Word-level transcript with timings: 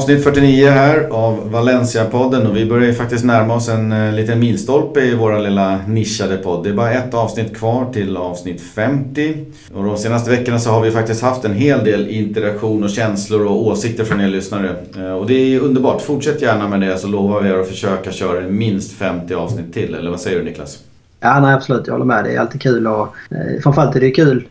Avsnitt 0.00 0.24
49 0.24 0.70
här 0.70 1.08
av 1.10 1.50
Valencia-podden 1.50 2.46
och 2.46 2.56
vi 2.56 2.66
börjar 2.66 2.86
ju 2.86 2.94
faktiskt 2.94 3.24
närma 3.24 3.54
oss 3.54 3.68
en 3.68 3.92
eh, 3.92 4.12
liten 4.12 4.38
milstolpe 4.38 5.00
i 5.00 5.14
vår 5.14 5.38
lilla 5.38 5.78
nischade 5.86 6.36
podd. 6.36 6.64
Det 6.64 6.70
är 6.70 6.74
bara 6.74 6.92
ett 6.92 7.14
avsnitt 7.14 7.56
kvar 7.56 7.92
till 7.92 8.16
avsnitt 8.16 8.60
50. 8.60 9.36
Och 9.74 9.84
de 9.84 9.96
senaste 9.96 10.30
veckorna 10.30 10.58
så 10.58 10.70
har 10.70 10.80
vi 10.80 10.90
faktiskt 10.90 11.22
haft 11.22 11.44
en 11.44 11.54
hel 11.54 11.84
del 11.84 12.08
interaktion 12.08 12.84
och 12.84 12.90
känslor 12.90 13.46
och 13.46 13.66
åsikter 13.66 14.04
från 14.04 14.20
er 14.20 14.28
lyssnare. 14.28 14.76
Eh, 14.96 15.12
och 15.12 15.26
det 15.26 15.34
är 15.34 15.60
underbart. 15.60 16.02
Fortsätt 16.02 16.42
gärna 16.42 16.68
med 16.68 16.80
det 16.80 16.98
så 16.98 17.08
lovar 17.08 17.40
vi 17.40 17.48
er 17.48 17.58
att 17.58 17.68
försöka 17.68 18.12
köra 18.12 18.40
minst 18.48 18.92
50 18.92 19.34
avsnitt 19.34 19.74
till. 19.74 19.94
Eller 19.94 20.10
vad 20.10 20.20
säger 20.20 20.38
du 20.38 20.44
Niklas? 20.44 20.78
Ja, 21.20 21.40
nej, 21.40 21.54
absolut. 21.54 21.86
Jag 21.86 21.94
håller 21.94 22.04
med. 22.04 22.24
Det 22.24 22.34
är 22.34 22.40
alltid 22.40 22.62
kul 22.62 22.86
och 22.86 23.14
eh, 23.30 23.62
framförallt 23.62 23.96
är 23.96 24.00
det 24.00 24.10
kul 24.10 24.46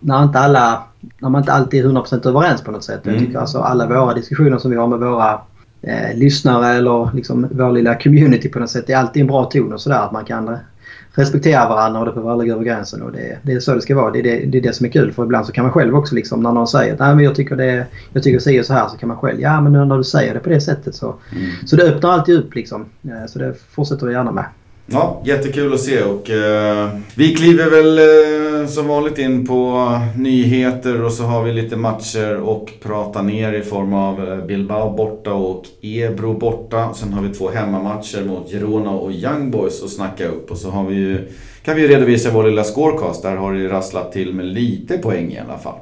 när 0.00 0.22
inte 0.22 0.38
alla 0.38 0.82
när 1.18 1.28
man 1.28 1.42
inte 1.42 1.52
alltid 1.52 1.84
är 1.84 1.88
100% 1.88 2.28
överens 2.28 2.62
på 2.62 2.70
något 2.70 2.84
sätt. 2.84 3.06
Mm. 3.06 3.16
Jag 3.16 3.26
tycker 3.26 3.38
alltså 3.38 3.58
alla 3.58 3.86
våra 3.86 4.14
diskussioner 4.14 4.58
som 4.58 4.70
vi 4.70 4.76
har 4.76 4.86
med 4.86 4.98
våra 4.98 5.40
eh, 5.82 6.16
lyssnare 6.16 6.68
eller 6.68 7.10
liksom 7.14 7.48
vår 7.50 7.72
lilla 7.72 7.94
community 7.94 8.48
på 8.48 8.58
något 8.58 8.70
sätt. 8.70 8.86
Det 8.86 8.92
är 8.92 8.98
alltid 8.98 9.20
en 9.20 9.26
bra 9.26 9.44
ton 9.44 9.72
och 9.72 9.80
sådär. 9.80 9.98
Att 9.98 10.12
man 10.12 10.24
kan 10.24 10.58
respektera 11.18 11.68
varandra 11.68 12.00
och 12.00 12.06
det 12.06 12.12
behöver 12.12 12.30
aldrig 12.30 12.50
gå 12.50 12.54
över 12.54 12.64
gränsen. 12.64 13.02
Och 13.02 13.12
det, 13.12 13.38
det 13.42 13.52
är 13.52 13.60
så 13.60 13.74
det 13.74 13.82
ska 13.82 13.94
vara. 13.94 14.10
Det 14.10 14.18
är 14.18 14.22
det, 14.22 14.46
det 14.46 14.58
är 14.58 14.62
det 14.62 14.72
som 14.72 14.86
är 14.86 14.90
kul. 14.90 15.12
För 15.12 15.24
ibland 15.24 15.46
så 15.46 15.52
kan 15.52 15.64
man 15.64 15.72
själv 15.72 15.96
också 15.96 16.14
liksom 16.14 16.42
när 16.42 16.52
någon 16.52 16.68
säger 16.68 17.02
att 17.02 17.22
jag 17.22 17.34
tycker 17.34 17.56
det 17.56 17.86
jag 18.12 18.22
tycker 18.22 18.38
säger 18.38 18.62
så 18.62 18.72
här 18.72 18.88
så 18.88 18.96
kan 18.96 19.08
man 19.08 19.16
själv 19.18 19.40
ja 19.40 19.60
men 19.60 19.72
när 19.72 19.96
du 19.96 20.04
säger 20.04 20.34
det 20.34 20.40
på 20.40 20.48
det 20.48 20.60
sättet 20.60 20.94
så. 20.94 21.14
Mm. 21.32 21.50
Så 21.66 21.76
det 21.76 21.82
öppnar 21.82 22.10
alltid 22.10 22.38
upp 22.38 22.54
liksom. 22.54 22.84
Eh, 23.04 23.26
så 23.28 23.38
det 23.38 23.54
fortsätter 23.70 24.06
vi 24.06 24.12
gärna 24.12 24.32
med. 24.32 24.44
Ja, 24.90 25.22
jättekul 25.24 25.74
att 25.74 25.80
se 25.80 26.02
och 26.02 26.30
eh, 26.30 26.88
vi 27.14 27.34
kliver 27.34 27.70
väl 27.70 27.98
eh, 27.98 28.68
som 28.68 28.88
vanligt 28.88 29.18
in 29.18 29.46
på 29.46 29.90
nyheter 30.16 31.04
och 31.04 31.12
så 31.12 31.24
har 31.24 31.42
vi 31.42 31.52
lite 31.52 31.76
matcher 31.76 32.36
och 32.36 32.72
prata 32.82 33.22
ner 33.22 33.52
i 33.52 33.62
form 33.62 33.92
av 33.92 34.28
eh, 34.28 34.44
Bilbao 34.44 34.96
borta 34.96 35.32
och 35.32 35.64
Ebro 35.82 36.38
borta. 36.38 36.94
Sen 36.94 37.12
har 37.12 37.22
vi 37.22 37.34
två 37.34 37.50
hemmamatcher 37.50 38.24
mot 38.24 38.50
Girona 38.50 38.90
och 38.90 39.12
Young 39.12 39.50
Boys 39.50 39.82
att 39.82 39.90
snacka 39.90 40.28
upp 40.28 40.50
och 40.50 40.58
så 40.58 40.70
har 40.70 40.84
vi 40.84 40.94
ju, 40.94 41.28
kan 41.64 41.76
vi 41.76 41.88
redovisa 41.88 42.30
vår 42.30 42.44
lilla 42.44 42.64
scorecast. 42.64 43.22
Där 43.22 43.36
har 43.36 43.54
det 43.54 43.68
rasslat 43.68 44.12
till 44.12 44.34
med 44.34 44.46
lite 44.46 44.98
poäng 44.98 45.32
i 45.32 45.38
alla 45.38 45.58
fall. 45.58 45.78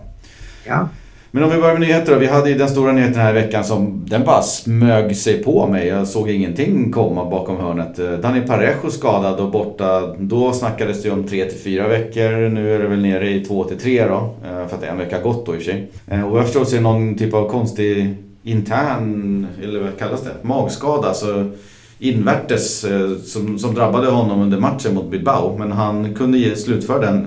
Ja. 0.65 0.89
Men 1.31 1.45
om 1.45 1.51
vi 1.51 1.57
börjar 1.57 1.73
med 1.73 1.81
nyheter 1.81 2.13
då. 2.13 2.19
Vi 2.19 2.27
hade 2.27 2.51
ju 2.51 2.59
den 2.59 2.69
stora 2.69 2.93
nyheten 2.93 3.13
den 3.13 3.23
här 3.23 3.33
veckan 3.33 3.65
som 3.65 4.05
den 4.09 4.25
bara 4.25 4.43
smög 4.43 5.17
sig 5.17 5.43
på 5.43 5.67
mig. 5.67 5.87
Jag 5.87 6.09
såg 6.09 6.31
ingenting 6.31 6.93
komma 6.93 7.31
bakom 7.31 7.57
hörnet. 7.57 7.99
Eh, 7.99 8.13
Dani 8.13 8.41
Parejo 8.41 8.91
skadad 8.91 9.41
och 9.41 9.51
borta. 9.51 10.15
Då 10.19 10.53
snackades 10.53 11.03
det 11.03 11.11
om 11.11 11.25
3 11.25 11.45
till 11.45 11.59
4 11.59 11.89
veckor. 11.89 12.49
Nu 12.49 12.75
är 12.75 12.79
det 12.79 12.89
väl 12.89 12.99
nere 12.99 13.31
i 13.31 13.45
2 13.45 13.65
till 13.65 13.79
3 13.79 14.05
då. 14.05 14.35
Eh, 14.45 14.69
för 14.69 14.77
att 14.77 14.83
en 14.83 14.99
vecka 14.99 15.17
har 15.17 15.23
gått 15.23 15.47
då 15.47 15.55
i 15.55 15.59
och 15.59 15.63
för 15.63 15.71
sig. 15.71 15.91
Eh, 16.07 16.25
och 16.25 16.33
och 16.33 16.39
jag 16.39 16.45
förstår 16.45 16.65
så 16.65 16.75
är 16.75 16.77
det 16.77 16.83
någon 16.83 17.19
typ 17.19 17.35
av 17.35 17.49
konstig 17.49 18.15
intern, 18.43 19.47
eller 19.63 19.81
vad 19.81 19.99
kallas 19.99 20.23
det? 20.23 20.49
Magskada. 20.49 21.09
Alltså 21.09 21.51
invärtes 21.99 22.87
som, 23.25 23.59
som 23.59 23.75
drabbade 23.75 24.07
honom 24.07 24.41
under 24.41 24.59
matchen 24.59 24.95
mot 24.95 25.11
Bilbao. 25.11 25.57
Men 25.59 25.73
han 25.73 26.15
kunde 26.15 26.57
slutföra 26.57 26.99
den. 26.99 27.27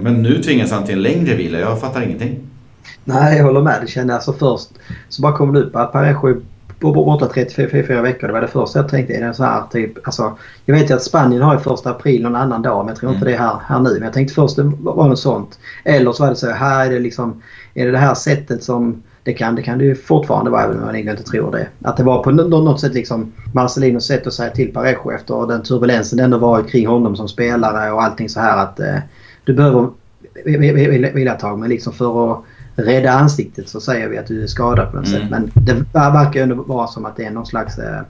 Men 0.00 0.22
nu 0.22 0.42
tvingas 0.42 0.70
han 0.70 0.84
till 0.84 0.94
en 0.94 1.02
längre 1.02 1.34
vila. 1.34 1.58
Jag 1.58 1.80
fattar 1.80 2.02
ingenting. 2.02 2.38
Nej, 3.04 3.36
jag 3.36 3.44
håller 3.44 3.62
med. 3.62 3.78
Det 3.80 3.86
kände 3.86 4.14
alltså 4.14 4.32
först 4.32 4.68
så 5.08 5.22
bara 5.22 5.36
kom 5.36 5.52
det 5.52 5.60
upp 5.60 5.76
att 5.76 5.92
Parejo 5.92 6.42
borta 6.80 7.26
34 7.26 8.02
veckor. 8.02 8.26
Det 8.26 8.32
var 8.32 8.40
det 8.40 8.48
första 8.48 8.78
jag 8.78 8.88
tänkte. 8.88 9.14
Är 9.14 9.26
det 9.26 9.34
så 9.34 9.44
här 9.44 9.62
typ... 9.72 10.06
Alltså, 10.06 10.38
jag 10.64 10.74
vet 10.74 10.90
ju 10.90 10.94
att 10.94 11.02
Spanien 11.02 11.42
har 11.42 11.54
ju 11.54 11.60
första 11.60 11.90
april 11.90 12.22
någon 12.22 12.36
annan 12.36 12.62
dag 12.62 12.84
men 12.84 12.88
jag 12.88 12.96
tror 12.96 13.12
inte 13.12 13.26
mm. 13.26 13.32
det 13.32 13.38
är 13.38 13.48
här, 13.48 13.60
här 13.66 13.80
nu. 13.80 13.90
Men 13.90 14.02
jag 14.02 14.12
tänkte 14.12 14.34
först 14.34 14.56
det 14.56 14.72
var 14.78 15.08
något 15.08 15.18
sånt. 15.18 15.58
Eller 15.84 16.12
så 16.12 16.22
var 16.22 16.30
det 16.30 16.36
så 16.36 16.50
här 16.50 16.86
är 16.86 16.90
det 16.90 16.98
liksom... 16.98 17.42
Är 17.74 17.86
det 17.86 17.92
det 17.92 17.98
här 17.98 18.14
sättet 18.14 18.62
som... 18.64 19.02
Det 19.22 19.32
kan 19.32 19.54
det, 19.54 19.62
kan 19.62 19.78
det 19.78 19.84
ju 19.84 19.94
fortfarande 19.94 20.50
vara 20.50 20.62
även 20.62 20.78
om 20.78 20.84
man 20.84 20.96
inte 20.96 21.22
tror 21.22 21.52
det. 21.52 21.68
Att 21.82 21.96
det 21.96 22.02
var 22.02 22.22
på 22.22 22.30
något 22.30 22.80
sätt 22.80 22.94
liksom 22.94 23.32
Marcelinos 23.52 24.06
sätt 24.06 24.26
att 24.26 24.32
säga 24.32 24.50
till 24.50 24.72
Parejo 24.72 25.10
efter 25.10 25.46
den 25.46 25.62
turbulensen 25.62 26.16
det 26.16 26.24
ändå 26.24 26.38
varit 26.38 26.70
kring 26.70 26.86
honom 26.86 27.16
som 27.16 27.28
spelare 27.28 27.92
och 27.92 28.02
allting 28.02 28.28
så 28.28 28.40
här 28.40 28.62
att 28.62 28.80
eh, 28.80 28.98
du 29.44 29.54
behöver 29.54 29.88
vila 31.14 31.34
ett 31.34 31.40
tag 31.40 31.58
men 31.58 31.68
liksom 31.68 31.92
för 31.92 32.32
att 32.32 32.44
rädda 32.76 33.10
ansiktet 33.10 33.68
så 33.68 33.80
säger 33.80 34.08
vi 34.08 34.18
att 34.18 34.26
du 34.26 34.42
är 34.42 34.46
skadad 34.46 34.90
på 34.90 34.96
något 34.96 35.08
mm. 35.08 35.20
sätt. 35.20 35.30
Men 35.30 35.50
det 35.54 35.84
verkar 35.94 36.42
ändå 36.42 36.54
vara 36.54 36.86
som 36.86 37.06
att 37.06 37.16
det 37.16 37.24
är 37.24 37.30
någon 37.30 37.46
slags 37.46 37.78
eh, 37.78 38.00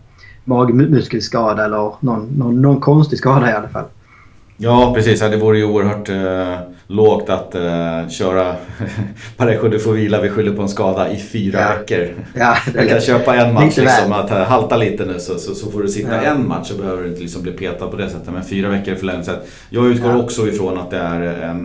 magmuskelskada 0.44 1.64
eller 1.64 1.92
någon, 2.00 2.28
någon, 2.38 2.62
någon 2.62 2.80
konstig 2.80 3.18
skada 3.18 3.50
i 3.50 3.52
alla 3.52 3.68
fall. 3.68 3.84
Ja 4.56 4.92
precis, 4.94 5.20
det 5.20 5.36
vore 5.36 5.58
ju 5.58 5.64
oerhört 5.64 6.08
eh, 6.08 6.75
lågt 6.86 7.30
att 7.30 7.54
eh, 7.54 8.08
köra 8.08 8.56
Parejo 9.36 9.68
du 9.68 9.78
får 9.78 9.92
vila, 9.92 10.20
vi 10.20 10.28
skyller 10.28 10.52
på 10.52 10.62
en 10.62 10.68
skada 10.68 11.12
i 11.12 11.18
fyra 11.18 11.60
ja. 11.60 11.78
veckor. 11.78 12.14
Ja, 12.34 12.56
Jag 12.74 12.88
kan 12.88 13.00
köpa 13.00 13.36
en 13.36 13.54
match 13.54 13.76
liksom, 13.76 14.12
att 14.12 14.30
uh, 14.30 14.36
halta 14.36 14.76
lite 14.76 15.04
nu 15.04 15.20
så, 15.20 15.38
så, 15.38 15.54
så 15.54 15.70
får 15.70 15.82
du 15.82 15.88
sitta 15.88 16.24
ja. 16.24 16.30
en 16.30 16.48
match 16.48 16.68
så 16.68 16.74
behöver 16.74 17.02
du 17.02 17.08
inte 17.08 17.20
liksom 17.20 17.42
bli 17.42 17.52
petad 17.52 17.86
på 17.86 17.96
det 17.96 18.10
sättet. 18.10 18.32
Men 18.32 18.44
fyra 18.44 18.68
veckor 18.68 18.94
är 18.94 18.98
för 18.98 19.06
länge. 19.06 19.22
Jag 19.70 19.86
utgår 19.86 20.10
ja. 20.10 20.22
också 20.22 20.48
ifrån 20.48 20.78
att 20.78 20.90
det 20.90 20.98
är 20.98 21.20
en, 21.22 21.64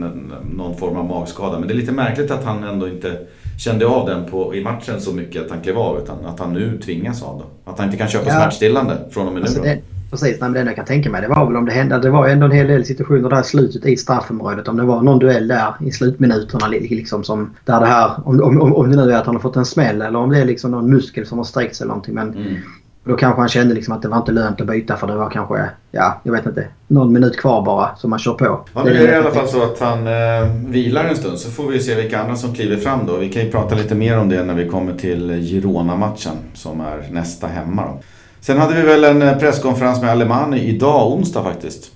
någon 0.55 0.77
form 0.77 0.97
av 0.97 1.05
magskada. 1.05 1.59
Men 1.59 1.67
det 1.67 1.73
är 1.73 1.75
lite 1.75 1.91
märkligt 1.91 2.31
att 2.31 2.43
han 2.43 2.63
ändå 2.63 2.87
inte 2.87 3.17
kände 3.59 3.87
av 3.87 4.09
den 4.09 4.25
på, 4.25 4.55
i 4.55 4.63
matchen 4.63 5.01
så 5.01 5.13
mycket 5.13 5.45
att 5.45 5.51
han 5.51 5.61
klev 5.61 5.77
av. 5.77 6.01
Utan 6.03 6.25
att 6.25 6.39
han 6.39 6.53
nu 6.53 6.79
tvingas 6.85 7.23
av 7.23 7.37
det. 7.37 7.71
Att 7.71 7.77
han 7.77 7.87
inte 7.87 7.97
kan 7.97 8.07
köpa 8.07 8.29
ja. 8.29 8.35
smärtstillande 8.35 8.97
från 9.11 9.27
och 9.27 9.33
med 9.33 9.41
alltså 9.41 9.61
nu. 9.61 9.67
Det 9.67 10.00
Precis, 10.11 10.29
nej, 10.29 10.39
men 10.39 10.53
det 10.53 10.59
enda 10.59 10.69
jag 10.69 10.75
kan 10.75 10.85
tänka 10.85 11.09
mig 11.09 11.21
det 11.21 11.27
var 11.27 11.45
väl 11.45 11.55
om 11.55 11.65
det 11.65 11.71
hände. 11.71 11.99
Det 11.99 12.09
var 12.09 12.27
ändå 12.27 12.45
en 12.45 12.51
hel 12.51 12.67
del 12.67 12.85
situationer 12.85 13.29
där 13.29 13.41
i 13.41 13.43
slutet 13.43 13.85
i 13.85 13.97
straffområdet. 13.97 14.67
Om 14.67 14.77
det 14.77 14.83
var 14.83 15.01
någon 15.01 15.19
duell 15.19 15.47
där 15.47 15.73
i 15.79 15.91
slutminuterna. 15.91 16.67
Liksom 16.67 17.23
som, 17.23 17.55
där 17.65 17.79
det 17.79 17.85
här, 17.85 18.11
om, 18.25 18.41
om, 18.41 18.73
om 18.75 18.91
det 18.91 19.05
nu 19.05 19.11
är 19.11 19.17
att 19.17 19.25
han 19.25 19.35
har 19.35 19.41
fått 19.41 19.55
en 19.55 19.65
smäll 19.65 20.01
eller 20.01 20.19
om 20.19 20.29
det 20.29 20.39
är 20.39 20.45
liksom 20.45 20.71
någon 20.71 20.89
muskel 20.89 21.25
som 21.25 21.37
har 21.37 21.45
sträckt 21.45 21.75
sig 21.75 21.83
eller 21.83 21.93
någonting. 21.93 22.15
Men 22.15 22.33
mm. 22.33 22.55
Då 23.03 23.15
kanske 23.15 23.41
han 23.41 23.49
kände 23.49 23.75
liksom 23.75 23.93
att 23.93 24.01
det 24.01 24.07
var 24.07 24.17
inte 24.17 24.31
lönt 24.31 24.61
att 24.61 24.67
byta 24.67 24.97
för 24.97 25.07
det 25.07 25.15
var 25.15 25.29
kanske, 25.29 25.69
ja, 25.91 26.21
jag 26.23 26.31
vet 26.31 26.45
inte, 26.45 26.67
någon 26.87 27.13
minut 27.13 27.37
kvar 27.37 27.65
bara 27.65 27.95
som 27.95 28.09
man 28.09 28.19
kör 28.19 28.33
på. 28.33 28.65
Ja, 28.73 28.83
nu 28.83 28.91
är 28.91 29.07
det 29.07 29.13
i 29.13 29.15
alla 29.15 29.31
fall 29.31 29.47
så 29.47 29.63
att 29.63 29.79
han 29.79 30.07
eh, 30.07 30.55
vilar 30.67 31.05
en 31.05 31.15
stund 31.15 31.39
så 31.39 31.51
får 31.51 31.67
vi 31.67 31.79
se 31.79 31.95
vilka 31.95 32.21
andra 32.21 32.35
som 32.35 32.53
kliver 32.53 32.77
fram 32.77 32.99
då. 33.07 33.17
Vi 33.17 33.29
kan 33.29 33.45
ju 33.45 33.51
prata 33.51 33.75
lite 33.75 33.95
mer 33.95 34.19
om 34.19 34.29
det 34.29 34.43
när 34.43 34.53
vi 34.53 34.69
kommer 34.69 34.93
till 34.93 35.31
Girona-matchen 35.31 36.35
som 36.53 36.81
är 36.81 37.07
nästa 37.11 37.47
hemma 37.47 37.83
då. 37.85 37.99
Sen 38.41 38.57
hade 38.57 38.73
vi 38.73 38.81
väl 38.81 39.03
en 39.03 39.21
eh, 39.21 39.37
presskonferens 39.37 40.01
med 40.01 40.09
Alemani 40.09 40.59
idag, 40.59 41.11
onsdag 41.11 41.43
faktiskt. 41.43 41.91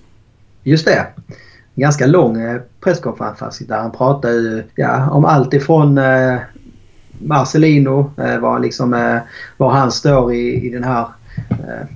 Just 0.64 0.86
det. 0.86 1.08
Ganska 1.76 2.06
lång 2.06 2.42
eh, 2.42 2.62
presskonferens 2.84 3.60
där 3.60 3.78
han 3.78 3.92
pratade 3.92 4.64
ja, 4.76 5.10
om 5.10 5.26
allt 5.26 5.54
ifrån 5.54 5.98
eh, 5.98 6.38
Marcelino, 7.20 8.12
eh, 8.18 8.40
var, 8.40 8.60
liksom, 8.60 8.94
eh, 8.94 9.18
var 9.58 9.70
han 9.70 9.92
står 9.92 10.34
i, 10.34 10.68
i 10.68 10.70
den 10.70 10.84
här 10.84 11.08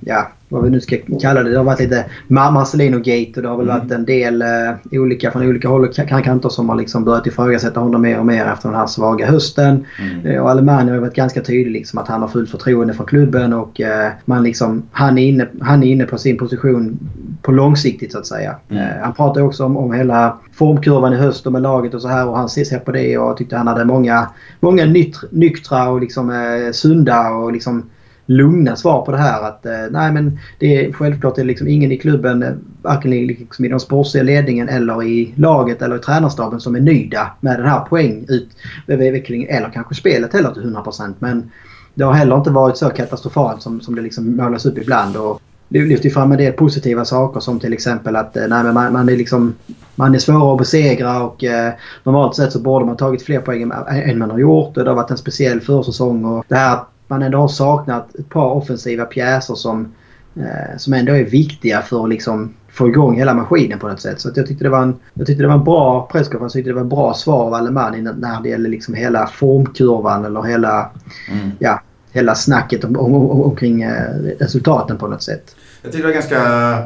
ja, 0.00 0.28
vad 0.50 0.64
vi 0.64 0.70
nu 0.70 0.80
ska 0.80 0.96
kalla 1.20 1.42
det. 1.42 1.50
Det 1.50 1.56
har 1.56 1.64
varit 1.64 1.80
lite 1.80 2.04
Marcelino-gate 2.28 3.36
och 3.36 3.42
det 3.42 3.48
har 3.48 3.56
väl 3.56 3.68
mm. 3.68 3.78
varit 3.78 3.92
en 3.92 4.04
del 4.04 4.42
uh, 4.42 5.00
olika 5.00 5.30
från 5.30 5.46
olika 5.46 5.68
håll 5.68 5.84
och 5.84 5.94
kanter 5.94 6.48
som 6.48 6.68
har 6.68 6.76
liksom 6.76 7.04
börjat 7.04 7.26
ifrågasätta 7.26 7.80
honom 7.80 8.02
mer 8.02 8.18
och 8.18 8.26
mer 8.26 8.44
efter 8.44 8.68
den 8.68 8.78
här 8.78 8.86
svaga 8.86 9.26
hösten. 9.26 9.86
Mm. 9.98 10.26
Uh, 10.26 10.42
och 10.42 10.50
Alemani 10.50 10.90
har 10.90 10.98
varit 10.98 11.14
ganska 11.14 11.40
tydlig 11.40 11.72
liksom 11.72 11.98
att 11.98 12.08
han 12.08 12.20
har 12.20 12.28
fullt 12.28 12.50
förtroende 12.50 12.94
för 12.94 13.04
klubben 13.04 13.52
och 13.52 13.80
uh, 13.80 14.10
man 14.24 14.42
liksom, 14.42 14.82
han, 14.92 15.18
är 15.18 15.28
inne, 15.28 15.46
han 15.60 15.82
är 15.82 15.86
inne 15.86 16.04
på 16.04 16.18
sin 16.18 16.38
position 16.38 16.98
på 17.42 17.52
långsiktigt 17.52 18.12
så 18.12 18.18
att 18.18 18.26
säga. 18.26 18.56
Mm. 18.68 18.88
han 19.02 19.14
pratar 19.14 19.40
också 19.40 19.64
om, 19.64 19.76
om 19.76 19.92
hela 19.92 20.38
formkurvan 20.52 21.12
i 21.12 21.16
höst 21.16 21.46
och 21.46 21.52
med 21.52 21.62
laget 21.62 21.94
och 21.94 22.02
så 22.02 22.08
här 22.08 22.28
och 22.28 22.36
han 22.36 22.48
ser 22.48 22.78
på 22.78 22.92
det 22.92 23.18
och 23.18 23.36
tyckte 23.36 23.56
han 23.56 23.66
hade 23.66 23.84
många, 23.84 24.28
många 24.60 24.84
nyktra 25.30 25.90
och 25.90 26.00
liksom 26.00 26.32
sunda 26.72 27.30
och 27.30 27.52
liksom 27.52 27.90
lugna 28.30 28.76
svar 28.76 29.02
på 29.04 29.12
det 29.12 29.18
här. 29.18 29.42
Att 29.42 29.66
eh, 29.66 29.72
nej 29.90 30.12
men 30.12 30.38
det 30.58 30.86
är 30.86 30.92
självklart 30.92 31.34
det 31.34 31.40
är 31.40 31.44
liksom 31.44 31.68
ingen 31.68 31.92
i 31.92 31.96
klubben, 31.96 32.42
eh, 32.42 32.52
varken 32.82 33.10
liksom 33.10 33.64
i 33.64 33.68
den 33.68 33.80
sportsliga 33.80 34.24
ledningen 34.24 34.68
eller 34.68 35.02
i 35.02 35.34
laget 35.36 35.82
eller 35.82 35.96
i 35.96 35.98
tränarstaben 35.98 36.60
som 36.60 36.74
är 36.74 36.80
nöjda 36.80 37.30
med 37.40 37.58
den 37.58 37.66
här 37.66 37.80
poängutvecklingen 37.80 39.48
eller 39.48 39.70
kanske 39.70 39.94
spelet 39.94 40.32
heller 40.32 40.50
till 40.50 40.62
100%. 40.62 41.14
Men 41.18 41.50
det 41.94 42.04
har 42.04 42.12
heller 42.12 42.36
inte 42.36 42.50
varit 42.50 42.76
så 42.76 42.88
katastrofalt 42.88 43.62
som, 43.62 43.80
som 43.80 43.94
det 43.94 44.02
liksom 44.02 44.36
målas 44.36 44.66
upp 44.66 44.78
ibland. 44.78 45.16
Och 45.16 45.40
lyfter 45.68 46.10
fram 46.10 46.32
en 46.32 46.38
del 46.38 46.52
positiva 46.52 47.04
saker 47.04 47.40
som 47.40 47.60
till 47.60 47.72
exempel 47.72 48.16
att 48.16 48.36
eh, 48.36 48.46
nej, 48.48 48.64
men 48.64 48.74
man, 48.74 48.92
man 48.92 49.08
är 49.08 49.16
liksom 49.16 49.54
man 49.94 50.14
är 50.14 50.18
svårare 50.18 50.52
att 50.52 50.58
besegra 50.58 51.22
och 51.22 51.44
eh, 51.44 51.72
normalt 52.04 52.36
sett 52.36 52.52
så 52.52 52.58
borde 52.58 52.84
man 52.84 52.96
tagit 52.96 53.22
fler 53.22 53.40
poäng 53.40 53.72
än 53.88 54.18
man 54.18 54.30
har 54.30 54.38
gjort. 54.38 54.74
Det 54.74 54.88
har 54.88 54.94
varit 54.94 55.10
en 55.10 55.18
speciell 55.18 55.60
försäsong 55.60 56.24
och 56.24 56.44
det 56.48 56.54
här 56.54 56.78
man 57.10 57.22
ändå 57.22 57.38
har 57.38 57.48
saknat 57.48 58.14
ett 58.14 58.28
par 58.28 58.46
offensiva 58.46 59.04
pjäser 59.04 59.54
som, 59.54 59.92
eh, 60.36 60.76
som 60.78 60.92
ändå 60.92 61.12
är 61.12 61.24
viktiga 61.24 61.82
för 61.82 62.02
att 62.02 62.08
liksom 62.08 62.54
få 62.72 62.88
igång 62.88 63.16
hela 63.16 63.34
maskinen 63.34 63.78
på 63.78 63.88
något 63.88 64.00
sätt. 64.00 64.20
Så 64.20 64.30
jag, 64.34 64.46
tyckte 64.46 64.64
det 64.64 64.70
var 64.70 64.82
en, 64.82 64.94
jag 65.14 65.26
tyckte 65.26 65.42
det 65.42 65.48
var 65.48 65.54
en 65.54 65.64
bra 65.64 66.08
presskonferens. 66.12 66.54
Jag 66.54 66.58
tyckte 66.58 66.70
det 66.70 66.74
var 66.74 66.80
en 66.80 66.88
bra 66.88 67.14
svar 67.14 67.46
av 67.46 67.54
Alemani 67.54 68.02
när 68.02 68.42
det 68.42 68.48
gäller 68.48 68.70
liksom 68.70 68.94
hela 68.94 69.26
formkurvan 69.26 70.24
eller 70.24 70.42
hela, 70.42 70.90
mm. 71.30 71.50
ja, 71.58 71.82
hela 72.12 72.34
snacket 72.34 72.84
om, 72.84 72.96
om, 72.96 73.14
om, 73.14 73.42
omkring 73.42 73.82
eh, 73.82 74.14
resultaten 74.38 74.98
på 74.98 75.08
något 75.08 75.22
sätt. 75.22 75.56
Jag 75.82 75.92
tyckte 75.92 76.08
det 76.08 76.12
var 76.12 76.14
ganska 76.14 76.82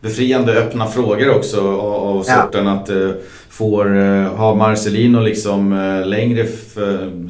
befriande 0.00 0.52
öppna 0.52 0.86
frågor 0.86 1.36
också 1.36 1.60
av, 1.80 2.22
sorten 2.22 2.66
ja. 2.66 2.72
att 2.72 2.90
uh, 2.90 3.10
får 3.48 3.96
uh, 3.96 4.28
ha 4.28 4.54
Marcelino 4.54 5.20
liksom 5.20 5.72
uh, 5.72 6.06
längre 6.06 6.46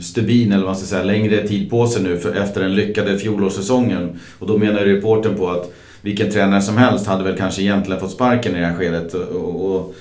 stubin 0.02 0.52
eller 0.52 0.62
vad 0.62 0.70
man 0.70 0.76
ska 0.76 0.86
säga, 0.86 1.02
längre 1.02 1.46
tid 1.48 1.70
på 1.70 1.86
sig 1.86 2.02
nu 2.02 2.18
för, 2.18 2.34
efter 2.34 2.60
den 2.60 2.74
lyckade 2.74 3.18
fjolårssäsongen. 3.18 4.20
Och 4.38 4.46
då 4.46 4.58
menar 4.58 4.80
reporten 4.80 5.34
på 5.34 5.48
att 5.48 5.72
vilken 6.00 6.30
tränare 6.30 6.62
som 6.62 6.76
helst 6.76 7.06
hade 7.06 7.24
väl 7.24 7.36
kanske 7.36 7.62
egentligen 7.62 8.00
fått 8.00 8.10
sparken 8.10 8.56
i 8.56 8.60
det 8.60 8.66
här 8.66 8.74
skedet. 8.74 9.14
Och, 9.14 9.74
och, 9.74 9.94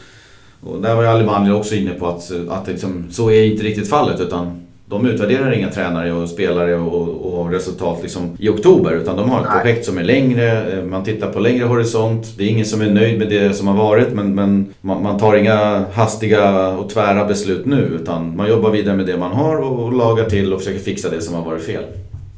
och 0.61 0.81
där 0.81 0.95
var 0.95 1.03
ju 1.03 1.09
Alemani 1.09 1.51
också 1.51 1.75
inne 1.75 1.91
på 1.91 2.07
att, 2.07 2.31
att 2.49 2.67
liksom, 2.67 3.05
så 3.11 3.31
är 3.31 3.43
inte 3.43 3.63
riktigt 3.63 3.89
fallet 3.89 4.19
utan 4.21 4.64
de 4.87 5.05
utvärderar 5.07 5.51
inga 5.51 5.69
tränare 5.69 6.13
och 6.13 6.29
spelare 6.29 6.75
och, 6.75 7.39
och 7.39 7.51
resultat 7.51 7.99
liksom 8.01 8.37
i 8.39 8.49
oktober 8.49 8.91
utan 8.91 9.17
de 9.17 9.29
har 9.29 9.39
ett 9.39 9.47
Nej. 9.49 9.61
projekt 9.61 9.85
som 9.85 9.97
är 9.97 10.03
längre, 10.03 10.83
man 10.85 11.03
tittar 11.03 11.31
på 11.31 11.39
längre 11.39 11.65
horisont. 11.65 12.37
Det 12.37 12.43
är 12.43 12.47
ingen 12.47 12.65
som 12.65 12.81
är 12.81 12.89
nöjd 12.89 13.19
med 13.19 13.29
det 13.29 13.53
som 13.53 13.67
har 13.67 13.77
varit 13.77 14.13
men, 14.13 14.35
men 14.35 14.73
man, 14.81 15.03
man, 15.03 15.19
tar 15.19 15.35
inga 15.35 15.85
hastiga 15.93 16.69
och 16.69 16.89
tvära 16.89 17.25
beslut 17.25 17.65
nu 17.65 17.81
utan 18.01 18.35
man 18.35 18.47
jobbar 18.47 18.71
vidare 18.71 18.97
med 18.97 19.05
det 19.05 19.17
man 19.17 19.31
har 19.31 19.57
och, 19.57 19.83
och 19.83 19.93
lagar 19.93 20.25
till 20.29 20.53
och 20.53 20.59
försöker 20.59 20.79
fixa 20.79 21.09
det 21.09 21.21
som 21.21 21.35
har 21.35 21.45
varit 21.45 21.63
fel. 21.63 21.83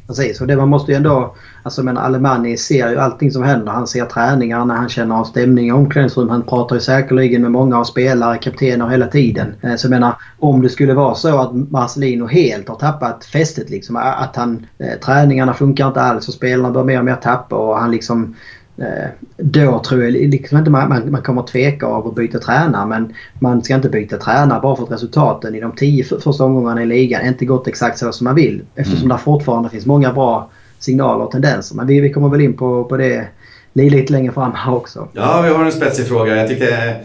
Precis, 0.07 0.41
och 0.41 0.47
det 0.47 0.55
man 0.55 0.69
måste 0.69 0.91
ju 0.91 0.95
ändå... 0.95 1.35
Alltså 1.67 1.83
men 1.83 1.97
Alemani 1.97 2.57
ser 2.57 2.89
ju 2.89 2.97
allting 2.97 3.31
som 3.31 3.43
händer. 3.43 3.71
Han 3.71 3.87
ser 3.87 4.05
träningarna, 4.05 4.75
han 4.75 4.89
känner 4.89 5.15
av 5.15 5.23
stämning 5.23 5.67
i 5.67 5.71
omklädningsrum. 5.71 6.29
Han 6.29 6.43
pratar 6.43 6.75
ju 6.75 6.81
säkerligen 6.81 7.41
med 7.41 7.51
många 7.51 7.79
av 7.79 7.83
spelare, 7.83 8.37
kaptener 8.37 8.87
hela 8.87 9.07
tiden. 9.07 9.55
Eh, 9.61 9.75
så 9.75 9.85
jag 9.85 9.89
menar, 9.89 10.15
om 10.39 10.61
det 10.61 10.69
skulle 10.69 10.93
vara 10.93 11.15
så 11.15 11.39
att 11.39 11.53
Marcelino 11.53 12.25
helt 12.25 12.69
har 12.69 12.75
tappat 12.75 13.25
fästet 13.25 13.69
liksom. 13.69 13.95
Att 13.95 14.35
han... 14.35 14.65
Eh, 14.77 14.99
träningarna 15.05 15.53
funkar 15.53 15.87
inte 15.87 16.01
alls 16.01 16.27
och 16.27 16.33
spelarna 16.33 16.71
börjar 16.71 16.85
mer 16.85 16.99
och 16.99 17.05
mer 17.05 17.15
tappa 17.15 17.55
och 17.55 17.79
han 17.79 17.91
liksom 17.91 18.35
Eh, 18.79 19.09
då 19.37 19.79
tror 19.79 20.03
jag 20.03 20.13
liksom 20.13 20.57
inte 20.57 20.71
man, 20.71 20.89
man, 20.89 21.11
man 21.11 21.21
kommer 21.21 21.43
tveka 21.43 21.85
av 21.85 22.07
att 22.07 22.15
byta 22.15 22.39
tränare 22.39 22.85
men 22.85 23.13
man 23.39 23.63
ska 23.63 23.75
inte 23.75 23.89
byta 23.89 24.17
tränare 24.17 24.59
bara 24.61 24.75
för 24.75 24.83
att 24.83 24.91
resultaten 24.91 25.55
i 25.55 25.59
de 25.59 25.71
tio 25.71 26.03
första 26.03 26.43
omgångarna 26.43 26.83
i 26.83 26.85
ligan 26.85 27.25
inte 27.25 27.45
gått 27.45 27.67
exakt 27.67 27.99
så 27.99 28.11
som 28.11 28.25
man 28.25 28.35
vill. 28.35 28.61
Eftersom 28.75 29.05
mm. 29.05 29.17
det 29.17 29.23
fortfarande 29.23 29.69
finns 29.69 29.85
många 29.85 30.13
bra 30.13 30.49
signaler 30.79 31.25
och 31.25 31.31
tendenser. 31.31 31.75
Men 31.75 31.87
vi, 31.87 31.99
vi 31.99 32.13
kommer 32.13 32.29
väl 32.29 32.41
in 32.41 32.57
på, 32.57 32.83
på 32.83 32.97
det 32.97 33.27
lite 33.73 34.13
längre 34.13 34.33
fram 34.33 34.51
här 34.55 34.73
också. 34.73 35.07
Ja, 35.13 35.41
vi 35.41 35.49
har 35.49 35.65
en 35.65 35.71
spetsig 35.71 36.07
fråga. 36.07 36.35
Jag 36.35 36.47
tyckte 36.47 36.95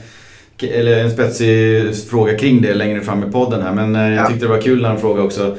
eller 0.62 1.04
en 1.04 1.10
spetsig 1.10 1.96
fråga 2.10 2.38
kring 2.38 2.62
det 2.62 2.74
längre 2.74 3.00
fram 3.00 3.24
i 3.24 3.32
podden 3.32 3.62
här. 3.62 3.72
Men 3.72 3.96
eh, 3.96 4.14
jag 4.14 4.28
tyckte 4.28 4.44
det 4.46 4.50
var 4.52 4.60
kul 4.60 4.82
när 4.82 4.88
han 4.88 4.98
frågade 4.98 5.26
också 5.26 5.56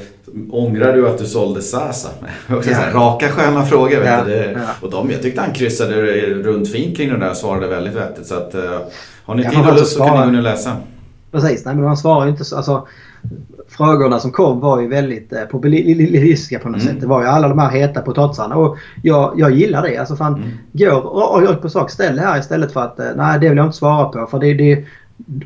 Ångrar 0.50 0.92
du 0.92 1.08
att 1.08 1.18
du 1.18 1.26
sålde 1.26 1.62
Sasa? 1.62 2.08
Också 2.50 2.70
ja. 2.70 2.90
raka 2.92 3.28
sköna 3.28 3.66
frågor. 3.66 4.00
Vet 4.00 4.08
ja. 4.08 4.24
du? 4.24 4.34
Ja. 4.34 4.60
Och 4.80 4.90
de, 4.90 5.10
jag 5.10 5.22
tyckte 5.22 5.40
han 5.40 5.52
kryssade 5.52 5.94
runt 6.26 6.72
fint 6.72 6.96
kring 6.96 7.08
det 7.08 7.18
där 7.18 7.30
och 7.30 7.36
svarade 7.36 7.66
väldigt 7.66 7.94
vettigt. 7.94 8.26
Så 8.26 8.34
att, 8.34 8.54
uh, 8.54 8.78
har 9.24 9.34
ni 9.34 9.50
tid 9.50 9.58
och 9.58 9.74
lust 9.74 9.92
så 9.92 10.04
kan 10.04 10.16
ni 10.16 10.22
gå 10.22 10.28
in 10.28 10.36
och 10.36 10.42
läsa. 10.42 10.76
Precis, 11.32 11.64
nej 11.64 11.74
men 11.74 11.84
han 11.84 11.96
svarar 11.96 12.24
ju 12.24 12.30
inte 12.30 12.44
så. 12.44 12.56
Alltså, 12.56 12.86
frågorna 13.76 14.18
som 14.18 14.30
kom 14.30 14.60
var 14.60 14.80
ju 14.80 14.88
väldigt 14.88 15.32
eh, 15.32 15.42
populistiska 15.42 16.58
på 16.58 16.68
något 16.68 16.82
mm. 16.82 16.94
sätt. 16.94 17.00
Det 17.00 17.06
var 17.06 17.22
ju 17.22 17.28
alla 17.28 17.48
de 17.48 17.58
här 17.58 17.70
heta 17.70 18.00
potatisarna 18.00 18.56
och 18.56 18.76
jag, 19.02 19.34
jag 19.36 19.50
gillar 19.50 19.82
det. 19.82 19.96
Alltså 19.96 20.16
fan, 20.16 20.34
mm. 20.34 20.48
går 20.72 21.52
och, 21.52 21.62
på 21.62 21.68
sak, 21.68 21.90
ställ 21.90 22.16
det 22.16 22.22
här 22.22 22.38
istället 22.38 22.72
för 22.72 22.80
att 22.80 23.00
eh, 23.00 23.06
nej 23.16 23.40
det 23.40 23.48
vill 23.48 23.58
jag 23.58 23.66
inte 23.66 23.76
svara 23.76 24.04
på. 24.04 24.26
För 24.26 24.38
det, 24.38 24.54
det, 24.54 24.84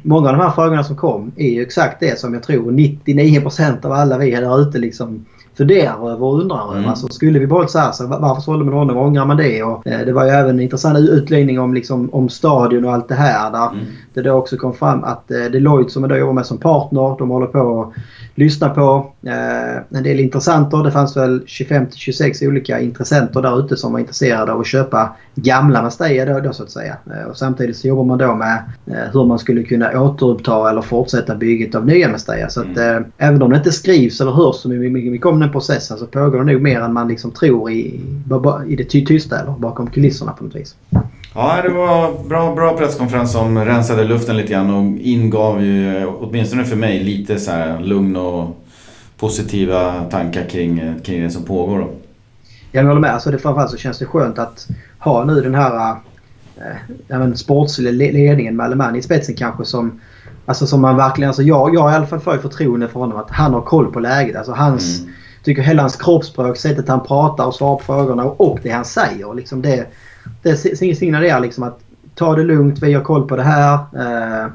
många 0.03 0.29
av 0.29 0.37
de 0.37 0.43
här 0.43 0.51
frågorna 0.51 0.85
som 0.85 0.97
kom 0.97 1.33
är 1.37 1.51
ju 1.51 1.63
exakt 1.63 2.01
det 2.01 2.19
som 2.19 2.35
jag 2.35 2.43
tror 2.43 2.73
99% 2.73 3.87
av 3.87 3.93
alla 3.93 4.19
vi 4.19 4.35
här 4.35 4.61
ute 4.61 4.79
liksom 4.79 5.25
funderar 5.59 6.11
över 6.11 6.23
och 6.23 6.41
undrar 6.41 6.65
över. 6.65 6.77
Mm. 6.77 6.91
Alltså, 6.91 7.09
skulle 7.09 7.39
vi 7.39 7.47
behållit 7.47 7.71
så 7.71 7.79
här, 7.79 7.93
så 7.93 8.07
varför 8.07 8.41
sålde 8.41 8.65
man 8.65 8.75
honom? 8.75 8.97
Ångrar 8.97 9.27
man 9.27 9.37
det? 9.37 9.63
Och, 9.63 9.87
eh, 9.87 10.07
det 10.07 10.13
var 10.13 10.25
ju 10.25 10.31
även 10.31 10.51
en 10.51 10.61
intressant 10.61 10.99
utläggning 10.99 11.61
om, 11.61 11.75
liksom, 11.75 12.11
om 12.13 12.29
stadion 12.29 12.85
och 12.85 12.93
allt 12.93 13.09
det 13.09 13.15
här. 13.15 13.51
Där 13.51 13.71
mm. 13.71 13.85
Det 14.23 14.29
då 14.29 14.35
också 14.35 14.57
kom 14.57 14.75
fram 14.75 15.05
att 15.05 15.31
eh, 15.31 15.39
Deloitte 15.39 15.93
som 15.93 16.03
jag 16.03 16.11
då 16.11 16.17
jobbar 16.17 16.33
med 16.33 16.47
som 16.47 16.59
partner, 16.59 17.19
de 17.19 17.31
håller 17.31 17.47
på 17.47 17.83
att 17.83 18.03
lyssna 18.35 18.69
på 18.69 19.13
eh, 19.27 19.99
en 19.99 20.03
del 20.03 20.21
intressenter. 20.21 20.83
Det 20.85 20.91
fanns 20.91 21.17
väl 21.17 21.41
25-26 21.41 22.49
olika 22.49 22.81
intressenter 22.81 23.43
där 23.43 23.61
ute 23.61 23.77
som 23.77 23.93
var 23.93 24.01
intresserade 24.01 24.53
av 24.53 24.61
att 24.61 24.67
köpa 24.67 25.17
gamla 25.35 25.83
Mestalla 25.83 26.25
då, 26.25 26.41
då 26.41 26.53
så 26.53 26.63
att 26.63 26.71
säga. 26.71 26.97
Eh, 27.07 27.31
och 27.31 27.37
samtidigt 27.37 27.77
så 27.77 27.89
jobbar 27.89 28.05
man 28.05 28.19
då 28.19 28.35
med 28.35 28.63
eh, 28.87 29.13
hur 29.13 29.25
man 29.25 29.39
skulle 29.39 29.63
kunna 29.63 30.01
återuppta 30.01 30.71
eller 30.71 30.83
fortsätta 30.83 31.35
bygget 31.35 31.75
av 31.75 31.87
nya 31.87 32.09
Mestalla. 32.09 32.49
Så 32.49 32.61
att 32.61 32.77
mm. 32.77 32.97
eh, 32.97 33.09
även 33.19 33.43
om 33.43 33.51
det 33.51 33.57
inte 33.57 33.73
skrivs 33.73 34.21
eller 34.21 34.33
hörs 34.33 34.57
så 34.57 34.69
mycket 34.69 35.27
om 35.27 35.41
den 35.41 35.53
processen 35.53 35.99
så 35.99 36.07
pågår 36.07 36.39
det 36.39 36.53
nog 36.53 36.63
mer 36.63 36.81
än 36.81 36.93
man 36.93 37.09
liksom 37.09 37.31
tror 37.31 37.71
i, 37.71 38.01
i 38.69 38.77
det 38.77 38.85
tysta 38.85 39.41
eller 39.41 39.53
bakom 39.53 39.87
kulisserna 39.91 40.33
på 40.33 40.45
något 40.45 40.57
vis. 40.57 40.77
Ja, 41.35 41.63
det 41.63 41.69
var 41.69 42.25
bra, 42.29 42.55
bra 42.55 42.77
presskonferens 42.77 43.33
som 43.33 43.65
rensade 43.65 44.05
luften 44.05 44.37
lite 44.37 44.53
grann 44.53 44.75
och 44.75 45.01
ingav 45.01 45.63
ju, 45.65 46.07
åtminstone 46.07 46.65
för 46.65 46.77
mig, 46.77 47.05
lite 47.05 47.39
så 47.39 47.51
här 47.51 47.81
lugn 47.81 48.17
och 48.17 48.65
positiva 49.17 50.05
tankar 50.05 50.45
kring, 50.45 51.01
kring 51.05 51.23
det 51.23 51.31
som 51.31 51.45
pågår. 51.45 51.79
Då. 51.79 51.91
Jag 52.73 52.85
håller 52.85 53.01
med. 53.01 53.15
Alltså 53.15 53.31
det, 53.31 53.39
framförallt 53.39 53.71
så 53.71 53.77
känns 53.77 53.99
det 53.99 54.07
skönt 54.07 54.39
att 54.39 54.69
ha 54.99 55.25
nu 55.25 55.41
den 55.41 55.55
här 55.55 55.97
äh, 57.11 57.33
sportsliga 57.33 57.93
ledningen 57.93 58.57
med 58.57 58.67
Alemani 58.67 58.99
i 58.99 59.03
spetsen 59.03 59.35
kanske 59.35 59.65
som 59.65 60.01
Alltså 60.49 60.67
som 60.67 60.81
man 60.81 60.97
verkligen, 60.97 61.29
alltså 61.29 61.43
jag, 61.43 61.75
jag 61.75 61.93
i 61.93 61.95
alla 61.95 62.07
fall 62.07 62.21
får 62.21 62.37
förtroende 62.37 62.89
för 62.89 63.01
honom 63.01 63.19
att 63.19 63.31
han 63.31 63.55
har 63.55 63.61
koll 63.61 63.93
på 63.93 64.01
läget. 64.01 64.37
Alltså 64.37 64.53
hans, 64.53 65.01
mm. 65.01 65.13
tycker 65.43 65.63
hela 65.63 65.83
hans 65.83 65.97
kroppsspråk, 65.97 66.57
sättet 66.57 66.89
han 66.89 67.07
pratar 67.07 67.47
och 67.47 67.55
svarar 67.55 67.77
på 67.77 67.85
frågorna 67.85 68.25
och 68.25 68.59
det 68.63 68.71
han 68.71 68.85
säger. 68.85 69.35
Liksom 69.35 69.63
det, 69.63 69.87
det 70.43 70.57
signalerar 70.97 71.41
liksom 71.41 71.65
att 71.65 71.81
ta 72.15 72.35
det 72.35 72.45
lugnt, 72.45 72.83
vi 72.83 72.95
har 72.95 73.05
koll 73.05 73.29
på 73.29 73.37
det 73.37 73.43
här. 73.43 73.75
Eh, 73.75 74.51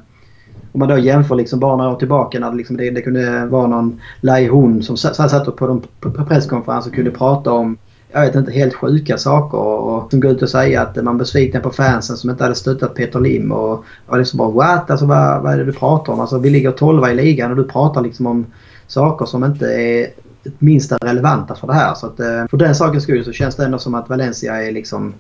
om 0.72 0.80
man 0.80 0.90
då 0.90 0.98
jämför 0.98 1.36
liksom 1.36 1.60
bara 1.60 1.76
några 1.76 1.92
år 1.92 1.96
tillbaka 1.96 2.40
när 2.40 2.52
det, 2.52 2.58
liksom 2.58 2.78
det, 2.78 2.92
det 2.92 3.02
kunde 3.02 3.46
vara 3.46 3.68
någon 3.68 4.02
Lai 4.22 4.48
Hun 4.48 4.84
som 4.84 4.98
satt 4.98 5.46
på, 5.46 5.82
på, 6.00 6.10
på 6.12 6.26
presskonferens 6.26 6.88
och 6.88 6.94
kunde 6.94 7.12
prata 7.12 7.52
om 7.52 7.78
jag 8.14 8.22
vet 8.22 8.36
inte, 8.36 8.52
helt 8.52 8.74
sjuka 8.74 9.18
saker. 9.18 9.58
Och, 9.58 10.12
som 10.12 10.20
går 10.20 10.32
ut 10.32 10.42
och 10.42 10.50
säger 10.50 10.82
att 10.82 10.96
man 10.96 11.16
är 11.16 11.20
besviken 11.20 11.62
på 11.62 11.70
fansen 11.70 12.18
som 12.18 12.30
inte 12.30 12.44
hade 12.44 12.56
stöttat 12.56 12.96
Peter 12.96 13.20
Lim. 13.20 13.52
Och, 13.52 13.86
och 14.06 14.18
liksom 14.18 14.38
bara 14.38 14.52
what? 14.52 14.92
Alltså 14.92 15.06
vad, 15.06 15.44
vad 15.44 15.54
är 15.54 15.58
det 15.58 15.64
du 15.64 15.74
pratar 15.74 16.14
om? 16.14 16.20
Alltså 16.20 16.40
vi 16.40 16.50
ligger 16.50 16.72
12 16.72 17.10
i 17.10 17.14
ligan 17.14 17.52
och 17.52 17.58
du 17.58 17.64
pratar 17.64 18.02
liksom 18.02 18.26
om 18.26 18.46
saker 18.88 19.26
som 19.26 19.44
inte 19.44 19.66
är 19.66 20.08
minsta 20.60 20.98
relevanta 20.98 21.56
för 21.56 21.68
det 21.68 21.74
här. 21.74 21.94
Så 21.94 22.06
att, 22.06 22.20
eh, 22.20 22.48
för 22.50 22.58
den 22.58 22.76
sakens 22.76 23.04
skull 23.04 23.26
så 23.26 23.32
känns 23.32 23.56
det 23.56 23.66
ändå 23.66 23.80
som 23.80 23.96
att 23.96 24.10
Valencia 24.10 24.64
är 24.64 24.72
liksom 24.72 25.14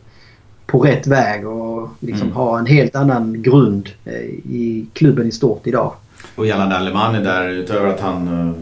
på 0.66 0.80
rätt 0.80 1.08
väg 1.08 1.48
och 1.48 1.90
liksom 2.00 2.28
mm. 2.28 2.36
har 2.36 2.60
en 2.60 2.66
helt 2.66 2.96
annan 2.96 3.42
grund 3.42 3.90
eh, 4.06 4.14
i 4.50 4.86
klubben 4.94 5.28
i 5.28 5.32
stort 5.32 5.68
idag. 5.68 5.94
Och 6.36 6.48
gällande 6.48 6.78
Alemani 6.78 7.20
där, 7.24 7.50
utöver 7.50 7.88
att 7.88 8.00
han 8.00 8.28
eh, 8.28 8.56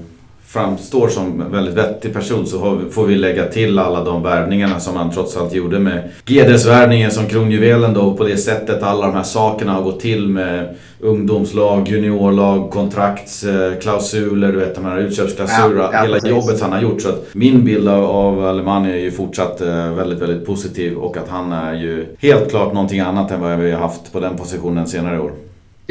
framstår 0.53 1.07
som 1.07 1.41
en 1.41 1.51
väldigt 1.51 1.75
vettig 1.75 2.13
person 2.13 2.47
så 2.47 2.81
får 2.91 3.05
vi 3.05 3.15
lägga 3.15 3.47
till 3.47 3.79
alla 3.79 4.03
de 4.03 4.23
värvningarna 4.23 4.79
som 4.79 4.95
han 4.95 5.11
trots 5.11 5.37
allt 5.37 5.53
gjorde 5.53 5.79
med 5.79 6.09
GDS-värvningen 6.25 7.11
som 7.11 7.27
kronjuvelen 7.27 7.93
då 7.93 8.01
och 8.01 8.17
på 8.17 8.23
det 8.23 8.37
sättet 8.37 8.83
alla 8.83 9.05
de 9.05 9.15
här 9.15 9.23
sakerna 9.23 9.73
har 9.73 9.81
gått 9.81 9.99
till 9.99 10.27
med 10.27 10.75
ungdomslag, 10.99 11.87
juniorlag, 11.87 12.71
kontraktsklausuler, 12.71 14.51
du 14.51 14.59
vet 14.59 14.75
de 14.75 14.85
här 14.85 14.97
utköpsklausuler, 14.99 15.81
ja, 15.81 15.89
ja, 15.93 16.01
hela 16.01 16.13
precis. 16.13 16.29
jobbet 16.29 16.61
han 16.61 16.71
har 16.71 16.81
gjort. 16.81 17.01
Så 17.01 17.09
att 17.09 17.27
min 17.33 17.65
bild 17.65 17.87
av 17.89 18.45
Alemani 18.45 18.91
är 18.91 18.97
ju 18.97 19.11
fortsatt 19.11 19.61
eh, 19.61 19.93
väldigt, 19.93 20.19
väldigt 20.19 20.45
positiv 20.45 20.97
och 20.97 21.17
att 21.17 21.29
han 21.29 21.51
är 21.51 21.73
ju 21.73 22.05
helt 22.19 22.49
klart 22.49 22.73
någonting 22.73 22.99
annat 22.99 23.31
än 23.31 23.41
vad 23.41 23.59
vi 23.59 23.71
har 23.71 23.79
haft 23.79 24.13
på 24.13 24.19
den 24.19 24.37
positionen 24.37 24.87
senare 24.87 25.19
år. 25.19 25.31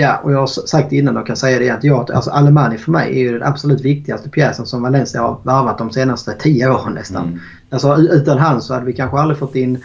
Ja, 0.00 0.16
och 0.16 0.33
jag 0.33 0.38
har 0.38 0.47
sagt 0.47 0.90
det 0.90 0.97
innan 0.97 1.16
och 1.16 1.26
kan 1.26 1.37
säga 1.37 1.59
det. 1.59 1.71
Att 1.71 1.85
jag, 1.85 2.12
alltså 2.12 2.30
Alemani 2.30 2.78
för 2.78 2.90
mig 2.92 3.11
är 3.11 3.19
ju 3.19 3.33
den 3.33 3.49
absolut 3.49 3.80
viktigaste 3.80 4.28
pjäsen 4.28 4.66
som 4.66 4.83
Valencia 4.83 5.23
har 5.23 5.40
varvat 5.42 5.78
de 5.78 5.90
senaste 5.90 6.33
tio 6.33 6.71
åren 6.71 6.92
nästan. 6.92 7.26
Mm. 7.26 7.40
Alltså 7.71 7.97
utan 7.97 8.38
han 8.38 8.62
så 8.62 8.75
hade 8.75 8.87
vi 8.87 8.92
kanske 8.92 9.19
aldrig 9.19 9.38
fått 9.38 9.57
in 9.57 9.78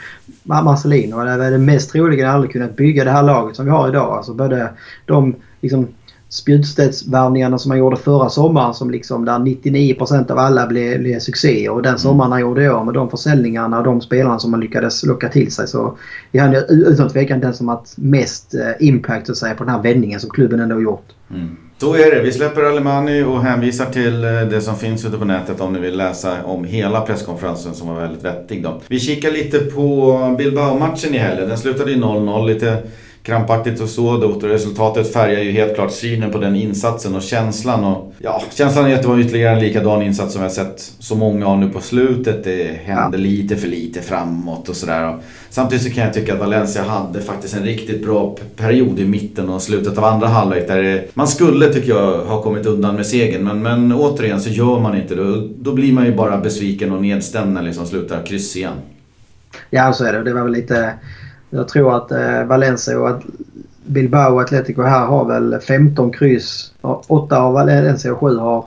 Marcelino. 0.43 1.23
Det 1.23 1.31
är 1.31 1.51
det 1.51 1.57
mest 1.57 1.91
troligen 1.91 2.29
aldrig 2.29 2.51
kunnat 2.51 2.75
bygga 2.75 3.03
det 3.03 3.11
här 3.11 3.23
laget 3.23 3.55
som 3.55 3.65
vi 3.65 3.71
har 3.71 3.89
idag. 3.89 4.17
Alltså 4.17 4.33
både 4.33 4.69
de 5.05 5.35
liksom, 5.61 5.87
spjutspetsvärvningarna 6.35 7.57
som 7.57 7.71
han 7.71 7.79
gjorde 7.79 7.97
förra 7.97 8.29
sommaren 8.29 8.73
som 8.73 8.91
liksom 8.91 9.25
där 9.25 9.39
99% 9.39 10.31
av 10.31 10.37
alla 10.37 10.67
blev, 10.67 10.99
blev 10.99 11.19
succé 11.19 11.69
och 11.69 11.81
den 11.81 11.89
mm. 11.89 11.99
sommaren 11.99 12.31
han 12.31 12.41
gjorde 12.41 12.69
år 12.69 12.83
med 12.83 12.93
de 12.93 13.09
försäljningarna 13.09 13.77
och 13.77 13.83
de 13.83 14.01
spelarna 14.01 14.39
som 14.39 14.51
man 14.51 14.59
lyckades 14.59 15.03
locka 15.03 15.29
till 15.29 15.51
sig 15.51 15.67
så 15.67 15.97
är 16.31 16.41
han 16.41 16.55
utan 16.69 17.09
tvekan 17.09 17.39
den 17.39 17.53
som 17.53 17.67
haft 17.67 17.97
mest 17.97 18.53
eh, 18.53 18.87
impact 18.87 19.29
att 19.29 19.37
säga, 19.37 19.55
på 19.55 19.63
den 19.63 19.73
här 19.73 19.81
vändningen 19.81 20.19
som 20.19 20.29
klubben 20.29 20.59
ändå 20.59 20.81
gjort. 20.81 21.05
Mm. 21.31 21.57
Så 21.77 21.95
är 21.95 22.15
det. 22.15 22.21
Vi 22.21 22.31
släpper 22.31 22.63
Alemani 22.63 23.23
och 23.23 23.43
hänvisar 23.43 23.85
till 23.85 24.23
eh, 24.23 24.41
det 24.41 24.61
som 24.61 24.75
finns 24.75 25.05
ute 25.05 25.17
på 25.17 25.25
nätet 25.25 25.61
om 25.61 25.73
ni 25.73 25.79
vill 25.79 25.97
läsa 25.97 26.43
om 26.43 26.63
hela 26.63 27.01
presskonferensen 27.01 27.73
som 27.73 27.87
var 27.87 28.01
väldigt 28.01 28.23
vettig. 28.23 28.63
Då. 28.63 28.81
Vi 28.87 28.99
kikar 28.99 29.31
lite 29.31 29.59
på 29.59 30.17
Bilbao-matchen 30.37 31.15
i 31.15 31.17
helgen. 31.17 31.49
Den 31.49 31.57
slutade 31.57 31.91
i 31.91 31.95
0-0. 31.95 32.47
Lite 32.47 32.83
krampaktigt 33.25 33.81
och 33.81 33.89
så. 33.89 34.25
Och 34.25 34.43
resultatet 34.43 35.13
färgar 35.13 35.39
ju 35.39 35.51
helt 35.51 35.75
klart 35.75 35.91
synen 35.91 36.31
på 36.31 36.37
den 36.37 36.55
insatsen 36.55 37.15
och 37.15 37.21
känslan. 37.21 37.83
Och, 37.83 38.13
ja, 38.19 38.43
känslan 38.53 38.85
är 38.85 38.95
att 38.95 39.01
det 39.01 39.07
var 39.07 39.19
ytterligare 39.19 39.53
en 39.53 39.59
likadan 39.59 40.01
insats 40.01 40.33
som 40.33 40.41
vi 40.41 40.47
har 40.47 40.53
sett 40.53 40.91
så 40.99 41.15
många 41.15 41.47
av 41.47 41.59
nu 41.59 41.69
på 41.69 41.81
slutet. 41.81 42.43
Det 42.43 42.79
hände 42.83 43.17
lite 43.17 43.55
för 43.55 43.67
lite 43.67 44.01
framåt 44.01 44.69
och 44.69 44.75
sådär. 44.75 45.17
Samtidigt 45.49 45.83
så 45.83 45.91
kan 45.91 46.03
jag 46.03 46.13
tycka 46.13 46.33
att 46.33 46.39
Valencia 46.39 46.83
hade 46.83 47.21
faktiskt 47.21 47.55
en 47.55 47.63
riktigt 47.63 48.05
bra 48.05 48.37
period 48.55 48.99
i 48.99 49.05
mitten 49.05 49.49
och 49.49 49.61
slutet 49.61 49.97
av 49.97 50.03
andra 50.03 50.27
halvlek. 50.27 50.67
Där 50.67 51.05
man 51.13 51.27
skulle, 51.27 51.73
tycker 51.73 51.89
jag, 51.89 52.17
ha 52.17 52.41
kommit 52.41 52.65
undan 52.65 52.95
med 52.95 53.05
segern. 53.05 53.43
Men, 53.43 53.61
men 53.61 53.93
återigen 53.93 54.41
så 54.41 54.49
gör 54.49 54.79
man 54.79 54.97
inte 54.97 55.15
det. 55.15 55.47
Då 55.47 55.73
blir 55.73 55.93
man 55.93 56.05
ju 56.05 56.15
bara 56.15 56.37
besviken 56.37 56.91
och 56.91 57.01
nedstämd 57.01 57.53
när 57.53 57.61
det 57.61 57.67
liksom 57.67 57.85
slutar 57.85 58.25
kryss 58.25 58.55
igen. 58.55 58.73
Ja, 59.69 59.93
så 59.93 60.05
är 60.05 60.13
det. 60.13 60.23
Det 60.23 60.33
var 60.33 60.43
väl 60.43 60.51
lite... 60.51 60.93
Jag 61.55 61.67
tror 61.67 61.95
att 61.95 62.11
eh, 62.11 62.43
Valencia 62.43 62.99
och 62.99 63.21
Bilbao 63.85 64.33
och 64.33 64.41
Atletico 64.41 64.81
här 64.81 65.05
har 65.05 65.25
väl 65.25 65.59
15 65.59 66.11
kryss. 66.11 66.71
8 66.81 67.37
av 67.37 67.53
Valencia 67.53 68.13
och 68.13 68.19
7 68.19 68.37
har 68.37 68.65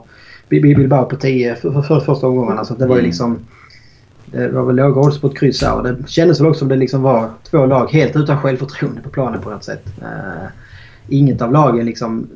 Bilbao 0.49 1.05
på 1.05 1.15
10 1.15 1.55
för, 1.55 1.71
för, 1.71 1.81
för 1.81 1.99
första 1.99 2.27
omgångarna. 2.27 2.65
Så 2.65 2.73
det 2.73 2.85
var 2.85 2.95
ju 2.95 2.99
mm. 2.99 3.05
liksom... 3.05 3.39
Det 4.25 4.47
var 4.47 4.63
väl 4.63 4.75
låga 4.75 5.01
odds 5.01 5.21
på 5.21 5.27
ett 5.27 5.37
kryss 5.37 5.61
här 5.61 5.75
och 5.75 5.83
det 5.83 5.97
kändes 6.07 6.39
väl 6.39 6.47
också 6.47 6.59
som 6.59 6.67
det 6.67 6.75
liksom 6.75 7.01
var 7.01 7.29
två 7.43 7.65
lag 7.65 7.91
helt 7.91 8.15
utan 8.15 8.41
självförtroende 8.41 9.01
på 9.01 9.09
planen 9.09 9.41
på 9.41 9.49
något 9.49 9.63
sätt. 9.63 9.85
Uh, 10.01 10.47
inget 11.07 11.41
av 11.41 11.51
lagen 11.51 11.85
liksom... 11.85 12.27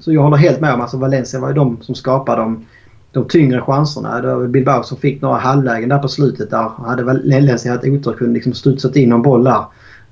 Så 0.00 0.12
jag 0.12 0.22
håller 0.22 0.36
helt 0.36 0.60
med 0.60 0.74
om 0.74 0.80
alltså 0.80 0.96
Valencia 0.96 1.40
var 1.40 1.48
ju 1.48 1.54
de 1.54 1.78
som 1.80 1.94
skapade 1.94 2.40
de, 2.40 2.66
de 3.12 3.28
tyngre 3.28 3.60
chanserna. 3.60 4.20
Det 4.20 4.34
var 4.34 4.46
Bilbao 4.46 4.82
som 4.82 4.98
fick 4.98 5.22
några 5.22 5.36
halvlägen 5.36 5.88
där 5.88 5.98
på 5.98 6.08
slutet 6.08 6.50
där. 6.50 6.70
Hade 6.86 7.02
Valencia 7.02 7.72
haft 7.72 7.84
otur 7.84 8.12
kunde 8.12 8.34
liksom 8.34 8.52
studsat 8.52 8.96
in 8.96 9.08
någon 9.08 9.22
boll 9.22 9.44
där. 9.44 9.64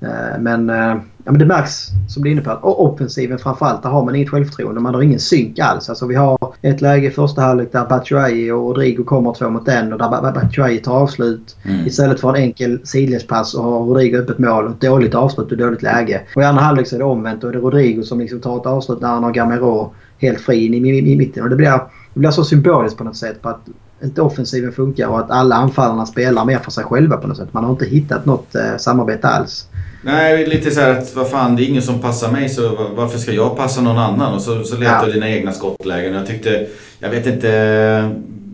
Uh, 0.03 0.41
men 0.41 0.69
uh, 0.69 0.97
ja, 1.25 1.31
men 1.31 1.39
det 1.39 1.45
märks 1.45 1.87
som 2.07 2.23
du 2.23 2.29
är 2.29 2.31
inne 2.31 2.41
på 2.41 2.51
att 2.51 2.63
offensiven 2.63 3.39
framförallt, 3.39 3.83
där 3.83 3.89
har 3.89 4.05
man 4.05 4.15
inget 4.15 4.29
självförtroende. 4.29 4.81
Man 4.81 4.95
har 4.95 5.01
ingen 5.01 5.19
synk 5.19 5.59
alls. 5.59 5.89
Alltså 5.89 6.07
vi 6.07 6.15
har 6.15 6.37
ett 6.61 6.81
läge 6.81 7.07
i 7.07 7.11
första 7.11 7.41
halvlek 7.41 7.71
där 7.71 7.85
Batshuayi 7.85 8.51
och 8.51 8.59
Rodrigo 8.59 9.03
kommer 9.03 9.33
två 9.33 9.49
mot 9.49 9.67
en 9.67 9.93
och 9.93 9.99
där 9.99 10.31
Batshuayi 10.31 10.77
tar 10.77 10.93
avslut 10.93 11.57
mm. 11.63 11.87
istället 11.87 12.19
för 12.19 12.29
en 12.29 12.35
enkel 12.35 12.79
sidledspass 12.83 13.53
och 13.53 13.63
har 13.63 13.79
Rodrigo 13.79 14.17
öppet 14.17 14.39
mål. 14.39 14.67
Ett 14.67 14.81
dåligt 14.81 15.15
avslut 15.15 15.51
och 15.51 15.57
dåligt 15.57 15.83
läge. 15.83 16.21
Och 16.35 16.41
i 16.41 16.45
andra 16.45 16.61
halvlek 16.61 16.87
så 16.87 16.95
är 16.95 16.99
det 16.99 17.05
omvänt 17.05 17.43
och 17.43 17.49
är 17.49 17.53
det 17.53 17.59
Rodrigo 17.59 18.03
som 18.03 18.19
liksom 18.19 18.39
tar 18.39 18.57
ett 18.57 18.65
avslut 18.65 19.01
när 19.01 19.09
han 19.09 19.23
har 19.23 19.31
Gamero 19.31 19.93
helt 20.17 20.39
fri 20.39 20.65
in 20.65 20.73
i, 20.73 20.89
i, 20.89 21.11
i 21.11 21.17
mitten. 21.17 21.43
Och 21.43 21.49
det 21.49 21.55
blir, 21.55 21.81
det 22.13 22.19
blir 22.19 22.31
så 22.31 22.43
symboliskt 22.43 22.97
på 22.97 23.03
något 23.03 23.17
sätt 23.17 23.41
på 23.41 23.49
att 23.49 23.61
inte 24.03 24.21
offensiven 24.21 24.71
funkar 24.71 25.07
och 25.07 25.19
att 25.19 25.31
alla 25.31 25.55
anfallarna 25.55 26.05
spelar 26.05 26.45
mer 26.45 26.59
för 26.59 26.71
sig 26.71 26.83
själva 26.83 27.17
på 27.17 27.27
något 27.27 27.37
sätt. 27.37 27.53
Man 27.53 27.63
har 27.63 27.71
inte 27.71 27.85
hittat 27.85 28.25
något 28.25 28.55
eh, 28.55 28.77
samarbete 28.77 29.27
alls. 29.27 29.67
Nej, 30.03 30.47
lite 30.47 30.71
så 30.71 30.79
här 30.79 30.97
att 30.97 31.15
vad 31.15 31.29
fan, 31.29 31.55
det 31.55 31.63
är 31.63 31.67
ingen 31.67 31.81
som 31.81 31.99
passar 31.99 32.31
mig 32.31 32.49
så 32.49 32.89
varför 32.95 33.17
ska 33.17 33.31
jag 33.31 33.57
passa 33.57 33.81
någon 33.81 33.97
annan? 33.97 34.33
Och 34.33 34.41
så, 34.41 34.63
så 34.63 34.77
letar 34.77 34.99
ja. 34.99 35.05
du 35.05 35.11
dina 35.11 35.29
egna 35.29 35.51
skottlägen. 35.51 36.13
Jag 36.13 36.27
tyckte, 36.27 36.67
jag 36.99 37.09
vet 37.09 37.27
inte, 37.27 38.11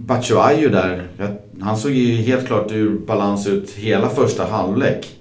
Batshuayu 0.08 0.70
där. 0.70 1.08
Han 1.62 1.78
såg 1.78 1.92
ju 1.92 2.16
helt 2.16 2.48
klart 2.48 2.72
ur 2.72 3.00
balans 3.08 3.48
ut 3.48 3.72
hela 3.72 4.10
första 4.10 4.46
halvlek. 4.46 5.18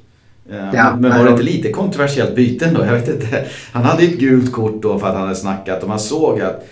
Eh, 0.51 0.75
ja, 0.75 0.97
men 0.99 1.19
var 1.19 1.25
det 1.25 1.31
inte 1.31 1.43
lite 1.43 1.73
kontroversiellt 1.73 2.35
byte 2.35 2.71
då? 2.75 2.85
Jag 2.85 2.93
vet 2.93 3.09
inte. 3.09 3.45
Han 3.73 3.85
hade 3.85 4.03
ett 4.03 4.19
gult 4.19 4.53
kort 4.53 4.83
då 4.83 4.99
för 4.99 5.07
att 5.07 5.15
han 5.15 5.23
hade 5.23 5.35
snackat 5.35 5.83
och 5.83 5.89
man 5.89 6.01
såg 6.01 6.41
att 6.41 6.67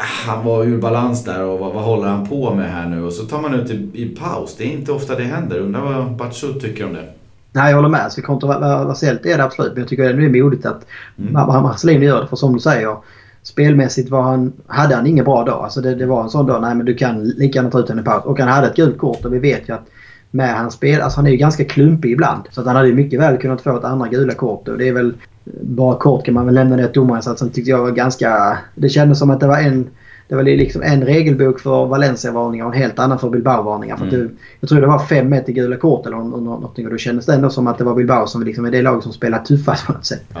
han 0.00 0.44
var 0.44 0.64
ur 0.64 0.78
balans 0.78 1.24
där 1.24 1.44
och 1.44 1.58
vad, 1.58 1.72
vad 1.72 1.84
håller 1.84 2.08
han 2.08 2.28
på 2.28 2.54
med 2.54 2.72
här 2.72 2.86
nu? 2.86 3.04
Och 3.04 3.12
så 3.12 3.24
tar 3.24 3.40
man 3.40 3.54
ut 3.54 3.70
i, 3.70 3.90
i 3.94 4.08
paus. 4.08 4.56
Det 4.58 4.64
är 4.64 4.72
inte 4.72 4.92
ofta 4.92 5.14
det 5.14 5.24
händer. 5.24 5.58
Undrar 5.58 5.80
vad 5.80 6.16
Batshu 6.16 6.52
tycker 6.52 6.86
om 6.86 6.92
det. 6.92 7.08
Nej, 7.52 7.70
jag 7.70 7.76
håller 7.76 7.88
med. 7.88 8.12
Så 8.12 8.22
kontroversiellt 8.22 9.26
är 9.26 9.38
det 9.38 9.44
absolut. 9.44 9.72
Men 9.72 9.80
jag 9.80 9.88
tycker 9.88 10.02
det 10.02 10.24
är 10.24 10.42
modigt 10.42 10.66
att 10.66 10.86
mm. 11.18 11.32
Marcelino 11.32 12.04
gör 12.04 12.20
det. 12.20 12.26
För 12.26 12.36
som 12.36 12.52
du 12.52 12.60
säger, 12.60 12.96
spelmässigt 13.42 14.10
var 14.10 14.22
han, 14.22 14.52
hade 14.66 14.94
han 14.94 15.06
ingen 15.06 15.24
bra 15.24 15.44
dag. 15.44 15.64
Alltså 15.64 15.80
det, 15.80 15.94
det 15.94 16.06
var 16.06 16.22
en 16.22 16.30
sån 16.30 16.46
dag, 16.46 16.62
nej 16.62 16.74
men 16.74 16.86
du 16.86 16.94
kan 16.94 17.24
lika 17.24 17.58
gärna 17.58 17.70
ta 17.70 17.78
ut 17.78 17.88
henne 17.88 18.00
i 18.00 18.04
paus. 18.04 18.24
Och 18.24 18.38
han 18.38 18.48
hade 18.48 18.66
ett 18.66 18.76
gult 18.76 18.98
kort 18.98 19.24
och 19.24 19.34
vi 19.34 19.38
vet 19.38 19.68
ju 19.68 19.74
att 19.74 19.86
med 20.30 20.54
hans 20.58 20.74
spel, 20.74 21.00
alltså 21.00 21.18
han 21.18 21.26
är 21.26 21.30
ju 21.30 21.36
ganska 21.36 21.64
klumpig 21.64 22.12
ibland. 22.12 22.42
Så 22.50 22.60
att 22.60 22.66
han 22.66 22.76
hade 22.76 22.88
ju 22.88 22.94
mycket 22.94 23.20
väl 23.20 23.38
kunnat 23.38 23.60
få 23.60 23.76
ett 23.76 23.84
andra 23.84 24.08
gula 24.08 24.34
kort. 24.34 24.68
Och 24.68 24.78
det 24.78 24.88
är 24.88 24.92
väl, 24.92 25.14
bara 25.60 25.96
kort 25.96 26.24
kan 26.24 26.34
man 26.34 26.46
väl 26.46 26.54
lämna 26.54 26.76
det 26.76 26.84
att 26.84 26.94
domarinsatsen 26.94 27.50
tyckte 27.50 27.70
jag 27.70 27.78
var 27.78 27.90
ganska... 27.90 28.58
Det 28.74 28.88
kändes 28.88 29.18
som 29.18 29.30
att 29.30 29.40
det 29.40 29.46
var 29.46 29.58
en 29.58 29.90
det 30.30 30.36
var 30.36 30.42
liksom 30.42 30.82
en 30.82 31.04
regelbok 31.04 31.60
för 31.60 31.86
Valencia-varningar 31.86 32.66
och 32.66 32.74
en 32.74 32.80
helt 32.80 32.98
annan 32.98 33.18
för 33.18 33.30
Bilbao-varningar. 33.30 33.96
Mm. 33.96 34.36
jag 34.60 34.68
tror 34.68 34.80
det 34.80 34.86
var 34.86 34.98
5-1 34.98 35.50
i 35.50 35.52
gula 35.52 35.76
kort 35.76 36.06
eller 36.06 36.16
någonting 36.16 36.86
och 36.86 36.92
då 36.92 36.98
kändes 36.98 37.26
det 37.26 37.34
ändå 37.34 37.50
som 37.50 37.66
att 37.66 37.78
det 37.78 37.84
var 37.84 37.94
Bilbao 37.94 38.26
som 38.26 38.42
liksom 38.42 38.64
är 38.64 38.70
det 38.70 38.82
lag 38.82 39.02
som 39.02 39.12
spelar 39.12 39.38
tuffast 39.38 39.86
på 39.86 39.92
något 39.92 40.06
sätt. 40.06 40.24
Ja. 40.34 40.40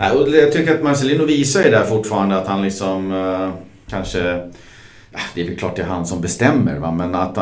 Uh. 0.00 0.36
jag 0.36 0.52
tycker 0.52 0.74
att 0.74 0.82
Marcelino 0.82 1.24
visar 1.24 1.62
ju 1.62 1.70
där 1.70 1.84
fortfarande 1.84 2.36
att 2.36 2.46
han 2.46 2.62
liksom 2.62 3.12
uh, 3.12 3.50
kanske 3.90 4.48
det 5.34 5.40
är 5.40 5.44
väl 5.44 5.56
klart 5.56 5.76
det 5.76 5.82
är 5.82 5.86
han 5.86 6.06
som 6.06 6.20
bestämmer 6.20 6.78
va? 6.78 6.92
men 6.92 7.14
att 7.14 7.38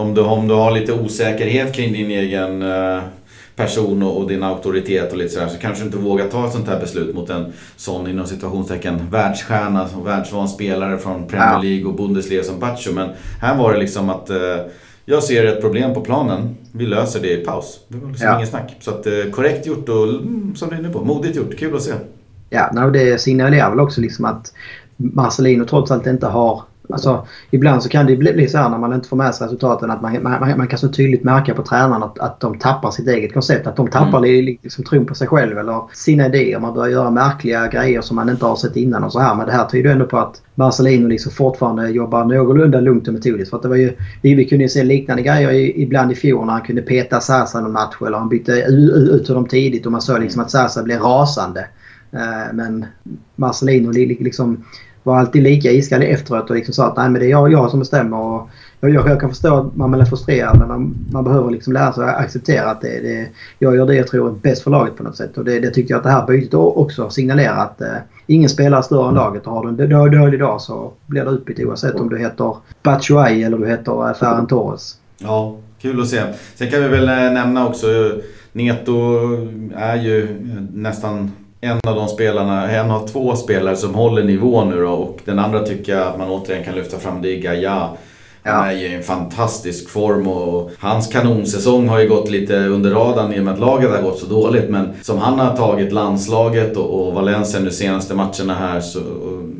om 0.00 0.14
du, 0.14 0.20
om 0.20 0.48
du 0.48 0.54
har 0.54 0.70
lite 0.70 0.92
osäkerhet 0.92 1.74
kring 1.74 1.92
din 1.92 2.10
egen 2.10 2.62
uh, 2.62 3.02
person 3.56 4.02
och, 4.02 4.18
och 4.18 4.28
din 4.28 4.42
auktoritet 4.42 5.12
och 5.12 5.18
lite 5.18 5.34
sådär 5.34 5.48
så 5.48 5.58
kanske 5.58 5.82
du 5.82 5.86
inte 5.86 5.98
vågar 5.98 6.28
ta 6.28 6.46
ett 6.46 6.52
sånt 6.52 6.68
här 6.68 6.80
beslut 6.80 7.14
mot 7.14 7.30
en 7.30 7.52
sån 7.76 8.08
inom 8.08 8.26
situationstecken 8.26 9.10
världsstjärna 9.10 9.88
och 9.96 10.06
världsvan 10.06 10.48
spelare 10.48 10.98
från 10.98 11.28
Premier 11.28 11.62
League 11.62 11.86
och 11.86 11.94
Bundesliga 11.94 12.42
som 12.42 12.60
Bacho. 12.60 12.92
Men 12.92 13.08
här 13.40 13.56
var 13.56 13.72
det 13.72 13.78
liksom 13.78 14.10
att 14.10 14.30
eh, 14.30 14.36
jag 15.04 15.22
ser 15.22 15.46
ett 15.46 15.60
problem 15.60 15.94
på 15.94 16.00
planen. 16.00 16.56
Vi 16.72 16.86
löser 16.86 17.20
det 17.20 17.40
i 17.40 17.44
paus. 17.44 17.80
Det 17.88 17.98
var 17.98 18.08
liksom 18.08 18.26
ja. 18.26 18.34
ingen 18.34 18.46
snack. 18.46 18.76
Så 18.80 18.90
att, 18.90 19.06
eh, 19.06 19.12
korrekt 19.32 19.66
gjort 19.66 19.88
och 19.88 20.08
mm, 20.08 20.52
som 20.56 20.68
du 20.68 20.74
är 20.74 20.80
inne 20.80 20.88
på, 20.88 21.04
modigt 21.04 21.36
gjort. 21.36 21.56
Kul 21.58 21.76
att 21.76 21.82
se. 21.82 21.92
Ja, 22.50 22.70
no, 22.72 22.90
det 22.90 23.20
signalerar 23.20 23.70
väl 23.70 23.80
också 23.80 24.00
liksom 24.00 24.24
att 24.24 24.52
Marcelino 24.96 25.64
trots 25.64 25.90
allt 25.90 26.06
inte 26.06 26.26
har 26.26 26.62
Alltså, 26.88 27.26
ibland 27.50 27.82
så 27.82 27.88
kan 27.88 28.06
det 28.06 28.16
bli, 28.16 28.32
bli 28.32 28.48
så 28.48 28.58
här 28.58 28.68
när 28.70 28.78
man 28.78 28.92
inte 28.92 29.08
får 29.08 29.16
med 29.16 29.34
sig 29.34 29.44
resultaten 29.44 29.90
att 29.90 30.02
man, 30.02 30.22
man, 30.22 30.58
man 30.58 30.66
kan 30.66 30.78
så 30.78 30.88
tydligt 30.88 31.24
märka 31.24 31.54
på 31.54 31.62
tränarna 31.62 32.06
att, 32.06 32.18
att 32.18 32.40
de 32.40 32.58
tappar 32.58 32.90
sitt 32.90 33.08
eget 33.08 33.32
koncept. 33.32 33.66
Att 33.66 33.76
de 33.76 33.88
tappar 33.88 34.18
mm. 34.18 34.44
liksom, 34.44 34.84
tron 34.84 35.06
på 35.06 35.14
sig 35.14 35.28
själv 35.28 35.58
eller 35.58 35.82
sina 35.92 36.26
idéer. 36.26 36.60
Man 36.60 36.74
börjar 36.74 36.90
göra 36.90 37.10
märkliga 37.10 37.66
grejer 37.66 38.00
som 38.00 38.16
man 38.16 38.28
inte 38.28 38.46
har 38.46 38.56
sett 38.56 38.76
innan 38.76 39.04
och 39.04 39.12
så 39.12 39.20
här. 39.20 39.34
Men 39.34 39.46
det 39.46 39.52
här 39.52 39.64
tyder 39.64 39.90
ändå 39.90 40.06
på 40.06 40.18
att 40.18 40.42
Marcelino 40.54 41.08
liksom 41.08 41.32
fortfarande 41.32 41.88
jobbar 41.88 42.24
någorlunda 42.24 42.80
lugnt 42.80 43.08
och 43.08 43.14
metodiskt. 43.14 43.50
För 43.50 43.56
att 43.56 43.62
det 43.62 43.68
var 43.68 43.76
ju, 43.76 43.92
vi, 44.22 44.34
vi 44.34 44.44
kunde 44.44 44.64
ju 44.64 44.68
se 44.68 44.82
liknande 44.82 45.22
grejer 45.22 45.52
ibland 45.78 46.12
i 46.12 46.14
fjol 46.14 46.46
när 46.46 46.52
han 46.52 46.62
kunde 46.62 46.82
peta 46.82 47.20
Sasa 47.20 47.60
någon 47.60 47.72
match 47.72 47.96
eller 48.06 48.18
han 48.18 48.28
bytte 48.28 48.52
ut 48.52 49.28
honom 49.28 49.46
tidigt 49.46 49.86
och 49.86 49.92
man 49.92 50.02
såg 50.02 50.20
liksom 50.20 50.42
att 50.42 50.50
Sasa 50.50 50.82
blev 50.82 51.00
rasande. 51.00 51.66
Uh, 52.14 52.54
men 52.54 52.86
Marcelino 53.36 53.92
liksom 53.92 54.64
var 55.04 55.18
alltid 55.18 55.42
lika 55.42 55.70
iskall 55.70 56.02
efteråt 56.02 56.50
och 56.50 56.56
liksom 56.56 56.74
sa 56.74 56.86
att 56.86 56.96
Nej, 56.96 57.10
men 57.10 57.20
det 57.20 57.26
är 57.26 57.30
jag, 57.30 57.52
jag 57.52 57.70
som 57.70 57.80
bestämmer. 57.80 58.16
Och 58.16 58.48
jag, 58.80 59.10
jag 59.10 59.20
kan 59.20 59.28
förstå 59.28 59.56
att 59.56 59.76
man 59.76 60.00
är 60.00 60.04
frustrerad 60.04 60.58
men 60.58 60.68
man, 60.68 60.94
man 61.12 61.24
behöver 61.24 61.50
liksom 61.50 61.72
lära 61.72 61.92
sig 61.92 62.04
att 62.04 62.16
acceptera 62.16 62.70
att 62.70 62.80
det, 62.80 63.00
det, 63.00 63.28
jag 63.58 63.76
gör 63.76 63.86
det 63.86 63.94
jag 63.94 64.06
tror 64.06 64.28
är 64.28 64.32
bäst 64.32 64.62
för 64.62 64.70
laget 64.70 64.96
på 64.96 65.02
något 65.02 65.16
sätt. 65.16 65.38
Och 65.38 65.44
det, 65.44 65.60
det 65.60 65.70
tycker 65.70 65.94
jag 65.94 65.98
att 65.98 66.04
det 66.04 66.10
här 66.10 66.26
bytet 66.26 66.54
också 66.54 67.10
signalerar 67.10 67.56
att 67.56 67.80
eh, 67.80 67.88
ingen 68.26 68.50
spelare 68.50 68.82
större 68.82 69.08
än 69.08 69.14
laget. 69.14 69.46
Och 69.46 69.52
har 69.52 69.72
du 69.72 69.84
en 69.84 70.20
dålig 70.20 70.40
dag 70.40 70.60
så 70.60 70.92
blir 71.06 71.24
det 71.24 71.30
utbyte 71.30 71.64
oavsett 71.64 71.94
om 71.94 72.08
du 72.08 72.18
heter 72.18 72.56
Batshuayi 72.82 73.42
eller 73.42 73.58
du 73.58 73.66
heter 73.66 74.08
eh, 74.08 74.14
Ferran 74.14 74.46
Torres. 74.46 74.96
Ja, 75.18 75.56
kul 75.80 76.00
att 76.00 76.08
se. 76.08 76.22
Sen 76.54 76.70
kan 76.70 76.82
vi 76.82 76.88
väl 76.88 77.08
eh, 77.08 77.32
nämna 77.32 77.66
också 77.66 77.86
Neto 78.52 78.92
är 79.76 79.96
ju 79.96 80.28
nästan 80.72 81.30
en 81.64 81.80
av 81.86 81.96
de 81.96 82.08
spelarna, 82.08 82.70
en 82.70 82.90
av 82.90 83.08
två 83.08 83.36
spelare 83.36 83.76
som 83.76 83.94
håller 83.94 84.24
nivå 84.24 84.64
nu 84.64 84.82
då 84.82 84.88
och 84.88 85.20
den 85.24 85.38
andra 85.38 85.66
tycker 85.66 85.96
jag 85.96 86.06
att 86.08 86.18
man 86.18 86.30
återigen 86.30 86.64
kan 86.64 86.74
lyfta 86.74 86.98
fram 86.98 87.22
det 87.22 87.36
är 87.36 87.40
Gaia. 87.40 87.88
Han 88.42 88.68
är 88.68 88.72
ju 88.72 88.86
i 88.86 88.94
en 88.94 89.02
fantastisk 89.02 89.88
form 89.88 90.28
och 90.28 90.70
hans 90.78 91.08
kanonsäsong 91.08 91.88
har 91.88 92.00
ju 92.00 92.08
gått 92.08 92.30
lite 92.30 92.56
under 92.56 92.90
radarn 92.90 93.34
i 93.34 93.40
och 93.40 93.44
med 93.44 93.54
att 93.54 93.60
laget 93.60 93.90
har 93.90 94.02
gått 94.02 94.18
så 94.18 94.26
dåligt. 94.26 94.70
Men 94.70 94.94
som 95.02 95.18
han 95.18 95.38
har 95.38 95.56
tagit 95.56 95.92
landslaget 95.92 96.76
och, 96.76 97.06
och 97.06 97.14
Valencia 97.14 97.60
nu 97.60 97.70
senaste 97.70 98.14
matcherna 98.14 98.54
här 98.54 98.80
så... 98.80 99.00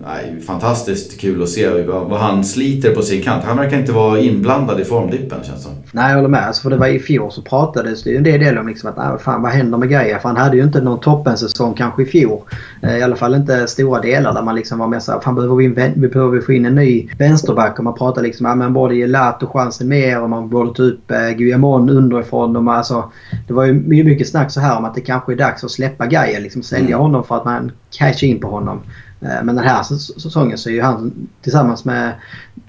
Nej, 0.06 0.40
fantastiskt 0.40 1.20
kul 1.20 1.42
att 1.42 1.48
se 1.48 1.82
vad, 1.82 2.20
han 2.20 2.44
sliter 2.44 2.94
på 2.94 3.02
sin 3.02 3.22
kant. 3.22 3.44
Han 3.44 3.56
verkar 3.56 3.78
inte 3.78 3.92
vara 3.92 4.18
inblandad 4.18 4.80
i 4.80 4.84
formdippen 4.84 5.38
känns 5.44 5.62
som. 5.62 5.72
Nej, 5.92 6.08
jag 6.08 6.16
håller 6.16 6.28
med. 6.28 6.46
Alltså, 6.46 6.62
för 6.62 6.70
det 6.70 6.76
var 6.76 6.86
i 6.86 6.98
fjol 6.98 7.32
så 7.32 7.42
pratades 7.42 8.02
det 8.02 8.10
ju 8.10 8.16
en 8.16 8.22
del 8.22 8.58
om 8.58 8.68
liksom 8.68 8.90
att 8.90 8.98
ah, 8.98 9.18
fan, 9.18 9.42
vad 9.42 9.52
händer 9.52 9.78
med 9.78 9.90
grejer? 9.90 10.18
För 10.18 10.28
han 10.28 10.36
hade 10.36 10.56
ju 10.56 10.62
inte 10.62 10.80
någon 10.80 11.00
toppensäsong 11.00 11.74
kanske 11.74 12.02
i 12.02 12.06
fjol. 12.06 12.40
Eh, 12.82 12.98
I 12.98 13.02
alla 13.02 13.16
fall 13.16 13.34
inte 13.34 13.66
stora 13.66 14.00
delar 14.00 14.34
där 14.34 14.42
man 14.42 14.54
liksom 14.54 14.78
var 14.78 14.88
mer 14.88 14.98
såhär, 14.98 15.20
fan 15.20 15.34
behöver 15.34 15.56
vi, 15.56 15.64
in, 15.64 15.92
vi 15.96 16.08
behöver 16.08 16.40
få 16.40 16.52
in 16.52 16.66
en 16.66 16.74
ny 16.74 17.08
vänsterback? 17.18 17.78
Och 17.78 17.84
man 17.84 17.94
pratade 17.94 18.26
liksom, 18.26 18.46
ah, 18.46 18.54
men 18.54 18.72
borde 18.72 18.96
ge 18.96 19.06
Lato 19.06 19.46
chansen 19.46 19.88
mer 19.88 20.22
och 20.22 20.30
man 20.30 20.48
borde 20.48 20.74
ta 20.74 20.82
upp 20.82 21.10
eh, 21.10 21.30
Guillamon 21.30 21.90
underifrån. 21.90 22.56
Och 22.56 22.64
man, 22.64 22.76
alltså, 22.76 23.12
det 23.46 23.54
var 23.54 23.64
ju 23.64 23.72
mycket 24.04 24.28
snack 24.28 24.50
så 24.50 24.60
här 24.60 24.78
om 24.78 24.84
att 24.84 24.94
det 24.94 25.00
kanske 25.00 25.32
är 25.32 25.36
dags 25.36 25.64
att 25.64 25.70
släppa 25.70 26.06
Gaia. 26.06 26.38
Liksom 26.38 26.62
sälja 26.62 26.86
mm. 26.86 27.00
honom 27.00 27.24
för 27.24 27.36
att 27.36 27.44
man 27.44 27.72
cashar 27.90 28.26
in 28.26 28.40
på 28.40 28.48
honom. 28.48 28.80
Eh, 29.24 29.42
men 29.42 29.56
den 29.56 29.64
här 29.64 29.82
säsongen 29.82 30.58
så 30.58 30.68
är 30.68 30.74
ju 30.74 30.82
han 30.82 31.28
tillsammans 31.42 31.84
med 31.84 32.12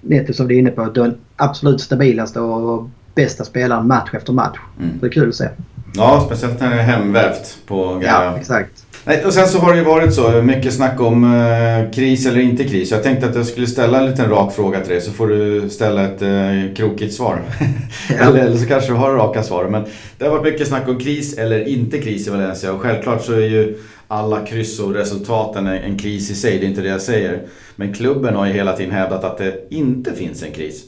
Neto 0.02 0.34
som 0.34 0.48
du 0.48 0.56
är 0.56 0.60
inne 0.60 0.72
på 0.72 0.86
den 0.86 1.18
absolut 1.36 1.82
stabilaste 1.82 2.40
och 2.40 2.90
bästa 3.16 3.44
spelaren 3.44 3.88
match 3.88 4.10
efter 4.14 4.34
match. 4.34 4.58
Mm. 4.80 5.00
det 5.00 5.06
är 5.06 5.12
kul 5.12 5.30
att 5.30 5.36
se. 5.36 5.50
Ja, 5.96 6.24
speciellt 6.26 6.60
när 6.60 6.70
det 6.70 6.76
är 6.76 6.84
hemvävt 6.84 7.58
på 7.68 7.96
grejerna. 7.96 8.24
Ja, 8.24 8.38
exakt. 8.38 8.85
Nej, 9.08 9.26
och 9.26 9.34
sen 9.34 9.48
så 9.48 9.60
har 9.60 9.72
det 9.72 9.78
ju 9.78 9.86
varit 9.86 10.14
så 10.14 10.42
mycket 10.42 10.74
snack 10.74 11.02
om 11.02 11.24
eh, 11.24 11.92
kris 11.92 12.26
eller 12.26 12.40
inte 12.40 12.64
kris. 12.64 12.92
Jag 12.92 13.04
tänkte 13.04 13.30
att 13.30 13.36
jag 13.36 13.46
skulle 13.46 13.68
ställa 13.68 14.00
en 14.00 14.06
liten 14.06 14.30
rak 14.30 14.56
fråga 14.56 14.80
till 14.80 14.90
dig 14.90 15.02
så 15.02 15.12
får 15.12 15.28
du 15.28 15.70
ställa 15.70 16.06
ett 16.06 16.22
eh, 16.22 16.76
krokigt 16.76 17.14
svar. 17.14 17.42
Ja. 18.10 18.16
eller, 18.16 18.40
eller 18.40 18.58
så 18.58 18.66
kanske 18.66 18.92
du 18.92 18.96
har 18.96 19.14
raka 19.14 19.44
svar. 19.44 19.66
Men 19.66 19.84
det 20.18 20.26
har 20.26 20.32
varit 20.32 20.54
mycket 20.54 20.68
snack 20.68 20.88
om 20.88 21.00
kris 21.00 21.38
eller 21.38 21.68
inte 21.68 22.02
kris 22.02 22.28
i 22.28 22.30
Valencia 22.30 22.74
och 22.74 22.82
självklart 22.82 23.26
så 23.26 23.34
är 23.34 23.40
ju 23.48 23.78
alla 24.08 24.46
kryss 24.46 24.80
och 24.80 24.94
resultaten 24.94 25.68
en 25.68 25.98
kris 25.98 26.32
i 26.32 26.36
sig, 26.36 26.60
det 26.60 26.66
är 26.66 26.68
inte 26.68 26.82
det 26.82 26.90
jag 26.90 27.02
säger. 27.02 27.42
Men 27.76 27.94
klubben 27.94 28.36
har 28.36 28.46
ju 28.46 28.54
hela 28.54 28.78
tiden 28.78 28.92
hävdat 28.92 29.24
att 29.24 29.38
det 29.38 29.68
inte 29.70 30.14
finns 30.14 30.44
en 30.44 30.52
kris. 30.52 30.84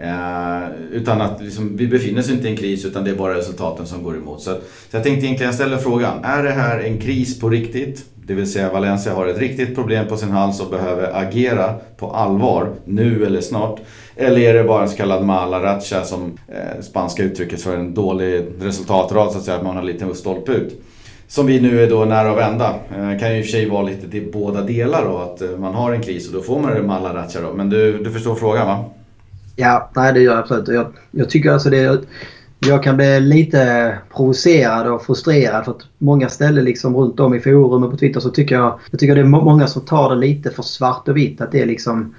Eh, 0.00 0.68
utan 0.92 1.20
att 1.20 1.42
liksom, 1.42 1.76
vi 1.76 1.86
befinner 1.86 2.20
oss 2.20 2.30
inte 2.30 2.48
i 2.48 2.50
en 2.50 2.56
kris 2.56 2.84
utan 2.84 3.04
det 3.04 3.10
är 3.10 3.14
bara 3.14 3.34
resultaten 3.34 3.86
som 3.86 4.02
går 4.02 4.16
emot. 4.16 4.42
Så, 4.42 4.50
så 4.90 4.96
jag 4.96 5.02
tänkte 5.02 5.26
egentligen 5.26 5.52
ställa 5.52 5.78
frågan, 5.78 6.24
är 6.24 6.42
det 6.42 6.50
här 6.50 6.80
en 6.80 6.98
kris 6.98 7.40
på 7.40 7.48
riktigt? 7.48 8.04
Det 8.26 8.34
vill 8.34 8.52
säga 8.52 8.72
Valencia 8.72 9.14
har 9.14 9.26
ett 9.26 9.38
riktigt 9.38 9.74
problem 9.74 10.08
på 10.08 10.16
sin 10.16 10.30
hals 10.30 10.60
och 10.60 10.70
behöver 10.70 11.22
agera 11.22 11.74
på 11.96 12.10
allvar 12.10 12.72
nu 12.84 13.26
eller 13.26 13.40
snart. 13.40 13.80
Eller 14.16 14.40
är 14.40 14.54
det 14.54 14.64
bara 14.64 14.82
en 14.82 14.88
så 14.88 14.96
kallad 14.96 15.24
mala 15.24 15.62
racha 15.62 16.04
som 16.04 16.38
eh, 16.48 16.80
spanska 16.82 17.22
uttrycket 17.22 17.62
för 17.62 17.76
en 17.76 17.94
dålig 17.94 18.46
resultatrad 18.60 19.32
så 19.32 19.38
att 19.38 19.44
säga, 19.44 19.56
att 19.56 19.64
man 19.64 19.76
har 19.76 19.82
lite 19.82 20.14
stolpe 20.14 20.52
ut. 20.52 20.82
Som 21.28 21.46
vi 21.46 21.60
nu 21.60 21.82
är 21.82 21.90
då 21.90 22.04
nära 22.04 22.30
att 22.30 22.38
vända. 22.38 22.74
Eh, 22.96 23.18
kan 23.18 23.32
ju 23.32 23.38
i 23.38 23.40
och 23.40 23.44
för 23.44 23.52
sig 23.52 23.68
vara 23.68 23.82
lite 23.82 24.10
till 24.10 24.32
båda 24.32 24.62
delar 24.62 25.04
då. 25.04 25.18
Att 25.18 25.42
eh, 25.42 25.50
man 25.50 25.74
har 25.74 25.92
en 25.92 26.02
kris 26.02 26.28
och 26.28 26.34
då 26.34 26.40
får 26.40 26.60
man 26.60 26.74
det 26.74 26.82
mala 26.82 27.14
racha 27.14 27.40
då. 27.40 27.54
Men 27.54 27.70
du, 27.70 27.98
du 27.98 28.10
förstår 28.10 28.34
frågan 28.34 28.66
va? 28.66 28.84
Ja, 29.60 29.90
nej 29.96 30.12
det 30.12 30.20
gör 30.20 30.32
jag 30.32 30.40
absolut. 30.40 30.68
Jag, 30.68 30.86
jag 31.10 31.30
tycker 31.30 31.50
alltså 31.50 31.70
det... 31.70 32.00
Jag 32.60 32.82
kan 32.82 32.96
bli 32.96 33.20
lite 33.20 33.98
provocerad 34.16 34.86
och 34.86 35.02
frustrerad 35.02 35.64
för 35.64 35.72
att 35.72 35.82
många 35.98 36.28
ställen 36.28 36.64
liksom 36.64 36.96
runt 36.96 37.20
om 37.20 37.34
i 37.34 37.40
forum 37.40 37.82
och 37.82 37.90
på 37.90 37.96
Twitter 37.96 38.20
så 38.20 38.30
tycker 38.30 38.54
jag, 38.54 38.78
jag 38.90 39.00
tycker 39.00 39.14
det 39.14 39.20
är 39.20 39.24
många 39.24 39.66
som 39.66 39.82
tar 39.82 40.10
det 40.10 40.16
lite 40.16 40.50
för 40.50 40.62
svart 40.62 41.08
och 41.08 41.16
vitt. 41.16 41.40
Att 41.40 41.52
det 41.52 41.62
är 41.62 41.66
liksom 41.66 42.14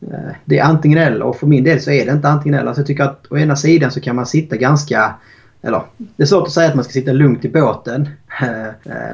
eh, 0.00 0.34
det 0.44 0.58
är 0.58 0.64
antingen 0.64 0.98
eller 0.98 1.22
och 1.22 1.36
för 1.36 1.46
min 1.46 1.64
del 1.64 1.80
så 1.80 1.90
är 1.90 2.06
det 2.06 2.12
inte 2.12 2.28
antingen 2.28 2.58
eller. 2.58 2.68
Alltså 2.68 2.80
jag 2.80 2.86
tycker 2.86 3.04
att 3.04 3.26
å 3.30 3.38
ena 3.38 3.56
sidan 3.56 3.90
så 3.90 4.00
kan 4.00 4.16
man 4.16 4.26
sitta 4.26 4.56
ganska 4.56 5.14
eller, 5.64 5.82
det 5.96 6.22
är 6.22 6.26
svårt 6.26 6.46
att 6.46 6.52
säga 6.52 6.68
att 6.68 6.74
man 6.74 6.84
ska 6.84 6.92
sitta 6.92 7.12
lugnt 7.12 7.44
i 7.44 7.48
båten. 7.48 8.08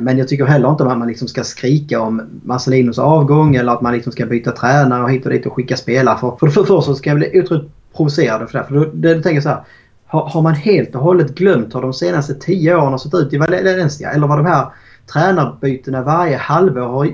Men 0.00 0.18
jag 0.18 0.28
tycker 0.28 0.44
heller 0.44 0.70
inte 0.70 0.84
att 0.84 0.98
man 0.98 1.08
liksom 1.08 1.28
ska 1.28 1.44
skrika 1.44 2.00
om 2.00 2.22
Marcelinos 2.44 2.98
avgång 2.98 3.56
eller 3.56 3.72
att 3.72 3.80
man 3.80 3.94
liksom 3.94 4.12
ska 4.12 4.26
byta 4.26 4.52
tränare 4.52 5.02
och 5.02 5.10
hit 5.10 5.26
och 5.26 5.32
dit 5.32 5.46
och 5.46 5.52
skicka 5.52 5.76
spelare. 5.76 6.18
För, 6.18 6.36
för 6.36 6.46
det 6.46 6.52
första 6.52 6.80
så 6.82 6.94
ska 6.94 7.10
jag 7.10 7.18
bli 7.18 7.40
otroligt 7.40 7.70
provocerad 7.96 8.50
för 8.50 8.58
det. 8.58 8.64
För 8.64 8.74
då, 8.74 8.84
det, 8.84 9.30
jag 9.30 9.42
så 9.42 9.48
här. 9.48 9.64
Har, 10.06 10.28
har, 10.28 10.42
man 10.42 10.54
helt 10.54 10.94
och 10.94 11.02
hållet 11.02 11.34
glömt 11.34 11.74
hur 11.74 11.80
de 11.80 11.92
senaste 11.92 12.34
tio 12.34 12.76
åren 12.76 12.90
har 12.90 12.98
sett 12.98 13.14
ut 13.14 13.32
i 13.32 13.38
Valencia? 13.38 14.10
Eller 14.10 14.26
vad 14.26 14.38
de 14.38 14.46
här 14.46 14.66
tränarbytena 15.12 16.02
varje 16.02 16.36
halvår 16.36 16.86
har 16.86 17.04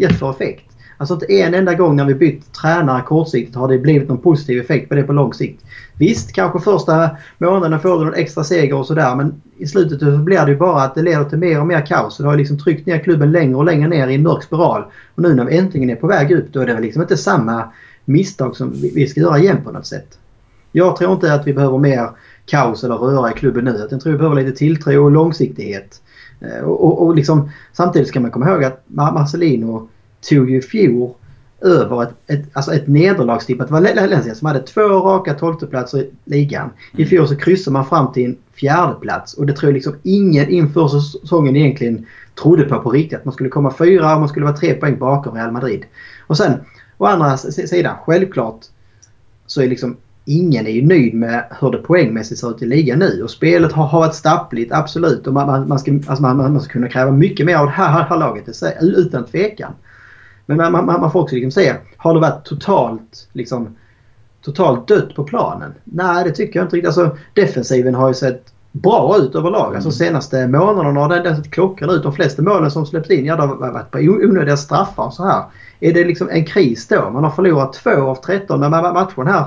gett 0.00 0.18
för 0.18 0.30
effekt? 0.30 0.73
Alltså 0.96 1.14
inte 1.14 1.26
en 1.26 1.54
enda 1.54 1.74
gång 1.74 1.96
när 1.96 2.04
vi 2.04 2.14
bytt 2.14 2.52
tränare 2.52 3.02
kortsiktigt 3.02 3.56
har 3.56 3.68
det 3.68 3.78
blivit 3.78 4.08
någon 4.08 4.18
positiv 4.18 4.60
effekt 4.60 4.88
på 4.88 4.94
det 4.94 5.02
på 5.02 5.12
lång 5.12 5.34
sikt. 5.34 5.64
Visst, 5.98 6.32
kanske 6.32 6.60
första 6.60 7.10
månaden 7.38 7.80
får 7.80 7.98
du 7.98 8.04
någon 8.04 8.14
extra 8.14 8.44
seger 8.44 8.74
och 8.74 8.86
sådär 8.86 9.14
men 9.14 9.42
i 9.58 9.66
slutet 9.66 10.00
så 10.00 10.18
blir 10.18 10.44
det 10.44 10.50
ju 10.50 10.56
bara 10.56 10.82
att 10.82 10.94
det 10.94 11.02
leder 11.02 11.24
till 11.24 11.38
mer 11.38 11.60
och 11.60 11.66
mer 11.66 11.86
kaos. 11.86 12.16
Det 12.16 12.26
har 12.26 12.36
liksom 12.36 12.58
tryckt 12.58 12.86
ner 12.86 12.98
klubben 12.98 13.32
längre 13.32 13.56
och 13.56 13.64
längre 13.64 13.88
ner 13.88 14.08
i 14.08 14.14
en 14.14 14.22
mörk 14.22 14.42
spiral. 14.42 14.84
Och 15.14 15.22
nu 15.22 15.34
när 15.34 15.44
vi 15.44 15.56
äntligen 15.56 15.90
är 15.90 15.96
på 15.96 16.06
väg 16.06 16.32
upp 16.32 16.52
då 16.52 16.60
är 16.60 16.66
det 16.66 16.74
väl 16.74 16.82
liksom 16.82 17.02
inte 17.02 17.16
samma 17.16 17.72
misstag 18.04 18.56
som 18.56 18.72
vi 18.94 19.06
ska 19.06 19.20
göra 19.20 19.38
igen 19.38 19.58
på 19.64 19.70
något 19.70 19.86
sätt. 19.86 20.18
Jag 20.72 20.96
tror 20.96 21.12
inte 21.12 21.34
att 21.34 21.46
vi 21.46 21.54
behöver 21.54 21.78
mer 21.78 22.10
kaos 22.46 22.84
eller 22.84 22.94
röra 22.94 23.30
i 23.30 23.34
klubben 23.34 23.64
nu. 23.64 23.86
Jag 23.90 24.00
tror 24.00 24.12
vi 24.12 24.18
behöver 24.18 24.42
lite 24.42 24.58
tilltro 24.58 25.04
och 25.04 25.10
långsiktighet. 25.10 26.00
Eh, 26.40 26.64
och, 26.64 26.84
och, 26.84 27.02
och 27.02 27.16
liksom, 27.16 27.50
samtidigt 27.72 28.08
ska 28.08 28.20
man 28.20 28.30
komma 28.30 28.50
ihåg 28.50 28.64
att 28.64 28.84
Marcelino 28.86 29.88
tog 30.28 30.50
ju 30.50 30.58
i 30.58 30.62
fjol 30.62 31.14
över 31.60 32.02
ett, 32.02 32.14
ett, 32.26 32.44
alltså 32.52 32.72
ett 32.72 32.86
nederlagstippat 32.86 33.70
Valencia 33.70 34.34
som 34.34 34.46
hade 34.46 34.60
två 34.60 34.80
raka 34.80 35.34
tolfteplatser 35.34 35.98
i 35.98 36.10
ligan. 36.24 36.70
I 36.92 36.96
mm. 36.96 37.08
fjol 37.08 37.28
så 37.28 37.36
kryssade 37.36 37.72
man 37.72 37.86
fram 37.86 38.12
till 38.12 38.24
en 38.24 38.36
fjärde 38.54 38.94
plats 38.94 39.34
och 39.34 39.46
det 39.46 39.52
tror 39.52 39.70
jag 39.70 39.74
liksom 39.74 39.94
ingen 40.02 40.48
inför 40.48 40.88
säsongen 40.88 41.56
egentligen 41.56 42.06
trodde 42.42 42.64
på 42.64 42.80
på 42.80 42.90
riktigt. 42.90 43.18
Att 43.18 43.24
man 43.24 43.34
skulle 43.34 43.48
komma 43.48 43.74
fyra 43.78 44.14
och 44.14 44.20
man 44.20 44.28
skulle 44.28 44.46
vara 44.46 44.56
tre 44.56 44.74
poäng 44.74 44.98
bakom 44.98 45.34
Real 45.34 45.52
Madrid. 45.52 45.84
Och 46.26 46.36
sen 46.36 46.52
å 46.98 47.06
andra 47.06 47.36
sidan, 47.36 47.96
självklart 48.04 48.60
så 49.46 49.62
är 49.62 49.68
liksom 49.68 49.96
ingen 50.24 50.66
är 50.66 50.70
ju 50.70 50.86
nöjd 50.86 51.14
med 51.14 51.44
hur 51.60 51.70
det 51.70 51.78
poängmässigt 51.78 52.40
ser 52.40 52.50
ut 52.50 52.62
i 52.62 52.66
ligan 52.66 52.98
nu. 52.98 53.22
Och 53.22 53.30
spelet 53.30 53.72
har, 53.72 53.86
har 53.86 54.00
varit 54.00 54.14
stappligt, 54.14 54.72
absolut. 54.72 55.26
Och 55.26 55.32
man, 55.32 55.46
man, 55.46 55.68
man, 55.68 55.78
ska, 55.78 55.92
alltså 55.92 56.22
man, 56.22 56.36
man 56.36 56.60
ska 56.60 56.72
kunna 56.72 56.88
kräva 56.88 57.10
mycket 57.10 57.46
mer 57.46 57.56
av 57.56 57.66
det 57.66 57.72
här, 57.72 58.02
här 58.02 58.16
laget, 58.16 58.44
utan 58.80 59.24
tvekan. 59.24 59.72
Men 60.46 60.56
man, 60.56 60.72
man, 60.72 61.00
man 61.00 61.12
får 61.12 61.22
också 61.22 61.34
liksom 61.34 61.50
se, 61.50 61.74
har 61.96 62.14
det 62.14 62.20
varit 62.20 62.44
totalt, 62.44 63.28
liksom, 63.32 63.76
totalt 64.42 64.88
dött 64.88 65.14
på 65.14 65.24
planen? 65.24 65.74
Nej, 65.84 66.24
det 66.24 66.30
tycker 66.30 66.58
jag 66.58 66.66
inte 66.66 66.76
riktigt. 66.76 66.98
Alltså, 66.98 67.16
defensiven 67.34 67.94
har 67.94 68.08
ju 68.08 68.14
sett 68.14 68.52
bra 68.72 69.16
ut 69.18 69.34
överlag. 69.34 69.60
Alltså, 69.60 69.68
mm. 69.68 69.86
Alltså 69.86 69.90
senaste 69.90 70.48
månaderna 70.48 71.00
har 71.00 71.08
den 71.08 71.36
sett 71.36 71.50
klockren 71.50 71.90
ut. 71.90 72.02
De 72.02 72.12
flesta 72.12 72.42
målen 72.42 72.70
som 72.70 72.86
släppts 72.86 73.10
in 73.10 73.24
ja, 73.24 73.36
det 73.36 73.42
har 73.42 73.72
varit 73.72 73.90
på 73.90 73.98
onödiga 73.98 74.56
straffar 74.56 75.06
och 75.06 75.14
så 75.14 75.24
här. 75.24 75.44
Är 75.80 75.92
det 75.92 76.04
liksom 76.04 76.28
en 76.28 76.44
kris 76.44 76.88
då? 76.88 77.10
Man 77.10 77.24
har 77.24 77.30
förlorat 77.30 77.72
två 77.72 77.90
av 77.90 78.14
13 78.14 78.60
matcher 78.70 79.24
här 79.24 79.44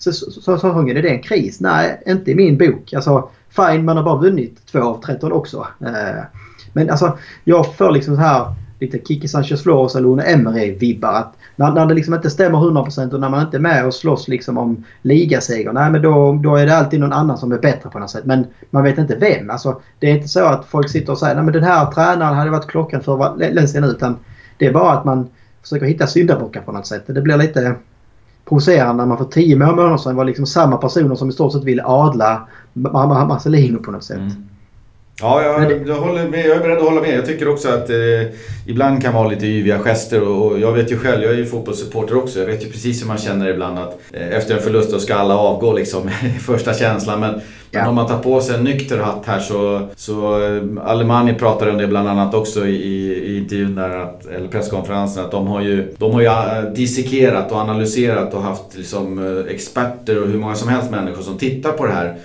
säsongen. 0.00 0.96
Är 0.96 1.02
det 1.02 1.08
en 1.08 1.22
kris? 1.22 1.60
Nej, 1.60 2.02
inte 2.06 2.30
i 2.30 2.34
min 2.34 2.58
bok. 2.58 2.92
Alltså, 2.92 3.28
fine, 3.48 3.84
man 3.84 3.96
har 3.96 4.04
bara 4.04 4.16
vunnit 4.16 4.66
två 4.66 4.80
av 4.80 5.02
13 5.02 5.32
också. 5.32 5.66
Eh, 5.80 6.24
men 6.72 6.90
alltså, 6.90 7.18
jag 7.44 7.76
får 7.76 7.90
liksom 7.90 8.14
så 8.14 8.20
här 8.20 8.54
lite 8.80 8.98
Kiki 8.98 9.28
Sanchez 9.28 9.62
Flores 9.62 9.94
eller 9.94 10.08
Une 10.08 10.22
Emery-vibbar. 10.22 11.12
Att 11.12 11.34
när, 11.56 11.72
när 11.72 11.86
det 11.86 11.94
liksom 11.94 12.14
inte 12.14 12.30
stämmer 12.30 12.58
100% 12.58 13.12
och 13.12 13.20
när 13.20 13.28
man 13.28 13.44
inte 13.44 13.56
är 13.56 13.60
med 13.60 13.86
och 13.86 13.94
slåss 13.94 14.28
liksom 14.28 14.58
om 14.58 14.84
ligaseger. 15.02 15.72
Nej 15.72 15.90
men 15.90 16.02
då, 16.02 16.40
då 16.42 16.56
är 16.56 16.66
det 16.66 16.76
alltid 16.76 17.00
någon 17.00 17.12
annan 17.12 17.38
som 17.38 17.52
är 17.52 17.58
bättre 17.58 17.90
på 17.90 17.98
något 17.98 18.10
sätt. 18.10 18.24
Men 18.24 18.46
man 18.70 18.84
vet 18.84 18.98
inte 18.98 19.16
vem. 19.16 19.50
Alltså, 19.50 19.80
det 19.98 20.10
är 20.10 20.14
inte 20.14 20.28
så 20.28 20.44
att 20.44 20.66
folk 20.66 20.88
sitter 20.88 21.12
och 21.12 21.18
säger 21.18 21.34
nej 21.34 21.44
men 21.44 21.52
den 21.52 21.64
här 21.64 21.90
tränaren 21.90 22.34
hade 22.34 22.50
varit 22.50 22.66
klockan 22.66 23.00
för 23.00 23.36
länge 23.36 23.80
nu. 23.80 23.86
Utan 23.86 24.16
det 24.58 24.66
är 24.66 24.72
bara 24.72 24.92
att 24.92 25.04
man 25.04 25.28
försöker 25.62 25.86
hitta 25.86 26.06
syndabockar 26.06 26.60
på 26.60 26.72
något 26.72 26.86
sätt. 26.86 27.04
Det 27.06 27.22
blir 27.22 27.36
lite 27.36 27.74
provocerande 28.44 29.02
när 29.02 29.06
man 29.06 29.18
för 29.18 29.24
tio 29.24 29.56
månader 29.56 29.96
sedan 29.96 30.16
var 30.16 30.24
liksom 30.24 30.46
samma 30.46 30.76
personer 30.76 31.14
som 31.14 31.28
i 31.28 31.32
stort 31.32 31.52
sett 31.52 31.64
ville 31.64 31.82
adla 31.84 32.48
Marcelino 32.72 33.78
på 33.78 33.90
något 33.90 34.04
sätt. 34.04 34.16
Mm. 34.16 34.48
Ja, 35.20 35.42
jag, 35.42 35.88
jag, 35.88 35.94
håller 35.94 36.28
med, 36.28 36.46
jag 36.46 36.56
är 36.56 36.60
beredd 36.60 36.78
att 36.78 36.84
hålla 36.84 37.00
med. 37.00 37.18
Jag 37.18 37.26
tycker 37.26 37.48
också 37.48 37.68
att 37.68 37.90
eh, 37.90 37.96
ibland 38.66 39.02
kan 39.02 39.14
vara 39.14 39.28
lite 39.28 39.46
yviga 39.46 39.78
gester 39.78 40.22
och, 40.22 40.46
och, 40.46 40.60
jag 40.60 40.72
vet 40.72 40.92
ju 40.92 40.98
själv, 40.98 41.22
jag 41.22 41.32
är 41.32 41.36
ju 41.36 41.46
fotbollssupporter 41.46 42.16
också. 42.16 42.38
Jag 42.38 42.46
vet 42.46 42.64
ju 42.64 42.70
precis 42.70 43.02
hur 43.02 43.06
man 43.06 43.18
känner 43.18 43.48
ibland 43.48 43.78
att 43.78 43.98
eh, 44.12 44.36
efter 44.36 44.54
en 44.54 44.62
förlust 44.62 44.92
då 44.92 44.98
ska 44.98 45.14
alla 45.14 45.36
avgå 45.36 45.72
liksom. 45.72 46.10
första 46.40 46.74
känslan. 46.74 47.20
Men, 47.20 47.40
men, 47.70 47.88
om 47.88 47.94
man 47.94 48.06
tar 48.06 48.18
på 48.18 48.40
sig 48.40 48.54
en 48.54 48.64
nykter 48.64 48.98
hatt 48.98 49.26
här 49.26 49.40
så, 49.40 49.88
så 49.96 50.42
eh, 50.42 50.62
Alemani 50.84 51.34
pratade 51.34 51.70
om 51.70 51.78
det 51.78 51.86
bland 51.86 52.08
annat 52.08 52.34
också 52.34 52.66
i, 52.66 52.74
i 52.74 53.38
intervjun 53.38 53.74
där, 53.74 53.96
att, 53.96 54.26
eller 54.26 54.48
presskonferensen, 54.48 55.24
att 55.24 55.30
de 55.30 55.46
har 55.46 55.60
ju, 55.60 55.94
de 55.98 56.12
har 56.12 56.20
ju 56.20 56.26
eh, 56.26 56.72
dissekerat 56.74 57.52
och 57.52 57.58
analyserat 57.58 58.34
och 58.34 58.42
haft 58.42 58.76
liksom, 58.76 59.18
eh, 59.18 59.54
experter 59.54 60.22
och 60.22 60.28
hur 60.28 60.38
många 60.38 60.54
som 60.54 60.68
helst 60.68 60.90
människor 60.90 61.22
som 61.22 61.38
tittar 61.38 61.72
på 61.72 61.86
det 61.86 61.92
här 61.92 62.18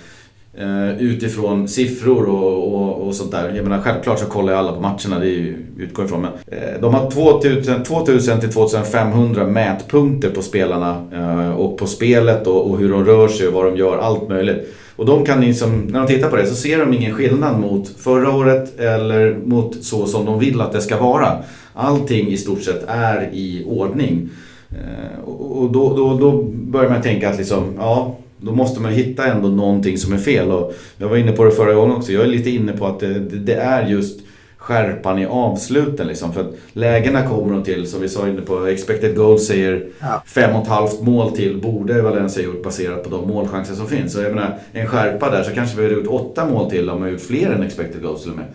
Eh, 0.58 1.02
utifrån 1.02 1.68
siffror 1.68 2.28
och, 2.28 2.74
och, 2.74 3.06
och, 3.06 3.14
sånt 3.14 3.30
där. 3.30 3.52
Jag 3.56 3.64
menar 3.64 3.82
självklart 3.82 4.18
så 4.18 4.26
kollar 4.26 4.52
jag 4.52 4.58
alla 4.58 4.72
på 4.72 4.80
matcherna, 4.80 5.18
det 5.18 5.26
är 5.26 5.30
ju, 5.30 5.56
utgår 5.78 6.04
ifrån. 6.04 6.20
Men, 6.20 6.30
eh, 6.46 6.80
de 6.80 6.94
har 6.94 7.10
2000, 7.10 7.82
2000 7.82 8.40
till 8.40 8.52
2500 8.52 9.46
mätpunkter 9.46 10.30
på 10.30 10.42
spelarna 10.42 11.04
eh, 11.12 11.50
och 11.50 11.78
på 11.78 11.86
spelet 11.86 12.46
och, 12.46 12.70
och, 12.70 12.78
hur 12.78 12.90
de 12.90 13.04
rör 13.04 13.28
sig 13.28 13.48
och 13.48 13.52
vad 13.52 13.64
de 13.64 13.76
gör, 13.76 13.98
allt 13.98 14.28
möjligt. 14.28 14.74
Och 14.96 15.06
de 15.06 15.24
kan 15.24 15.40
liksom, 15.40 15.80
när 15.80 15.98
de 15.98 16.06
tittar 16.06 16.30
på 16.30 16.36
det 16.36 16.46
så 16.46 16.54
ser 16.54 16.78
de 16.78 16.92
ingen 16.92 17.14
skillnad 17.14 17.60
mot 17.60 17.88
förra 17.88 18.36
året 18.36 18.80
eller 18.80 19.36
mot 19.44 19.84
så 19.84 20.06
som 20.06 20.24
de 20.24 20.38
vill 20.38 20.60
att 20.60 20.72
det 20.72 20.80
ska 20.80 21.00
vara. 21.00 21.38
Allting 21.74 22.28
i 22.28 22.36
stort 22.36 22.62
sett 22.62 22.84
är 22.88 23.30
i 23.32 23.64
ordning. 23.66 24.28
Eh, 24.70 25.28
och 25.28 25.72
då, 25.72 25.96
då, 25.96 26.18
då 26.18 26.42
börjar 26.52 26.90
man 26.90 27.02
tänka 27.02 27.30
att 27.30 27.38
liksom, 27.38 27.74
ja 27.78 28.16
då 28.40 28.52
måste 28.52 28.80
man 28.80 28.92
hitta 28.92 29.26
ändå 29.26 29.48
någonting 29.48 29.98
som 29.98 30.12
är 30.12 30.18
fel. 30.18 30.50
Och 30.50 30.74
jag 30.98 31.08
var 31.08 31.16
inne 31.16 31.32
på 31.32 31.44
det 31.44 31.50
förra 31.50 31.74
gången 31.74 31.96
också. 31.96 32.12
Jag 32.12 32.22
är 32.22 32.28
lite 32.28 32.50
inne 32.50 32.72
på 32.72 32.86
att 32.86 33.00
det, 33.00 33.18
det 33.18 33.54
är 33.54 33.86
just 33.88 34.20
skärpan 34.66 35.18
i 35.18 35.26
avsluten. 35.26 36.06
Liksom. 36.06 36.32
För 36.32 36.40
att 36.40 36.54
lägena 36.72 37.28
kommer 37.28 37.52
de 37.52 37.62
till, 37.62 37.86
som 37.86 38.00
vi 38.00 38.08
sa 38.08 38.28
inne 38.28 38.40
på, 38.40 38.66
expected 38.66 39.16
goals 39.16 39.46
säger 39.46 39.86
ja. 40.00 40.22
fem 40.26 40.56
och 40.56 40.62
ett 40.62 40.68
halvt 40.68 41.00
mål 41.00 41.32
till 41.32 41.60
borde 41.60 42.02
Valencia 42.02 42.44
gjort 42.44 42.62
baserat 42.62 43.04
på 43.04 43.10
de 43.10 43.28
målchanser 43.28 43.74
som 43.74 43.86
finns. 43.86 44.12
Så 44.12 44.20
jag 44.20 44.34
menar, 44.34 44.58
en 44.72 44.86
skärpa 44.86 45.30
där 45.30 45.42
så 45.42 45.50
kanske 45.50 45.76
vi 45.76 45.82
hade 45.82 45.94
gjort 45.94 46.06
åtta 46.06 46.46
mål 46.46 46.70
till 46.70 46.90
om 46.90 47.02
vi 47.02 47.10
gjort 47.10 47.20
fler 47.20 47.50
än 47.50 47.62
expected 47.62 48.02
goals 48.02 48.22
till 48.22 48.30
och 48.30 48.36
med. 48.36 48.46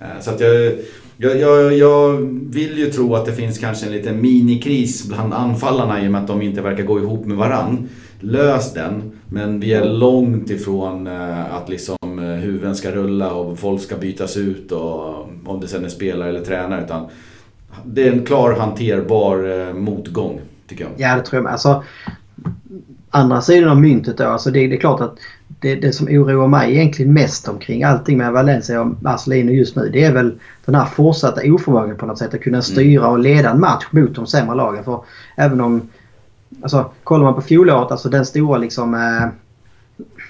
Eh, 0.00 0.20
så 0.20 0.30
att 0.30 0.40
jag, 0.40 0.72
jag, 1.16 1.40
jag, 1.40 1.72
jag 1.72 2.16
vill 2.50 2.78
ju 2.78 2.90
tro 2.90 3.14
att 3.14 3.26
det 3.26 3.32
finns 3.32 3.58
kanske 3.58 3.86
en 3.86 3.92
liten 3.92 4.20
minikris 4.20 5.08
bland 5.08 5.34
anfallarna 5.34 6.04
i 6.04 6.08
och 6.08 6.12
med 6.12 6.20
att 6.20 6.26
de 6.26 6.42
inte 6.42 6.60
verkar 6.60 6.84
gå 6.84 6.98
ihop 6.98 7.26
med 7.26 7.36
varann 7.36 7.88
löst 8.20 8.74
den. 8.74 9.12
Men 9.28 9.60
vi 9.60 9.72
är 9.72 9.84
långt 9.84 10.50
ifrån 10.50 11.06
eh, 11.06 11.54
att 11.54 11.68
liksom 11.68 12.18
huvuden 12.18 12.76
ska 12.76 12.90
rulla 12.90 13.32
och 13.32 13.58
folk 13.58 13.82
ska 13.82 13.96
bytas 13.96 14.36
ut 14.36 14.72
och 14.72 15.28
om 15.44 15.60
det 15.60 15.68
sen 15.68 15.84
är 15.84 15.88
spelare 15.88 16.28
eller 16.28 16.44
tränare. 16.44 16.84
Utan 16.84 17.06
det 17.84 18.08
är 18.08 18.12
en 18.12 18.26
klar 18.26 18.52
hanterbar 18.52 19.72
motgång 19.72 20.40
tycker 20.68 20.84
jag. 20.84 20.92
Ja 20.96 21.16
det 21.16 21.22
tror 21.22 21.36
jag 21.36 21.44
med. 21.44 21.52
Alltså, 21.52 21.82
andra 23.10 23.40
sidan 23.40 23.70
av 23.70 23.80
myntet 23.80 24.18
då. 24.18 24.24
Alltså 24.24 24.50
det, 24.50 24.66
det 24.66 24.76
är 24.76 24.80
klart 24.80 25.00
att 25.00 25.18
det, 25.60 25.74
det 25.74 25.92
som 25.92 26.06
oroar 26.06 26.48
mig 26.48 26.72
egentligen 26.76 27.12
mest 27.12 27.48
omkring 27.48 27.84
allting 27.84 28.18
med 28.18 28.32
Valencia 28.32 28.80
och 28.80 29.02
Marcelino 29.02 29.50
just 29.50 29.76
nu 29.76 29.90
det 29.92 30.04
är 30.04 30.12
väl 30.12 30.38
den 30.64 30.74
här 30.74 30.84
fortsatta 30.84 31.40
oförmågan 31.44 31.96
på 31.96 32.06
något 32.06 32.18
sätt 32.18 32.34
att 32.34 32.40
kunna 32.40 32.62
styra 32.62 33.08
och 33.08 33.18
leda 33.18 33.50
en 33.50 33.60
match 33.60 33.84
mot 33.90 34.14
de 34.14 34.26
sämre 34.26 34.56
lagen. 34.56 34.84
För 34.84 35.04
även 35.36 35.60
om... 35.60 35.88
Alltså 36.66 36.90
kollar 37.04 37.24
man 37.24 37.34
på 37.34 37.40
fjolåret, 37.40 37.90
alltså 37.90 38.08
den 38.08 38.26
stora 38.26 38.58
liksom... 38.58 38.94
Eh, 38.94 39.28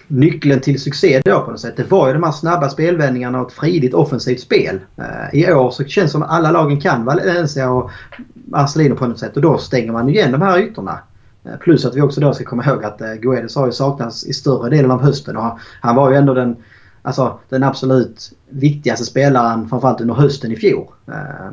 nyckeln 0.09 0.61
till 0.61 0.81
succé 0.81 1.23
då 1.25 1.41
på 1.41 1.51
något 1.51 1.61
sätt. 1.61 1.77
Det 1.77 1.91
var 1.91 2.07
ju 2.07 2.13
de 2.13 2.23
här 2.23 2.33
snabba 2.33 2.69
spelvändningarna 2.69 3.41
och 3.41 3.49
ett 3.49 3.57
fridigt 3.57 3.95
offensivt 3.95 4.41
spel. 4.41 4.81
Eh, 4.97 5.41
I 5.41 5.53
år 5.53 5.71
så 5.71 5.85
känns 5.85 6.07
det 6.07 6.13
som 6.13 6.23
att 6.23 6.31
alla 6.31 6.51
lagen 6.51 6.81
kan 6.81 7.05
Valencia 7.05 7.71
och 7.71 7.91
Marcelino 8.35 8.97
på 8.97 9.07
något 9.07 9.19
sätt 9.19 9.37
och 9.37 9.43
då 9.43 9.59
stänger 9.59 9.93
man 9.93 10.09
igen 10.09 10.33
de 10.33 10.43
här 10.43 10.59
ytorna. 10.59 10.99
Eh, 11.45 11.57
plus 11.57 11.85
att 11.85 11.97
vi 11.97 12.01
också 12.01 12.21
då 12.21 12.33
ska 12.33 12.45
komma 12.45 12.65
ihåg 12.65 12.85
att 12.85 13.01
eh, 13.01 13.15
Guedes 13.15 13.57
har 13.57 13.67
ju 13.67 13.73
saknats 13.73 14.27
i 14.27 14.33
större 14.33 14.71
delen 14.71 14.91
av 14.91 15.03
hösten. 15.03 15.37
Och 15.37 15.59
han 15.81 15.97
var 15.97 16.11
ju 16.11 16.17
ändå 16.17 16.35
den, 16.35 16.57
alltså, 17.03 17.39
den 17.49 17.63
absolut 17.63 18.33
viktigaste 18.49 19.05
spelaren 19.05 19.69
framförallt 19.69 20.01
under 20.01 20.15
hösten 20.15 20.53
i 20.53 20.57
fjol. 20.57 20.87
Eh, 21.07 21.51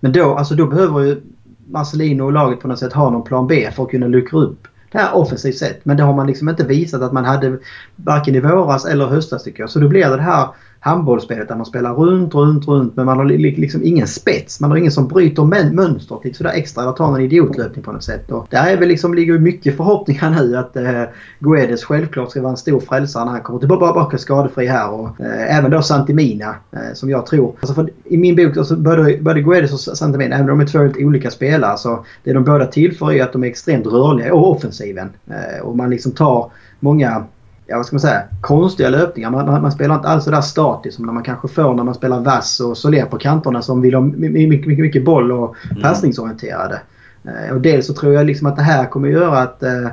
men 0.00 0.12
då, 0.12 0.34
alltså, 0.34 0.54
då 0.54 0.66
behöver 0.66 1.00
ju 1.00 1.20
Marcelino 1.66 2.22
och 2.22 2.32
laget 2.32 2.60
på 2.60 2.68
något 2.68 2.78
sätt 2.78 2.92
har 2.92 3.10
någon 3.10 3.24
plan 3.24 3.46
B 3.46 3.70
för 3.72 3.82
att 3.82 3.90
kunna 3.90 4.06
luckra 4.06 4.40
upp 4.40 4.68
det 4.94 4.98
här 4.98 5.16
offensivt 5.16 5.56
sett. 5.56 5.84
Men 5.84 5.96
det 5.96 6.02
har 6.02 6.14
man 6.14 6.26
liksom 6.26 6.48
inte 6.48 6.64
visat 6.64 7.02
att 7.02 7.12
man 7.12 7.24
hade 7.24 7.58
varken 7.96 8.34
i 8.34 8.40
våras 8.40 8.84
eller 8.84 9.06
höstas 9.06 9.44
tycker 9.44 9.62
jag. 9.62 9.70
Så 9.70 9.78
då 9.78 9.88
blir 9.88 10.08
det 10.08 10.16
det 10.16 10.22
här 10.22 10.48
handbollsspelet 10.84 11.48
där 11.48 11.56
man 11.56 11.66
spelar 11.66 11.94
runt, 11.94 12.34
runt, 12.34 12.68
runt 12.68 12.96
men 12.96 13.06
man 13.06 13.18
har 13.18 13.24
liksom 13.24 13.80
ingen 13.84 14.06
spets. 14.06 14.60
Man 14.60 14.70
har 14.70 14.78
ingen 14.78 14.92
som 14.92 15.08
bryter 15.08 15.44
mönstret 15.72 16.20
typ 16.20 16.24
lite 16.24 16.38
sådär 16.38 16.50
extra 16.50 16.82
eller 16.82 16.92
tar 16.92 17.14
en 17.14 17.20
idiotlöpning 17.20 17.84
på 17.84 17.92
något 17.92 18.04
sätt. 18.04 18.30
Och 18.30 18.46
där 18.50 18.66
är 18.66 18.76
väl 18.76 18.88
liksom, 18.88 19.14
ligger 19.14 19.38
mycket 19.38 19.76
förhoppningar 19.76 20.30
nu 20.30 20.56
att 20.56 20.76
eh, 20.76 21.02
Guedes 21.38 21.84
självklart 21.84 22.30
ska 22.30 22.40
vara 22.40 22.50
en 22.50 22.56
stor 22.56 22.80
frälsare 22.80 23.24
när 23.24 23.32
han 23.32 23.40
kommer 23.40 23.58
tillbaka 23.58 24.18
skadefri 24.18 24.66
här. 24.66 24.90
Och 24.90 25.20
eh, 25.20 25.58
även 25.58 25.70
då 25.70 25.82
Santimina 25.82 26.56
eh, 26.72 26.94
som 26.94 27.10
jag 27.10 27.26
tror. 27.26 27.54
Alltså 27.60 27.74
för, 27.74 27.90
I 28.04 28.16
min 28.16 28.36
bok, 28.36 28.56
alltså, 28.56 28.76
både, 28.76 29.18
både 29.20 29.42
Guedes 29.42 29.72
och 29.72 29.96
Santimina, 29.98 30.36
även 30.36 30.50
om 30.50 30.58
de 30.58 30.64
är 30.64 30.68
två 30.68 30.78
helt 30.78 30.96
olika 30.96 31.30
spelare 31.30 31.78
så 31.78 32.04
det 32.24 32.32
de 32.32 32.44
båda 32.44 32.66
tillför 32.66 33.12
är 33.12 33.22
att 33.22 33.32
de 33.32 33.44
är 33.44 33.48
extremt 33.48 33.86
rörliga 33.86 34.34
och 34.34 34.50
offensiven. 34.50 35.10
Eh, 35.26 35.62
och 35.62 35.76
man 35.76 35.90
liksom 35.90 36.12
tar 36.12 36.50
många 36.80 37.24
ja, 37.66 37.76
vad 37.76 37.86
ska 37.86 37.94
man 37.94 38.00
säga, 38.00 38.22
konstiga 38.40 38.88
löpningar. 38.88 39.30
Man, 39.30 39.46
man, 39.46 39.62
man 39.62 39.72
spelar 39.72 39.94
inte 39.94 40.08
alls 40.08 40.24
så 40.24 40.30
där 40.30 40.40
statiskt 40.40 40.96
som 40.96 41.06
när 41.06 41.12
man 41.12 41.22
kanske 41.22 41.48
får 41.48 41.74
när 41.74 41.84
man 41.84 41.94
spelar 41.94 42.20
vass 42.20 42.60
och 42.60 42.78
Soler 42.78 43.04
på 43.04 43.18
kanterna 43.18 43.62
som 43.62 43.80
vill 43.80 43.94
ha 43.94 44.00
mycket, 44.00 44.48
mycket, 44.48 44.78
mycket 44.78 45.04
boll 45.04 45.32
och 45.32 45.56
mm. 45.70 45.82
passningsorienterade. 45.82 46.80
Eh, 47.24 47.54
och 47.54 47.60
dels 47.60 47.86
så 47.86 47.94
tror 47.94 48.14
jag 48.14 48.26
liksom 48.26 48.46
att 48.46 48.56
det 48.56 48.62
här 48.62 48.86
kommer 48.86 49.08
göra 49.08 49.38
att 49.38 49.62
eh, 49.62 49.88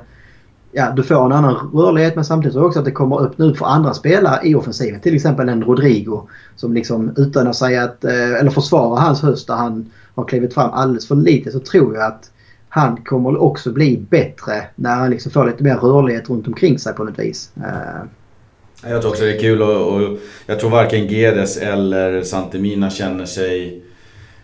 ja, 0.71 0.91
du 0.95 1.03
får 1.03 1.25
en 1.25 1.31
annan 1.31 1.55
rörlighet 1.73 2.15
men 2.15 2.25
samtidigt 2.25 2.57
också 2.57 2.79
att 2.79 2.85
det 2.85 2.91
kommer 2.91 3.21
öppna 3.21 3.45
upp 3.45 3.57
för 3.57 3.65
andra 3.65 3.93
spelare 3.93 4.39
i 4.43 4.55
offensiven. 4.55 4.99
Till 4.99 5.15
exempel 5.15 5.49
en 5.49 5.63
Rodrigo 5.63 6.27
som 6.55 6.73
liksom 6.73 7.13
utan 7.17 7.47
att 7.47 7.55
säga 7.55 7.83
att, 7.83 8.03
eh, 8.03 8.39
eller 8.39 8.51
försvara 8.51 8.99
hans 8.99 9.21
höst 9.21 9.47
där 9.47 9.55
han 9.55 9.91
har 10.15 10.25
klivit 10.25 10.53
fram 10.53 10.71
alldeles 10.71 11.07
för 11.07 11.15
lite 11.15 11.51
så 11.51 11.59
tror 11.59 11.95
jag 11.95 12.05
att 12.05 12.30
han 12.73 12.97
kommer 13.05 13.41
också 13.41 13.71
bli 13.71 13.97
bättre 14.09 14.63
när 14.75 14.95
han 14.95 15.09
liksom 15.09 15.31
får 15.31 15.45
lite 15.45 15.63
mer 15.63 15.75
rörlighet 15.75 16.29
runt 16.29 16.47
omkring 16.47 16.79
sig 16.79 16.93
på 16.93 17.03
något 17.03 17.19
vis. 17.19 17.51
Eh, 17.57 18.89
jag 18.91 19.01
tror 19.01 19.11
också 19.11 19.23
det 19.23 19.35
är 19.35 19.39
kul 19.39 19.61
och, 19.61 19.95
och 19.95 20.17
jag 20.45 20.59
tror 20.59 20.69
varken 20.69 21.07
Gedes 21.07 21.57
eller 21.57 22.23
Santemina 22.23 22.89
känner 22.89 23.25
sig 23.25 23.83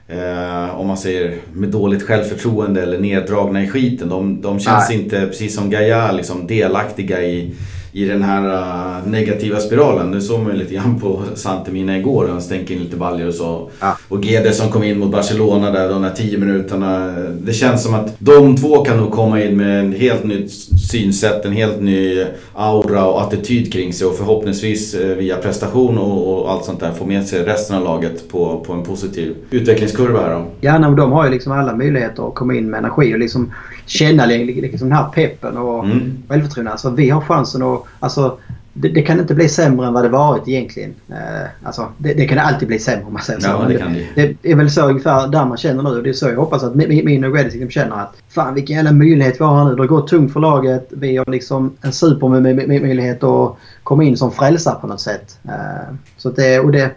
eh, 0.07 0.79
om 0.79 0.87
man 0.87 0.97
säger 0.97 1.37
med 1.53 1.69
dåligt 1.69 2.03
självförtroende 2.03 2.83
eller 2.83 2.99
neddragna 2.99 3.63
i 3.63 3.69
skiten. 3.69 4.09
De, 4.09 4.41
de 4.41 4.59
känns 4.59 4.89
Nej. 4.89 4.99
inte, 5.03 5.27
precis 5.27 5.55
som 5.55 5.69
Gaia, 5.69 6.11
liksom 6.11 6.47
delaktiga 6.47 7.23
i 7.23 7.55
i 7.97 8.05
den 8.05 8.23
här 8.23 8.45
uh, 8.45 9.07
negativa 9.07 9.59
spiralen. 9.59 10.11
Det 10.11 10.21
såg 10.21 10.39
man 10.39 10.51
ju 10.51 10.57
lite 10.57 10.73
grann 10.73 10.99
på 10.99 11.21
Santemina 11.35 11.97
igår. 11.97 12.27
Han 12.27 12.41
stänkte 12.41 12.73
in 12.73 12.79
lite 12.79 12.97
baljor 12.97 13.27
och 13.27 13.33
så. 13.33 13.69
Ja. 13.79 13.97
Och 14.07 14.23
GD 14.23 14.53
som 14.53 14.69
kom 14.69 14.83
in 14.83 14.99
mot 14.99 15.11
Barcelona 15.11 15.71
där 15.71 15.89
de 15.89 16.01
där 16.01 16.09
10 16.09 16.37
minuterna. 16.37 17.15
Det 17.41 17.53
känns 17.53 17.83
som 17.83 17.93
att 17.93 18.15
de 18.19 18.55
två 18.55 18.83
kan 18.83 18.97
nog 18.97 19.11
komma 19.11 19.43
in 19.43 19.57
med 19.57 19.79
en 19.79 19.93
helt 19.93 20.23
nytt 20.23 20.51
synsätt, 20.91 21.45
en 21.45 21.51
helt 21.51 21.81
ny 21.81 22.25
aura 22.53 23.05
och 23.05 23.21
attityd 23.21 23.73
kring 23.73 23.93
sig. 23.93 24.07
Och 24.07 24.15
förhoppningsvis 24.15 24.95
uh, 24.95 25.15
via 25.15 25.37
prestation 25.37 25.97
och, 25.97 26.41
och, 26.41 26.51
allt 26.51 26.65
sånt 26.65 26.79
där 26.79 26.91
få 26.91 27.05
med 27.05 27.25
sig 27.27 27.43
resten 27.43 27.77
av 27.77 27.83
laget 27.83 28.29
på, 28.29 28.63
på 28.67 28.73
en 28.73 28.83
positiv 28.83 29.35
utvecklingskurva 29.51 30.21
här 30.21 30.33
då. 30.33 30.45
Ja, 30.61 30.79
de 30.79 31.11
har 31.11 31.25
ju 31.25 31.31
liksom 31.31 31.51
alla 31.51 31.75
möjligheter 31.75 32.27
att 32.27 32.35
komma 32.35 32.55
in 32.55 32.69
med 32.69 32.77
energi 32.77 33.15
och 33.15 33.19
liksom 33.19 33.51
känna 33.87 34.25
liksom 34.25 34.89
den 34.89 34.97
här 34.97 35.09
peppen 35.09 35.57
och 35.57 35.85
mm. 35.85 36.23
självförtroendet. 36.27 36.71
Alltså 36.71 36.89
vi 36.89 37.09
har 37.09 37.21
chansen 37.21 37.61
att... 37.61 37.83
Alltså, 37.99 38.37
det, 38.79 38.89
det, 38.89 39.01
kan 39.01 39.19
inte 39.19 39.35
bli 39.35 39.49
sämre 39.49 39.87
än 39.87 39.93
vad 39.93 40.03
det 40.03 40.09
varit 40.09 40.47
egentligen. 40.47 40.93
Eh, 41.09 41.47
alltså, 41.63 41.87
det, 41.97 42.13
det, 42.13 42.25
kan 42.25 42.39
alltid 42.39 42.67
bli 42.67 42.79
sämre 42.79 43.05
om 43.05 43.13
man 43.13 43.21
säger 43.21 43.39
så. 43.39 43.47
Ja, 43.47 43.65
det, 43.67 44.05
det. 44.15 44.35
det 44.41 44.51
är 44.51 44.55
väl 44.55 44.71
så 44.71 44.87
ungefär 44.87 45.27
där 45.27 45.45
man 45.45 45.57
känner 45.57 45.83
nu 45.83 45.89
och 45.89 46.03
det 46.03 46.09
är 46.09 46.13
så 46.13 46.27
jag 46.27 46.35
hoppas 46.35 46.63
att 46.63 46.75
min 46.75 47.23
och 47.23 47.35
Reddit 47.35 47.53
liksom 47.53 47.69
känner 47.69 47.95
att 47.95 48.15
fan 48.29 48.53
vilken 48.53 48.75
jävla 48.75 48.91
möjlighet 48.91 49.41
vi 49.41 49.45
har 49.45 49.65
nu. 49.65 49.75
Det 49.75 49.87
går 49.87 50.07
tungt 50.07 50.33
för 50.33 50.39
laget. 50.39 50.87
Vi 50.89 51.17
har 51.17 51.31
liksom 51.31 51.75
en 51.81 51.93
supermöjlighet 51.93 53.23
att 53.23 53.55
komma 53.83 54.03
in 54.03 54.17
som 54.17 54.31
frälsare 54.31 54.75
på 54.81 54.87
något 54.87 55.01
sätt. 55.01 55.39
Eh, 55.45 55.95
så 56.17 56.29
det, 56.29 56.59
och 56.59 56.71
det, 56.71 56.91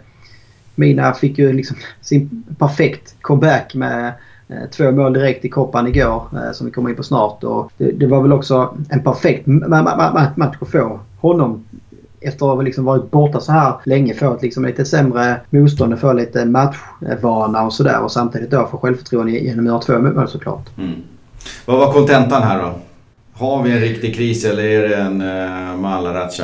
Mina 0.75 1.13
fick 1.13 1.37
ju 1.37 1.53
liksom 1.53 1.77
sin 2.01 2.43
perfekt 2.59 3.15
comeback 3.21 3.73
med 3.75 4.13
två 4.71 4.91
mål 4.91 5.13
direkt 5.13 5.45
i 5.45 5.49
koppan 5.49 5.87
igår 5.87 6.23
eh, 6.33 6.51
som 6.53 6.65
vi 6.65 6.71
kommer 6.71 6.89
in 6.89 6.95
på 6.95 7.03
snart. 7.03 7.43
Och 7.43 7.71
det, 7.77 7.91
det 7.91 8.07
var 8.07 8.21
väl 8.21 8.33
också 8.33 8.77
en 8.89 9.03
perfekt 9.03 9.47
match 9.47 10.57
att 10.61 10.71
få 10.71 10.99
honom 11.19 11.63
efter 12.21 12.45
att 12.45 12.55
ha 12.55 12.61
liksom 12.61 12.85
varit 12.85 13.11
borta 13.11 13.39
så 13.39 13.51
här 13.51 13.73
länge 13.85 14.13
få 14.13 14.35
ett 14.35 14.41
liksom 14.41 14.65
lite 14.65 14.85
sämre 14.85 15.41
motstånd 15.49 15.93
och 15.93 15.99
få 15.99 16.13
lite 16.13 16.45
matchvana 16.45 17.65
och 17.65 17.73
sådär 17.73 18.03
och 18.03 18.11
samtidigt 18.11 18.51
då 18.51 18.67
få 18.71 18.77
självförtroende 18.77 19.31
genom 19.31 19.65
att 19.65 19.69
göra 19.69 19.99
två 19.99 19.99
mål 19.99 20.27
såklart. 20.27 20.77
Mm. 20.77 20.95
Vad 21.65 21.77
var 21.77 21.93
kontentan 21.93 22.43
här 22.43 22.61
då? 22.61 22.73
Har 23.33 23.63
vi 23.63 23.71
en 23.71 23.79
riktig 23.79 24.15
kris 24.15 24.45
eller 24.45 24.63
är 24.63 24.89
det 24.89 24.95
en 24.95 25.21
uh, 25.21 25.81
Malaracha? 25.81 26.43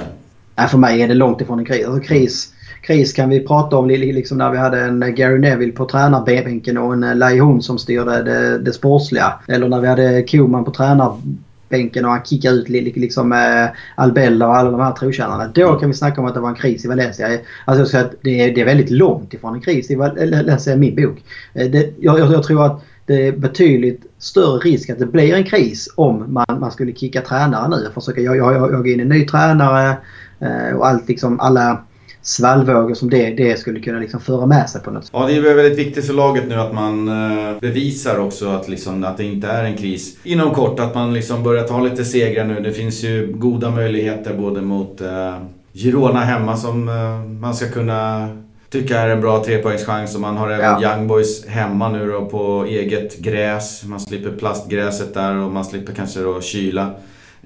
Nej, 0.55 0.67
för 0.67 0.77
mig 0.77 1.01
är 1.01 1.07
det 1.07 1.13
långt 1.13 1.41
ifrån 1.41 1.59
en 1.59 1.65
kris. 1.65 1.87
Alltså 1.87 2.01
kris 2.01 2.53
kris 2.87 3.13
kan 3.13 3.29
vi 3.29 3.39
prata 3.39 3.77
om 3.77 3.87
liksom 3.87 4.37
när 4.37 4.51
vi 4.51 4.57
hade 4.57 4.81
en 4.81 5.15
Gary 5.15 5.39
Neville 5.39 5.71
på 5.71 5.85
tränarbänken 5.85 6.77
och 6.77 6.93
en 6.93 7.19
Lai 7.19 7.39
Hun 7.39 7.61
som 7.61 7.77
styrde 7.77 8.23
det, 8.23 8.57
det 8.57 8.73
sportsliga. 8.73 9.33
Eller 9.47 9.67
när 9.67 9.81
vi 9.81 9.87
hade 9.87 10.23
Koman 10.23 10.65
på 10.65 10.71
tränarbänken 10.71 12.05
och 12.05 12.11
han 12.11 12.25
kickade 12.25 12.55
ut 12.55 12.69
liksom 12.69 13.31
eh, 13.31 13.67
Albella 13.95 14.47
och 14.47 14.55
alla 14.55 14.71
de 14.71 14.79
här 14.79 14.91
trotjänarna. 14.91 15.51
Då 15.53 15.75
kan 15.75 15.89
vi 15.89 15.95
snacka 15.95 16.21
om 16.21 16.27
att 16.27 16.33
det 16.33 16.39
var 16.39 16.49
en 16.49 16.55
kris 16.55 16.85
i 16.85 16.87
Valencia. 16.87 17.27
Alltså 17.65 17.85
säga 17.85 18.05
att 18.05 18.13
det 18.21 18.41
är, 18.41 18.55
det 18.55 18.61
är 18.61 18.65
väldigt 18.65 18.89
långt 18.89 19.33
ifrån 19.33 19.55
en 19.55 19.61
kris 19.61 19.91
i 19.91 19.95
Valencia 19.95 20.73
i 20.73 20.77
min 20.77 20.95
bok. 20.95 21.23
Eh, 21.53 21.71
det, 21.71 21.93
jag, 21.99 22.19
jag, 22.19 22.43
tror 22.43 22.65
att 22.65 22.85
det 23.05 23.27
är 23.27 23.31
betydligt 23.31 24.05
större 24.17 24.59
risk 24.59 24.89
att 24.89 24.99
det 24.99 25.05
blir 25.05 25.33
en 25.33 25.43
kris 25.43 25.93
om 25.95 26.33
man, 26.33 26.59
man 26.59 26.71
skulle 26.71 26.93
kicka 26.93 27.21
tränare 27.21 27.69
nu. 27.69 27.87
Försöka 27.93 28.21
jag, 28.21 28.37
jag, 28.37 28.53
jag, 28.53 28.73
jag 28.73 28.87
in 28.87 28.99
en 28.99 29.09
ny 29.09 29.25
tränare 29.25 29.97
eh, 30.39 30.77
och 30.77 30.87
allt 30.87 31.07
liksom 31.07 31.39
alla 31.39 31.83
svallvågor 32.27 32.93
som 32.93 33.09
det, 33.09 33.29
det 33.29 33.59
skulle 33.59 33.79
kunna 33.79 33.99
liksom 33.99 34.19
föra 34.19 34.45
med 34.45 34.69
sig 34.69 34.81
på 34.81 34.91
något 34.91 35.03
sätt. 35.03 35.11
Ja, 35.13 35.25
det 35.27 35.35
är 35.35 35.41
väldigt 35.41 35.79
viktigt 35.79 36.05
för 36.05 36.13
laget 36.13 36.47
nu 36.47 36.55
att 36.55 36.73
man 36.73 37.07
eh, 37.07 37.59
bevisar 37.59 38.19
också 38.19 38.49
att, 38.49 38.69
liksom, 38.69 39.03
att 39.03 39.17
det 39.17 39.23
inte 39.23 39.47
är 39.47 39.63
en 39.63 39.77
kris 39.77 40.17
inom 40.23 40.53
kort. 40.53 40.79
Att 40.79 40.95
man 40.95 41.13
liksom 41.13 41.43
börjar 41.43 41.63
ta 41.63 41.79
lite 41.79 42.05
segrar 42.05 42.45
nu. 42.45 42.59
Det 42.59 42.71
finns 42.71 43.03
ju 43.03 43.33
goda 43.33 43.71
möjligheter 43.71 44.33
både 44.33 44.61
mot 44.61 45.01
eh, 45.01 45.37
Girona 45.73 46.19
hemma 46.19 46.57
som 46.57 46.89
eh, 46.89 47.25
man 47.41 47.55
ska 47.55 47.69
kunna 47.69 48.29
tycka 48.69 48.99
är 48.99 49.09
en 49.09 49.21
bra 49.21 49.43
trepoängschans. 49.43 50.15
Och 50.15 50.21
man 50.21 50.37
har 50.37 50.49
även 50.49 50.81
ja. 50.81 50.95
Young 50.95 51.07
Boys 51.07 51.47
hemma 51.47 51.89
nu 51.89 52.11
då 52.11 52.25
på 52.25 52.65
eget 52.65 53.17
gräs. 53.17 53.83
Man 53.83 53.99
slipper 53.99 54.31
plastgräset 54.31 55.13
där 55.13 55.35
och 55.35 55.51
man 55.51 55.65
slipper 55.65 55.93
kanske 55.93 56.19
då 56.19 56.41
kyla. 56.41 56.91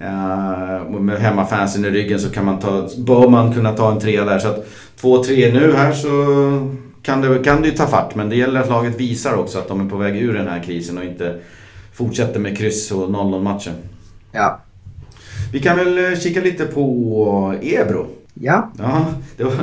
Uh, 0.01 0.99
med 1.01 1.19
hemmafansen 1.19 1.85
i 1.85 1.89
ryggen 1.89 2.19
så 2.19 2.29
kan 2.29 2.45
man 2.45 2.59
ta, 2.59 2.89
bör 2.97 3.29
man 3.29 3.53
kunna 3.53 3.71
ta 3.71 3.91
en 3.91 3.99
trea 3.99 4.25
där. 4.25 4.39
Så 4.39 4.47
att 4.47 4.67
2-3 5.01 5.53
nu 5.53 5.73
här 5.73 5.91
så 5.93 6.09
kan 7.01 7.21
det, 7.21 7.43
kan 7.43 7.61
det 7.61 7.67
ju 7.67 7.73
ta 7.73 7.87
fart. 7.87 8.15
Men 8.15 8.29
det 8.29 8.35
gäller 8.35 8.59
att 8.59 8.69
laget 8.69 8.99
visar 8.99 9.33
också 9.33 9.57
att 9.57 9.67
de 9.67 9.85
är 9.85 9.89
på 9.89 9.97
väg 9.97 10.15
ur 10.15 10.33
den 10.33 10.47
här 10.47 10.63
krisen 10.63 10.97
och 10.97 11.03
inte 11.03 11.39
fortsätter 11.93 12.39
med 12.39 12.57
kryss 12.57 12.91
och 12.91 13.09
0-0 13.09 13.41
matchen. 13.41 13.73
Ja. 14.31 14.59
Vi 15.51 15.59
kan 15.59 15.77
väl 15.77 15.97
eh, 15.97 16.19
kika 16.19 16.41
lite 16.41 16.65
på 16.65 17.55
Ebro. 17.61 18.07
Ja. 18.33 18.71
ja 18.77 19.05
det, 19.37 19.43
var, 19.43 19.53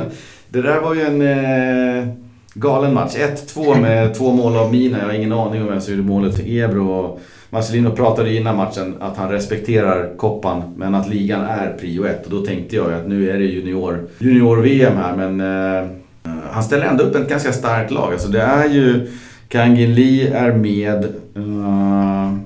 det 0.49 0.61
där 0.61 0.81
var 0.81 0.95
ju 0.95 1.01
en... 1.01 1.21
Eh, 1.21 2.13
galen 2.53 2.93
match. 2.93 3.15
1-2 3.15 3.81
med 3.81 4.15
två 4.15 4.31
mål 4.31 4.57
av 4.57 4.71
Mina. 4.71 4.97
Jag 4.99 5.05
har 5.05 5.13
ingen 5.13 5.31
aning 5.31 5.61
om 5.61 5.67
vem 5.67 5.81
som 5.81 5.93
gjorde 5.93 6.07
målet 6.07 6.35
för 6.35 6.43
Ebro. 6.47 6.91
Och 6.91 7.21
Marcelino 7.49 7.91
pratade 7.91 8.35
innan 8.35 8.55
matchen 8.57 8.95
att 8.99 9.17
han 9.17 9.31
respekterar 9.31 10.17
koppan 10.17 10.73
men 10.77 10.95
att 10.95 11.09
ligan 11.09 11.41
är 11.41 11.73
prio 11.79 12.05
ett. 12.05 12.25
Och 12.25 12.31
då 12.31 12.45
tänkte 12.45 12.75
jag 12.75 12.93
att 12.93 13.07
nu 13.07 13.29
är 13.29 13.39
det 13.39 13.45
junior, 13.45 14.07
junior-VM 14.19 14.97
här 14.97 15.15
men 15.15 15.41
eh, 15.41 15.89
han 16.51 16.63
ställer 16.63 16.85
ändå 16.85 17.03
upp 17.03 17.15
ett 17.15 17.29
ganska 17.29 17.53
starkt 17.53 17.91
lag. 17.91 18.13
Alltså 18.13 18.27
det 18.27 18.41
är 18.41 18.69
ju 18.69 19.07
Kangin 19.47 19.95
Lee 19.95 20.33
är 20.33 20.53
med. 20.53 21.03
Uh, 21.37 22.37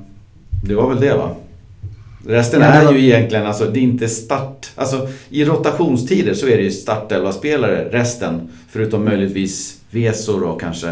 det 0.64 0.76
var 0.76 0.90
väl 0.90 1.00
det 1.00 1.14
va? 1.14 1.30
Resten 2.28 2.62
ja, 2.62 2.68
är 2.68 2.94
ju 2.94 3.04
egentligen, 3.04 3.46
alltså 3.46 3.66
det 3.66 3.80
är 3.80 3.82
inte 3.82 4.08
start... 4.08 4.72
Alltså 4.76 5.08
i 5.30 5.46
rotationstider 5.46 6.34
så 6.34 6.48
är 6.48 6.58
det 6.58 6.64
ju 6.64 6.72
startelva-spelare 6.72 7.90
resten. 7.92 8.50
Förutom 8.70 9.06
möjligtvis 9.06 9.80
Vesor 9.92 10.44
och 10.44 10.62
kanske. 10.62 10.88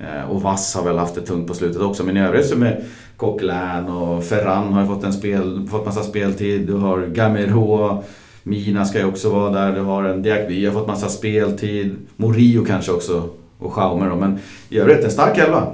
Eh, 0.00 0.30
och 0.30 0.42
Vass 0.42 0.74
har 0.74 0.84
väl 0.84 0.98
haft 0.98 1.14
det 1.14 1.20
tungt 1.20 1.48
på 1.48 1.54
slutet 1.54 1.82
också. 1.82 2.04
Men 2.04 2.16
i 2.16 2.20
övrigt 2.20 2.46
så 2.46 2.56
med 2.56 2.84
Coquelin 3.20 3.88
och 3.88 4.24
Ferran 4.24 4.72
har 4.72 4.80
ju 4.80 4.86
fått, 4.86 5.04
en 5.04 5.12
spel, 5.12 5.66
fått 5.70 5.86
massa 5.86 6.02
speltid. 6.02 6.66
Du 6.66 6.74
har 6.74 7.06
Gamero. 7.06 8.04
Mina 8.42 8.84
ska 8.84 8.98
ju 8.98 9.04
också 9.04 9.30
vara 9.30 9.50
där. 9.50 9.72
Du 9.72 9.80
har 9.80 10.04
en 10.04 10.22
Diakby 10.22 10.66
har 10.66 10.72
fått 10.72 10.86
massa 10.86 11.08
speltid. 11.08 11.96
Morio 12.16 12.64
kanske 12.64 12.92
också. 12.92 13.28
Och 13.58 13.72
Schaumer 13.72 14.10
då. 14.10 14.16
Men 14.16 14.38
i 14.68 14.78
övrigt 14.78 15.04
en 15.04 15.10
stark 15.10 15.38
elva. 15.38 15.66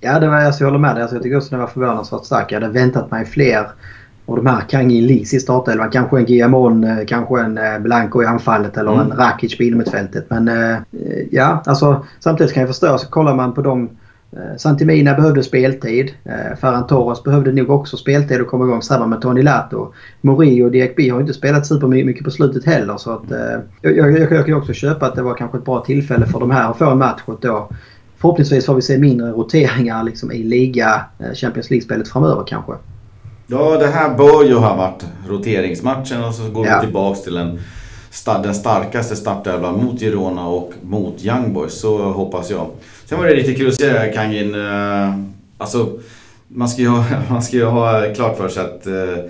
Ja, 0.00 0.18
det 0.18 0.28
var, 0.28 0.36
alltså, 0.36 0.64
jag 0.64 0.68
håller 0.68 0.78
med 0.78 0.94
dig. 0.94 1.02
Alltså, 1.02 1.16
jag 1.16 1.22
tycker 1.22 1.36
också 1.36 1.50
den 1.50 1.60
var 1.60 1.66
förvånansvärt 1.66 2.24
stark. 2.24 2.52
Jag 2.52 2.60
hade 2.60 2.72
väntat 2.72 3.10
mig 3.10 3.26
fler 3.26 3.66
och 4.26 4.36
de 4.36 4.46
här 4.46 4.60
Kangin 4.60 5.06
Lis 5.06 5.34
i 5.34 5.40
startelvan. 5.40 5.90
Kanske 5.90 6.18
en 6.18 6.24
Guillamon, 6.24 6.84
eh, 6.84 7.06
kanske 7.06 7.40
en 7.40 7.58
eh, 7.58 7.78
Blanco 7.78 8.22
i 8.22 8.26
anfallet 8.26 8.76
eller 8.76 8.92
mm. 8.92 9.10
en 9.10 9.16
Rakic 9.16 9.56
på 9.56 9.62
innermittfältet. 9.62 10.26
Men 10.30 10.48
eh, 10.48 10.78
ja, 11.30 11.62
alltså 11.66 12.04
samtidigt 12.20 12.52
kan 12.52 12.60
jag 12.60 12.70
förstå. 12.70 12.98
Så 12.98 13.08
kollar 13.08 13.34
man 13.34 13.52
på 13.52 13.62
dem. 13.62 13.90
Santimina 14.56 15.14
behövde 15.14 15.42
speltid. 15.42 16.10
Ferran 16.60 16.86
Torres 16.86 17.22
behövde 17.22 17.52
nog 17.52 17.70
också 17.70 17.96
speltid 17.96 18.40
och 18.40 18.46
komma 18.46 18.64
igång 18.64 18.82
samma 18.82 19.06
med 19.06 19.20
Tony 19.20 19.42
Lato. 19.42 19.92
Morio 20.20 20.64
och 20.64 20.70
Diakby 20.70 21.08
har 21.08 21.20
inte 21.20 21.34
spelat 21.34 21.66
supermycket 21.66 22.24
på 22.24 22.30
slutet 22.30 22.64
heller. 22.64 22.96
Så 22.96 23.10
att, 23.10 23.22
jag, 23.82 23.96
jag, 23.96 24.32
jag 24.32 24.46
kan 24.46 24.54
också 24.54 24.72
köpa 24.72 25.06
att 25.06 25.14
det 25.14 25.22
var 25.22 25.34
kanske 25.34 25.58
ett 25.58 25.64
bra 25.64 25.80
tillfälle 25.80 26.26
för 26.26 26.40
de 26.40 26.50
här 26.50 26.70
att 26.70 26.78
få 26.78 26.90
en 26.90 26.98
match. 26.98 27.20
Och 27.24 27.38
då, 27.40 27.68
förhoppningsvis 28.18 28.66
får 28.66 28.74
vi 28.74 28.82
se 28.82 28.98
mindre 28.98 29.30
roteringar 29.30 30.02
liksom, 30.02 30.32
i 30.32 30.42
liga 30.42 31.04
Champions 31.34 31.70
League-spelet 31.70 32.08
framöver 32.08 32.44
kanske. 32.46 32.72
Ja, 33.46 33.78
det 33.78 33.86
här 33.86 34.16
bör 34.16 34.44
ju 34.44 34.54
ha 34.54 34.76
varit 34.76 35.06
roteringsmatchen 35.28 36.24
och 36.24 36.34
så 36.34 36.50
går 36.50 36.66
ja. 36.66 36.78
vi 36.80 36.86
tillbaks 36.86 37.22
till 37.22 37.36
en, 37.36 37.58
den 38.42 38.54
starkaste 38.54 39.16
startelvan 39.16 39.84
mot 39.84 40.00
Girona 40.00 40.46
och 40.46 40.72
mot 40.82 41.24
Young 41.24 41.52
Boys. 41.52 41.80
Så 41.80 41.98
hoppas 41.98 42.50
jag. 42.50 42.66
Sen 43.04 43.18
var 43.18 43.26
det 43.26 43.34
lite 43.34 43.54
kul 43.54 43.68
att 43.68 43.74
se 43.74 44.12
Kangin. 44.14 44.54
Eh, 44.54 45.18
alltså, 45.58 45.98
man 46.48 46.68
ska, 46.68 46.82
ju 46.82 46.88
ha, 46.88 47.04
man 47.30 47.42
ska 47.42 47.56
ju 47.56 47.64
ha 47.64 48.14
klart 48.14 48.36
för 48.36 48.48
sig 48.48 48.64
att 48.64 48.86
eh, 48.86 49.24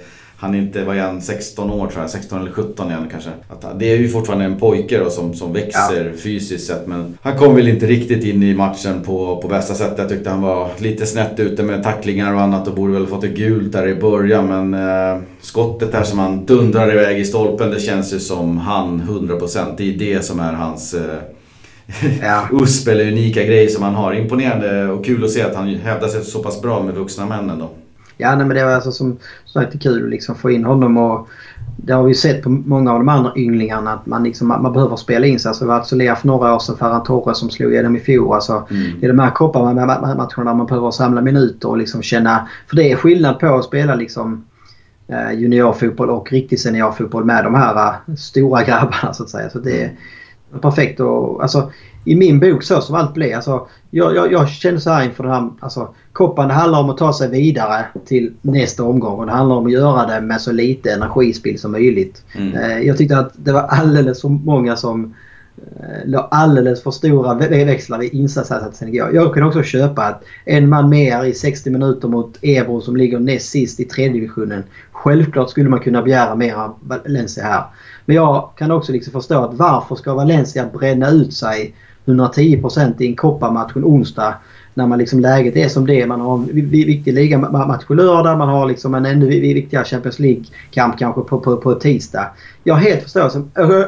han 0.45 0.55
inte 0.55 0.85
var 0.85 0.95
igen 0.95 1.21
16 1.21 1.71
år 1.71 1.87
tror 1.87 2.03
jag, 2.03 2.11
16 2.11 2.41
eller 2.41 2.51
17 2.51 2.91
igen 2.91 3.09
kanske. 3.11 3.31
Att 3.49 3.79
det 3.79 3.93
är 3.93 3.97
ju 3.97 4.09
fortfarande 4.09 4.45
en 4.45 4.59
pojke 4.59 4.99
då 4.99 5.11
som, 5.11 5.35
som 5.35 5.53
växer 5.53 6.05
ja. 6.05 6.19
fysiskt 6.19 6.67
sett 6.67 6.87
men 6.87 7.19
han 7.23 7.39
kom 7.39 7.55
väl 7.55 7.69
inte 7.69 7.87
riktigt 7.87 8.25
in 8.25 8.43
i 8.43 8.55
matchen 8.55 9.03
på, 9.03 9.37
på 9.37 9.49
bästa 9.49 9.75
sätt. 9.75 9.95
Jag 9.97 10.09
tyckte 10.09 10.31
han 10.31 10.43
var 10.43 10.71
lite 10.79 11.07
snett 11.07 11.41
ute 11.41 11.63
med 11.63 11.83
tacklingar 11.83 12.35
och 12.35 12.41
annat 12.41 12.69
och 12.69 12.75
borde 12.75 12.93
väl 12.93 13.07
fått 13.07 13.25
ett 13.25 13.37
gult 13.37 13.73
där 13.73 13.89
i 13.89 13.95
början 13.95 14.49
men 14.49 14.75
eh, 14.75 15.23
skottet 15.41 15.93
där 15.93 16.03
som 16.03 16.19
han 16.19 16.45
dundrar 16.45 16.93
iväg 16.93 17.21
i 17.21 17.25
stolpen 17.25 17.71
det 17.71 17.81
känns 17.81 18.15
ju 18.15 18.19
som 18.19 18.59
han 18.59 19.03
100%. 19.03 19.75
Det 19.77 19.95
är 19.95 19.99
det 19.99 20.25
som 20.25 20.41
är 20.41 20.53
hans 20.53 20.95
eh, 20.95 21.19
ja. 22.23 22.49
USP 22.63 22.89
eller 22.89 23.09
unika 23.09 23.45
grej 23.45 23.69
som 23.69 23.83
han 23.83 23.95
har. 23.95 24.15
Imponerande 24.15 24.89
och 24.89 25.05
kul 25.05 25.25
att 25.25 25.31
se 25.31 25.43
att 25.43 25.55
han 25.55 25.69
hävdar 25.69 26.09
sig 26.09 26.25
så 26.25 26.43
pass 26.43 26.63
bra 26.63 26.83
med 26.83 26.95
vuxna 26.95 27.27
männen 27.27 27.59
då. 27.59 27.71
Ja, 28.17 28.37
nej, 28.37 28.47
men 28.47 28.57
det 28.57 28.65
var 28.65 28.73
alltså 28.73 28.93
som 28.93 29.17
sagt 29.45 29.83
kul 29.83 30.05
att 30.05 30.11
liksom 30.11 30.35
få 30.35 30.51
in 30.51 30.65
honom 30.65 30.97
och 30.97 31.29
det 31.77 31.93
har 31.93 32.05
vi 32.05 32.15
sett 32.15 32.43
på 32.43 32.51
många 32.51 32.93
av 32.93 32.99
de 32.99 33.09
andra 33.09 33.33
ynglingarna 33.37 33.93
att 33.93 34.07
man, 34.07 34.25
liksom, 34.25 34.49
man 34.49 34.73
behöver 34.73 34.97
spela 34.97 35.27
in 35.27 35.41
sig. 35.41 35.49
Alltså, 35.49 35.65
det 35.65 35.69
var 35.69 35.75
alltså 35.75 35.97
Lea 35.97 36.17
för 36.17 36.27
några 36.27 36.55
år 36.55 36.59
sedan, 36.59 36.77
Ferran 36.77 37.03
Torres 37.03 37.39
som 37.39 37.51
slog 37.51 37.73
igenom 37.73 37.97
i 37.97 38.01
fjol. 38.01 38.35
Alltså, 38.35 38.67
mm. 38.71 39.01
Det 39.01 39.07
är 39.07 39.09
de 39.09 39.19
här 39.19 39.31
kopparmatcherna 39.31 40.27
där 40.37 40.55
man 40.55 40.67
behöver 40.67 40.91
samla 40.91 41.21
minuter 41.21 41.69
och 41.69 41.79
liksom 41.79 42.03
känna... 42.03 42.49
För 42.67 42.77
det 42.77 42.93
är 42.93 42.97
skillnad 42.97 43.39
på 43.39 43.55
att 43.55 43.65
spela 43.65 43.95
liksom 43.95 44.45
eh, 45.09 45.33
juniorfotboll 45.33 46.11
och 46.11 46.33
riktig 46.33 46.61
seniorfotboll 46.61 47.25
med 47.25 47.45
de 47.45 47.55
här 47.55 47.75
uh, 47.75 48.15
stora 48.17 48.63
grabbarna 48.63 49.13
så 49.13 49.23
att 49.23 49.31
säga. 49.31 49.51
Så 49.51 49.59
det 49.59 49.91
perfekt. 50.63 51.01
Och, 51.01 51.43
alltså, 51.43 51.73
I 52.05 52.15
min 52.15 52.41
bok 52.41 52.63
så 52.63 52.81
som 52.81 52.95
allt 52.95 53.15
blev. 53.15 53.37
Alltså, 53.37 53.67
jag, 53.91 54.17
jag, 54.17 54.33
jag 54.33 54.49
känner 54.49 54.79
så 54.79 54.91
här 54.91 55.05
inför 55.05 55.25
den 55.25 55.33
här... 55.33 55.51
Alltså, 55.61 55.95
Koppan 56.15 56.49
det 56.49 56.55
handlar 56.55 56.81
om 56.81 56.91
att 56.91 56.99
ta 56.99 57.13
sig 57.13 57.31
vidare 57.31 57.85
till 58.05 58.33
nästa 58.43 58.85
omgång 58.85 59.19
och 59.19 59.27
det 59.27 59.33
handlar 59.33 59.57
om 59.57 59.67
att 59.67 59.73
göra 59.73 60.07
det 60.07 60.21
med 60.21 60.41
så 60.41 60.53
lite 60.53 60.93
energispill 60.93 61.59
som 61.59 61.73
möjligt. 61.73 62.23
Mm. 62.35 62.57
Eh, 62.57 62.79
jag 62.79 62.99
tyckte 62.99 63.19
att 63.19 63.33
det 63.35 63.53
var 63.53 63.61
alldeles 63.63 64.21
för 64.21 64.29
många 64.29 64.77
som 64.77 65.15
eh, 65.57 66.07
la 66.07 66.29
alldeles 66.31 66.83
för 66.83 66.91
stora 66.91 67.35
växlar 67.35 67.99
vid 67.99 68.15
insatsen 68.15 68.89
igår. 68.89 69.15
Jag 69.15 69.33
kunde 69.35 69.49
också 69.49 69.63
köpa 69.63 70.03
att 70.03 70.25
en 70.45 70.69
man 70.69 70.89
mer 70.89 71.25
i 71.25 71.35
60 71.35 71.71
minuter 71.71 72.09
mot 72.09 72.39
Ebro 72.43 72.81
som 72.81 72.97
ligger 72.97 73.19
näst 73.19 73.51
sist 73.51 73.81
i 73.81 73.85
tredje 73.85 74.13
divisionen. 74.13 74.63
Självklart 74.93 75.51
skulle 75.51 75.69
man 75.69 75.81
kunna 75.81 76.03
begära 76.03 76.35
mer 76.35 76.55
av 76.55 76.75
Valencia 76.81 77.45
här. 77.45 77.65
Men 78.05 78.17
jag 78.17 78.51
kan 78.57 78.71
också 78.71 78.93
liksom 78.93 79.13
förstå 79.13 79.45
att 79.45 79.55
varför 79.55 79.95
ska 79.95 80.15
Valencia 80.15 80.69
bränna 80.73 81.11
ut 81.11 81.35
sig 81.35 81.75
110% 82.05 83.03
i 83.03 83.07
en 83.07 83.17
kopparmatch 83.17 83.77
en 83.77 83.85
onsdag 83.85 84.35
när 84.75 84.87
man 84.87 84.99
liksom 84.99 85.21
läget 85.21 85.57
är 85.57 85.69
som 85.69 85.87
det 85.87 86.01
är. 86.01 86.07
Man 86.07 86.21
har 86.21 86.35
en 86.35 86.71
viktig 86.71 87.15
ligamatch 87.15 87.85
på 87.85 87.95
lördag. 87.95 88.39
Man 88.39 88.49
har 88.49 88.67
liksom 88.67 88.95
en 88.95 89.07
ännu 89.07 89.27
viktigare 89.27 89.85
Champions 89.85 90.19
League-kamp 90.19 90.99
kanske 90.99 91.21
på, 91.21 91.41
på, 91.41 91.57
på 91.57 91.75
tisdag. 91.75 92.31
Jag 92.65 92.75
har 92.75 92.81
helt 92.81 93.03
förståelse. 93.03 93.39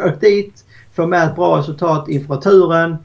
Åk 0.07 0.21
dit, 0.21 0.65
få 0.95 1.07
med 1.07 1.25
ett 1.25 1.37
bra 1.37 1.59
resultat 1.59 2.09
inför 2.09 2.37
turen 2.37 2.97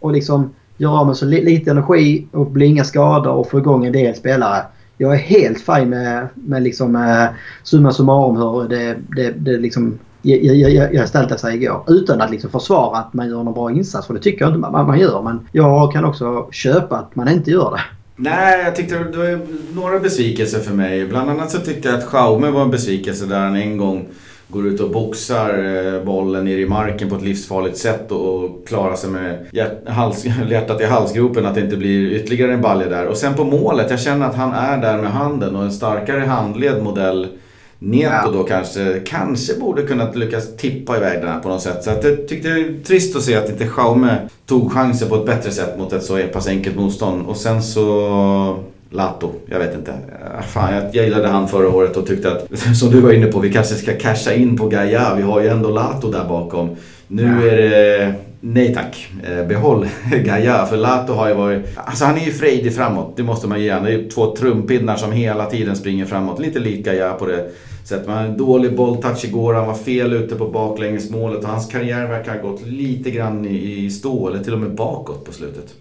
och 0.00 0.12
liksom 0.12 0.54
göra 0.76 1.00
av 1.00 1.06
med 1.06 1.16
så 1.16 1.26
lite 1.26 1.70
energi 1.70 2.26
och 2.32 2.46
bli 2.46 2.66
inga 2.66 2.84
skador 2.84 3.32
och 3.32 3.50
få 3.50 3.58
igång 3.58 3.84
en 3.84 3.92
del 3.92 4.14
spelare. 4.14 4.62
Jag 4.98 5.14
är 5.14 5.18
helt 5.18 5.60
fin 5.60 5.90
med, 5.90 6.28
med 6.34 6.62
liksom, 6.62 6.96
eh, 6.96 7.26
summa 7.62 7.92
summarum 7.92 8.36
hur 8.36 8.68
det, 8.68 8.96
det, 9.16 9.30
det 9.30 9.58
liksom 9.58 9.98
gestalta 10.22 11.38
sig 11.38 11.54
igår. 11.54 11.84
Utan 11.86 12.20
att 12.20 12.30
liksom 12.30 12.50
försvara 12.50 12.98
att 12.98 13.14
man 13.14 13.28
gör 13.28 13.42
någon 13.42 13.54
bra 13.54 13.70
insats. 13.70 14.06
För 14.06 14.14
det 14.14 14.20
tycker 14.20 14.44
jag 14.44 14.50
inte 14.54 14.58
man, 14.58 14.86
man 14.86 14.98
gör. 14.98 15.22
Men 15.22 15.48
jag 15.52 15.92
kan 15.92 16.04
också 16.04 16.48
köpa 16.50 16.96
att 16.96 17.16
man 17.16 17.28
inte 17.28 17.50
gör 17.50 17.70
det. 17.70 17.80
Nej, 18.16 18.64
jag 18.64 18.76
tyckte 18.76 18.98
det 18.98 19.16
var 19.16 19.40
några 19.74 19.98
besvikelser 19.98 20.58
för 20.58 20.74
mig. 20.74 21.06
Bland 21.06 21.30
annat 21.30 21.50
så 21.50 21.58
tyckte 21.58 21.88
jag 21.88 21.98
att 21.98 22.04
Schaume 22.04 22.50
var 22.50 22.62
en 22.62 22.70
besvikelse 22.70 23.26
där 23.26 23.40
han 23.40 23.56
en 23.56 23.76
gång 23.76 24.08
går 24.48 24.66
ut 24.66 24.80
och 24.80 24.90
boxar 24.90 25.64
eh, 25.94 26.04
bollen 26.04 26.44
ner 26.44 26.58
i 26.58 26.68
marken 26.68 27.08
på 27.08 27.16
ett 27.16 27.22
livsfarligt 27.22 27.78
sätt 27.78 28.12
och 28.12 28.66
klarar 28.66 28.96
sig 28.96 29.10
med 29.10 29.46
hjärtat 30.50 30.80
i 30.80 30.84
halsgropen 30.84 31.46
att 31.46 31.54
det 31.54 31.60
inte 31.60 31.76
blir 31.76 32.12
ytterligare 32.12 32.52
en 32.52 32.60
balja 32.60 32.88
där. 32.88 33.06
Och 33.06 33.16
sen 33.16 33.34
på 33.34 33.44
målet, 33.44 33.90
jag 33.90 34.00
känner 34.00 34.26
att 34.26 34.34
han 34.34 34.52
är 34.52 34.78
där 34.78 34.98
med 34.98 35.10
handen 35.10 35.56
och 35.56 35.62
en 35.62 35.72
starkare 35.72 36.20
handled 36.20 36.82
modell 36.82 37.28
Neto 37.84 38.32
då 38.32 38.42
kanske, 38.42 39.00
kanske 39.06 39.54
borde 39.54 39.82
kunnat 39.82 40.16
lyckas 40.16 40.56
tippa 40.56 40.96
iväg 40.96 41.20
den 41.20 41.28
här 41.28 41.40
på 41.40 41.48
något 41.48 41.62
sätt. 41.62 41.84
Så 41.84 41.90
att 41.90 42.04
jag 42.04 42.28
tyckte 42.28 42.48
det 42.48 42.60
är 42.60 42.84
trist 42.84 43.16
att 43.16 43.22
se 43.22 43.36
att 43.36 43.50
inte 43.50 43.68
Jaume 43.76 44.16
tog 44.46 44.72
chansen 44.72 45.08
på 45.08 45.16
ett 45.16 45.26
bättre 45.26 45.50
sätt 45.50 45.78
mot 45.78 45.92
ett 45.92 46.02
så 46.02 46.18
pass 46.32 46.48
enkelt 46.48 46.76
motstånd. 46.76 47.26
Och 47.26 47.36
sen 47.36 47.62
så 47.62 48.58
Lato, 48.90 49.32
jag 49.46 49.58
vet 49.58 49.74
inte. 49.74 49.94
Fan, 50.48 50.74
jag 50.92 51.04
gillade 51.04 51.28
han 51.28 51.48
förra 51.48 51.68
året 51.68 51.96
och 51.96 52.06
tyckte 52.06 52.32
att, 52.32 52.58
som 52.78 52.90
du 52.90 53.00
var 53.00 53.12
inne 53.12 53.26
på, 53.26 53.40
vi 53.40 53.52
kanske 53.52 53.74
ska 53.74 53.98
casha 53.98 54.32
in 54.32 54.56
på 54.56 54.68
Gaia. 54.68 55.14
Vi 55.14 55.22
har 55.22 55.40
ju 55.40 55.48
ändå 55.48 55.70
Lato 55.70 56.10
där 56.10 56.24
bakom. 56.24 56.76
Nu 57.06 57.48
är 57.48 57.56
det 57.56 58.14
Nej 58.44 58.74
tack. 58.74 59.08
Eh, 59.24 59.46
behåll 59.46 59.88
Gaia. 60.24 60.66
För 60.66 60.76
Lato 60.76 61.12
har 61.12 61.28
ju 61.28 61.34
varit... 61.34 61.62
Alltså 61.76 62.04
han 62.04 62.18
är 62.18 62.24
ju 62.24 62.32
frejdig 62.32 62.74
framåt. 62.74 63.16
Det 63.16 63.22
måste 63.22 63.48
man 63.48 63.62
ge. 63.62 63.68
Det 63.68 63.94
är 63.94 64.10
två 64.10 64.36
trumpinnar 64.36 64.96
som 64.96 65.12
hela 65.12 65.46
tiden 65.46 65.76
springer 65.76 66.06
framåt. 66.06 66.40
Lite 66.40 66.58
lik 66.58 66.84
Gaia 66.84 67.12
på 67.12 67.26
det 67.26 67.50
sättet. 67.88 68.06
Man 68.06 68.16
hade 68.16 68.28
en 68.28 68.36
dålig 68.36 68.76
bolltouch 68.76 69.24
igår. 69.24 69.54
Han 69.54 69.66
var 69.66 69.74
fel 69.74 70.12
ute 70.12 70.34
på 70.34 70.48
baklängesmålet. 70.48 71.44
Och 71.44 71.50
hans 71.50 71.66
karriär 71.66 72.08
verkar 72.08 72.32
ha 72.32 72.50
gått 72.50 72.66
lite 72.66 73.10
grann 73.10 73.46
i 73.46 73.90
stå. 73.90 74.28
Eller 74.28 74.44
till 74.44 74.52
och 74.52 74.60
med 74.60 74.74
bakåt 74.74 75.24
på 75.24 75.32
slutet. 75.32 75.74